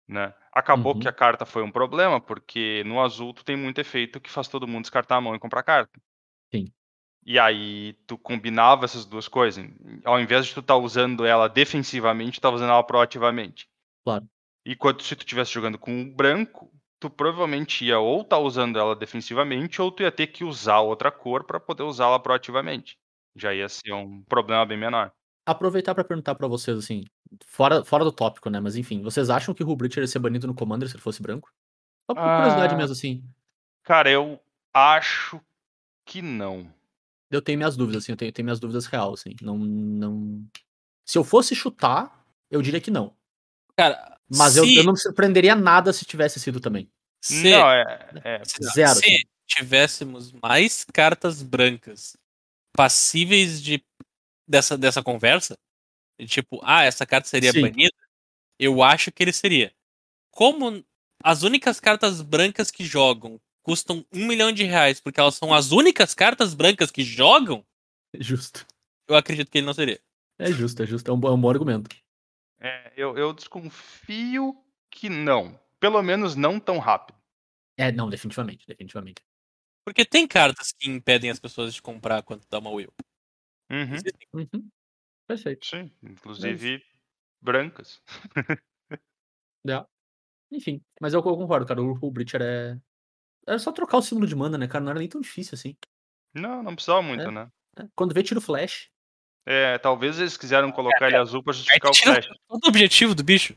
né? 0.07 0.31
Acabou 0.55 0.95
Uhum. 0.95 0.99
que 0.99 1.07
a 1.07 1.13
carta 1.13 1.45
foi 1.45 1.61
um 1.63 1.71
problema, 1.71 2.19
porque 2.21 2.81
no 2.85 3.01
azul 3.01 3.33
tu 3.33 3.43
tem 3.45 3.57
muito 3.57 3.79
efeito 3.79 4.19
que 4.21 4.29
faz 4.31 4.47
todo 4.47 4.67
mundo 4.67 4.83
descartar 4.83 5.17
a 5.17 5.21
mão 5.21 5.35
e 5.35 5.39
comprar 5.39 5.63
carta. 5.63 5.99
Sim. 6.53 6.73
E 7.25 7.39
aí 7.39 7.93
tu 8.07 8.17
combinava 8.17 8.85
essas 8.85 9.05
duas 9.05 9.27
coisas. 9.27 9.65
Ao 10.03 10.19
invés 10.19 10.45
de 10.45 10.53
tu 10.53 10.59
estar 10.59 10.77
usando 10.77 11.25
ela 11.25 11.49
defensivamente, 11.49 12.39
tu 12.39 12.41
tá 12.43 12.49
usando 12.51 12.69
ela 12.69 12.83
proativamente. 12.83 13.67
Claro. 14.03 14.27
E 14.65 14.75
quando 14.75 15.01
se 15.03 15.15
tu 15.15 15.21
estivesse 15.21 15.51
jogando 15.53 15.79
com 15.79 16.01
o 16.01 16.15
branco, 16.15 16.71
tu 16.99 17.09
provavelmente 17.09 17.85
ia 17.85 17.99
ou 17.99 18.21
estar 18.21 18.39
usando 18.39 18.79
ela 18.79 18.95
defensivamente, 18.95 19.81
ou 19.81 19.91
tu 19.91 20.03
ia 20.03 20.11
ter 20.11 20.27
que 20.27 20.43
usar 20.43 20.79
outra 20.81 21.11
cor 21.11 21.45
para 21.45 21.59
poder 21.59 21.83
usá-la 21.83 22.19
proativamente. 22.19 22.97
Já 23.35 23.53
ia 23.53 23.69
ser 23.69 23.93
um 23.93 24.23
problema 24.25 24.65
bem 24.65 24.77
menor. 24.77 25.11
Aproveitar 25.45 25.93
pra 25.93 26.03
perguntar 26.03 26.33
pra 26.35 26.47
vocês, 26.47 26.77
assim, 26.77 27.03
fora, 27.45 27.83
fora 27.85 28.03
do 28.03 28.11
tópico, 28.11 28.49
né? 28.49 28.59
Mas 28.59 28.75
enfim, 28.75 29.01
vocês 29.03 29.29
acham 29.29 29.53
que 29.53 29.63
o 29.63 29.75
Breacher 29.75 30.01
ia 30.03 30.07
ser 30.07 30.19
banido 30.19 30.47
no 30.47 30.55
Commander 30.55 30.89
se 30.89 30.95
ele 30.95 31.03
fosse 31.03 31.21
branco? 31.21 31.51
Só 32.09 32.15
por 32.15 32.23
curiosidade 32.23 32.73
Ah. 32.73 32.77
mesmo, 32.77 32.93
assim. 32.93 33.23
Cara, 33.83 34.09
eu 34.09 34.39
acho 34.73 35.39
que 36.05 36.21
não. 36.21 36.71
Eu 37.29 37.41
tenho 37.41 37.57
minhas 37.57 37.75
dúvidas, 37.77 38.03
assim, 38.03 38.11
eu 38.13 38.17
tenho, 38.17 38.31
tenho 38.31 38.45
minhas 38.45 38.59
dúvidas 38.59 38.85
real, 38.87 39.13
assim. 39.13 39.35
Não, 39.41 39.57
não. 39.57 40.43
Se 41.05 41.17
eu 41.17 41.23
fosse 41.23 41.55
chutar, 41.55 42.25
eu 42.49 42.61
diria 42.61 42.81
que 42.81 42.89
não. 42.91 43.15
Cara, 43.77 44.17
Mas 44.29 44.57
eu, 44.57 44.65
se, 44.65 44.75
eu 44.75 44.83
não 44.83 44.93
me 44.93 44.99
surpreenderia 44.99 45.55
nada 45.55 45.91
se 45.93 46.05
tivesse 46.05 46.39
sido 46.39 46.59
também. 46.59 46.89
se, 47.21 47.51
Não, 47.51 47.69
é. 47.71 48.09
é 48.23 48.41
se- 48.45 48.63
Zero, 48.63 48.73
se 48.73 49.05
assim. 49.05 49.17
tivéssemos 49.47 50.31
mais 50.31 50.83
cartas 50.85 51.43
brancas 51.43 52.15
passíveis 52.75 53.61
de 53.61 53.83
dessa, 54.47 54.77
dessa 54.77 55.03
conversa, 55.03 55.57
de 56.19 56.27
tipo, 56.27 56.59
ah, 56.63 56.83
essa 56.83 57.05
carta 57.05 57.27
seria 57.27 57.51
Sim. 57.51 57.61
banida, 57.61 57.93
eu 58.59 58.83
acho 58.83 59.11
que 59.11 59.23
ele 59.23 59.33
seria. 59.33 59.73
Como 60.31 60.85
as 61.23 61.43
únicas 61.43 61.79
cartas 61.79 62.21
brancas 62.21 62.71
que 62.71 62.83
jogam 62.85 63.39
custam 63.63 64.05
um 64.13 64.27
milhão 64.27 64.51
de 64.51 64.63
reais, 64.63 64.99
porque 64.99 65.19
elas 65.19 65.35
são 65.35 65.53
as 65.53 65.71
únicas 65.71 66.13
cartas 66.13 66.53
brancas 66.53 66.91
que 66.91 67.03
jogam, 67.03 67.65
É 68.13 68.21
justo. 68.23 68.65
eu 69.07 69.15
acredito 69.15 69.49
que 69.51 69.57
ele 69.57 69.65
não 69.67 69.73
seria. 69.73 69.99
É 70.37 70.51
justo, 70.51 70.83
é 70.83 70.85
justo. 70.85 71.09
É 71.09 71.13
um, 71.13 71.19
bom- 71.19 71.29
é 71.29 71.31
um 71.31 71.41
bom 71.41 71.49
argumento. 71.49 71.89
é, 72.59 72.93
eu, 72.95 73.17
eu 73.17 73.33
desconfio 73.33 74.55
que 74.91 75.09
não. 75.09 75.59
Pelo 75.79 76.01
menos 76.01 76.35
não 76.35 76.59
tão 76.59 76.77
rápido. 76.79 77.17
É, 77.77 77.91
não, 77.91 78.09
definitivamente, 78.09 78.65
definitivamente. 78.67 79.21
Porque 79.85 80.05
tem 80.05 80.27
cartas 80.27 80.71
que 80.71 80.89
impedem 80.89 81.29
as 81.29 81.39
pessoas 81.39 81.73
de 81.73 81.81
comprar 81.81 82.23
quando 82.23 82.45
dá 82.49 82.59
uma 82.59 82.69
will. 82.71 82.91
Uhum, 83.71 83.93
Existem. 83.95 84.27
Uhum. 84.33 84.69
Perfeito. 85.27 85.65
sim, 85.65 85.91
inclusive 86.03 86.83
brancas. 87.41 88.01
É. 89.67 89.83
Enfim, 90.51 90.79
mas 91.01 91.13
eu, 91.15 91.19
eu 91.19 91.23
concordo, 91.23 91.65
cara. 91.65 91.81
O 91.81 91.93
Hull 91.99 92.11
Breacher 92.11 92.39
é. 92.41 92.77
É 93.47 93.57
só 93.57 93.71
trocar 93.71 93.97
o 93.97 94.01
símbolo 94.01 94.27
de 94.27 94.35
mana, 94.35 94.57
né, 94.59 94.67
cara? 94.67 94.83
Não 94.83 94.91
era 94.91 94.99
nem 94.99 95.09
tão 95.09 95.19
difícil 95.21 95.55
assim. 95.55 95.75
Não, 96.35 96.61
não 96.61 96.75
precisava 96.75 97.01
muito, 97.01 97.23
É. 97.27 97.31
né? 97.31 97.49
É, 97.79 97.87
Quando 97.95 98.13
vê, 98.13 98.21
tira 98.21 98.37
o 98.39 98.41
flash. 98.41 98.89
É, 99.45 99.77
talvez 99.79 100.19
eles 100.19 100.37
quiseram 100.37 100.71
colocar 100.71 101.07
ele 101.07 101.17
azul 101.17 101.43
pra 101.43 101.51
justificar 101.53 101.89
o 101.91 101.95
flash. 101.95 102.27
todo 102.47 102.63
o 102.63 102.67
objetivo 102.69 103.15
do 103.15 103.23
bicho. 103.23 103.55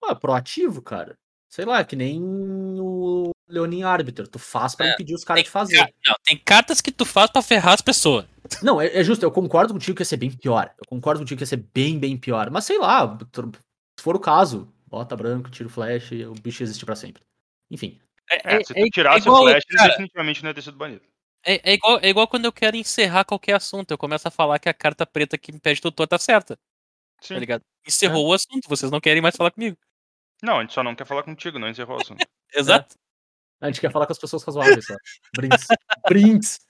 Pô, 0.00 0.08
é 0.10 0.14
proativo, 0.16 0.82
cara. 0.82 1.16
Sei 1.48 1.64
lá, 1.64 1.84
que 1.84 1.94
nem 1.96 2.20
o 2.20 3.30
Leonin 3.48 3.82
Arbiter. 3.82 4.26
Tu 4.28 4.38
faz 4.38 4.74
pra 4.74 4.86
É, 4.88 4.92
impedir 4.92 5.14
os 5.14 5.24
caras 5.24 5.44
de 5.44 5.50
fazer. 5.50 5.76
ca- 5.76 5.90
não, 6.06 6.16
tem 6.24 6.36
cartas 6.36 6.80
que 6.80 6.90
tu 6.92 7.04
faz 7.04 7.30
pra 7.30 7.42
ferrar 7.42 7.74
as 7.74 7.80
pessoas. 7.80 8.24
Não, 8.62 8.80
é, 8.80 8.86
é 8.98 9.02
justo, 9.04 9.22
eu 9.24 9.30
concordo 9.30 9.72
contigo 9.72 9.96
que 9.96 10.02
ia 10.02 10.06
ser 10.06 10.16
bem 10.16 10.30
pior. 10.30 10.72
Eu 10.78 10.84
concordo 10.88 11.20
contigo 11.20 11.38
que 11.38 11.42
ia 11.42 11.46
ser 11.46 11.64
bem, 11.74 11.98
bem 11.98 12.16
pior. 12.16 12.50
Mas 12.50 12.64
sei 12.64 12.78
lá, 12.78 13.16
se 13.98 14.02
for 14.02 14.14
o 14.16 14.20
caso, 14.20 14.72
bota 14.86 15.16
branco, 15.16 15.50
tira 15.50 15.68
o 15.68 15.70
flash 15.70 16.10
o 16.12 16.32
bicho 16.40 16.62
existe 16.62 16.84
pra 16.84 16.94
sempre. 16.96 17.22
Enfim. 17.70 18.00
É, 18.30 18.58
se 18.64 18.74
tu 18.74 18.78
é 18.78 18.84
tirasse 18.90 19.20
igual, 19.26 19.44
o 19.44 19.48
flash, 19.48 19.64
cara, 19.64 19.88
definitivamente 19.90 20.42
não 20.42 20.50
ia 20.50 20.54
ter 20.54 20.62
sido 20.62 20.76
banido. 20.76 21.02
É, 21.44 21.70
é 21.70 21.74
igual, 21.74 21.98
é 22.02 22.08
igual 22.08 22.26
quando 22.26 22.44
eu 22.44 22.52
quero 22.52 22.76
encerrar 22.76 23.24
qualquer 23.24 23.54
assunto. 23.54 23.90
Eu 23.92 23.98
começo 23.98 24.26
a 24.26 24.30
falar 24.32 24.58
que 24.58 24.68
a 24.68 24.74
carta 24.74 25.06
preta 25.06 25.38
que 25.38 25.52
impede 25.52 25.80
tutor 25.80 26.06
tá 26.08 26.18
certa. 26.18 26.58
Sim. 27.20 27.34
Tá 27.34 27.40
ligado? 27.40 27.62
Encerrou 27.86 28.26
o 28.26 28.32
assunto, 28.32 28.68
vocês 28.68 28.90
não 28.90 29.00
querem 29.00 29.22
mais 29.22 29.36
falar 29.36 29.52
comigo. 29.52 29.76
Não, 30.42 30.58
a 30.58 30.60
gente 30.62 30.74
só 30.74 30.82
não 30.82 30.94
quer 30.94 31.06
falar 31.06 31.22
contigo, 31.22 31.58
não 31.58 31.68
encerrou 31.68 31.98
o 31.98 32.02
assunto. 32.02 32.18
Exato. 32.54 32.96
A 33.60 33.66
gente 33.66 33.80
quer 33.80 33.90
falar 33.90 34.06
com 34.06 34.12
as 34.12 34.18
pessoas 34.18 34.42
razoáveis 34.42 34.86
só. 34.86 34.94
Brinks. 35.34 35.66
Brinks. 36.08 36.60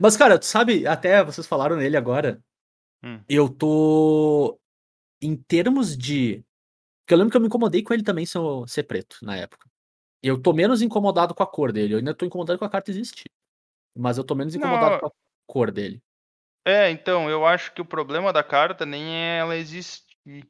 Mas, 0.00 0.16
cara, 0.16 0.38
tu 0.38 0.46
sabe, 0.46 0.86
até 0.86 1.24
vocês 1.24 1.46
falaram 1.46 1.76
nele 1.76 1.96
agora. 1.96 2.42
Hum. 3.02 3.20
Eu 3.28 3.48
tô. 3.48 4.58
Em 5.20 5.36
termos 5.36 5.96
de. 5.96 6.44
Porque 7.00 7.14
eu 7.14 7.18
lembro 7.18 7.30
que 7.30 7.36
eu 7.36 7.40
me 7.40 7.46
incomodei 7.48 7.82
com 7.82 7.92
ele 7.92 8.02
também 8.02 8.24
ser, 8.26 8.38
ser 8.66 8.84
preto 8.84 9.18
na 9.22 9.36
época. 9.36 9.68
Eu 10.22 10.40
tô 10.40 10.52
menos 10.52 10.82
incomodado 10.82 11.34
com 11.34 11.42
a 11.42 11.46
cor 11.46 11.72
dele. 11.72 11.94
Eu 11.94 11.98
ainda 11.98 12.14
tô 12.14 12.26
incomodado 12.26 12.58
com 12.58 12.64
a 12.64 12.70
carta 12.70 12.90
existir. 12.90 13.30
Mas 13.96 14.18
eu 14.18 14.24
tô 14.24 14.34
menos 14.34 14.54
incomodado 14.54 14.92
Não. 14.92 15.00
com 15.00 15.06
a 15.06 15.12
cor 15.46 15.70
dele. 15.70 16.02
É, 16.64 16.90
então, 16.90 17.30
eu 17.30 17.46
acho 17.46 17.72
que 17.72 17.80
o 17.80 17.84
problema 17.84 18.32
da 18.32 18.42
carta 18.42 18.84
nem 18.84 19.16
é 19.16 19.38
ela 19.38 19.56
existir. 19.56 20.46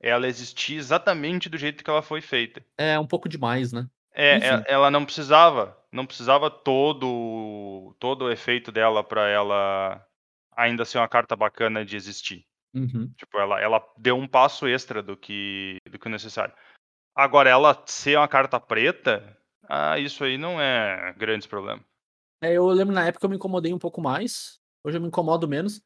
É 0.00 0.08
ela 0.08 0.26
existir 0.26 0.76
exatamente 0.76 1.48
do 1.48 1.58
jeito 1.58 1.84
que 1.84 1.90
ela 1.90 2.02
foi 2.02 2.20
feita. 2.20 2.64
É 2.78 2.98
um 2.98 3.06
pouco 3.06 3.28
demais, 3.28 3.72
né? 3.72 3.86
É, 4.12 4.36
é- 4.36 4.64
ela 4.66 4.90
não 4.90 5.04
precisava, 5.04 5.76
não 5.92 6.04
precisava 6.06 6.50
todo 6.50 7.94
todo 7.98 8.24
o 8.24 8.30
efeito 8.30 8.72
dela 8.72 9.04
pra 9.04 9.28
ela 9.28 10.04
ainda 10.56 10.84
ser 10.84 10.98
uma 10.98 11.08
carta 11.08 11.36
bacana 11.36 11.84
de 11.84 11.96
existir. 11.96 12.44
Uhum. 12.74 13.12
Tipo, 13.16 13.38
ela, 13.38 13.60
ela 13.60 13.84
deu 13.98 14.16
um 14.16 14.28
passo 14.28 14.66
extra 14.66 15.02
do 15.02 15.16
que 15.16 15.78
do 15.88 15.98
que 15.98 16.06
o 16.06 16.10
necessário. 16.10 16.54
Agora, 17.14 17.50
ela 17.50 17.82
ser 17.86 18.16
uma 18.16 18.28
carta 18.28 18.58
preta, 18.60 19.36
ah, 19.68 19.98
isso 19.98 20.24
aí 20.24 20.38
não 20.38 20.60
é 20.60 21.12
grandes 21.16 21.46
problema. 21.46 21.84
É, 22.42 22.54
eu 22.54 22.66
lembro 22.68 22.94
na 22.94 23.06
época 23.06 23.26
eu 23.26 23.30
me 23.30 23.36
incomodei 23.36 23.72
um 23.72 23.78
pouco 23.78 24.00
mais. 24.00 24.58
Hoje 24.84 24.96
eu 24.96 25.00
me 25.00 25.08
incomodo 25.08 25.46
menos. 25.46 25.82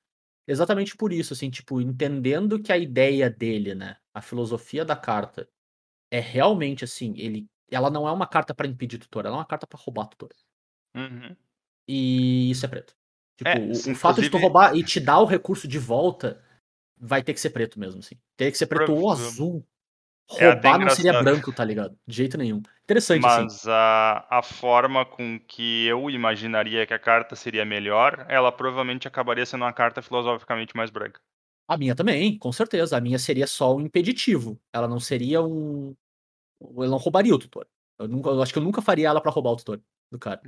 Exatamente 0.47 0.97
por 0.97 1.13
isso, 1.13 1.33
assim, 1.33 1.51
tipo, 1.51 1.81
entendendo 1.81 2.63
que 2.63 2.71
a 2.71 2.77
ideia 2.77 3.31
dele, 3.31 3.75
né, 3.75 3.97
a 4.15 4.21
filosofia 4.21 4.85
da 4.85 4.95
carta 4.95 5.49
é 6.13 6.21
realmente 6.21 6.85
assim, 6.85 7.15
ele, 7.17 7.47
ela 7.71 7.91
não 7.91 8.07
é 8.09 8.13
uma 8.13 8.27
carta 8.27 8.55
pra 8.55 8.67
impedir 8.67 8.99
tutor, 8.99 9.25
ela 9.27 9.35
é 9.37 9.39
uma 9.39 9.45
carta 9.47 9.67
pra 9.67 9.79
roubar 9.81 10.07
tutor. 10.09 10.31
Uhum. 10.97 11.35
E 11.89 12.51
isso 12.51 12.65
é 12.65 12.69
preto. 12.69 12.95
Tipo, 13.37 13.51
É, 13.51 13.59
o, 13.59 13.75
sim, 13.75 13.95
fato 13.95 14.17
de 14.21 14.23
tu 14.23 14.37
inclusive- 14.37 14.43
roubar 14.43 14.77
e 14.77 14.83
te 14.85 15.01
dar 15.01 15.19
o 15.21 15.25
recurso 15.27 15.67
de 15.67 15.79
volta 15.79 16.43
vai 16.97 17.23
ter 17.23 17.35
que 17.35 17.41
ser 17.41 17.51
preto 17.51 17.79
mesmo, 17.79 17.99
assim. 18.01 18.17
Tem 18.37 18.51
que 18.51 18.57
ser 18.59 18.67
preto 18.67 18.93
ou 18.95 19.11
azul. 19.11 19.67
É 20.39 20.49
roubar 20.53 20.79
não 20.79 20.89
seria 20.89 21.21
branco, 21.23 21.53
tá 21.53 21.63
ligado? 21.65 21.99
De 22.07 22.17
jeito 22.17 22.39
nenhum. 22.39 22.63
Interessante, 22.85 23.27
assim. 23.27 23.43
Mas 23.43 23.67
a, 23.69 24.27
a 24.31 24.43
forma 24.43 25.05
com 25.05 25.39
que 25.41 25.85
eu 25.87 26.09
imaginaria 26.09 26.87
que 26.87 26.95
a 26.95 26.99
carta 26.99 27.37
seria 27.37 27.65
melhor, 27.65 28.25
ela 28.29 28.51
provavelmente 28.51 29.07
acabaria 29.07 29.45
sendo 29.45 29.65
uma 29.65 29.73
carta 29.73 30.01
filosoficamente 30.01 30.75
mais 30.75 30.91
branca. 30.91 31.21
A 31.69 31.77
minha 31.77 31.95
também, 31.95 32.39
com 32.39 32.53
certeza. 32.53 32.97
A 32.97 33.01
minha 33.01 33.19
seria 33.19 33.47
só 33.47 33.75
um 33.75 33.81
impeditivo. 33.81 34.59
Ela 34.73 34.89
não 34.89 35.01
seria 35.01 35.43
um. 35.43 35.95
Ela 36.77 36.89
não 36.89 36.97
roubaria 36.99 37.35
o 37.35 37.39
tutor. 37.39 37.67
Eu, 37.99 38.09
nunca, 38.09 38.31
eu 38.31 38.43
acho 38.43 38.53
que 38.53 38.59
eu 38.59 38.63
nunca 38.63 38.83
faria 38.83 39.09
ela 39.09 39.21
pra 39.21 39.31
roubar 39.31 39.51
o 39.53 39.57
tutor 39.57 39.81
do 40.11 40.19
cara. 40.19 40.41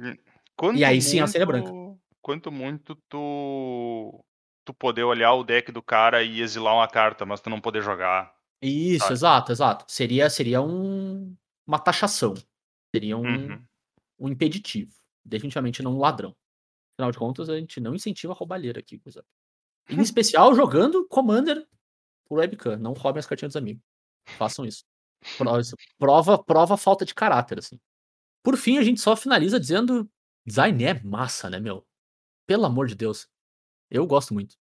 Quanto 0.57 0.79
E 0.79 0.85
aí 0.85 1.01
sim, 1.03 1.19
ela 1.19 1.27
seria 1.29 1.47
branca. 1.47 1.71
muito- 1.73 2.01
Quanto 2.23 2.51
muito 2.51 2.97
tu, 3.09 4.25
tu 4.65 4.75
poder 4.75 5.05
olhar 5.05 5.33
o 5.35 5.45
deck 5.45 5.71
do 5.71 5.81
cara 5.83 6.25
e 6.25 6.41
exilar 6.41 6.75
uma 6.75 6.89
carta, 6.89 7.25
mas 7.25 7.41
tu 7.41 7.49
não 7.49 7.61
poder 7.61 7.83
jogar. 7.83 8.35
Isso, 8.61 9.01
Sabe? 9.05 9.13
exato, 9.13 9.53
exato. 9.53 9.85
Seria, 9.89 10.29
seria 10.29 10.61
um, 10.61 11.37
uma 11.67 11.79
taxação. 11.79 12.35
Seria 12.93 13.17
um, 13.17 13.23
Uhum. 13.25 13.65
um 14.19 14.29
impeditivo. 14.29 14.93
Definitivamente 15.25 15.83
não 15.83 15.95
um 15.95 15.99
ladrão. 16.01 16.35
Afinal 16.95 17.13
de 17.13 17.19
contas, 17.19 17.49
a 17.49 17.59
gente 17.61 17.79
não 17.79 17.95
incentiva 17.95 18.33
a 18.33 18.37
roubalheira 18.37 18.81
aqui, 18.81 18.99
coisa. 18.99 19.25
Em 19.89 19.99
especial 20.03 20.53
jogando 20.55 21.07
Commander 21.07 21.65
por 22.29 22.39
webcam. 22.39 22.77
Não 22.79 22.93
roubem 22.93 23.21
as 23.21 23.27
cartinhas 23.27 23.53
dos 23.53 23.61
amigos. 23.63 23.83
Façam 24.37 24.65
isso. 24.65 24.85
Prova, 25.99 26.43
prova, 26.43 26.77
falta 26.77 27.05
de 27.05 27.15
caráter, 27.15 27.59
assim. 27.59 27.79
Por 28.43 28.57
fim, 28.57 28.79
a 28.79 28.83
gente 28.83 29.01
só 29.01 29.17
finaliza 29.17 29.59
dizendo: 29.59 30.09
design 30.45 30.85
é 30.85 31.03
massa, 31.03 31.51
né, 31.51 31.59
meu? 31.59 31.85
Pelo 32.47 32.65
amor 32.65 32.87
de 32.87 32.95
Deus. 32.95 33.29
Eu 33.91 34.07
gosto 34.07 34.33
muito. 34.33 34.57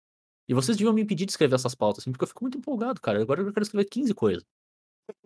E 0.47 0.53
vocês 0.53 0.77
deviam 0.77 0.93
me 0.93 1.01
impedir 1.01 1.25
de 1.25 1.31
escrever 1.31 1.55
essas 1.55 1.73
pautas, 1.73 2.03
assim, 2.03 2.11
porque 2.11 2.23
eu 2.23 2.27
fico 2.27 2.43
muito 2.43 2.57
empolgado, 2.57 2.99
cara. 2.99 3.21
Agora 3.21 3.41
eu 3.41 3.53
quero 3.53 3.63
escrever 3.63 3.85
15 3.85 4.13
coisas. 4.13 4.45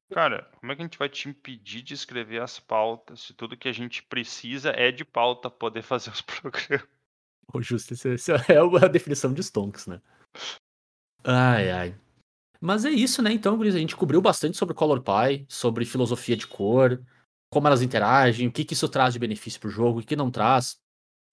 Cara, 0.09 0.49
como 0.59 0.71
é 0.71 0.75
que 0.75 0.81
a 0.81 0.85
gente 0.85 0.97
vai 0.97 1.09
te 1.09 1.27
impedir 1.27 1.81
de 1.81 1.93
escrever 1.93 2.41
as 2.41 2.59
pautas 2.59 3.21
se 3.21 3.33
tudo 3.33 3.57
que 3.57 3.67
a 3.67 3.73
gente 3.73 4.03
precisa 4.03 4.69
é 4.69 4.91
de 4.91 5.03
pauta 5.03 5.49
poder 5.49 5.81
fazer 5.83 6.11
os 6.11 6.21
programas? 6.21 6.87
Ô, 7.53 7.61
Justo, 7.61 7.93
isso 7.93 8.07
é 8.31 8.57
a 8.57 8.87
definição 8.87 9.33
de 9.33 9.43
Stonks, 9.43 9.87
né? 9.87 10.01
Ai, 11.23 11.71
ai. 11.71 12.04
Mas 12.61 12.85
é 12.85 12.89
isso, 12.89 13.21
né? 13.21 13.31
Então, 13.31 13.57
Gris, 13.57 13.75
a 13.75 13.79
gente 13.79 13.95
cobriu 13.95 14.21
bastante 14.21 14.57
sobre 14.57 14.73
Color 14.73 15.01
Pie, 15.01 15.45
sobre 15.47 15.85
filosofia 15.85 16.35
de 16.35 16.47
cor, 16.47 17.01
como 17.49 17.67
elas 17.67 17.81
interagem, 17.81 18.47
o 18.47 18.51
que, 18.51 18.65
que 18.65 18.73
isso 18.73 18.89
traz 18.89 19.13
de 19.13 19.19
benefício 19.19 19.59
pro 19.59 19.69
jogo, 19.69 19.99
o 19.99 20.03
que 20.03 20.15
não 20.15 20.31
traz. 20.31 20.77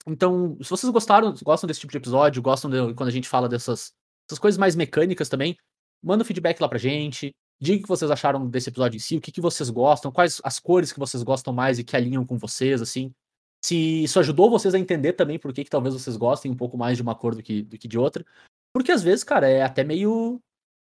Então, 0.07 0.57
se 0.61 0.69
vocês 0.69 0.91
gostaram, 0.93 1.35
gostam 1.43 1.67
desse 1.67 1.81
tipo 1.81 1.93
de 1.93 1.99
episódio, 1.99 2.43
gostam 2.43 2.71
de, 2.71 2.95
quando 2.95 3.09
a 3.09 3.13
gente 3.13 3.29
fala 3.29 3.49
dessas, 3.49 3.93
dessas 4.29 4.39
coisas 4.39 4.59
mais 4.59 4.75
mecânicas 4.75 5.29
também, 5.29 5.57
manda 6.03 6.23
um 6.23 6.27
feedback 6.27 6.61
lá 6.61 6.69
pra 6.69 6.79
gente. 6.79 7.33
Diga 7.61 7.79
o 7.79 7.83
que 7.83 7.89
vocês 7.89 8.11
acharam 8.11 8.49
desse 8.49 8.71
episódio 8.71 8.97
em 8.97 9.01
si, 9.01 9.17
o 9.17 9.21
que, 9.21 9.31
que 9.31 9.41
vocês 9.41 9.71
gostam, 9.71 10.11
quais 10.11 10.41
as 10.43 10.59
cores 10.59 10.93
que 10.93 10.99
vocês 10.99 11.23
gostam 11.23 11.53
mais 11.53 11.79
e 11.79 11.85
que 11.85 11.97
alinham 11.97 12.27
com 12.27 12.37
vocês, 12.37 12.83
assim. 12.83 13.13
Se 13.65 14.03
isso 14.03 14.19
ajudou 14.19 14.51
vocês 14.51 14.75
a 14.75 14.79
entender 14.79 15.13
também 15.13 15.39
por 15.39 15.53
que, 15.53 15.63
que 15.63 15.71
talvez 15.71 15.95
vocês 15.95 16.17
gostem 16.17 16.51
um 16.51 16.57
pouco 16.57 16.77
mais 16.77 16.97
de 16.97 17.03
uma 17.03 17.15
cor 17.15 17.37
do 17.37 17.43
que, 17.43 17.63
do 17.63 17.79
que 17.79 17.87
de 17.87 17.97
outra. 17.97 18.25
Porque 18.75 18.91
às 18.91 19.03
vezes, 19.03 19.23
cara, 19.23 19.49
é 19.49 19.63
até 19.63 19.85
meio. 19.85 20.41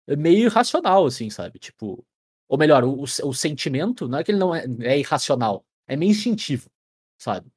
É 0.08 0.16
meio 0.16 0.46
irracional, 0.46 1.06
assim, 1.06 1.30
sabe? 1.30 1.60
Tipo. 1.60 2.06
Ou 2.48 2.58
melhor, 2.58 2.84
o, 2.84 3.02
o 3.04 3.34
sentimento, 3.34 4.08
não 4.08 4.20
é 4.20 4.24
que 4.24 4.32
ele 4.32 4.38
não 4.38 4.54
é, 4.54 4.66
é 4.82 5.00
irracional, 5.00 5.66
é 5.88 5.96
meio 5.96 6.12
instintivo, 6.12 6.70
sabe? 7.18 7.50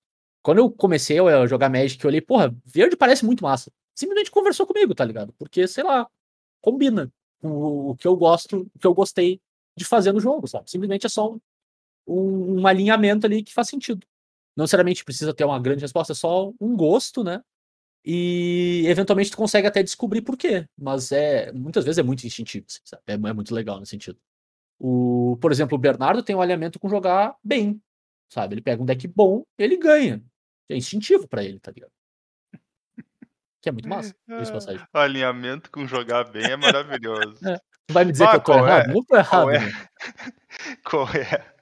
Quando 0.42 0.58
eu 0.58 0.70
comecei 0.70 1.18
a 1.18 1.46
jogar 1.46 1.68
Magic, 1.68 2.02
eu 2.02 2.08
olhei, 2.08 2.20
porra, 2.20 2.54
verde 2.64 2.96
parece 2.96 3.24
muito 3.24 3.42
massa. 3.42 3.70
Simplesmente 3.94 4.30
conversou 4.30 4.66
comigo, 4.66 4.94
tá 4.94 5.04
ligado? 5.04 5.32
Porque, 5.34 5.66
sei 5.66 5.82
lá, 5.82 6.08
combina 6.62 7.12
com 7.40 7.48
o, 7.48 7.90
o 7.90 7.96
que 7.96 8.06
eu 8.06 8.16
gosto, 8.16 8.70
o 8.74 8.78
que 8.78 8.86
eu 8.86 8.94
gostei 8.94 9.40
de 9.76 9.84
fazer 9.84 10.12
no 10.12 10.20
jogo, 10.20 10.46
sabe? 10.46 10.70
Simplesmente 10.70 11.04
é 11.04 11.08
só 11.08 11.32
um, 11.32 11.40
um, 12.06 12.60
um 12.60 12.66
alinhamento 12.66 13.26
ali 13.26 13.42
que 13.42 13.52
faz 13.52 13.68
sentido. 13.68 14.06
Não 14.56 14.62
necessariamente 14.62 15.04
precisa 15.04 15.34
ter 15.34 15.44
uma 15.44 15.58
grande 15.58 15.82
resposta, 15.82 16.12
é 16.12 16.16
só 16.16 16.52
um 16.60 16.76
gosto, 16.76 17.22
né? 17.22 17.42
E 18.08 18.84
eventualmente 18.86 19.32
tu 19.32 19.36
consegue 19.36 19.66
até 19.66 19.82
descobrir 19.82 20.22
por 20.22 20.36
quê. 20.36 20.64
Mas 20.78 21.10
é 21.10 21.50
muitas 21.52 21.84
vezes 21.84 21.98
é 21.98 22.02
muito 22.04 22.24
instintivo, 22.24 22.64
assim, 22.68 22.80
sabe? 22.84 23.02
É, 23.08 23.14
é 23.14 23.32
muito 23.32 23.52
legal 23.52 23.80
nesse 23.80 23.90
sentido. 23.90 24.16
O, 24.78 25.36
por 25.40 25.50
exemplo, 25.50 25.74
o 25.76 25.80
Bernardo 25.80 26.22
tem 26.22 26.36
um 26.36 26.40
alinhamento 26.40 26.78
com 26.78 26.88
jogar 26.88 27.34
bem, 27.42 27.80
sabe? 28.28 28.54
Ele 28.54 28.62
pega 28.62 28.80
um 28.82 28.86
deck 28.86 29.08
bom, 29.08 29.42
ele 29.58 29.76
ganha. 29.76 30.22
É 30.68 30.76
instintivo 30.76 31.26
pra 31.26 31.42
ele, 31.42 31.58
tá 31.58 31.72
ligado? 31.72 31.90
Que 33.60 33.70
é 33.70 33.72
muito 33.72 33.88
massa, 33.88 34.14
alinhamento 34.92 35.70
com 35.72 35.86
jogar 35.88 36.30
bem 36.30 36.44
é 36.44 36.56
maravilhoso. 36.56 37.36
É. 37.48 37.58
Tu 37.88 37.92
vai 37.92 38.04
me 38.04 38.12
dizer 38.12 38.24
Ah, 38.24 38.30
que 38.30 38.36
eu 38.36 38.40
tô 38.40 38.52
qual 38.52 38.66
errado? 38.66 38.90
é? 38.90 38.94
Não 38.94 39.04
tô 39.04 39.16
errado, 39.16 39.42
Qual 39.44 39.50
é? 39.50 39.58
né? 39.60 39.72
Qual 40.84 41.08
é? 41.08 41.56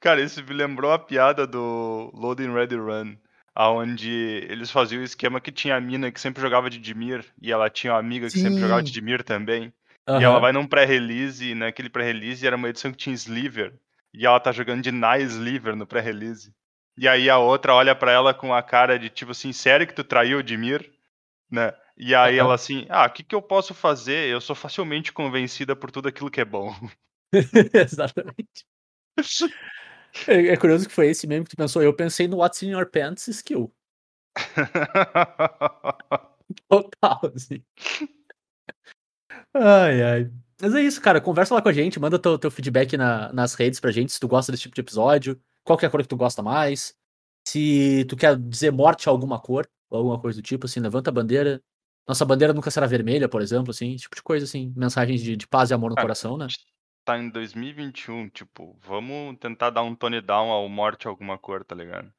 Cara, 0.00 0.20
isso 0.22 0.42
me 0.44 0.52
lembrou 0.54 0.92
a 0.92 0.98
piada 0.98 1.46
do 1.46 2.10
Loading 2.14 2.52
Ready 2.52 2.76
Run, 2.76 3.16
aonde 3.58 4.08
eles 4.48 4.70
faziam 4.70 5.00
o 5.00 5.04
esquema 5.04 5.40
que 5.40 5.50
tinha 5.50 5.74
a 5.74 5.80
mina 5.80 6.12
que 6.12 6.20
sempre 6.20 6.40
jogava 6.40 6.70
de 6.70 6.78
Dimir 6.78 7.24
e 7.42 7.50
ela 7.50 7.68
tinha 7.68 7.92
uma 7.92 7.98
amiga 7.98 8.28
que 8.28 8.38
sempre 8.38 8.60
jogava 8.60 8.80
de 8.80 8.90
Sim. 8.90 8.94
Dimir 8.94 9.24
também. 9.24 9.72
E 10.08 10.24
ela 10.24 10.38
vai 10.38 10.52
num 10.52 10.66
pré-release, 10.66 11.44
e 11.44 11.54
naquele 11.54 11.90
pré-release 11.90 12.46
era 12.46 12.56
uma 12.56 12.68
edição 12.68 12.92
que 12.92 12.96
tinha 12.96 13.14
Sliver. 13.14 13.74
E 14.14 14.24
ela 14.24 14.38
tá 14.40 14.52
jogando 14.52 14.82
de 14.82 14.92
Nai 14.92 15.22
Sliver 15.22 15.76
no 15.76 15.86
pré-release. 15.86 16.50
E 16.96 17.06
aí 17.06 17.28
a 17.28 17.38
outra 17.38 17.74
olha 17.74 17.94
pra 17.94 18.12
ela 18.12 18.32
com 18.32 18.54
a 18.54 18.62
cara 18.62 18.96
de 18.96 19.10
tipo 19.10 19.32
assim, 19.32 19.52
sério 19.52 19.86
que 19.86 19.92
tu 19.92 20.04
traiu 20.04 20.38
o 20.38 20.42
Dimir? 20.42 20.90
Né? 21.50 21.74
E 21.96 22.14
aí 22.14 22.38
Aham. 22.38 22.46
ela 22.46 22.54
assim, 22.54 22.86
ah, 22.88 23.06
o 23.06 23.10
que, 23.10 23.24
que 23.24 23.34
eu 23.34 23.42
posso 23.42 23.74
fazer? 23.74 24.28
Eu 24.28 24.40
sou 24.40 24.54
facilmente 24.56 25.12
convencida 25.12 25.76
por 25.76 25.90
tudo 25.90 26.08
aquilo 26.08 26.30
que 26.30 26.40
é 26.40 26.44
bom. 26.44 26.72
Exatamente. 27.74 28.64
É, 30.26 30.48
é 30.48 30.56
curioso 30.56 30.88
que 30.88 30.94
foi 30.94 31.08
esse 31.08 31.26
mesmo 31.26 31.44
que 31.44 31.50
tu 31.50 31.56
pensou. 31.56 31.82
Eu 31.82 31.94
pensei 31.94 32.26
no 32.28 32.38
What's 32.38 32.62
in 32.62 32.70
Your 32.70 32.86
Pants 32.86 33.28
skill. 33.28 33.72
Total, 36.68 37.20
assim. 37.34 37.62
Ai, 39.54 40.02
ai. 40.02 40.30
Mas 40.60 40.74
é 40.74 40.82
isso, 40.82 41.00
cara. 41.00 41.20
Conversa 41.20 41.54
lá 41.54 41.62
com 41.62 41.68
a 41.68 41.72
gente, 41.72 42.00
manda 42.00 42.18
teu, 42.18 42.38
teu 42.38 42.50
feedback 42.50 42.96
na- 42.96 43.32
nas 43.32 43.54
redes 43.54 43.80
pra 43.80 43.90
gente, 43.90 44.12
se 44.12 44.20
tu 44.20 44.28
gosta 44.28 44.50
desse 44.52 44.62
tipo 44.62 44.74
de 44.74 44.80
episódio, 44.80 45.40
qual 45.64 45.78
que 45.78 45.84
é 45.84 45.88
a 45.88 45.90
cor 45.90 46.02
que 46.02 46.08
tu 46.08 46.16
gosta 46.16 46.42
mais, 46.42 46.94
se 47.46 48.04
tu 48.08 48.16
quer 48.16 48.36
dizer 48.36 48.70
morte 48.72 49.08
a 49.08 49.12
alguma 49.12 49.38
cor, 49.40 49.68
ou 49.90 49.98
alguma 49.98 50.20
coisa 50.20 50.40
do 50.40 50.44
tipo, 50.44 50.66
assim, 50.66 50.80
levanta 50.80 51.10
a 51.10 51.12
bandeira. 51.12 51.62
Nossa 52.06 52.24
bandeira 52.24 52.54
nunca 52.54 52.70
será 52.70 52.86
vermelha, 52.86 53.28
por 53.28 53.42
exemplo, 53.42 53.70
assim, 53.70 53.92
esse 53.94 54.02
tipo 54.04 54.16
de 54.16 54.22
coisa, 54.22 54.44
assim, 54.44 54.72
mensagens 54.76 55.20
de, 55.22 55.36
de 55.36 55.46
paz 55.46 55.70
e 55.70 55.74
amor 55.74 55.90
no 55.90 55.96
coração, 56.02 56.36
né? 56.38 56.46
Tá 57.08 57.18
em 57.18 57.30
2021, 57.30 58.28
tipo, 58.28 58.76
vamos 58.82 59.38
tentar 59.38 59.70
dar 59.70 59.82
um 59.82 59.94
tone 59.94 60.20
down 60.20 60.50
ao 60.50 60.68
morte 60.68 61.06
a 61.06 61.10
alguma 61.10 61.38
cor, 61.38 61.64
tá 61.64 61.74
ligado? 61.74 62.12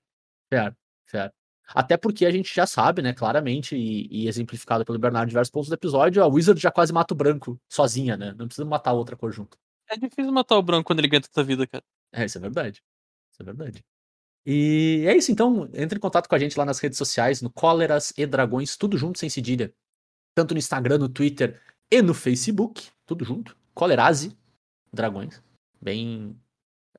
Certo, 0.52 0.78
certo. 1.06 1.36
Até 1.68 1.96
porque 1.96 2.26
a 2.26 2.32
gente 2.32 2.52
já 2.52 2.66
sabe, 2.66 3.04
né, 3.04 3.14
claramente, 3.14 3.76
e, 3.76 4.08
e 4.10 4.28
exemplificado 4.28 4.84
pelo 4.84 4.98
Bernardo 4.98 5.28
em 5.28 5.30
diversos 5.30 5.52
pontos 5.52 5.70
do 5.70 5.76
episódio, 5.76 6.24
a 6.24 6.28
Wizard 6.28 6.60
já 6.60 6.72
quase 6.72 6.92
mata 6.92 7.14
o 7.14 7.18
branco 7.18 7.62
sozinha, 7.70 8.18
né? 8.18 8.34
Não 8.36 8.48
precisa 8.48 8.66
matar 8.66 8.94
outra 8.94 9.16
cor 9.16 9.32
junto. 9.32 9.60
É 9.88 9.96
difícil 9.96 10.32
matar 10.32 10.58
o 10.58 10.64
branco 10.64 10.86
quando 10.86 10.98
ele 10.98 11.08
ganha 11.08 11.22
tanta 11.22 11.44
vida, 11.44 11.68
cara. 11.68 11.84
É, 12.12 12.26
isso 12.26 12.40
é 12.40 12.42
verdade. 12.42 12.82
Isso 13.32 13.44
é 13.44 13.46
verdade. 13.46 13.86
E 14.44 15.04
é 15.06 15.16
isso, 15.16 15.32
então, 15.32 15.70
entre 15.76 16.00
em 16.00 16.02
contato 16.02 16.28
com 16.28 16.34
a 16.34 16.40
gente 16.40 16.58
lá 16.58 16.66
nas 16.66 16.80
redes 16.80 16.98
sociais, 16.98 17.44
no 17.44 17.52
Cóleras 17.52 18.12
e 18.18 18.26
Dragões, 18.26 18.76
tudo 18.76 18.98
junto, 18.98 19.20
sem 19.20 19.30
cedilha. 19.30 19.72
Tanto 20.34 20.56
no 20.56 20.58
Instagram, 20.58 20.98
no 20.98 21.10
Twitter 21.10 21.62
e 21.92 22.02
no 22.02 22.16
Facebook, 22.16 22.90
tudo 23.06 23.24
junto. 23.24 23.56
Colerase 23.76 24.36
Dragões. 24.94 25.42
Bem. 25.82 26.36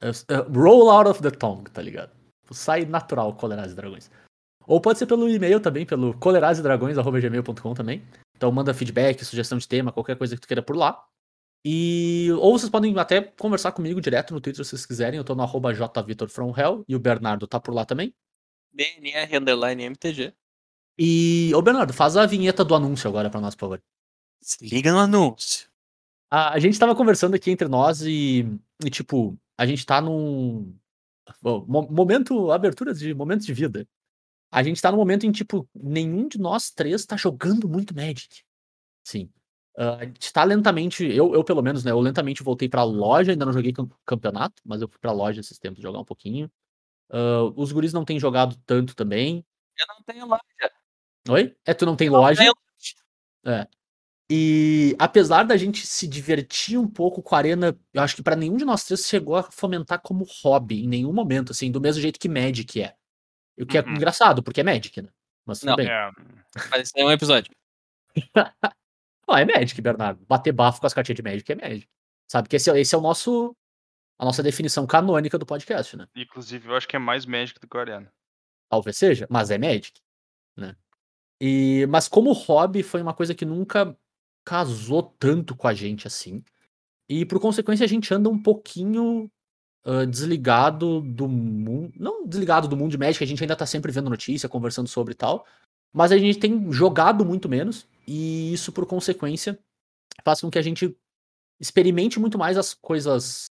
uh, 0.02 0.08
uh, 0.08 0.58
roll 0.58 0.90
out 0.90 1.08
of 1.08 1.22
the 1.22 1.30
tongue, 1.30 1.68
tá 1.70 1.82
ligado? 1.82 2.12
Sai 2.50 2.84
natural, 2.84 3.34
Colerase 3.34 3.74
Dragões. 3.74 4.10
Ou 4.66 4.80
pode 4.80 4.98
ser 4.98 5.06
pelo 5.06 5.28
e-mail 5.28 5.60
também, 5.60 5.84
pelo 5.84 6.14
colerasedragões.gmail.com 6.18 7.74
também. 7.74 8.02
Então 8.36 8.50
manda 8.50 8.72
feedback, 8.72 9.24
sugestão 9.24 9.58
de 9.58 9.68
tema, 9.68 9.92
qualquer 9.92 10.16
coisa 10.16 10.34
que 10.34 10.40
tu 10.40 10.48
queira 10.48 10.62
por 10.62 10.76
lá. 10.76 11.04
E 11.64 12.28
ou 12.38 12.58
vocês 12.58 12.70
podem 12.70 12.98
até 12.98 13.20
conversar 13.20 13.72
comigo 13.72 14.00
direto 14.00 14.32
no 14.32 14.40
Twitter 14.40 14.64
se 14.64 14.70
vocês 14.70 14.86
quiserem. 14.86 15.18
Eu 15.18 15.24
tô 15.24 15.34
no 15.34 15.42
arroba 15.42 15.74
jvitorfromhell 15.74 16.84
e 16.88 16.96
o 16.96 16.98
Bernardo 16.98 17.46
tá 17.46 17.60
por 17.60 17.74
lá 17.74 17.84
também. 17.84 18.14
BNR 18.72 19.38
underline 19.38 19.82
MTG. 19.84 20.32
E, 20.98 21.52
ô 21.54 21.62
Bernardo, 21.62 21.92
faz 21.92 22.16
a 22.16 22.26
vinheta 22.26 22.64
do 22.64 22.74
anúncio 22.74 23.08
agora 23.08 23.30
pra 23.30 23.40
nós, 23.40 23.54
por 23.54 23.60
favor. 23.60 23.82
Se 24.40 24.66
liga 24.66 24.92
no 24.92 24.98
anúncio. 24.98 25.69
A, 26.30 26.54
a 26.54 26.58
gente 26.58 26.78
tava 26.78 26.94
conversando 26.94 27.34
aqui 27.34 27.50
entre 27.50 27.66
nós 27.68 28.02
e, 28.02 28.46
e, 28.84 28.90
tipo, 28.90 29.36
a 29.58 29.66
gente 29.66 29.84
tá 29.84 30.00
num 30.00 30.76
bom, 31.42 31.64
mo- 31.66 31.88
momento, 31.90 32.50
aberturas 32.52 32.98
de 33.00 33.12
momentos 33.12 33.44
de 33.44 33.52
vida. 33.52 33.86
A 34.52 34.62
gente 34.62 34.80
tá 34.80 34.90
num 34.90 34.98
momento 34.98 35.26
em, 35.26 35.32
tipo, 35.32 35.68
nenhum 35.74 36.28
de 36.28 36.38
nós 36.38 36.70
três 36.70 37.04
tá 37.06 37.16
jogando 37.16 37.68
muito 37.68 37.94
Magic. 37.94 38.42
Sim. 39.04 39.30
Ah, 39.76 39.96
a 39.96 40.04
gente 40.04 40.32
tá 40.32 40.44
lentamente, 40.44 41.04
eu, 41.04 41.34
eu 41.34 41.44
pelo 41.44 41.62
menos, 41.62 41.84
né, 41.84 41.90
eu 41.90 42.00
lentamente 42.00 42.42
voltei 42.42 42.68
pra 42.68 42.82
loja, 42.84 43.32
ainda 43.32 43.46
não 43.46 43.52
joguei 43.52 43.72
cam- 43.72 43.88
campeonato, 44.04 44.60
mas 44.64 44.82
eu 44.82 44.88
fui 44.88 44.98
pra 45.00 45.12
loja 45.12 45.40
esses 45.40 45.58
tempos 45.58 45.80
jogar 45.82 46.00
um 46.00 46.04
pouquinho. 46.04 46.50
Ah, 47.10 47.44
os 47.56 47.72
guris 47.72 47.92
não 47.92 48.04
têm 48.04 48.18
jogado 48.20 48.56
tanto 48.66 48.94
também. 48.94 49.44
Eu 49.78 49.86
não 49.88 50.02
tenho 50.04 50.26
loja. 50.26 50.42
Oi? 51.28 51.56
É, 51.64 51.74
tu 51.74 51.86
não 51.86 51.96
tem 51.96 52.08
Eu 52.08 52.12
não 52.14 52.20
loja? 52.20 52.40
tenho 52.40 52.54
É. 53.46 53.66
E 54.32 54.94
apesar 54.96 55.42
da 55.42 55.56
gente 55.56 55.84
se 55.84 56.06
divertir 56.06 56.78
um 56.78 56.86
pouco 56.86 57.20
com 57.20 57.34
a 57.34 57.38
arena, 57.38 57.76
eu 57.92 58.00
acho 58.02 58.14
que 58.14 58.22
pra 58.22 58.36
nenhum 58.36 58.56
de 58.56 58.64
nós 58.64 58.84
três 58.84 59.04
chegou 59.06 59.34
a 59.36 59.42
fomentar 59.42 60.00
como 60.00 60.24
hobby 60.42 60.84
em 60.84 60.88
nenhum 60.88 61.12
momento, 61.12 61.50
assim, 61.50 61.70
do 61.70 61.80
mesmo 61.80 62.00
jeito 62.00 62.20
que 62.20 62.28
Magic 62.28 62.80
é. 62.80 62.94
O 63.58 63.66
que 63.66 63.76
é 63.76 63.80
Uhum. 63.82 63.90
engraçado, 63.90 64.40
porque 64.42 64.60
é 64.60 64.64
Magic, 64.64 65.02
né? 65.02 65.08
Mas 65.44 65.62
Não, 65.64 65.74
bem. 65.74 65.88
É, 65.88 66.10
Mas 66.70 66.82
isso 66.88 66.92
é 66.96 67.04
um 67.04 67.10
episódio. 67.10 67.52
Não, 69.28 69.36
é 69.36 69.44
Magic, 69.44 69.80
Bernardo. 69.82 70.24
Bater 70.28 70.52
bafo 70.52 70.80
com 70.80 70.86
as 70.86 70.94
cartinhas 70.94 71.16
de 71.16 71.22
Magic 71.22 71.50
é 71.52 71.54
Magic. 71.56 71.88
Sabe 72.30 72.48
que 72.48 72.54
esse, 72.56 72.70
é- 72.70 72.80
esse 72.80 72.94
é 72.94 72.98
o 72.98 73.00
nosso. 73.00 73.56
A 74.18 74.24
nossa 74.24 74.42
definição 74.42 74.86
canônica 74.86 75.38
do 75.38 75.46
podcast, 75.46 75.96
né? 75.96 76.06
inclusive, 76.14 76.68
eu 76.68 76.76
acho 76.76 76.86
que 76.86 76.94
é 76.94 76.98
mais 76.98 77.24
Magic 77.26 77.58
do 77.58 77.66
que 77.66 77.74
o 77.76 77.80
Arena. 77.80 78.12
Talvez 78.70 78.96
seja, 78.96 79.26
mas 79.30 79.50
é 79.50 79.56
Magic, 79.58 79.98
né? 80.56 80.76
E, 81.40 81.86
mas 81.88 82.06
como 82.06 82.30
hobby 82.32 82.82
foi 82.82 83.00
uma 83.00 83.14
coisa 83.14 83.34
que 83.34 83.46
nunca 83.46 83.96
casou 84.44 85.02
tanto 85.18 85.56
com 85.56 85.68
a 85.68 85.74
gente 85.74 86.06
assim. 86.06 86.42
E 87.08 87.24
por 87.24 87.40
consequência 87.40 87.84
a 87.84 87.88
gente 87.88 88.12
anda 88.14 88.28
um 88.28 88.40
pouquinho 88.40 89.30
ah, 89.84 90.04
desligado 90.04 91.00
do 91.00 91.28
mundo. 91.28 91.92
Não 91.98 92.26
desligado 92.26 92.68
do 92.68 92.76
mundo 92.76 92.90
de 92.90 92.98
Magic, 92.98 93.22
a 93.22 93.26
gente 93.26 93.42
ainda 93.42 93.56
tá 93.56 93.66
sempre 93.66 93.90
vendo 93.90 94.10
notícia, 94.10 94.48
conversando 94.48 94.88
sobre 94.88 95.12
e 95.12 95.16
tal. 95.16 95.46
Mas 95.92 96.12
a 96.12 96.18
gente 96.18 96.38
tem 96.38 96.70
jogado 96.72 97.24
muito 97.24 97.48
menos. 97.48 97.86
E 98.06 98.52
isso, 98.52 98.72
por 98.72 98.86
consequência, 98.86 99.58
faz 100.24 100.40
com 100.40 100.50
que 100.50 100.58
a 100.58 100.62
gente 100.62 100.96
experimente 101.58 102.20
muito 102.20 102.38
mais 102.38 102.58
as 102.58 102.74
coisas. 102.74 103.50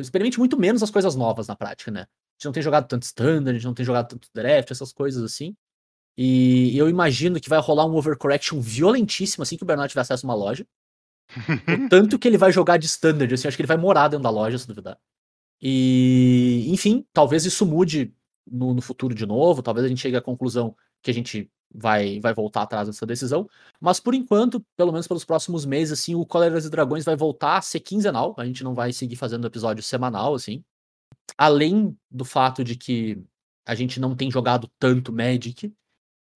Experimente 0.00 0.38
muito 0.38 0.58
menos 0.58 0.82
as 0.82 0.90
coisas 0.90 1.14
novas 1.14 1.46
na 1.46 1.54
prática, 1.54 1.90
né? 1.90 2.02
A 2.02 2.36
gente 2.36 2.46
não 2.46 2.52
tem 2.52 2.62
jogado 2.62 2.88
tanto 2.88 3.04
standard, 3.04 3.50
a 3.50 3.52
gente 3.58 3.66
não 3.66 3.74
tem 3.74 3.86
jogado 3.86 4.08
tanto 4.08 4.28
draft, 4.34 4.70
essas 4.70 4.92
coisas 4.92 5.22
assim. 5.22 5.54
E 6.16 6.76
eu 6.78 6.88
imagino 6.88 7.40
que 7.40 7.48
vai 7.48 7.58
rolar 7.60 7.86
um 7.86 7.96
overcorrection 7.96 8.60
violentíssimo 8.60 9.42
assim 9.42 9.56
que 9.56 9.64
o 9.64 9.66
Bernardo 9.66 9.90
tiver 9.90 10.02
acesso 10.02 10.26
a 10.26 10.28
uma 10.28 10.34
loja. 10.34 10.66
O 11.68 11.88
tanto 11.88 12.18
que 12.18 12.28
ele 12.28 12.38
vai 12.38 12.52
jogar 12.52 12.76
de 12.76 12.86
standard, 12.86 13.32
assim, 13.32 13.48
acho 13.48 13.56
que 13.56 13.62
ele 13.62 13.66
vai 13.68 13.76
morar 13.76 14.08
dentro 14.08 14.22
da 14.22 14.30
loja, 14.30 14.58
se 14.58 14.66
duvidar. 14.66 14.98
E, 15.60 16.66
enfim, 16.68 17.06
talvez 17.12 17.44
isso 17.44 17.64
mude 17.66 18.14
no, 18.46 18.74
no 18.74 18.82
futuro 18.82 19.14
de 19.14 19.26
novo, 19.26 19.62
talvez 19.62 19.86
a 19.86 19.88
gente 19.88 20.00
chegue 20.00 20.16
à 20.16 20.20
conclusão 20.20 20.76
que 21.02 21.10
a 21.10 21.14
gente 21.14 21.50
vai, 21.74 22.20
vai 22.20 22.32
voltar 22.32 22.62
atrás 22.62 22.86
dessa 22.86 23.06
decisão. 23.06 23.48
Mas 23.80 23.98
por 23.98 24.14
enquanto, 24.14 24.64
pelo 24.76 24.92
menos 24.92 25.08
pelos 25.08 25.24
próximos 25.24 25.64
meses, 25.64 25.98
assim, 25.98 26.14
o 26.14 26.24
Cóleras 26.24 26.64
e 26.64 26.70
Dragões 26.70 27.04
vai 27.04 27.16
voltar 27.16 27.58
a 27.58 27.62
ser 27.62 27.80
quinzenal. 27.80 28.34
A 28.38 28.44
gente 28.44 28.62
não 28.62 28.74
vai 28.74 28.92
seguir 28.92 29.16
fazendo 29.16 29.46
episódio 29.46 29.82
semanal, 29.82 30.34
assim. 30.34 30.62
Além 31.36 31.96
do 32.10 32.24
fato 32.24 32.62
de 32.62 32.76
que 32.76 33.22
a 33.66 33.74
gente 33.74 33.98
não 33.98 34.14
tem 34.14 34.30
jogado 34.30 34.70
tanto 34.78 35.12
Magic, 35.12 35.72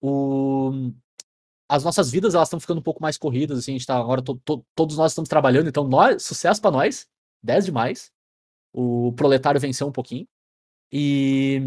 o... 0.01 0.93
as 1.69 1.85
nossas 1.85 2.11
vidas 2.11 2.35
elas 2.35 2.49
estão 2.49 2.61
ficando 2.61 2.79
um 2.79 2.83
pouco 2.83 3.03
mais 3.03 3.19
corridas, 3.19 3.59
assim, 3.59 3.73
a 3.73 3.79
gente 3.79 3.87
tá 3.87 3.99
agora, 3.99 4.23
to- 4.23 4.41
to- 4.45 4.65
todos 4.75 4.97
nós 4.97 5.13
estamos 5.13 5.29
trabalhando, 5.29 5.69
então 5.69 5.87
nós, 5.87 6.23
sucesso 6.23 6.61
pra 6.61 6.71
nós, 6.71 7.07
10 7.43 7.67
demais. 7.67 8.11
O 8.73 9.13
proletário 9.15 9.61
venceu 9.61 9.87
um 9.87 9.93
pouquinho. 9.93 10.27
E, 10.93 11.61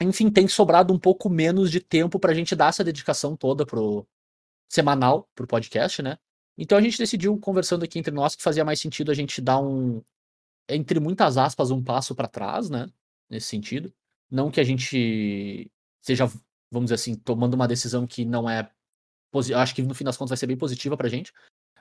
enfim, 0.00 0.30
tem 0.30 0.46
sobrado 0.48 0.92
um 0.92 0.98
pouco 0.98 1.28
menos 1.30 1.70
de 1.70 1.80
tempo 1.80 2.18
pra 2.18 2.34
gente 2.34 2.54
dar 2.56 2.68
essa 2.68 2.84
dedicação 2.84 3.36
toda 3.36 3.64
pro 3.66 4.06
semanal, 4.70 5.28
pro 5.34 5.46
podcast, 5.46 6.02
né? 6.02 6.18
Então 6.58 6.76
a 6.78 6.80
gente 6.80 6.98
decidiu, 6.98 7.38
conversando 7.38 7.84
aqui 7.84 7.98
entre 7.98 8.12
nós, 8.12 8.34
que 8.36 8.42
fazia 8.42 8.64
mais 8.64 8.80
sentido 8.80 9.10
a 9.10 9.14
gente 9.14 9.40
dar 9.40 9.58
um, 9.60 10.02
entre 10.68 11.00
muitas 11.00 11.36
aspas, 11.38 11.70
um 11.70 11.82
passo 11.82 12.14
pra 12.14 12.28
trás, 12.28 12.70
né? 12.70 12.88
Nesse 13.30 13.46
sentido. 13.48 13.92
Não 14.30 14.50
que 14.50 14.60
a 14.60 14.64
gente 14.64 15.70
seja, 16.02 16.30
vamos 16.72 16.86
dizer 16.86 16.94
assim, 16.94 17.14
tomando 17.14 17.54
uma 17.54 17.68
decisão 17.68 18.06
que 18.06 18.24
não 18.24 18.48
é. 18.48 18.68
acho 19.56 19.74
que 19.74 19.82
no 19.82 19.94
fim 19.94 20.04
das 20.04 20.16
contas 20.16 20.30
vai 20.30 20.36
ser 20.38 20.46
bem 20.46 20.56
positiva 20.56 20.96
pra 20.96 21.08
gente. 21.08 21.32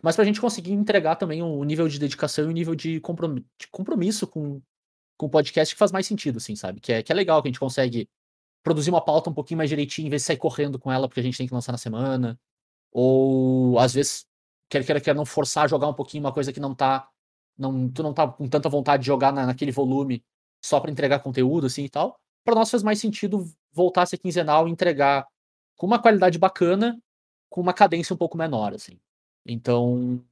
Mas 0.04 0.16
pra 0.16 0.26
gente 0.26 0.42
conseguir 0.42 0.74
entregar 0.74 1.16
também 1.16 1.42
um 1.42 1.64
nível 1.64 1.88
de 1.88 1.98
dedicação 1.98 2.46
e 2.46 2.48
um 2.48 2.52
nível 2.52 2.76
de 2.76 3.00
compromi- 3.00 3.46
de 3.58 3.68
compromisso 3.70 4.28
com, 4.28 4.62
com 5.18 5.26
o 5.28 5.30
podcast 5.30 5.74
que 5.74 5.80
faz 5.80 5.92
mais 5.92 6.06
sentido, 6.08 6.38
assim, 6.38 6.56
sabe? 6.56 6.80
Que 6.82 6.94
é, 6.94 7.04
que 7.04 7.12
é 7.12 7.16
legal 7.16 7.42
que 7.42 7.48
a 7.48 7.52
gente 7.52 7.60
consegue 7.60 8.10
produzir 8.64 8.90
uma 8.90 9.04
pauta 9.04 9.30
um 9.30 9.34
pouquinho 9.34 9.60
mais 9.60 9.70
direitinho, 9.70 10.08
em 10.08 10.10
vez 10.10 10.24
de 10.24 10.26
sair 10.28 10.38
correndo 10.38 10.78
com 10.80 10.92
ela 10.92 11.08
porque 11.08 11.20
a 11.20 11.24
gente 11.24 11.38
tem 11.38 11.48
que 11.48 11.54
lançar 11.54 11.72
na 11.72 11.78
semana. 11.78 12.40
Ou 12.92 13.80
às 13.80 13.94
vezes 13.94 14.26
quer 14.70 14.86
quer, 14.86 15.00
quer 15.02 15.16
não 15.16 15.26
forçar 15.26 15.66
a 15.66 15.68
jogar 15.68 15.88
um 15.88 15.94
pouquinho 15.94 16.24
uma 16.24 16.34
coisa 16.34 16.52
que 16.52 16.60
não 16.60 16.74
tá. 16.76 17.08
Não, 17.58 17.90
tu 17.90 18.02
não 18.02 18.14
tá 18.14 18.28
com 18.28 18.48
tanta 18.48 18.70
vontade 18.70 19.02
de 19.02 19.08
jogar 19.08 19.32
na- 19.32 19.46
naquele 19.46 19.72
volume 19.72 20.24
só 20.64 20.80
pra 20.80 20.92
entregar 20.92 21.20
conteúdo, 21.20 21.68
assim 21.68 21.84
e 21.84 21.90
tal. 21.90 22.20
Pra 22.44 22.56
nós 22.56 22.72
faz 22.72 22.82
mais 22.82 23.00
sentido 23.00 23.46
voltar 23.72 24.04
a 24.04 24.06
ser 24.06 24.18
quinzenal 24.18 24.68
e 24.68 24.72
entregar 24.72 25.26
com 25.76 25.88
uma 25.88 26.00
qualidade 26.00 26.38
bacana, 26.38 26.98
com 27.50 27.62
uma 27.62 27.74
cadência 27.74 28.14
um 28.14 28.18
pouco 28.18 28.38
menor, 28.38 28.74
assim. 28.74 29.00
Então, 29.46 30.24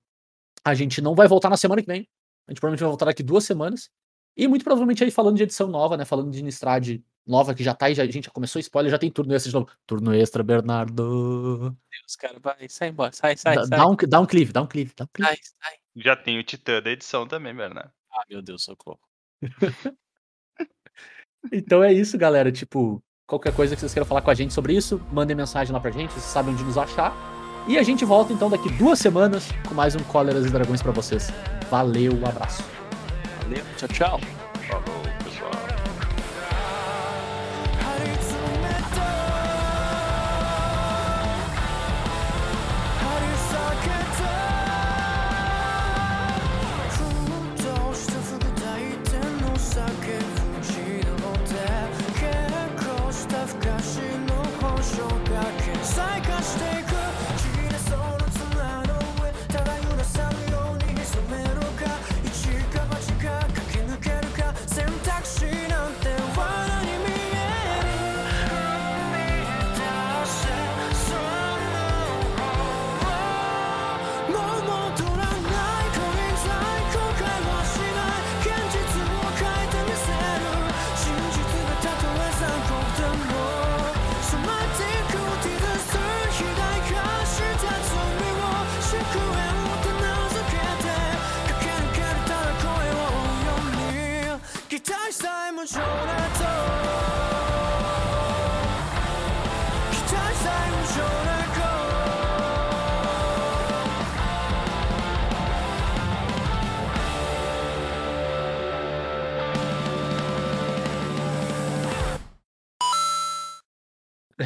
a 0.63 0.73
gente 0.73 1.01
não 1.01 1.15
vai 1.15 1.27
voltar 1.27 1.49
na 1.49 1.57
semana 1.57 1.81
que 1.81 1.87
vem. 1.87 2.07
A 2.47 2.51
gente 2.51 2.59
provavelmente 2.59 2.81
vai 2.81 2.89
voltar 2.89 3.05
daqui 3.05 3.23
duas 3.23 3.43
semanas. 3.43 3.89
E 4.37 4.47
muito 4.47 4.63
provavelmente 4.63 5.03
aí 5.03 5.11
falando 5.11 5.37
de 5.37 5.43
edição 5.43 5.67
nova, 5.67 5.97
né? 5.97 6.05
Falando 6.05 6.31
de 6.31 6.41
Nistrad 6.41 7.01
nova 7.25 7.53
que 7.53 7.63
já 7.63 7.75
tá 7.75 7.85
aí, 7.85 7.93
já, 7.93 8.03
a 8.03 8.05
gente 8.07 8.25
já 8.25 8.31
começou 8.31 8.59
spoiler, 8.59 8.89
já 8.91 8.97
tem 8.97 9.11
turno 9.11 9.33
extra 9.33 9.51
de 9.51 9.55
novo. 9.55 9.69
Turno 9.85 10.13
extra, 10.13 10.43
Bernardo. 10.43 11.69
Deus, 11.69 12.15
cara, 12.17 12.39
vai, 12.39 12.67
sai 12.67 12.89
embora, 12.89 13.11
sai, 13.11 13.37
sai, 13.37 13.55
Dá, 13.55 13.65
sai. 13.65 13.77
dá 13.77 13.87
um, 13.87 13.95
dá 13.95 14.19
um 14.19 14.25
clive, 14.25 14.51
dá 14.51 14.61
um 14.61 14.67
clive, 14.67 14.93
dá 14.95 15.03
um 15.03 15.07
clive. 15.07 15.29
Sai, 15.29 15.37
sai. 15.61 15.77
Já 15.95 16.15
tem 16.15 16.39
o 16.39 16.43
Titã 16.43 16.81
da 16.81 16.89
edição 16.89 17.27
também, 17.27 17.55
Bernardo. 17.55 17.91
Ah, 18.11 18.23
meu 18.29 18.41
Deus, 18.41 18.63
socorro. 18.63 18.99
Então 21.53 21.81
é 21.81 21.93
isso, 21.93 22.17
galera. 22.17 22.51
Tipo, 22.51 23.01
qualquer 23.29 23.53
coisa 23.53 23.75
que 23.75 23.79
vocês 23.79 23.93
queiram 23.93 24.07
falar 24.07 24.21
com 24.21 24.31
a 24.31 24.33
gente 24.33 24.53
sobre 24.53 24.73
isso, 24.73 24.99
mandem 25.13 25.37
mensagem 25.37 25.71
lá 25.71 25.79
pra 25.79 25.91
gente, 25.91 26.11
vocês 26.11 26.25
sabem 26.25 26.53
onde 26.53 26.63
nos 26.63 26.77
achar. 26.77 27.15
E 27.67 27.77
a 27.77 27.83
gente 27.83 28.03
volta 28.03 28.33
então 28.33 28.49
daqui 28.49 28.67
duas 28.71 28.97
semanas 28.97 29.47
com 29.67 29.75
mais 29.75 29.95
um 29.95 29.99
Cóleras 29.99 30.45
e 30.47 30.49
Dragões 30.49 30.81
pra 30.81 30.91
vocês. 30.91 31.31
Valeu, 31.69 32.13
um 32.13 32.27
abraço. 32.27 32.63
Valeu, 33.43 33.63
tchau, 33.77 33.89
tchau. 33.89 34.19
Falou, 34.67 35.03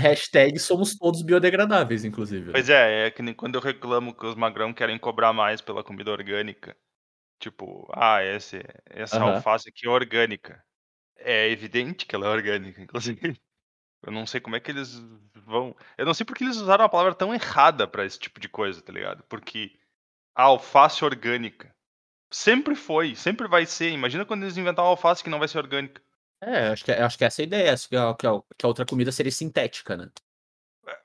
Hashtag 0.04 0.60
somos 0.60 0.96
todos 0.96 1.22
biodegradáveis, 1.22 2.04
inclusive. 2.04 2.52
Pois 2.52 2.70
é, 2.70 3.08
é 3.08 3.12
que 3.12 3.22
nem 3.22 3.34
quando 3.34 3.56
eu 3.56 3.62
reclamo 3.62 4.14
que 4.14 4.26
os 4.26 4.36
magrão 4.36 4.74
querem 4.74 5.00
cobrar 5.00 5.32
mais 5.32 5.62
pela 5.62 5.84
comida 5.84 6.12
orgânica. 6.12 6.76
Tipo, 7.40 7.90
ah, 7.94 8.24
esse, 8.24 8.62
essa 8.90 9.18
Aham. 9.18 9.36
alface 9.36 9.70
aqui 9.70 9.88
é 9.88 9.90
orgânica. 9.90 10.64
É 11.18 11.50
evidente 11.50 12.06
que 12.06 12.16
ela 12.16 12.28
é 12.28 12.30
orgânica, 12.30 12.82
inclusive. 12.82 13.40
Eu 14.06 14.12
não 14.12 14.26
sei 14.26 14.42
como 14.42 14.56
é 14.56 14.60
que 14.60 14.72
eles 14.72 14.94
vão. 15.46 15.76
Eu 15.98 16.06
não 16.06 16.14
sei 16.14 16.26
porque 16.26 16.44
eles 16.44 16.58
usaram 16.58 16.84
uma 16.84 16.90
palavra 16.90 17.16
tão 17.16 17.34
errada 17.34 17.88
pra 17.88 18.06
esse 18.06 18.20
tipo 18.20 18.40
de 18.40 18.50
coisa, 18.50 18.82
tá 18.82 18.92
ligado? 18.92 19.24
Porque 19.30 19.80
a 20.36 20.44
alface 20.44 21.06
orgânica 21.06 21.74
sempre 22.32 22.76
foi, 22.76 23.16
sempre 23.16 23.48
vai 23.48 23.66
ser. 23.66 23.92
Imagina 23.92 24.26
quando 24.26 24.44
eles 24.44 24.58
inventar 24.58 24.86
uma 24.86 24.92
alface 24.92 25.24
que 25.24 25.30
não 25.30 25.40
vai 25.40 25.48
ser 25.48 25.60
orgânica. 25.60 26.02
É, 26.46 26.68
acho 26.70 26.84
que, 26.86 26.92
acho 26.92 27.18
que 27.18 27.24
essa 27.26 27.42
é 27.42 27.44
a 27.44 27.46
ideia. 27.48 27.76
Que 27.78 27.96
a, 27.96 28.14
que 28.16 28.28
a- 28.28 28.42
que 28.58 28.66
a 28.66 28.68
outra 28.68 28.86
comida 28.86 29.12
seria 29.12 29.32
sintética, 29.32 29.96
né? 29.96 30.10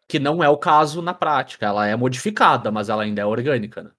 Que 0.08 0.18
não 0.18 0.42
é 0.42 0.48
o 0.48 0.56
caso 0.58 1.00
na 1.02 1.14
prática. 1.14 1.66
Ela 1.66 1.86
é 1.86 1.94
modificada, 1.94 2.70
mas 2.70 2.88
ela 2.88 3.02
ainda 3.04 3.22
é 3.22 3.26
orgânica, 3.26 3.82
né? 3.82 3.90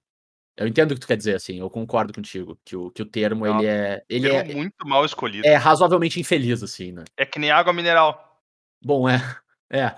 Eu 0.56 0.66
entendo 0.66 0.90
o 0.90 0.94
que 0.94 1.00
tu 1.00 1.06
quer 1.06 1.16
dizer, 1.16 1.36
assim, 1.36 1.58
eu 1.60 1.70
concordo 1.70 2.12
contigo. 2.12 2.58
Que 2.64 2.76
o, 2.76 2.90
que 2.90 3.00
o 3.00 3.06
termo, 3.06 3.46
Não, 3.46 3.58
ele 3.60 3.66
é. 3.66 4.04
Ele 4.08 4.28
é, 4.28 4.44
muito 4.54 4.86
mal 4.86 5.04
escolhido. 5.04 5.46
é 5.46 5.54
razoavelmente 5.54 6.20
infeliz, 6.20 6.62
assim, 6.62 6.92
né? 6.92 7.04
É 7.16 7.24
que 7.24 7.38
nem 7.38 7.50
água 7.50 7.72
mineral. 7.72 8.38
Bom, 8.84 9.08
é. 9.08 9.16
É. 9.72 9.94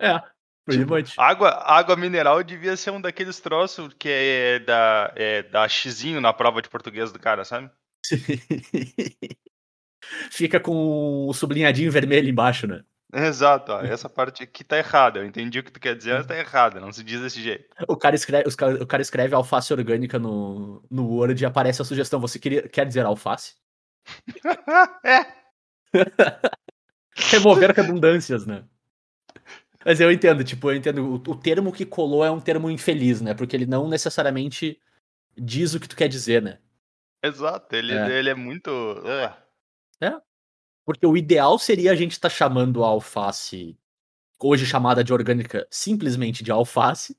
É. 0.00 0.18
Pretty 0.64 0.82
Tipo, 0.82 0.94
much. 0.96 1.14
Água, 1.18 1.50
água 1.50 1.96
mineral 1.96 2.42
devia 2.42 2.76
ser 2.76 2.90
um 2.90 3.00
daqueles 3.00 3.38
troços 3.40 3.92
que 3.94 4.08
é 4.08 4.58
da, 4.60 5.12
é 5.16 5.42
da 5.42 5.68
xizinho 5.68 6.20
na 6.20 6.32
prova 6.32 6.60
de 6.62 6.68
português 6.68 7.12
do 7.12 7.18
cara, 7.18 7.44
sabe? 7.44 7.70
Fica 10.30 10.58
com 10.58 11.26
o 11.26 11.34
sublinhadinho 11.34 11.92
vermelho 11.92 12.28
embaixo, 12.28 12.66
né? 12.66 12.82
Exato, 13.12 13.72
ó, 13.72 13.80
essa 13.80 14.08
parte 14.10 14.42
aqui 14.42 14.62
tá 14.62 14.76
errada. 14.76 15.20
Eu 15.20 15.26
entendi 15.26 15.58
o 15.58 15.64
que 15.64 15.72
tu 15.72 15.80
quer 15.80 15.96
dizer, 15.96 16.14
mas 16.14 16.26
tá 16.26 16.36
errada. 16.36 16.80
Não 16.80 16.92
se 16.92 17.02
diz 17.02 17.20
desse 17.20 17.42
jeito. 17.42 17.64
O 17.88 17.96
cara 17.96 18.14
escreve, 18.14 18.48
o 18.82 18.86
cara 18.86 19.02
escreve 19.02 19.34
alface 19.34 19.72
orgânica 19.72 20.18
no, 20.18 20.84
no 20.90 21.06
Word 21.06 21.42
e 21.42 21.46
aparece 21.46 21.80
a 21.80 21.84
sugestão. 21.84 22.20
Você 22.20 22.38
queria, 22.38 22.68
quer 22.68 22.86
dizer 22.86 23.06
alface? 23.06 23.54
é. 25.04 25.26
Remover 27.16 27.72
redundâncias, 27.72 28.46
né? 28.46 28.64
Mas 29.84 30.00
eu 30.00 30.12
entendo, 30.12 30.44
tipo, 30.44 30.70
eu 30.70 30.76
entendo. 30.76 31.04
O, 31.04 31.14
o 31.14 31.34
termo 31.34 31.72
que 31.72 31.86
colou 31.86 32.24
é 32.24 32.30
um 32.30 32.40
termo 32.40 32.70
infeliz, 32.70 33.20
né? 33.20 33.32
Porque 33.32 33.56
ele 33.56 33.66
não 33.66 33.88
necessariamente 33.88 34.78
diz 35.36 35.74
o 35.74 35.80
que 35.80 35.88
tu 35.88 35.96
quer 35.96 36.08
dizer, 36.08 36.42
né? 36.42 36.58
Exato, 37.22 37.74
ele 37.74 37.92
É. 37.92 38.10
é, 38.10 38.18
ele 38.18 38.30
é 38.30 38.34
muito. 38.34 38.70
é. 39.06 39.32
Porque 40.84 41.06
o 41.06 41.18
ideal 41.18 41.58
seria 41.58 41.92
a 41.92 41.94
gente 41.94 42.12
estar 42.12 42.30
chamando 42.30 42.82
a 42.82 42.86
alface, 42.88 43.76
hoje 44.42 44.64
chamada 44.64 45.04
de 45.04 45.12
orgânica, 45.12 45.66
simplesmente 45.70 46.42
de 46.42 46.50
alface, 46.50 47.14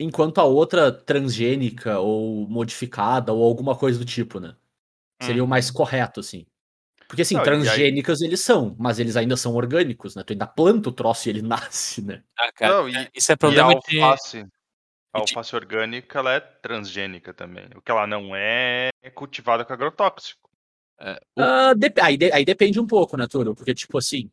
enquanto 0.00 0.38
a 0.40 0.44
outra 0.44 0.90
transgênica 0.90 2.00
ou 2.00 2.48
modificada 2.48 3.32
ou 3.32 3.44
alguma 3.44 3.76
coisa 3.76 3.96
do 3.98 4.04
tipo, 4.04 4.40
né? 4.40 4.56
Seria 5.22 5.44
o 5.44 5.46
mais 5.46 5.70
correto, 5.70 6.18
assim. 6.18 6.46
Porque, 7.06 7.22
assim, 7.22 7.36
Não, 7.36 7.42
e 7.42 7.44
aí- 7.44 7.46
transgênicas 7.46 8.20
eles 8.20 8.40
são, 8.40 8.74
mas 8.76 8.98
eles 8.98 9.16
ainda 9.16 9.36
são 9.36 9.54
orgânicos, 9.54 10.16
né? 10.16 10.24
Tu 10.24 10.32
ainda 10.32 10.46
planta 10.46 10.88
o 10.88 10.92
troço 10.92 11.28
e 11.28 11.30
ele 11.30 11.42
nasce, 11.70 12.02
né? 12.02 12.24
Ah, 12.36 12.50
cara, 12.52 12.74
Não, 12.74 12.88
e- 12.88 12.96
é- 12.96 13.10
isso 13.14 13.30
é 13.30 13.34
E 13.34 13.36
a 13.36 13.38
problema 13.38 13.72
de. 13.88 14.00
alface, 14.00 14.44
a 15.16 15.24
de- 15.24 15.36
alface 15.36 15.54
orgânica, 15.56 16.18
ela 16.18 16.32
é 16.34 16.40
transgênica 16.40 17.32
também. 17.34 17.66
O 17.76 17.80
que 17.82 17.90
ela 17.90 18.06
não 18.06 18.34
é 18.34 18.90
é 19.02 19.10
cultivada 19.10 19.64
com 19.64 19.72
agrotóxico. 19.72 20.50
é, 20.98 21.20
o- 21.36 21.42
Ah, 21.42 21.74
dep- 21.74 21.98
aí, 22.00 22.16
de- 22.16 22.32
aí 22.32 22.44
depende 22.44 22.80
um 22.80 22.86
pouco, 22.86 23.16
né, 23.16 23.26
Turo? 23.26 23.54
Porque, 23.54 23.74
tipo 23.74 23.98
assim, 23.98 24.30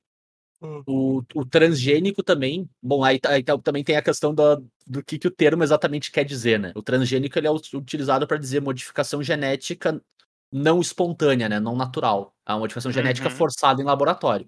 o, 0.87 1.21
o 1.35 1.45
transgênico 1.45 2.23
também. 2.23 2.69
Bom, 2.81 3.03
aí, 3.03 3.19
tá- 3.19 3.31
aí 3.31 3.43
tá- 3.43 3.57
também 3.57 3.83
tem 3.83 3.97
a 3.97 4.01
questão 4.01 4.33
da- 4.33 4.57
do 4.87 5.03
que, 5.03 5.19
que 5.19 5.27
o 5.27 5.31
termo 5.31 5.63
exatamente 5.63 6.11
quer 6.11 6.23
dizer, 6.23 6.59
né? 6.59 6.71
O 6.75 6.81
transgênico 6.81 7.37
ele 7.37 7.47
é 7.47 7.51
ut- 7.51 7.75
utilizado 7.75 8.25
para 8.27 8.37
dizer 8.37 8.61
modificação 8.61 9.21
genética 9.21 10.01
não 10.51 10.79
espontânea, 10.79 11.49
né? 11.49 11.59
Não 11.59 11.75
natural. 11.75 12.33
A 12.45 12.57
modificação 12.57 12.91
genética 12.91 13.27
Uhum. 13.29 13.35
forçada 13.35 13.81
em 13.81 13.85
laboratório. 13.85 14.47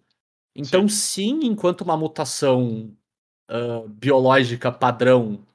Então, 0.55 0.87
sim, 0.87 1.39
enquanto 1.43 1.81
uma 1.81 1.97
mutação 1.97 2.95
ah, 3.49 3.83
biológica 3.87 4.71
padrão 4.71 5.45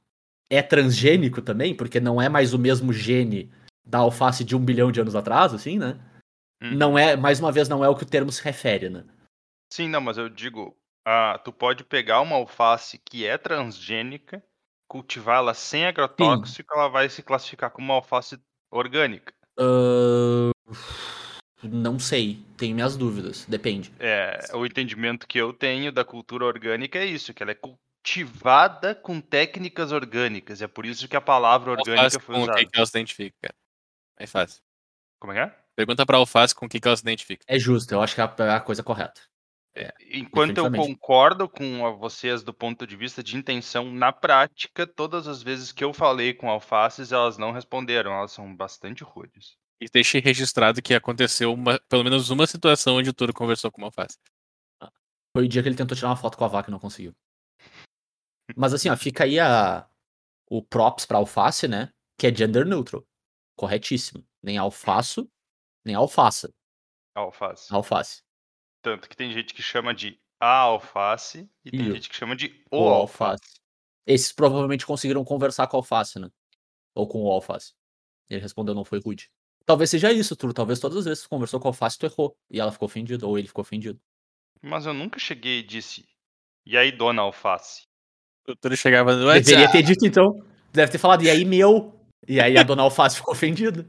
é 0.51 0.61
transgênico 0.61 1.41
também, 1.41 1.75
porque 1.75 2.01
não 2.01 2.21
é 2.21 2.29
mais 2.29 2.53
o 2.53 2.59
mesmo 2.59 2.93
gene 2.93 3.51
da 3.87 3.99
alface 3.99 4.45
de 4.45 4.57
um 4.57 4.65
bilhão 4.65 4.91
de 4.91 5.01
anos 5.01 5.15
atrás, 5.15 5.55
assim, 5.55 5.79
né? 5.79 5.99
Uhum. 6.61 6.73
Não 6.73 6.99
é, 6.99 7.17
mais 7.17 7.41
uma 7.41 7.53
vez, 7.53 7.69
não 7.69 7.85
é 7.85 7.89
o 7.89 7.95
que 7.95 8.03
o 8.03 8.07
termo 8.07 8.31
se 8.31 8.43
refere, 8.43 8.91
né? 8.91 9.05
Sim, 9.73 9.89
não, 9.89 10.01
mas 10.01 10.19
eu 10.19 10.29
digo, 10.29 10.77
ah, 11.07 11.41
tu 11.43 11.53
pode 11.53 11.85
pegar 11.85 12.21
uma 12.21 12.37
alface 12.37 12.99
que 12.99 13.25
é 13.25 13.39
transgênica, 13.39 14.43
cultivá-la 14.89 15.55
sem 15.55 15.87
agrotóxico, 15.87 16.75
ela 16.75 16.89
vai 16.89 17.09
se 17.09 17.23
classificar 17.23 17.71
como 17.71 17.87
uma 17.87 17.95
alface 17.95 18.39
orgânica. 18.71 19.33
Ahn, 19.59 20.51
não 21.63 21.99
sei, 21.99 22.45
tenho 22.57 22.75
minhas 22.75 22.97
dúvidas, 22.97 23.45
depende. 23.47 23.93
É, 23.99 24.41
o 24.55 24.67
entendimento 24.67 25.27
que 25.27 25.39
eu 25.39 25.53
tenho 25.53 25.93
da 25.93 26.05
cultura 26.05 26.45
orgânica 26.45 26.99
é 26.99 27.07
isso, 27.07 27.33
que 27.33 27.43
ela 27.43 27.53
é 27.53 27.59
cultivada 28.01 28.95
com 28.95 29.21
técnicas 29.21 29.93
orgânicas. 29.93 30.63
É 30.63 30.69
por 30.69 30.87
isso 30.87 31.07
que 31.09 31.17
a 31.17 31.21
palavra 31.21 31.73
alface 31.73 31.91
orgânica 31.91 32.21
foi 32.21 32.35
com 32.35 32.41
o 32.41 32.45
usada. 32.45 32.59
que, 32.59 32.67
que 32.67 32.77
ela 32.77 32.87
se 32.87 32.99
identifica, 32.99 33.37
cara. 33.43 33.55
É 34.19 34.27
fácil. 34.27 34.63
Como 35.19 35.33
é 35.33 35.37
que 35.37 35.41
é? 35.51 35.57
Pergunta 35.77 36.05
pra 36.05 36.17
alface 36.17 36.55
com 36.55 36.67
o 36.67 36.69
que, 36.69 36.81
que 36.81 36.89
ela 36.89 36.97
se 36.97 37.03
identifica. 37.03 37.45
É 37.47 37.59
justo, 37.59 37.93
eu 37.93 38.03
acho 38.03 38.15
que 38.15 38.21
é 38.21 38.25
a, 38.25 38.57
é 38.57 38.61
coisa 38.61 38.83
correta. 38.83 39.21
Enquanto 40.13 40.59
eu 40.59 40.71
concordo 40.71 41.49
com 41.49 41.97
vocês 41.97 42.43
do 42.43 42.53
ponto 42.53 42.87
de 42.87 42.97
vista 42.97 43.23
de 43.23 43.37
intenção, 43.37 43.91
na 43.93 44.13
prática, 44.13 44.87
todas 44.87 45.29
as 45.29 45.43
vezes 45.43 45.71
que 45.71 45.85
eu 45.85 45.95
falei 45.95 46.35
com 46.35 46.51
alfaces, 46.51 47.13
elas 47.13 47.39
não 47.39 47.53
responderam, 47.53 48.13
elas 48.13 48.33
são 48.33 48.55
bastante 48.55 49.05
rudes. 49.05 49.57
E 49.81 49.89
deixei 49.89 50.21
registrado 50.21 50.83
que 50.83 50.93
aconteceu 50.93 51.55
uma, 51.55 51.81
pelo 51.89 52.05
menos 52.05 52.29
uma 52.31 52.47
situação 52.47 52.97
onde 52.97 53.09
o 53.09 53.15
Turo 53.15 53.33
conversou 53.33 53.71
com 53.71 53.81
uma 53.81 53.87
alface. 53.87 54.19
Foi 55.33 55.45
o 55.45 55.49
dia 55.49 55.63
que 55.63 55.69
ele 55.69 55.77
tentou 55.77 55.97
tirar 55.97 56.09
uma 56.09 56.17
foto 56.17 56.37
com 56.37 56.45
a 56.45 56.49
vaca 56.49 56.69
e 56.69 56.73
não 56.73 56.81
conseguiu. 56.81 57.15
Mas 58.57 58.73
assim, 58.75 58.89
ó, 58.89 58.97
fica 58.97 59.25
aí 59.25 59.39
a, 59.39 59.89
o 60.47 60.63
props 60.63 61.07
pra 61.07 61.19
alface, 61.19 61.69
né? 61.69 61.93
Que 62.19 62.27
é 62.27 62.35
gender 62.35 62.67
neutral. 62.67 63.07
Corretíssimo. 63.57 64.27
Nem 64.43 64.57
alfaço, 64.57 65.31
nem 65.85 65.95
alfaça. 65.95 66.53
Alface. 67.15 67.73
Alface. 67.73 68.23
Tanto 68.83 69.09
que 69.09 69.17
tem 69.17 69.33
gente 69.33 69.53
que 69.53 69.63
chama 69.63 69.95
de 69.95 70.21
a 70.41 70.61
alface 70.61 71.51
e 71.65 71.71
tem 71.71 71.93
gente 71.93 72.09
que 72.09 72.17
chama 72.17 72.35
de 72.35 72.65
O 72.71 72.85
o 72.85 72.89
alface. 72.89 73.61
Esses 74.07 74.33
provavelmente 74.33 74.87
conseguiram 74.87 75.23
conversar 75.23 75.67
com 75.67 75.77
a 75.77 75.81
alface, 75.81 76.19
né? 76.19 76.31
Ou 76.95 77.07
com 77.07 77.23
o 77.23 77.31
alface. 77.31 77.75
Ele 78.29 78.41
respondeu, 78.41 78.75
não 78.75 78.85
foi 78.85 79.01
rude. 79.01 79.31
Talvez 79.67 79.91
seja 79.91 80.11
isso, 80.11 80.35
Turo. 80.35 80.55
Talvez 80.55 80.81
todas 80.81 80.99
as 80.99 81.05
vezes 81.05 81.23
que 81.23 81.29
tu 81.29 81.31
conversou 81.31 81.61
com 81.61 81.69
a 81.69 81.71
alface, 81.71 81.99
tu 81.99 82.07
errou. 82.07 82.37
E 82.51 82.59
ela 82.59 82.73
ficou 82.73 82.87
ofendida, 82.87 83.27
ou 83.27 83.39
ele 83.39 83.47
ficou 83.47 83.63
ofendido. 83.63 84.01
Mas 84.63 84.87
eu 84.87 84.95
nunca 84.95 85.19
cheguei 85.19 85.59
e 85.59 85.63
disse, 85.63 86.09
e 86.65 86.77
aí, 86.77 86.93
dona 86.93 87.23
alface? 87.23 87.87
O 88.51 88.57
Turo 88.57 88.77
chegava 88.77 89.15
no 89.17 89.33
Deveria 89.33 89.71
ter 89.71 89.83
dito, 89.83 90.07
então. 90.07 90.43
Deve 90.73 90.93
ter 90.93 90.99
falado, 90.99 91.23
e 91.23 91.31
aí, 91.31 91.45
meu? 91.45 91.95
E 92.29 92.41
aí 92.41 92.57
a 92.57 92.63
dona 92.63 92.83
alface 92.83 93.17
ficou 93.17 93.33
ofendida. 93.33 93.87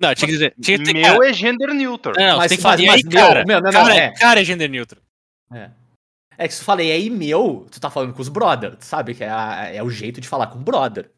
Não, 0.00 0.14
tinha 0.14 0.26
que 0.26 0.32
dizer. 0.32 0.54
Tinha 0.60 0.78
que 0.78 0.84
ter, 0.84 0.92
Meu 0.94 1.22
é 1.22 1.32
gender 1.32 1.74
neutral. 1.74 2.14
Não, 2.16 2.26
não, 2.26 2.36
Mas- 2.38 2.48
tem 2.48 2.56
que 2.58 2.62
falar. 2.62 2.78
E 2.80 2.88
aí, 2.88 3.02
cara? 3.02 3.44
meu, 3.46 3.60
não, 3.60 3.70
não, 3.70 3.72
cara, 3.72 3.94
é. 3.96 4.10
cara 4.12 4.40
é 4.40 4.44
gender 4.44 4.68
neutro. 4.70 5.00
É 6.36 6.46
que 6.46 6.54
se 6.54 6.60
tu 6.60 6.64
fala, 6.64 6.82
e 6.84 6.92
aí, 6.92 7.10
meu? 7.10 7.66
Tu 7.70 7.80
tá 7.80 7.90
falando 7.90 8.14
com 8.14 8.22
os 8.22 8.28
brother. 8.28 8.76
Tu 8.76 8.84
sabe 8.84 9.14
que 9.14 9.24
é, 9.24 9.28
a- 9.30 9.66
é 9.74 9.82
o 9.82 9.90
jeito 9.90 10.20
de 10.20 10.28
falar 10.28 10.46
com 10.48 10.62
brother. 10.62 11.10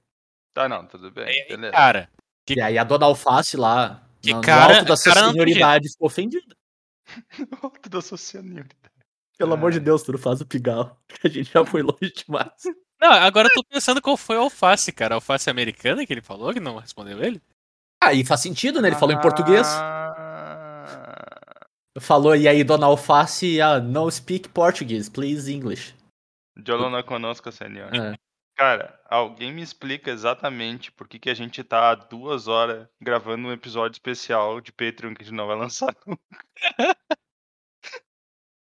Tá, 0.55 0.69
não, 0.69 0.86
tudo 0.86 1.11
bem, 1.11 1.27
E 1.27 1.43
aí, 1.43 1.48
beleza. 1.48 1.73
cara. 1.73 2.09
Que- 2.47 2.55
E 2.55 2.61
aí 2.61 2.78
a 2.78 2.85
dona 2.85 3.05
alface 3.07 3.57
lá, 3.57 4.02
Que 4.23 4.32
no, 4.32 4.40
cara- 4.40 4.73
no 4.73 4.78
alto 4.81 4.89
da 4.89 4.97
sua 4.97 5.12
cara 5.15 5.27
senioridade, 5.28 5.90
ficou 5.90 6.07
ofendida. 6.07 6.55
Alto 7.62 7.89
da 7.90 8.01
sociedade. 8.01 8.69
Pelo 9.40 9.52
É. 9.52 9.56
amor 9.56 9.72
de 9.72 9.80
Deus, 9.80 10.02
tu 10.02 10.12
não 10.12 10.18
faz 10.18 10.42
o 10.42 10.46
pigal. 10.46 11.00
Que 11.08 11.26
a 11.26 11.30
gente 11.30 11.50
já 11.50 11.64
foi 11.64 11.80
longe 11.82 12.12
demais. 12.14 12.52
Não, 13.00 13.10
agora 13.10 13.48
eu 13.48 13.54
tô 13.54 13.64
pensando 13.64 14.02
qual 14.02 14.16
foi 14.16 14.36
a 14.36 14.40
alface, 14.40 14.92
cara. 14.92 15.14
A 15.14 15.16
alface 15.16 15.48
americana 15.48 16.04
que 16.04 16.12
ele 16.12 16.20
falou, 16.20 16.52
que 16.52 16.60
não 16.60 16.76
respondeu 16.76 17.22
ele? 17.24 17.40
Aí 18.04 18.22
faz 18.22 18.42
sentido, 18.42 18.82
né? 18.82 18.88
Ele 18.88 18.96
falou 18.96 19.14
em 19.14 19.20
português. 19.20 19.66
Ah, 19.66 21.66
Falou, 21.98 22.36
e 22.36 22.46
aí, 22.46 22.62
dona 22.62 22.86
Alface, 22.86 23.60
ah, 23.60 23.80
no 23.80 24.08
speak 24.10 24.48
Portuguese, 24.50 25.10
please 25.10 25.52
English. 25.52 25.94
Não 26.56 27.02
conosco, 27.02 27.50
senhor. 27.50 27.92
É. 27.94 28.14
Cara, 28.56 29.00
alguém 29.08 29.52
me 29.52 29.62
explica 29.62 30.10
exatamente 30.10 30.92
por 30.92 31.08
que, 31.08 31.18
que 31.18 31.30
a 31.30 31.34
gente 31.34 31.64
tá 31.64 31.90
há 31.90 31.94
duas 31.94 32.46
horas 32.46 32.86
gravando 33.00 33.48
um 33.48 33.52
episódio 33.52 33.96
especial 33.96 34.60
de 34.60 34.70
Patreon 34.70 35.14
que 35.14 35.22
a 35.22 35.24
gente 35.24 35.34
não 35.34 35.46
vai 35.46 35.56
lançar. 35.58 35.94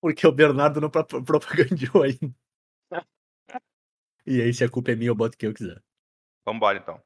Porque 0.07 0.24
o 0.24 0.31
Bernardo 0.31 0.81
não 0.81 0.89
pro- 0.89 1.05
propagandeou 1.05 2.05
ainda. 2.05 2.33
E 4.24 4.41
aí, 4.41 4.55
se 4.55 4.62
a 4.62 4.69
culpa 4.70 4.93
é 4.93 4.97
minha, 4.97 5.11
eu 5.11 5.16
boto 5.16 5.35
o 5.35 5.39
que 5.39 5.47
eu 5.47 5.53
quiser. 5.55 5.83
Vambora 6.45 6.78
então. 6.78 7.01